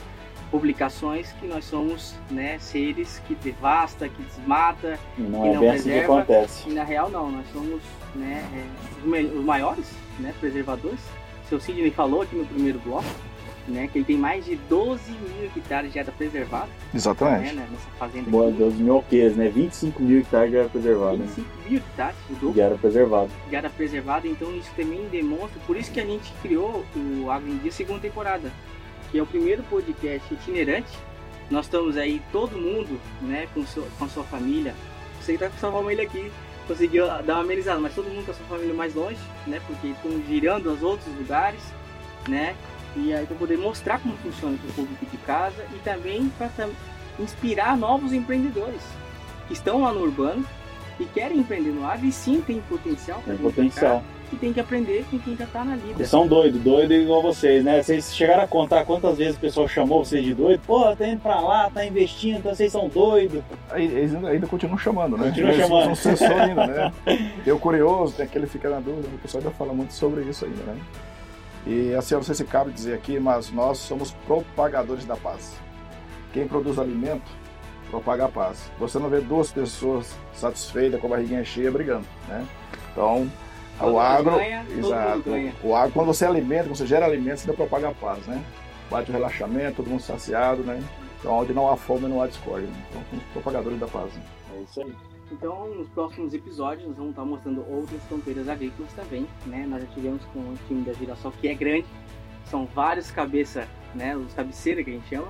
publicações 0.50 1.32
que 1.32 1.46
nós 1.46 1.64
somos 1.64 2.14
né, 2.30 2.58
seres 2.58 3.20
que 3.26 3.34
devasta, 3.34 4.08
que 4.08 4.22
desmata, 4.22 4.98
e 5.18 5.22
não 5.22 5.42
que 5.42 5.48
é 5.48 5.52
não 5.52 5.60
bem 5.60 5.70
assim 5.70 5.78
que 5.78 5.88
preserva. 5.90 6.20
acontece. 6.20 6.70
E 6.70 6.72
na 6.72 6.84
real 6.84 7.10
não, 7.10 7.30
nós 7.30 7.46
somos 7.52 7.82
né, 8.14 8.42
é, 8.54 9.20
os 9.20 9.44
maiores 9.44 9.90
né, 10.18 10.32
preservadores. 10.40 11.00
Seu 11.48 11.60
Sidney 11.60 11.90
falou 11.90 12.22
aqui 12.22 12.36
no 12.36 12.46
primeiro 12.46 12.78
bloco, 12.78 13.08
né? 13.68 13.88
Que 13.92 13.98
ele 13.98 14.04
tem 14.04 14.16
mais 14.16 14.44
de 14.44 14.56
12 14.56 15.10
mil 15.12 15.50
hectares 15.56 15.92
de 15.92 15.98
área 15.98 16.12
preservada, 16.12 16.68
Exatamente. 16.94 17.54
né? 17.54 17.68
Nessa 17.70 17.90
fazenda 17.98 18.30
Boa, 18.30 18.48
aqui. 18.48 18.58
Deus 18.58 18.74
mil 18.74 18.94
alqueires, 18.94 19.36
né? 19.36 19.48
25 19.48 20.02
mil 20.02 20.20
hectares 20.20 20.50
de 20.50 20.56
área 20.58 20.70
preservada. 20.70 21.16
Né? 21.16 21.26
25 21.26 21.48
mil 21.68 21.78
hectares, 21.78 22.16
mudou 22.30 22.52
De 22.52 22.62
área 22.62 22.78
preservada. 22.78 23.28
de 23.48 23.56
área 23.56 23.70
preservada, 23.70 24.26
então 24.28 24.54
isso 24.56 24.70
também 24.76 25.06
demonstra, 25.08 25.60
por 25.66 25.76
isso 25.76 25.90
que 25.92 26.00
a 26.00 26.04
gente 26.06 26.32
criou 26.42 26.84
o 26.96 27.30
Agro 27.30 27.48
em 27.50 27.58
Dia 27.58 27.72
segunda 27.72 28.00
temporada, 28.00 28.50
que 29.10 29.18
é 29.18 29.22
o 29.22 29.26
primeiro 29.26 29.62
podcast 29.64 30.32
itinerante. 30.34 30.88
Nós 31.50 31.66
estamos 31.66 31.96
aí 31.96 32.20
todo 32.30 32.58
mundo, 32.58 33.00
né, 33.22 33.46
com, 33.54 33.64
seu, 33.66 33.86
com 33.98 34.04
a 34.04 34.08
sua 34.08 34.24
família. 34.24 34.74
Você 35.20 35.32
que 35.32 35.38
tá 35.38 35.48
com 35.48 35.56
sua 35.58 35.72
família 35.72 36.04
aqui, 36.04 36.30
conseguiu 36.66 37.06
dar 37.06 37.34
uma 37.36 37.40
amenizada, 37.42 37.80
mas 37.80 37.94
todo 37.94 38.04
mundo 38.10 38.26
com 38.26 38.32
a 38.32 38.34
sua 38.34 38.44
família 38.46 38.74
mais 38.74 38.94
longe, 38.94 39.18
né, 39.46 39.58
porque 39.66 39.88
estão 39.88 40.10
girando 40.28 40.68
aos 40.68 40.82
outros 40.82 41.08
lugares, 41.16 41.60
né, 42.28 42.54
e 42.96 43.12
aí 43.12 43.26
para 43.26 43.36
poder 43.36 43.58
mostrar 43.58 43.98
como 44.00 44.16
funciona 44.18 44.56
para 44.58 44.70
o 44.70 44.72
público 44.72 45.06
de 45.06 45.16
casa 45.18 45.64
e 45.74 45.78
também 45.80 46.30
para 46.38 46.48
inspirar 47.18 47.76
novos 47.76 48.12
empreendedores 48.12 48.80
que 49.46 49.52
estão 49.52 49.82
lá 49.82 49.92
no 49.92 50.00
urbano 50.02 50.44
e 51.00 51.04
querem 51.04 51.38
empreender 51.38 51.70
no 51.70 51.86
agro 51.86 52.06
e 52.06 52.12
sim 52.12 52.40
tem 52.44 52.60
potencial 52.62 53.20
para 53.24 53.34
Tem 53.34 53.42
potencial. 53.42 54.02
e 54.32 54.36
tem 54.36 54.52
que 54.52 54.58
aprender 54.58 55.04
com 55.10 55.18
quem 55.18 55.36
já 55.36 55.46
tá 55.46 55.64
na 55.64 55.76
lida. 55.76 55.92
Eles 55.96 56.08
são 56.10 56.26
doidos, 56.26 56.60
doidos 56.60 56.96
igual 56.96 57.22
vocês, 57.22 57.64
né? 57.64 57.80
Vocês 57.82 58.12
chegaram 58.14 58.42
a 58.42 58.48
contar 58.48 58.84
quantas 58.84 59.16
vezes 59.16 59.36
o 59.36 59.40
pessoal 59.40 59.68
chamou 59.68 60.04
vocês 60.04 60.24
de 60.24 60.34
doido? 60.34 60.60
Pô, 60.66 60.94
tá 60.96 61.06
indo 61.06 61.20
pra 61.20 61.40
lá, 61.40 61.70
tá 61.70 61.84
investindo, 61.86 62.38
então 62.38 62.52
vocês 62.54 62.72
são 62.72 62.88
doidos. 62.88 63.40
Aí, 63.70 63.84
eles 63.84 64.12
ainda, 64.14 64.28
ainda 64.28 64.46
continuam 64.48 64.76
chamando, 64.76 65.16
né? 65.16 65.28
Continuam 65.28 65.52
Eles 65.52 65.66
chamando. 65.66 65.94
São 65.96 66.16
sensor 66.16 66.40
ainda, 66.40 66.66
né? 66.66 66.92
Eu 67.46 67.58
curioso, 67.60 68.14
tem 68.14 68.26
aquele 68.26 68.46
que 68.46 68.52
fica 68.52 68.68
na 68.68 68.80
dúvida, 68.80 69.06
o 69.14 69.18
pessoal 69.18 69.42
ainda 69.42 69.54
fala 69.56 69.72
muito 69.72 69.92
sobre 69.94 70.22
isso 70.24 70.44
ainda, 70.44 70.62
né? 70.64 70.76
E 71.66 71.94
assim, 71.94 72.14
eu 72.14 72.18
não 72.18 72.24
sei 72.24 72.34
se 72.34 72.44
cabe 72.44 72.72
dizer 72.72 72.94
aqui, 72.94 73.18
mas 73.18 73.50
nós 73.50 73.78
somos 73.78 74.12
propagadores 74.26 75.04
da 75.04 75.16
paz. 75.16 75.54
Quem 76.32 76.46
produz 76.46 76.78
alimento, 76.78 77.30
propaga 77.90 78.26
a 78.26 78.28
paz. 78.28 78.70
Você 78.78 78.98
não 78.98 79.08
vê 79.08 79.20
duas 79.20 79.50
pessoas 79.50 80.14
satisfeitas, 80.32 81.00
com 81.00 81.06
a 81.06 81.10
barriguinha 81.10 81.44
cheia, 81.44 81.70
brigando, 81.70 82.06
né? 82.28 82.46
Então, 82.92 83.30
Todo 83.78 83.94
o 83.94 84.00
agro, 84.00 84.36
ganha, 84.36 84.66
exato. 84.76 85.30
O 85.62 85.74
agro, 85.74 85.92
quando 85.92 86.06
você 86.08 86.24
alimenta, 86.26 86.64
quando 86.64 86.76
você 86.76 86.86
gera 86.86 87.06
alimento, 87.06 87.38
você 87.38 87.52
propaga 87.52 87.88
a 87.88 87.94
paz, 87.94 88.26
né? 88.26 88.42
Bate 88.90 89.10
o 89.10 89.12
relaxamento, 89.12 89.76
todo 89.76 89.88
mundo 89.90 90.00
saciado, 90.02 90.62
né? 90.62 90.82
Então, 91.20 91.32
onde 91.32 91.52
não 91.52 91.70
há 91.70 91.76
fome, 91.76 92.08
não 92.08 92.20
há 92.22 92.26
discórdia. 92.26 92.66
né? 92.68 92.76
Então, 92.90 93.02
somos 93.10 93.24
propagadores 93.32 93.78
da 93.78 93.86
paz. 93.86 94.12
né? 94.14 94.22
É 94.56 94.62
isso 94.62 94.80
aí. 94.80 94.94
Então, 95.30 95.68
nos 95.74 95.88
próximos 95.90 96.32
episódios, 96.32 96.86
nós 96.88 96.96
vamos 96.96 97.10
estar 97.10 97.24
mostrando 97.24 97.64
outras 97.70 98.02
fronteiras 98.04 98.48
agrícolas 98.48 98.92
também, 98.94 99.26
né? 99.46 99.66
Nós 99.68 99.82
já 99.82 99.88
tivemos 99.88 100.22
com 100.32 100.38
o 100.40 100.54
time 100.66 100.82
da 100.84 100.92
Girassol, 100.94 101.32
que 101.32 101.48
é 101.48 101.54
grande, 101.54 101.86
são 102.46 102.64
vários 102.66 103.10
cabeça, 103.10 103.68
né? 103.94 104.16
Os 104.16 104.32
cabeceiras 104.32 104.84
que 104.84 104.90
a 104.90 104.94
gente 104.94 105.08
chama, 105.08 105.28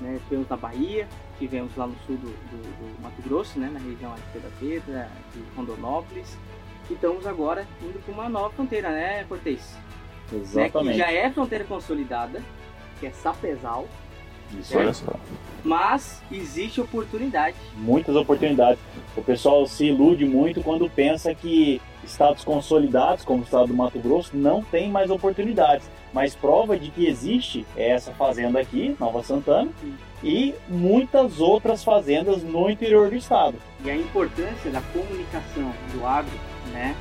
né? 0.00 0.20
Tivemos 0.28 0.48
na 0.48 0.56
Bahia, 0.56 1.08
tivemos 1.38 1.76
lá 1.76 1.86
no 1.88 1.96
sul 2.06 2.16
do, 2.16 2.28
do- 2.28 2.96
do 2.96 3.02
Mato 3.02 3.20
Grosso, 3.22 3.58
né? 3.58 3.68
Na 3.72 3.80
região 3.80 4.14
de 4.14 4.22
Pedra 4.32 4.50
Pedra, 4.60 5.10
de 5.34 5.42
Rondonópolis. 5.56 6.38
E 6.88 6.92
estamos 6.92 7.26
agora 7.26 7.66
indo 7.82 7.98
para 8.04 8.14
uma 8.14 8.28
nova 8.28 8.50
fronteira, 8.50 8.90
né, 8.90 9.24
Cortez? 9.24 9.74
Né? 9.74 9.80
Que 10.28 10.36
Exatamente. 10.36 10.98
já 10.98 11.10
é 11.10 11.30
fronteira 11.30 11.64
consolidada, 11.64 12.40
que 13.00 13.06
é 13.06 13.10
Sapezal, 13.10 13.88
Isso. 14.58 14.76
Olha 14.76 14.92
só. 14.92 15.12
mas 15.64 16.22
existe 16.30 16.80
oportunidade. 16.80 17.56
Muitas 17.76 18.14
oportunidades. 18.14 18.78
O 19.16 19.22
pessoal 19.22 19.66
se 19.66 19.86
ilude 19.86 20.24
muito 20.24 20.62
quando 20.62 20.88
pensa 20.88 21.34
que 21.34 21.80
estados 22.04 22.44
consolidados, 22.44 23.24
como 23.24 23.40
o 23.40 23.44
estado 23.44 23.68
do 23.68 23.74
Mato 23.74 23.98
Grosso, 23.98 24.36
não 24.36 24.62
tem 24.62 24.90
mais 24.90 25.10
oportunidades. 25.10 25.88
Mas 26.12 26.34
prova 26.34 26.78
de 26.78 26.90
que 26.90 27.06
existe 27.06 27.66
é 27.76 27.90
essa 27.90 28.12
fazenda 28.12 28.60
aqui, 28.60 28.94
Nova 29.00 29.22
Santana, 29.22 29.70
e 30.22 30.54
muitas 30.68 31.40
outras 31.40 31.82
fazendas 31.82 32.42
no 32.42 32.70
interior 32.70 33.08
do 33.08 33.16
estado. 33.16 33.56
E 33.84 33.90
a 33.90 33.96
importância 33.96 34.70
da 34.70 34.80
comunicação 34.92 35.72
do 35.92 36.06
agro, 36.06 36.38
né, 36.72 36.94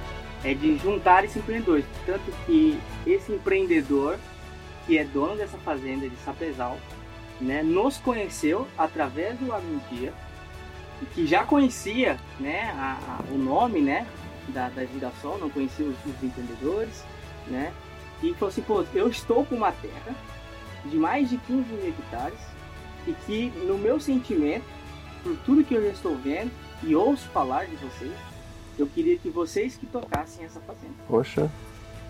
é 0.43 0.53
de 0.53 0.77
juntar 0.77 1.23
esses 1.23 1.37
empreendedores. 1.37 1.85
Tanto 2.05 2.23
que 2.45 2.77
esse 3.05 3.31
empreendedor, 3.31 4.17
que 4.85 4.97
é 4.97 5.03
dono 5.03 5.35
dessa 5.35 5.57
fazenda 5.59 6.09
de 6.09 6.15
Sapezal, 6.17 6.77
né, 7.41 7.61
nos 7.63 7.97
conheceu 7.97 8.67
através 8.77 9.37
do 9.37 9.47
e 11.01 11.05
que 11.13 11.25
já 11.27 11.43
conhecia 11.43 12.17
né, 12.39 12.71
a- 12.77 12.97
a- 13.19 13.33
o 13.33 13.37
nome 13.37 13.81
né, 13.81 14.07
da, 14.49 14.69
da 14.69 14.85
Girassol, 14.85 15.37
não 15.39 15.49
conhecia 15.49 15.85
os, 15.85 15.95
os 16.05 16.23
empreendedores, 16.23 17.03
né, 17.47 17.73
e 18.21 18.33
falou 18.35 18.49
assim, 18.49 18.61
pô, 18.61 18.85
eu 18.93 19.09
estou 19.09 19.45
com 19.45 19.55
uma 19.55 19.71
terra 19.71 20.15
de 20.85 20.97
mais 20.97 21.29
de 21.29 21.37
15 21.37 21.73
mil 21.73 21.87
hectares 21.89 22.39
e 23.07 23.13
que 23.25 23.49
no 23.65 23.77
meu 23.77 23.99
sentimento, 23.99 24.65
por 25.23 25.35
tudo 25.45 25.63
que 25.63 25.73
eu 25.73 25.81
já 25.83 25.89
estou 25.89 26.15
vendo 26.17 26.51
e 26.83 26.95
ouço 26.95 27.27
falar 27.29 27.65
de 27.65 27.75
vocês, 27.77 28.13
eu 28.77 28.87
queria 28.87 29.17
que 29.17 29.29
vocês 29.29 29.75
que 29.75 29.85
tocassem 29.85 30.45
essa 30.45 30.59
fazenda, 30.61 30.93
Poxa, 31.07 31.49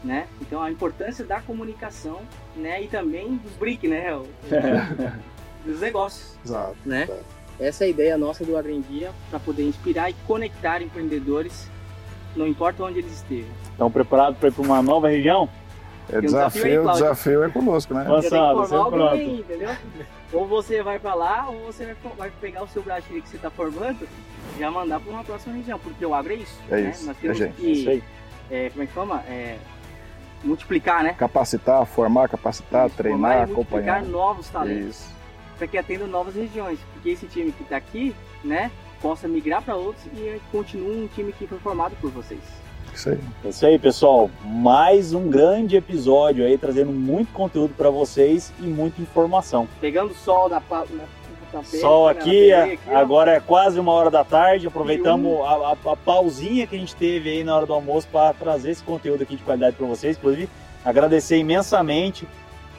né? 0.03 0.27
Então 0.41 0.61
a 0.61 0.69
importância 0.71 1.23
da 1.25 1.39
comunicação, 1.41 2.19
né? 2.55 2.81
E 2.83 2.87
também 2.87 3.35
dos 3.37 3.53
brick, 3.53 3.87
né? 3.87 4.15
o- 4.15 4.25
dos 5.65 5.79
negócios, 5.79 6.35
exato. 6.45 6.75
né? 6.85 7.07
Essa 7.59 7.85
é 7.85 7.87
a 7.87 7.89
ideia 7.89 8.17
nossa 8.17 8.43
do 8.43 8.57
Agrendia 8.57 9.11
para 9.29 9.39
poder 9.39 9.63
inspirar 9.63 10.09
e 10.09 10.13
conectar 10.27 10.81
empreendedores, 10.81 11.69
não 12.35 12.47
importa 12.47 12.83
onde 12.83 12.99
eles 12.99 13.13
estejam. 13.13 13.49
Estão 13.71 13.89
preparados 13.91 14.37
para 14.39 14.49
ir 14.49 14.51
para 14.51 14.63
uma 14.63 14.81
nova 14.81 15.07
região? 15.07 15.47
É 16.11 16.17
um 16.17 16.21
desafio 16.21 16.63
aí, 16.65 16.69
desafio, 16.71 16.79
o 16.81 16.83
Cláudio. 16.83 17.03
desafio 17.03 17.43
é 17.43 17.49
conosco, 17.49 17.93
né? 17.93 18.03
Nossa, 18.03 18.29
Você 18.29 18.35
é 18.35 18.79
pronto. 18.89 19.03
aí, 19.13 19.39
entendeu? 19.39 19.69
Ou 20.33 20.45
você 20.47 20.83
vai 20.83 20.99
para 20.99 21.13
lá, 21.13 21.47
ou 21.49 21.59
você 21.71 21.95
vai, 22.17 22.29
pegar 22.41 22.63
o 22.63 22.67
seu 22.67 22.81
Brasília 22.81 23.21
que 23.21 23.29
você 23.29 23.37
está 23.37 23.49
formando 23.49 24.05
e 24.55 24.59
já 24.59 24.69
mandar 24.69 24.99
para 24.99 25.11
uma 25.13 25.23
próxima 25.23 25.55
região, 25.55 25.79
porque 25.79 26.05
o 26.05 26.13
agro 26.13 26.33
é 26.33 26.37
isso. 26.37 26.59
É 26.69 26.81
né? 26.81 26.89
isso, 26.89 27.05
Nós 27.05 27.15
é 27.17 27.21
temos 27.21 27.37
gente. 27.37 27.53
que 27.55 27.71
Isso 27.71 27.89
aí. 27.89 28.03
é, 28.51 28.69
como 28.71 28.83
é 28.83 28.87
que 28.87 28.93
chama? 28.93 29.21
É, 29.29 29.57
multiplicar, 30.43 31.03
né? 31.03 31.13
Capacitar, 31.13 31.85
formar, 31.85 32.27
capacitar, 32.29 32.89
Formar 32.89 32.95
treinar, 32.95 33.49
e 33.49 33.51
multiplicar 33.51 33.97
acompanhar. 33.97 34.03
novos 34.03 34.49
talentos 34.49 34.95
Isso. 34.97 35.09
para 35.57 35.67
que 35.67 35.77
atenda 35.77 36.05
novas 36.07 36.35
regiões. 36.35 36.79
Porque 36.93 37.09
esse 37.09 37.25
time 37.27 37.51
que 37.51 37.63
está 37.63 37.77
aqui, 37.77 38.15
né, 38.43 38.71
possa 39.01 39.27
migrar 39.27 39.61
para 39.61 39.75
outros 39.75 40.05
e 40.13 40.41
continue 40.51 41.03
um 41.03 41.07
time 41.07 41.31
que 41.33 41.47
foi 41.47 41.59
formado 41.59 41.95
por 41.99 42.11
vocês. 42.11 42.41
Isso 42.93 43.09
aí. 43.09 43.19
É 43.43 43.49
isso 43.49 43.65
aí, 43.65 43.79
pessoal. 43.79 44.29
Mais 44.45 45.13
um 45.13 45.27
grande 45.29 45.75
episódio 45.75 46.45
aí, 46.45 46.57
trazendo 46.57 46.91
muito 46.91 47.33
conteúdo 47.33 47.73
para 47.75 47.89
vocês 47.89 48.53
e 48.59 48.63
muita 48.63 49.01
informação. 49.01 49.67
Pegando 49.81 50.13
sol 50.13 50.47
na, 50.47 50.59
na 50.59 51.05
Sol 51.79 52.07
aqui, 52.07 52.51
aqui, 52.53 52.79
ó. 52.89 52.97
agora 52.97 53.31
é 53.33 53.39
quase 53.39 53.79
uma 53.79 53.91
hora 53.91 54.09
da 54.09 54.23
tarde. 54.23 54.67
Aproveitamos 54.67 55.39
a, 55.41 55.43
a- 55.89 55.91
a 55.93 55.95
pausinha 55.97 56.65
que 56.65 56.75
a 56.75 56.79
gente 56.79 56.95
teve 56.95 57.29
aí 57.29 57.43
na 57.43 57.55
hora 57.55 57.65
do 57.65 57.73
almoço 57.73 58.07
para 58.11 58.33
trazer 58.33 58.71
esse 58.71 58.83
conteúdo 58.83 59.23
aqui 59.23 59.35
de 59.35 59.43
qualidade 59.43 59.75
para 59.75 59.85
vocês. 59.87 60.17
Inclusive, 60.17 60.49
agradecer 60.83 61.37
imensamente 61.37 62.27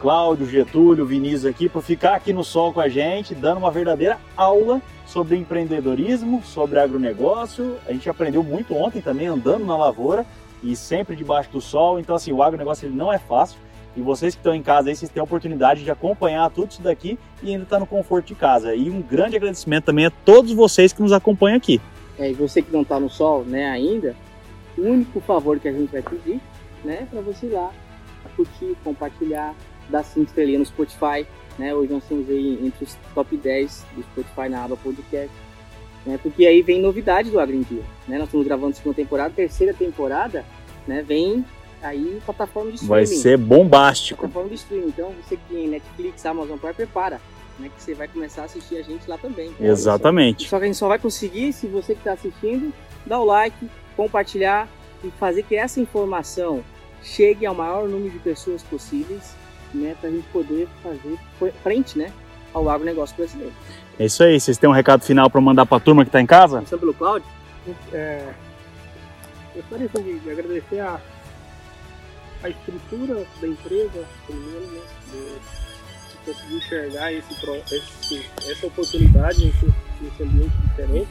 Cláudio, 0.01 0.47
Getúlio, 0.47 1.07
Vinícius 1.07 1.47
aqui 1.47 1.69
por 1.69 1.83
ficar 1.83 2.15
aqui 2.17 2.33
no 2.33 2.45
sol 2.45 2.73
com 2.73 2.81
a 2.81 2.89
gente, 2.89 3.35
dando 3.35 3.59
uma 3.59 3.71
verdadeira 3.71 4.19
aula 4.37 4.83
sobre 5.07 5.37
empreendedorismo, 5.37 6.43
sobre 6.45 6.79
agronegócio. 6.79 7.77
A 7.89 7.93
gente 7.93 8.11
aprendeu 8.11 8.43
muito 8.43 8.75
ontem 8.75 9.01
também 9.01 9.29
andando 9.29 9.65
na 9.65 9.77
lavoura 9.77 10.27
e 10.63 10.75
sempre 10.77 11.15
debaixo 11.17 11.51
do 11.51 11.61
sol. 11.61 11.99
Então, 11.99 12.17
assim, 12.17 12.33
o 12.33 12.43
agronegócio 12.43 12.87
ele 12.87 12.95
não 12.97 13.11
é 13.13 13.19
fácil. 13.19 13.59
E 13.97 14.03
vocês 14.03 14.35
que 14.35 14.41
estão 14.41 14.55
em 14.55 14.63
casa 14.63 14.89
aí, 14.89 14.97
vocês 14.97 15.11
têm 15.11 15.21
a 15.21 15.25
oportunidade 15.25 15.85
de 15.85 15.91
acompanhar 15.91 16.51
tudo 16.51 16.71
isso 16.71 16.83
daqui 16.83 17.19
e 17.43 17.51
ainda 17.51 17.63
estar 17.63 17.79
no 17.79 17.87
conforto 17.87 18.27
de 18.27 18.35
casa. 18.35 18.75
E 18.75 18.91
um 18.91 19.01
grande 19.01 19.37
agradecimento 19.37 19.85
também 19.85 20.07
a 20.07 20.11
todos 20.11 20.53
vocês 20.53 20.93
que 20.93 21.01
nos 21.01 21.13
acompanham 21.13 21.57
aqui. 21.57 21.81
É, 22.19 22.31
e 22.31 22.35
você 22.35 22.61
que 22.61 22.73
não 22.73 22.83
está 22.83 22.99
no 22.99 23.09
sol, 23.09 23.45
né, 23.45 23.71
ainda, 23.71 24.17
o 24.77 24.83
único 24.83 25.21
favor 25.21 25.59
que 25.61 25.69
a 25.69 25.73
gente 25.73 25.91
vai 25.91 26.03
pedir, 26.03 26.41
né, 26.85 27.01
é 27.03 27.07
para 27.07 27.21
você 27.21 27.47
ir 27.47 27.51
lá 27.51 27.71
curtir, 28.37 28.77
compartilhar, 28.83 29.55
dar 29.89 30.03
cinco 30.03 30.27
estrelinhas 30.27 30.61
no 30.61 30.67
Spotify, 30.67 31.27
né? 31.59 31.75
Hoje 31.75 31.93
nós 31.93 32.03
estamos 32.03 32.29
aí 32.29 32.59
entre 32.63 32.85
os 32.85 32.97
top 33.15 33.37
10 33.37 33.87
do 33.95 34.03
Spotify 34.03 34.49
na 34.49 34.65
aba 34.65 34.77
podcast, 34.77 35.31
né? 36.05 36.19
Porque 36.23 36.47
aí 36.47 36.63
vem 36.63 36.81
novidade 36.81 37.31
do 37.31 37.39
Agro 37.39 37.55
em 37.55 37.63
Dia, 37.63 37.83
né? 38.09 38.19
Nós 38.19 38.29
estamos 38.29 38.47
gravando 38.47 38.75
segunda 38.75 38.97
temporada, 38.97 39.33
terceira 39.35 39.73
temporada, 39.73 40.45
né? 40.87 41.03
Vem 41.03 41.45
aí 41.83 42.21
plataforma 42.25 42.71
de 42.71 42.77
streaming. 42.77 43.05
Vai 43.05 43.07
ser 43.07 43.37
bombástico. 43.37 44.21
plataforma 44.21 44.49
de 44.49 44.55
streaming. 44.57 44.89
Então 44.89 45.13
você 45.23 45.37
que 45.37 45.55
tem 45.55 45.69
Netflix, 45.69 46.25
Amazon 46.27 46.59
Prime, 46.59 46.75
prepara, 46.75 47.21
né? 47.59 47.71
Que 47.75 47.83
você 47.83 47.95
vai 47.95 48.09
começar 48.09 48.43
a 48.43 48.45
assistir 48.47 48.77
a 48.77 48.83
gente 48.83 49.09
lá 49.09 49.19
também. 49.19 49.55
Exatamente. 49.61 50.49
Só 50.49 50.59
que 50.59 50.65
a 50.65 50.67
gente 50.67 50.79
só 50.79 50.89
vai 50.89 50.99
conseguir 50.99 51.53
se 51.53 51.67
você 51.67 51.95
que 51.95 52.01
está 52.01 52.13
assistindo 52.13 52.73
dar 53.07 53.21
o 53.21 53.25
like, 53.25 53.69
compartilhar 53.97 54.69
e 55.03 55.11
fazer 55.19 55.43
que 55.43 55.55
essa 55.57 55.81
informação 55.81 56.63
chegue 57.03 57.45
ao 57.45 57.55
maior 57.55 57.87
número 57.87 58.11
de 58.11 58.19
pessoas 58.19 58.63
possíveis, 58.63 59.37
né, 59.75 59.95
para 60.01 60.09
a 60.09 60.13
gente 60.13 60.27
poder 60.29 60.67
fazer 60.83 61.19
frente, 61.63 61.99
né, 61.99 62.11
ao 62.55 62.69
agronegócio 62.69 63.15
brasileiro. 63.15 63.53
É 63.99 64.07
isso 64.07 64.23
aí. 64.25 64.41
Vocês 64.41 64.57
têm 64.57 64.71
um 64.71 64.73
recado 64.73 65.05
final 65.05 65.29
para 65.29 65.41
mandar 65.41 65.67
para 65.67 65.77
a 65.77 65.81
turma 65.81 66.03
que 66.03 66.09
está 66.09 66.21
em 66.21 66.27
casa? 66.27 66.57
Começando 66.57 66.81
pelo 66.81 66.95
Cláudio, 66.95 67.29
É, 67.93 68.33
eu 69.55 69.63
gostaria 69.71 70.19
de 70.19 70.31
agradecer 70.31 70.81
a, 70.81 71.01
a 72.45 72.49
estrutura 72.51 73.27
da 73.41 73.49
empresa, 73.49 74.05
primeiro, 74.27 74.67
né? 74.67 74.81
de- 75.11 75.65
conseguir 76.25 76.57
enxergar 76.57 77.13
esse, 77.13 77.33
esse- 77.35 78.27
essa 78.51 78.67
oportunidade, 78.67 79.49
esse, 79.49 79.67
esse 80.07 80.23
ambiente 80.23 80.57
diferente. 80.69 81.09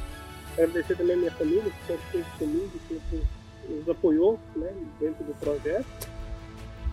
Agradecer 0.53 0.95
também 0.95 1.15
a 1.15 1.19
minha 1.19 1.31
família, 1.31 1.64
que 1.64 1.88
sempre 1.88 2.03
esteve 2.19 2.26
comigo, 2.39 2.72
sempre 2.88 3.23
nos 3.69 3.89
apoiou 3.89 4.39
né, 4.55 4.72
dentro 4.99 5.23
do 5.23 5.34
projeto. 5.39 5.85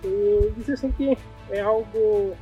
E 0.05 0.53
dizer 0.57 0.75
assim 0.75 0.91
que 0.93 1.17
é 1.51 1.61
algo 1.61 2.35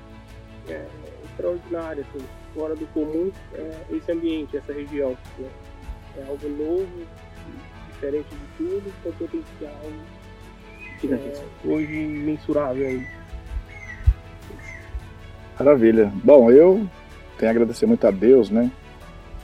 é, 0.68 0.86
extraordinário, 1.24 2.04
assim, 2.08 2.24
fora 2.54 2.74
do 2.76 2.86
comum, 2.88 3.32
é, 3.54 3.84
esse 3.96 4.10
ambiente, 4.12 4.56
essa 4.56 4.72
região. 4.72 5.16
né. 5.38 5.48
É 6.16 6.24
algo 6.28 6.48
novo, 6.48 7.06
diferente 7.92 8.28
de 8.30 8.46
tudo, 8.56 8.92
com 9.02 9.12
potencial 9.12 9.80
é, 11.06 11.32
hoje 11.64 11.94
imensurável 11.94 12.86
aí. 12.86 13.06
Maravilha. 15.58 16.12
Bom, 16.22 16.50
eu 16.50 16.86
tenho 17.36 17.50
a 17.50 17.54
agradecer 17.54 17.86
muito 17.86 18.06
a 18.06 18.10
Deus, 18.10 18.50
né? 18.50 18.70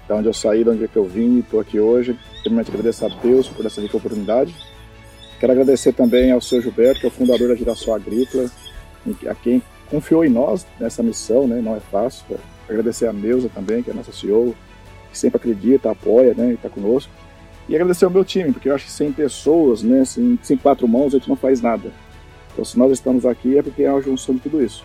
Da 0.07 0.17
onde 0.17 0.29
eu 0.29 0.35
saí, 0.35 0.63
de 0.63 0.71
onde 0.71 0.85
é 0.85 0.89
que 0.89 0.97
eu 0.97 1.05
vim 1.05 1.37
e 1.37 1.41
estou 1.41 1.61
aqui 1.61 1.81
hoje. 1.81 2.19
Primeiramente 2.43 2.71
agradecer 2.71 3.07
a 3.07 3.09
Deus 3.09 3.49
por 3.49 3.65
essa 3.67 3.81
rica 3.81 3.97
oportunidade. 3.97 4.55
Quero 5.41 5.53
agradecer 5.53 5.93
também 5.93 6.31
ao 6.31 6.41
seu 6.41 6.61
Gilberto, 6.61 7.01
que 7.01 7.07
é 7.07 7.09
o 7.09 7.13
fundador 7.13 7.49
da 7.49 7.55
Girassol 7.55 7.95
Agrícola, 7.95 8.51
a 9.29 9.35
quem 9.35 9.63
confiou 9.91 10.25
em 10.25 10.31
nós 10.31 10.67
nessa 10.79 11.03
missão, 11.03 11.47
né? 11.47 11.61
Não 11.61 11.77
é 11.77 11.81
fácil. 11.81 12.39
Agradecer 12.69 13.07
a 13.07 13.13
Neuza 13.13 13.49
também, 13.53 13.83
que 13.83 13.91
é 13.91 13.93
a 13.93 13.97
nossa 13.97 14.13
CEO, 14.13 14.55
que 15.11 15.19
sempre 15.19 15.37
acredita, 15.37 15.91
apoia, 15.91 16.35
né? 16.35 16.51
E 16.51 16.55
está 16.55 16.69
conosco. 16.69 17.11
E 17.69 17.75
agradecer 17.75 18.05
ao 18.05 18.11
meu 18.11 18.25
time, 18.25 18.53
porque 18.53 18.69
eu 18.69 18.75
acho 18.75 18.85
que 18.87 18.93
sem 18.93 19.13
pessoas, 19.13 19.83
né? 19.83 20.05
Sem, 20.05 20.39
sem 20.43 20.57
quatro 20.57 20.87
mãos, 20.87 21.15
a 21.15 21.19
gente 21.19 21.29
não 21.29 21.37
faz 21.37 21.61
nada. 21.61 21.91
Então, 22.53 22.65
se 22.65 22.79
nós 22.79 22.93
estamos 22.93 23.25
aqui 23.25 23.59
é 23.59 23.63
porque 23.63 23.83
é 23.83 23.89
a 23.89 24.01
junção 24.01 24.35
de 24.35 24.41
tudo 24.41 24.63
isso 24.63 24.85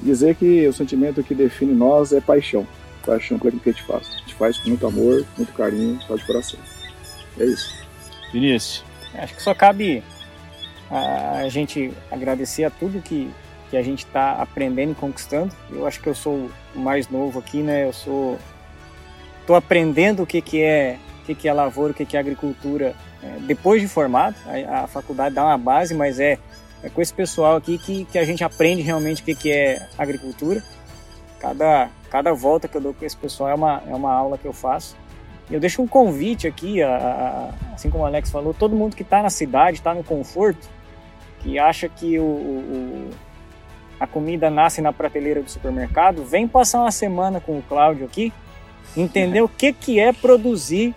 dizer 0.00 0.34
que 0.34 0.66
o 0.66 0.72
sentimento 0.72 1.22
que 1.22 1.34
define 1.34 1.74
nós 1.74 2.12
é 2.12 2.20
paixão. 2.20 2.66
Paixão 3.04 3.38
pelo 3.38 3.58
que 3.58 3.70
a 3.70 3.72
gente 3.72 3.84
faz. 3.84 4.08
A 4.08 4.18
gente 4.18 4.34
faz 4.34 4.58
com 4.58 4.68
muito 4.68 4.86
amor, 4.86 5.24
muito 5.36 5.52
carinho, 5.52 6.00
só 6.02 6.16
de 6.16 6.26
coração. 6.26 6.58
É 7.38 7.44
isso. 7.44 7.74
Vinícius. 8.32 8.84
Acho 9.14 9.34
que 9.34 9.42
só 9.42 9.54
cabe 9.54 10.02
a, 10.90 11.38
a 11.38 11.48
gente 11.48 11.92
agradecer 12.10 12.64
a 12.64 12.70
tudo 12.70 13.02
que, 13.02 13.30
que 13.70 13.76
a 13.76 13.82
gente 13.82 14.04
está 14.04 14.32
aprendendo 14.32 14.92
e 14.92 14.94
conquistando. 14.94 15.54
Eu 15.70 15.86
acho 15.86 16.00
que 16.00 16.08
eu 16.08 16.14
sou 16.14 16.50
o 16.74 16.78
mais 16.78 17.08
novo 17.08 17.38
aqui, 17.38 17.62
né? 17.62 17.86
Eu 17.86 17.92
sou 17.92 18.38
tô 19.46 19.54
aprendendo 19.54 20.22
o 20.22 20.26
que 20.26 20.40
que 20.40 20.62
é 20.62 20.98
o 21.32 21.36
que 21.36 21.48
é 21.48 21.52
lavoura, 21.52 21.92
o 21.92 21.94
que 21.94 22.04
que 22.04 22.16
é 22.16 22.20
agricultura 22.20 22.94
é, 23.22 23.38
depois 23.40 23.80
de 23.80 23.88
formado. 23.88 24.36
A, 24.46 24.84
a 24.84 24.86
faculdade 24.86 25.34
dá 25.34 25.44
uma 25.44 25.58
base, 25.58 25.94
mas 25.94 26.18
é, 26.20 26.38
é 26.82 26.88
com 26.88 27.00
esse 27.00 27.12
pessoal 27.14 27.56
aqui 27.56 27.78
que, 27.78 28.04
que 28.04 28.18
a 28.18 28.24
gente 28.24 28.44
aprende 28.44 28.82
realmente 28.82 29.22
o 29.22 29.24
que 29.24 29.34
que 29.34 29.50
é 29.50 29.86
agricultura. 29.98 30.62
Cada 31.40 31.88
cada 32.10 32.32
volta 32.32 32.68
que 32.68 32.76
eu 32.76 32.80
dou 32.80 32.94
com 32.94 33.04
esse 33.04 33.16
pessoal 33.16 33.50
é 33.50 33.54
uma 33.54 33.82
é 33.88 33.94
uma 33.94 34.12
aula 34.12 34.38
que 34.38 34.46
eu 34.46 34.52
faço. 34.52 34.96
Eu 35.50 35.60
deixo 35.60 35.82
um 35.82 35.86
convite 35.86 36.46
aqui, 36.46 36.82
a, 36.82 36.88
a- 36.96 37.74
assim 37.74 37.90
como 37.90 38.02
o 38.04 38.06
Alex 38.06 38.30
falou, 38.30 38.54
todo 38.54 38.74
mundo 38.74 38.96
que 38.96 39.02
está 39.02 39.22
na 39.22 39.28
cidade, 39.28 39.76
está 39.76 39.92
no 39.92 40.02
conforto, 40.02 40.66
que 41.40 41.58
acha 41.58 41.86
que 41.88 42.18
o, 42.18 42.22
o- 42.22 43.10
a 44.00 44.06
comida 44.06 44.48
nasce 44.48 44.80
na 44.80 44.90
prateleira 44.92 45.42
do 45.42 45.50
supermercado, 45.50 46.24
vem 46.24 46.48
passar 46.48 46.80
uma 46.80 46.90
semana 46.90 47.40
com 47.40 47.58
o 47.58 47.62
Cláudio 47.62 48.06
aqui, 48.06 48.32
entender 48.96 49.42
o 49.42 49.48
que, 49.48 49.72
que 49.72 50.00
é 50.00 50.12
produzir 50.14 50.94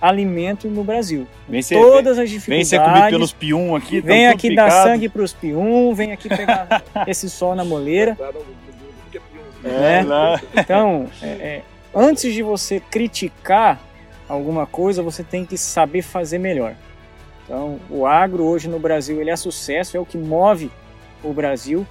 alimento 0.00 0.68
no 0.68 0.82
Brasil. 0.82 1.26
Vem 1.48 1.62
ser, 1.62 1.74
Todas 1.74 2.18
as 2.18 2.28
vem 2.30 2.38
dificuldades. 2.38 2.68
ser 2.68 2.80
comido 2.80 3.10
pelos 3.10 3.32
pium 3.32 3.76
aqui. 3.76 4.00
Vem 4.00 4.28
aqui 4.28 4.54
dar 4.54 4.64
picado. 4.64 4.88
sangue 4.88 5.08
pros 5.08 5.32
pium, 5.32 5.94
vem 5.94 6.12
aqui 6.12 6.28
pegar 6.28 6.82
esse 7.06 7.28
sol 7.28 7.54
na 7.54 7.64
moleira. 7.64 8.16
É, 9.62 10.02
né? 10.02 10.40
Então, 10.56 11.10
é, 11.20 11.26
é, 11.26 11.62
antes 11.94 12.32
de 12.32 12.42
você 12.42 12.80
criticar 12.80 13.78
alguma 14.28 14.66
coisa, 14.66 15.02
você 15.02 15.22
tem 15.22 15.44
que 15.44 15.58
saber 15.58 16.02
fazer 16.02 16.38
melhor. 16.38 16.74
Então, 17.44 17.78
o 17.90 18.06
agro 18.06 18.44
hoje 18.44 18.68
no 18.68 18.78
Brasil 18.78 19.20
ele 19.20 19.30
é 19.30 19.36
sucesso, 19.36 19.96
é 19.96 20.00
o 20.00 20.06
que 20.06 20.16
move 20.16 20.70
o 21.22 21.32
Brasil 21.32 21.86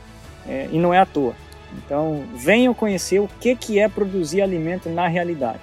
é, 0.47 0.67
e 0.71 0.79
não 0.79 0.93
é 0.93 0.99
à 0.99 1.05
toa. 1.05 1.35
Então, 1.77 2.23
venham 2.33 2.73
conhecer 2.73 3.19
o 3.19 3.29
que, 3.39 3.55
que 3.55 3.77
é 3.77 3.87
produzir 3.87 4.41
alimento 4.41 4.89
na 4.89 5.07
realidade. 5.07 5.59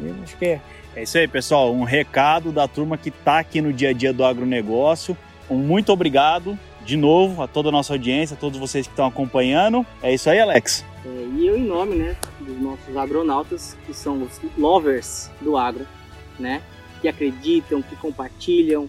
Eu 0.00 0.14
acho 0.22 0.36
que 0.36 0.46
é, 0.46 0.60
É 0.94 1.02
isso 1.02 1.16
aí, 1.16 1.26
pessoal. 1.26 1.72
Um 1.72 1.84
recado 1.84 2.52
da 2.52 2.68
turma 2.68 2.98
que 2.98 3.08
está 3.08 3.38
aqui 3.38 3.60
no 3.60 3.72
dia 3.72 3.90
a 3.90 3.92
dia 3.92 4.12
do 4.12 4.24
agronegócio. 4.24 5.16
Um 5.48 5.56
muito 5.56 5.92
obrigado 5.92 6.58
de 6.84 6.96
novo 6.96 7.42
a 7.42 7.48
toda 7.48 7.70
a 7.70 7.72
nossa 7.72 7.94
audiência, 7.94 8.34
a 8.34 8.36
todos 8.36 8.58
vocês 8.58 8.86
que 8.86 8.92
estão 8.92 9.06
acompanhando. 9.06 9.86
É 10.02 10.12
isso 10.12 10.28
aí, 10.28 10.38
Alex. 10.40 10.84
É, 11.04 11.08
e 11.08 11.46
eu, 11.46 11.56
em 11.56 11.64
nome 11.64 11.96
né, 11.96 12.16
dos 12.40 12.60
nossos 12.60 12.96
agronautas, 12.96 13.76
que 13.86 13.94
são 13.94 14.22
os 14.22 14.40
lovers 14.56 15.30
do 15.40 15.56
agro, 15.56 15.86
né, 16.38 16.62
que 17.00 17.08
acreditam, 17.08 17.82
que 17.82 17.96
compartilham, 17.96 18.88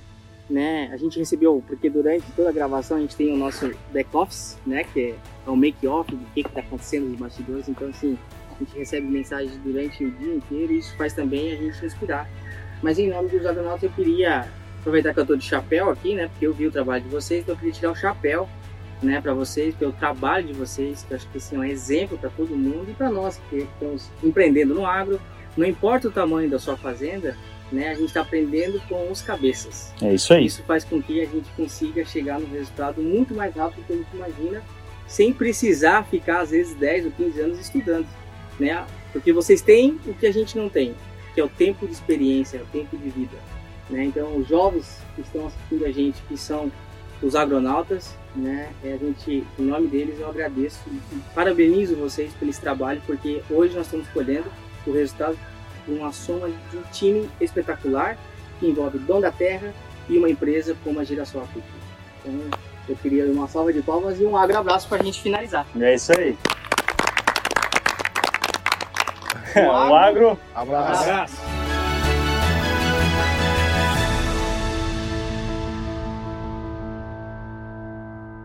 né, 0.50 0.90
a 0.92 0.98
gente 0.98 1.18
recebeu, 1.18 1.64
porque 1.66 1.90
durante 1.90 2.26
toda 2.36 2.50
a 2.50 2.52
gravação 2.52 2.98
a 2.98 3.00
gente 3.00 3.16
tem 3.16 3.34
o 3.34 3.38
nosso 3.38 3.72
back-office, 3.92 4.58
né, 4.66 4.84
que 4.84 5.16
é 5.46 5.50
o 5.50 5.56
make-off 5.56 6.14
do 6.14 6.26
que 6.34 6.42
está 6.42 6.60
acontecendo 6.60 7.08
nos 7.08 7.20
bastidores, 7.20 7.68
então 7.68 7.88
assim, 7.88 8.18
a 8.62 8.66
gente 8.66 8.78
recebe 8.78 9.08
mensagens 9.08 9.58
durante 9.58 10.04
o 10.04 10.12
dia 10.12 10.36
inteiro 10.36 10.74
e 10.74 10.80
isso 10.80 10.96
faz 10.96 11.14
também 11.14 11.52
a 11.54 11.56
gente 11.56 11.82
respirar. 11.82 12.30
Mas 12.82 13.00
em 13.00 13.10
nome 13.10 13.30
dos 13.30 13.46
agronautas 13.46 13.84
eu 13.84 13.90
queria 13.92 14.48
aproveitar 14.80 15.14
que 15.14 15.20
eu 15.20 15.24
estou 15.24 15.38
de 15.38 15.46
chapéu 15.46 15.90
aqui, 15.90 16.14
né, 16.14 16.28
porque 16.28 16.46
eu 16.46 16.54
vi 16.54 16.68
o 16.68 16.72
trabalho 16.72 17.04
de 17.04 17.10
vocês, 17.10 17.42
então 17.42 17.56
eu 17.56 17.60
queria 17.60 17.74
tirar 17.74 17.92
o 17.92 17.96
chapéu 17.96 18.50
né, 19.02 19.20
para 19.22 19.34
vocês, 19.34 19.74
pelo 19.76 19.92
trabalho 19.94 20.48
de 20.48 20.54
vocês, 20.54 21.04
que 21.04 21.14
eu 21.14 21.18
acho 21.18 21.28
que 21.30 21.38
assim, 21.38 21.56
é 21.56 21.60
um 21.60 21.64
exemplo 21.64 22.18
para 22.18 22.30
todo 22.30 22.56
mundo 22.56 22.90
e 22.90 22.94
para 22.94 23.10
nós 23.10 23.40
que 23.50 23.58
estamos 23.58 24.10
empreendendo 24.24 24.74
no 24.74 24.86
agro. 24.86 25.20
Não 25.56 25.66
importa 25.66 26.08
o 26.08 26.12
tamanho 26.12 26.50
da 26.50 26.60
sua 26.60 26.76
fazenda, 26.76 27.38
né, 27.72 27.90
a 27.90 27.94
gente 27.94 28.08
está 28.08 28.22
aprendendo 28.22 28.82
com 28.88 29.12
os 29.12 29.22
cabeças. 29.22 29.94
É 30.02 30.14
isso 30.14 30.34
aí. 30.34 30.46
Isso 30.46 30.64
faz 30.64 30.84
com 30.84 31.02
que 31.02 31.22
a 31.22 31.26
gente 31.26 31.50
consiga 31.56 32.04
chegar 32.06 32.40
no 32.40 32.48
resultado 32.48 33.02
muito 33.02 33.34
mais 33.34 33.56
rápido 33.56 33.82
do 33.82 33.88
que 33.88 33.94
a 33.94 33.96
gente 33.96 34.14
imagina, 34.14 34.64
sem 35.08 35.34
precisar 35.34 36.04
ficar 36.04 36.42
às 36.42 36.52
vezes 36.52 36.76
10 36.76 37.06
ou 37.06 37.12
15 37.12 37.42
anos 37.42 37.60
estudando, 37.60 38.08
né? 38.60 38.86
Porque 39.12 39.32
vocês 39.32 39.62
têm 39.62 40.00
o 40.06 40.14
que 40.14 40.26
a 40.26 40.32
gente 40.32 40.58
não 40.58 40.70
tem, 40.70 40.96
que 41.34 41.42
é 41.42 41.44
o 41.44 41.50
tempo 41.50 41.86
de 41.86 41.94
experiência, 41.94 42.62
o 42.62 42.66
tempo 42.66 42.98
de 42.98 43.10
vida, 43.10 43.38
né? 43.90 44.06
Então, 44.06 44.38
os 44.38 44.48
jovens 44.48 45.00
que 45.16 45.22
estão 45.22 45.48
assistindo 45.48 45.86
a 45.86 45.92
gente, 45.92 46.22
que 46.28 46.38
são 46.38 46.72
os 47.22 47.36
agronautas, 47.36 48.16
né? 48.36 48.72
É, 48.84 48.94
a 48.94 48.98
gente, 48.98 49.44
em 49.58 49.64
nome 49.64 49.88
deles, 49.88 50.20
eu 50.20 50.28
agradeço 50.30 50.80
e 50.90 51.20
parabenizo 51.34 51.96
vocês 51.96 52.32
pelo 52.34 52.52
trabalho, 52.54 53.02
porque 53.06 53.42
hoje 53.50 53.76
nós 53.76 53.86
estamos 53.86 54.08
colhendo 54.10 54.52
o 54.86 54.92
resultado 54.92 55.38
de 55.88 55.94
uma 55.94 56.12
soma 56.12 56.50
de 56.50 56.78
um 56.78 56.84
time 56.92 57.30
espetacular 57.40 58.18
que 58.60 58.68
envolve 58.68 58.98
dono 59.00 59.22
da 59.22 59.32
terra 59.32 59.74
e 60.10 60.18
uma 60.18 60.30
empresa 60.30 60.76
como 60.84 61.00
a 61.00 61.04
Girassol 61.04 61.42
Agrícola. 61.42 61.84
Então, 62.26 62.60
eu 62.88 62.96
queria 62.98 63.26
uma 63.26 63.48
salva 63.48 63.72
de 63.72 63.82
palmas 63.82 64.20
e 64.20 64.26
um 64.26 64.36
agro 64.36 64.58
abraço 64.58 64.88
para 64.88 65.02
a 65.02 65.06
gente 65.06 65.22
finalizar. 65.22 65.66
É 65.80 65.96
isso 65.96 66.12
aí. 66.18 66.38
O 69.56 69.96
agro. 69.96 70.40
Abraço. 70.56 71.04
Abraço. 71.04 71.73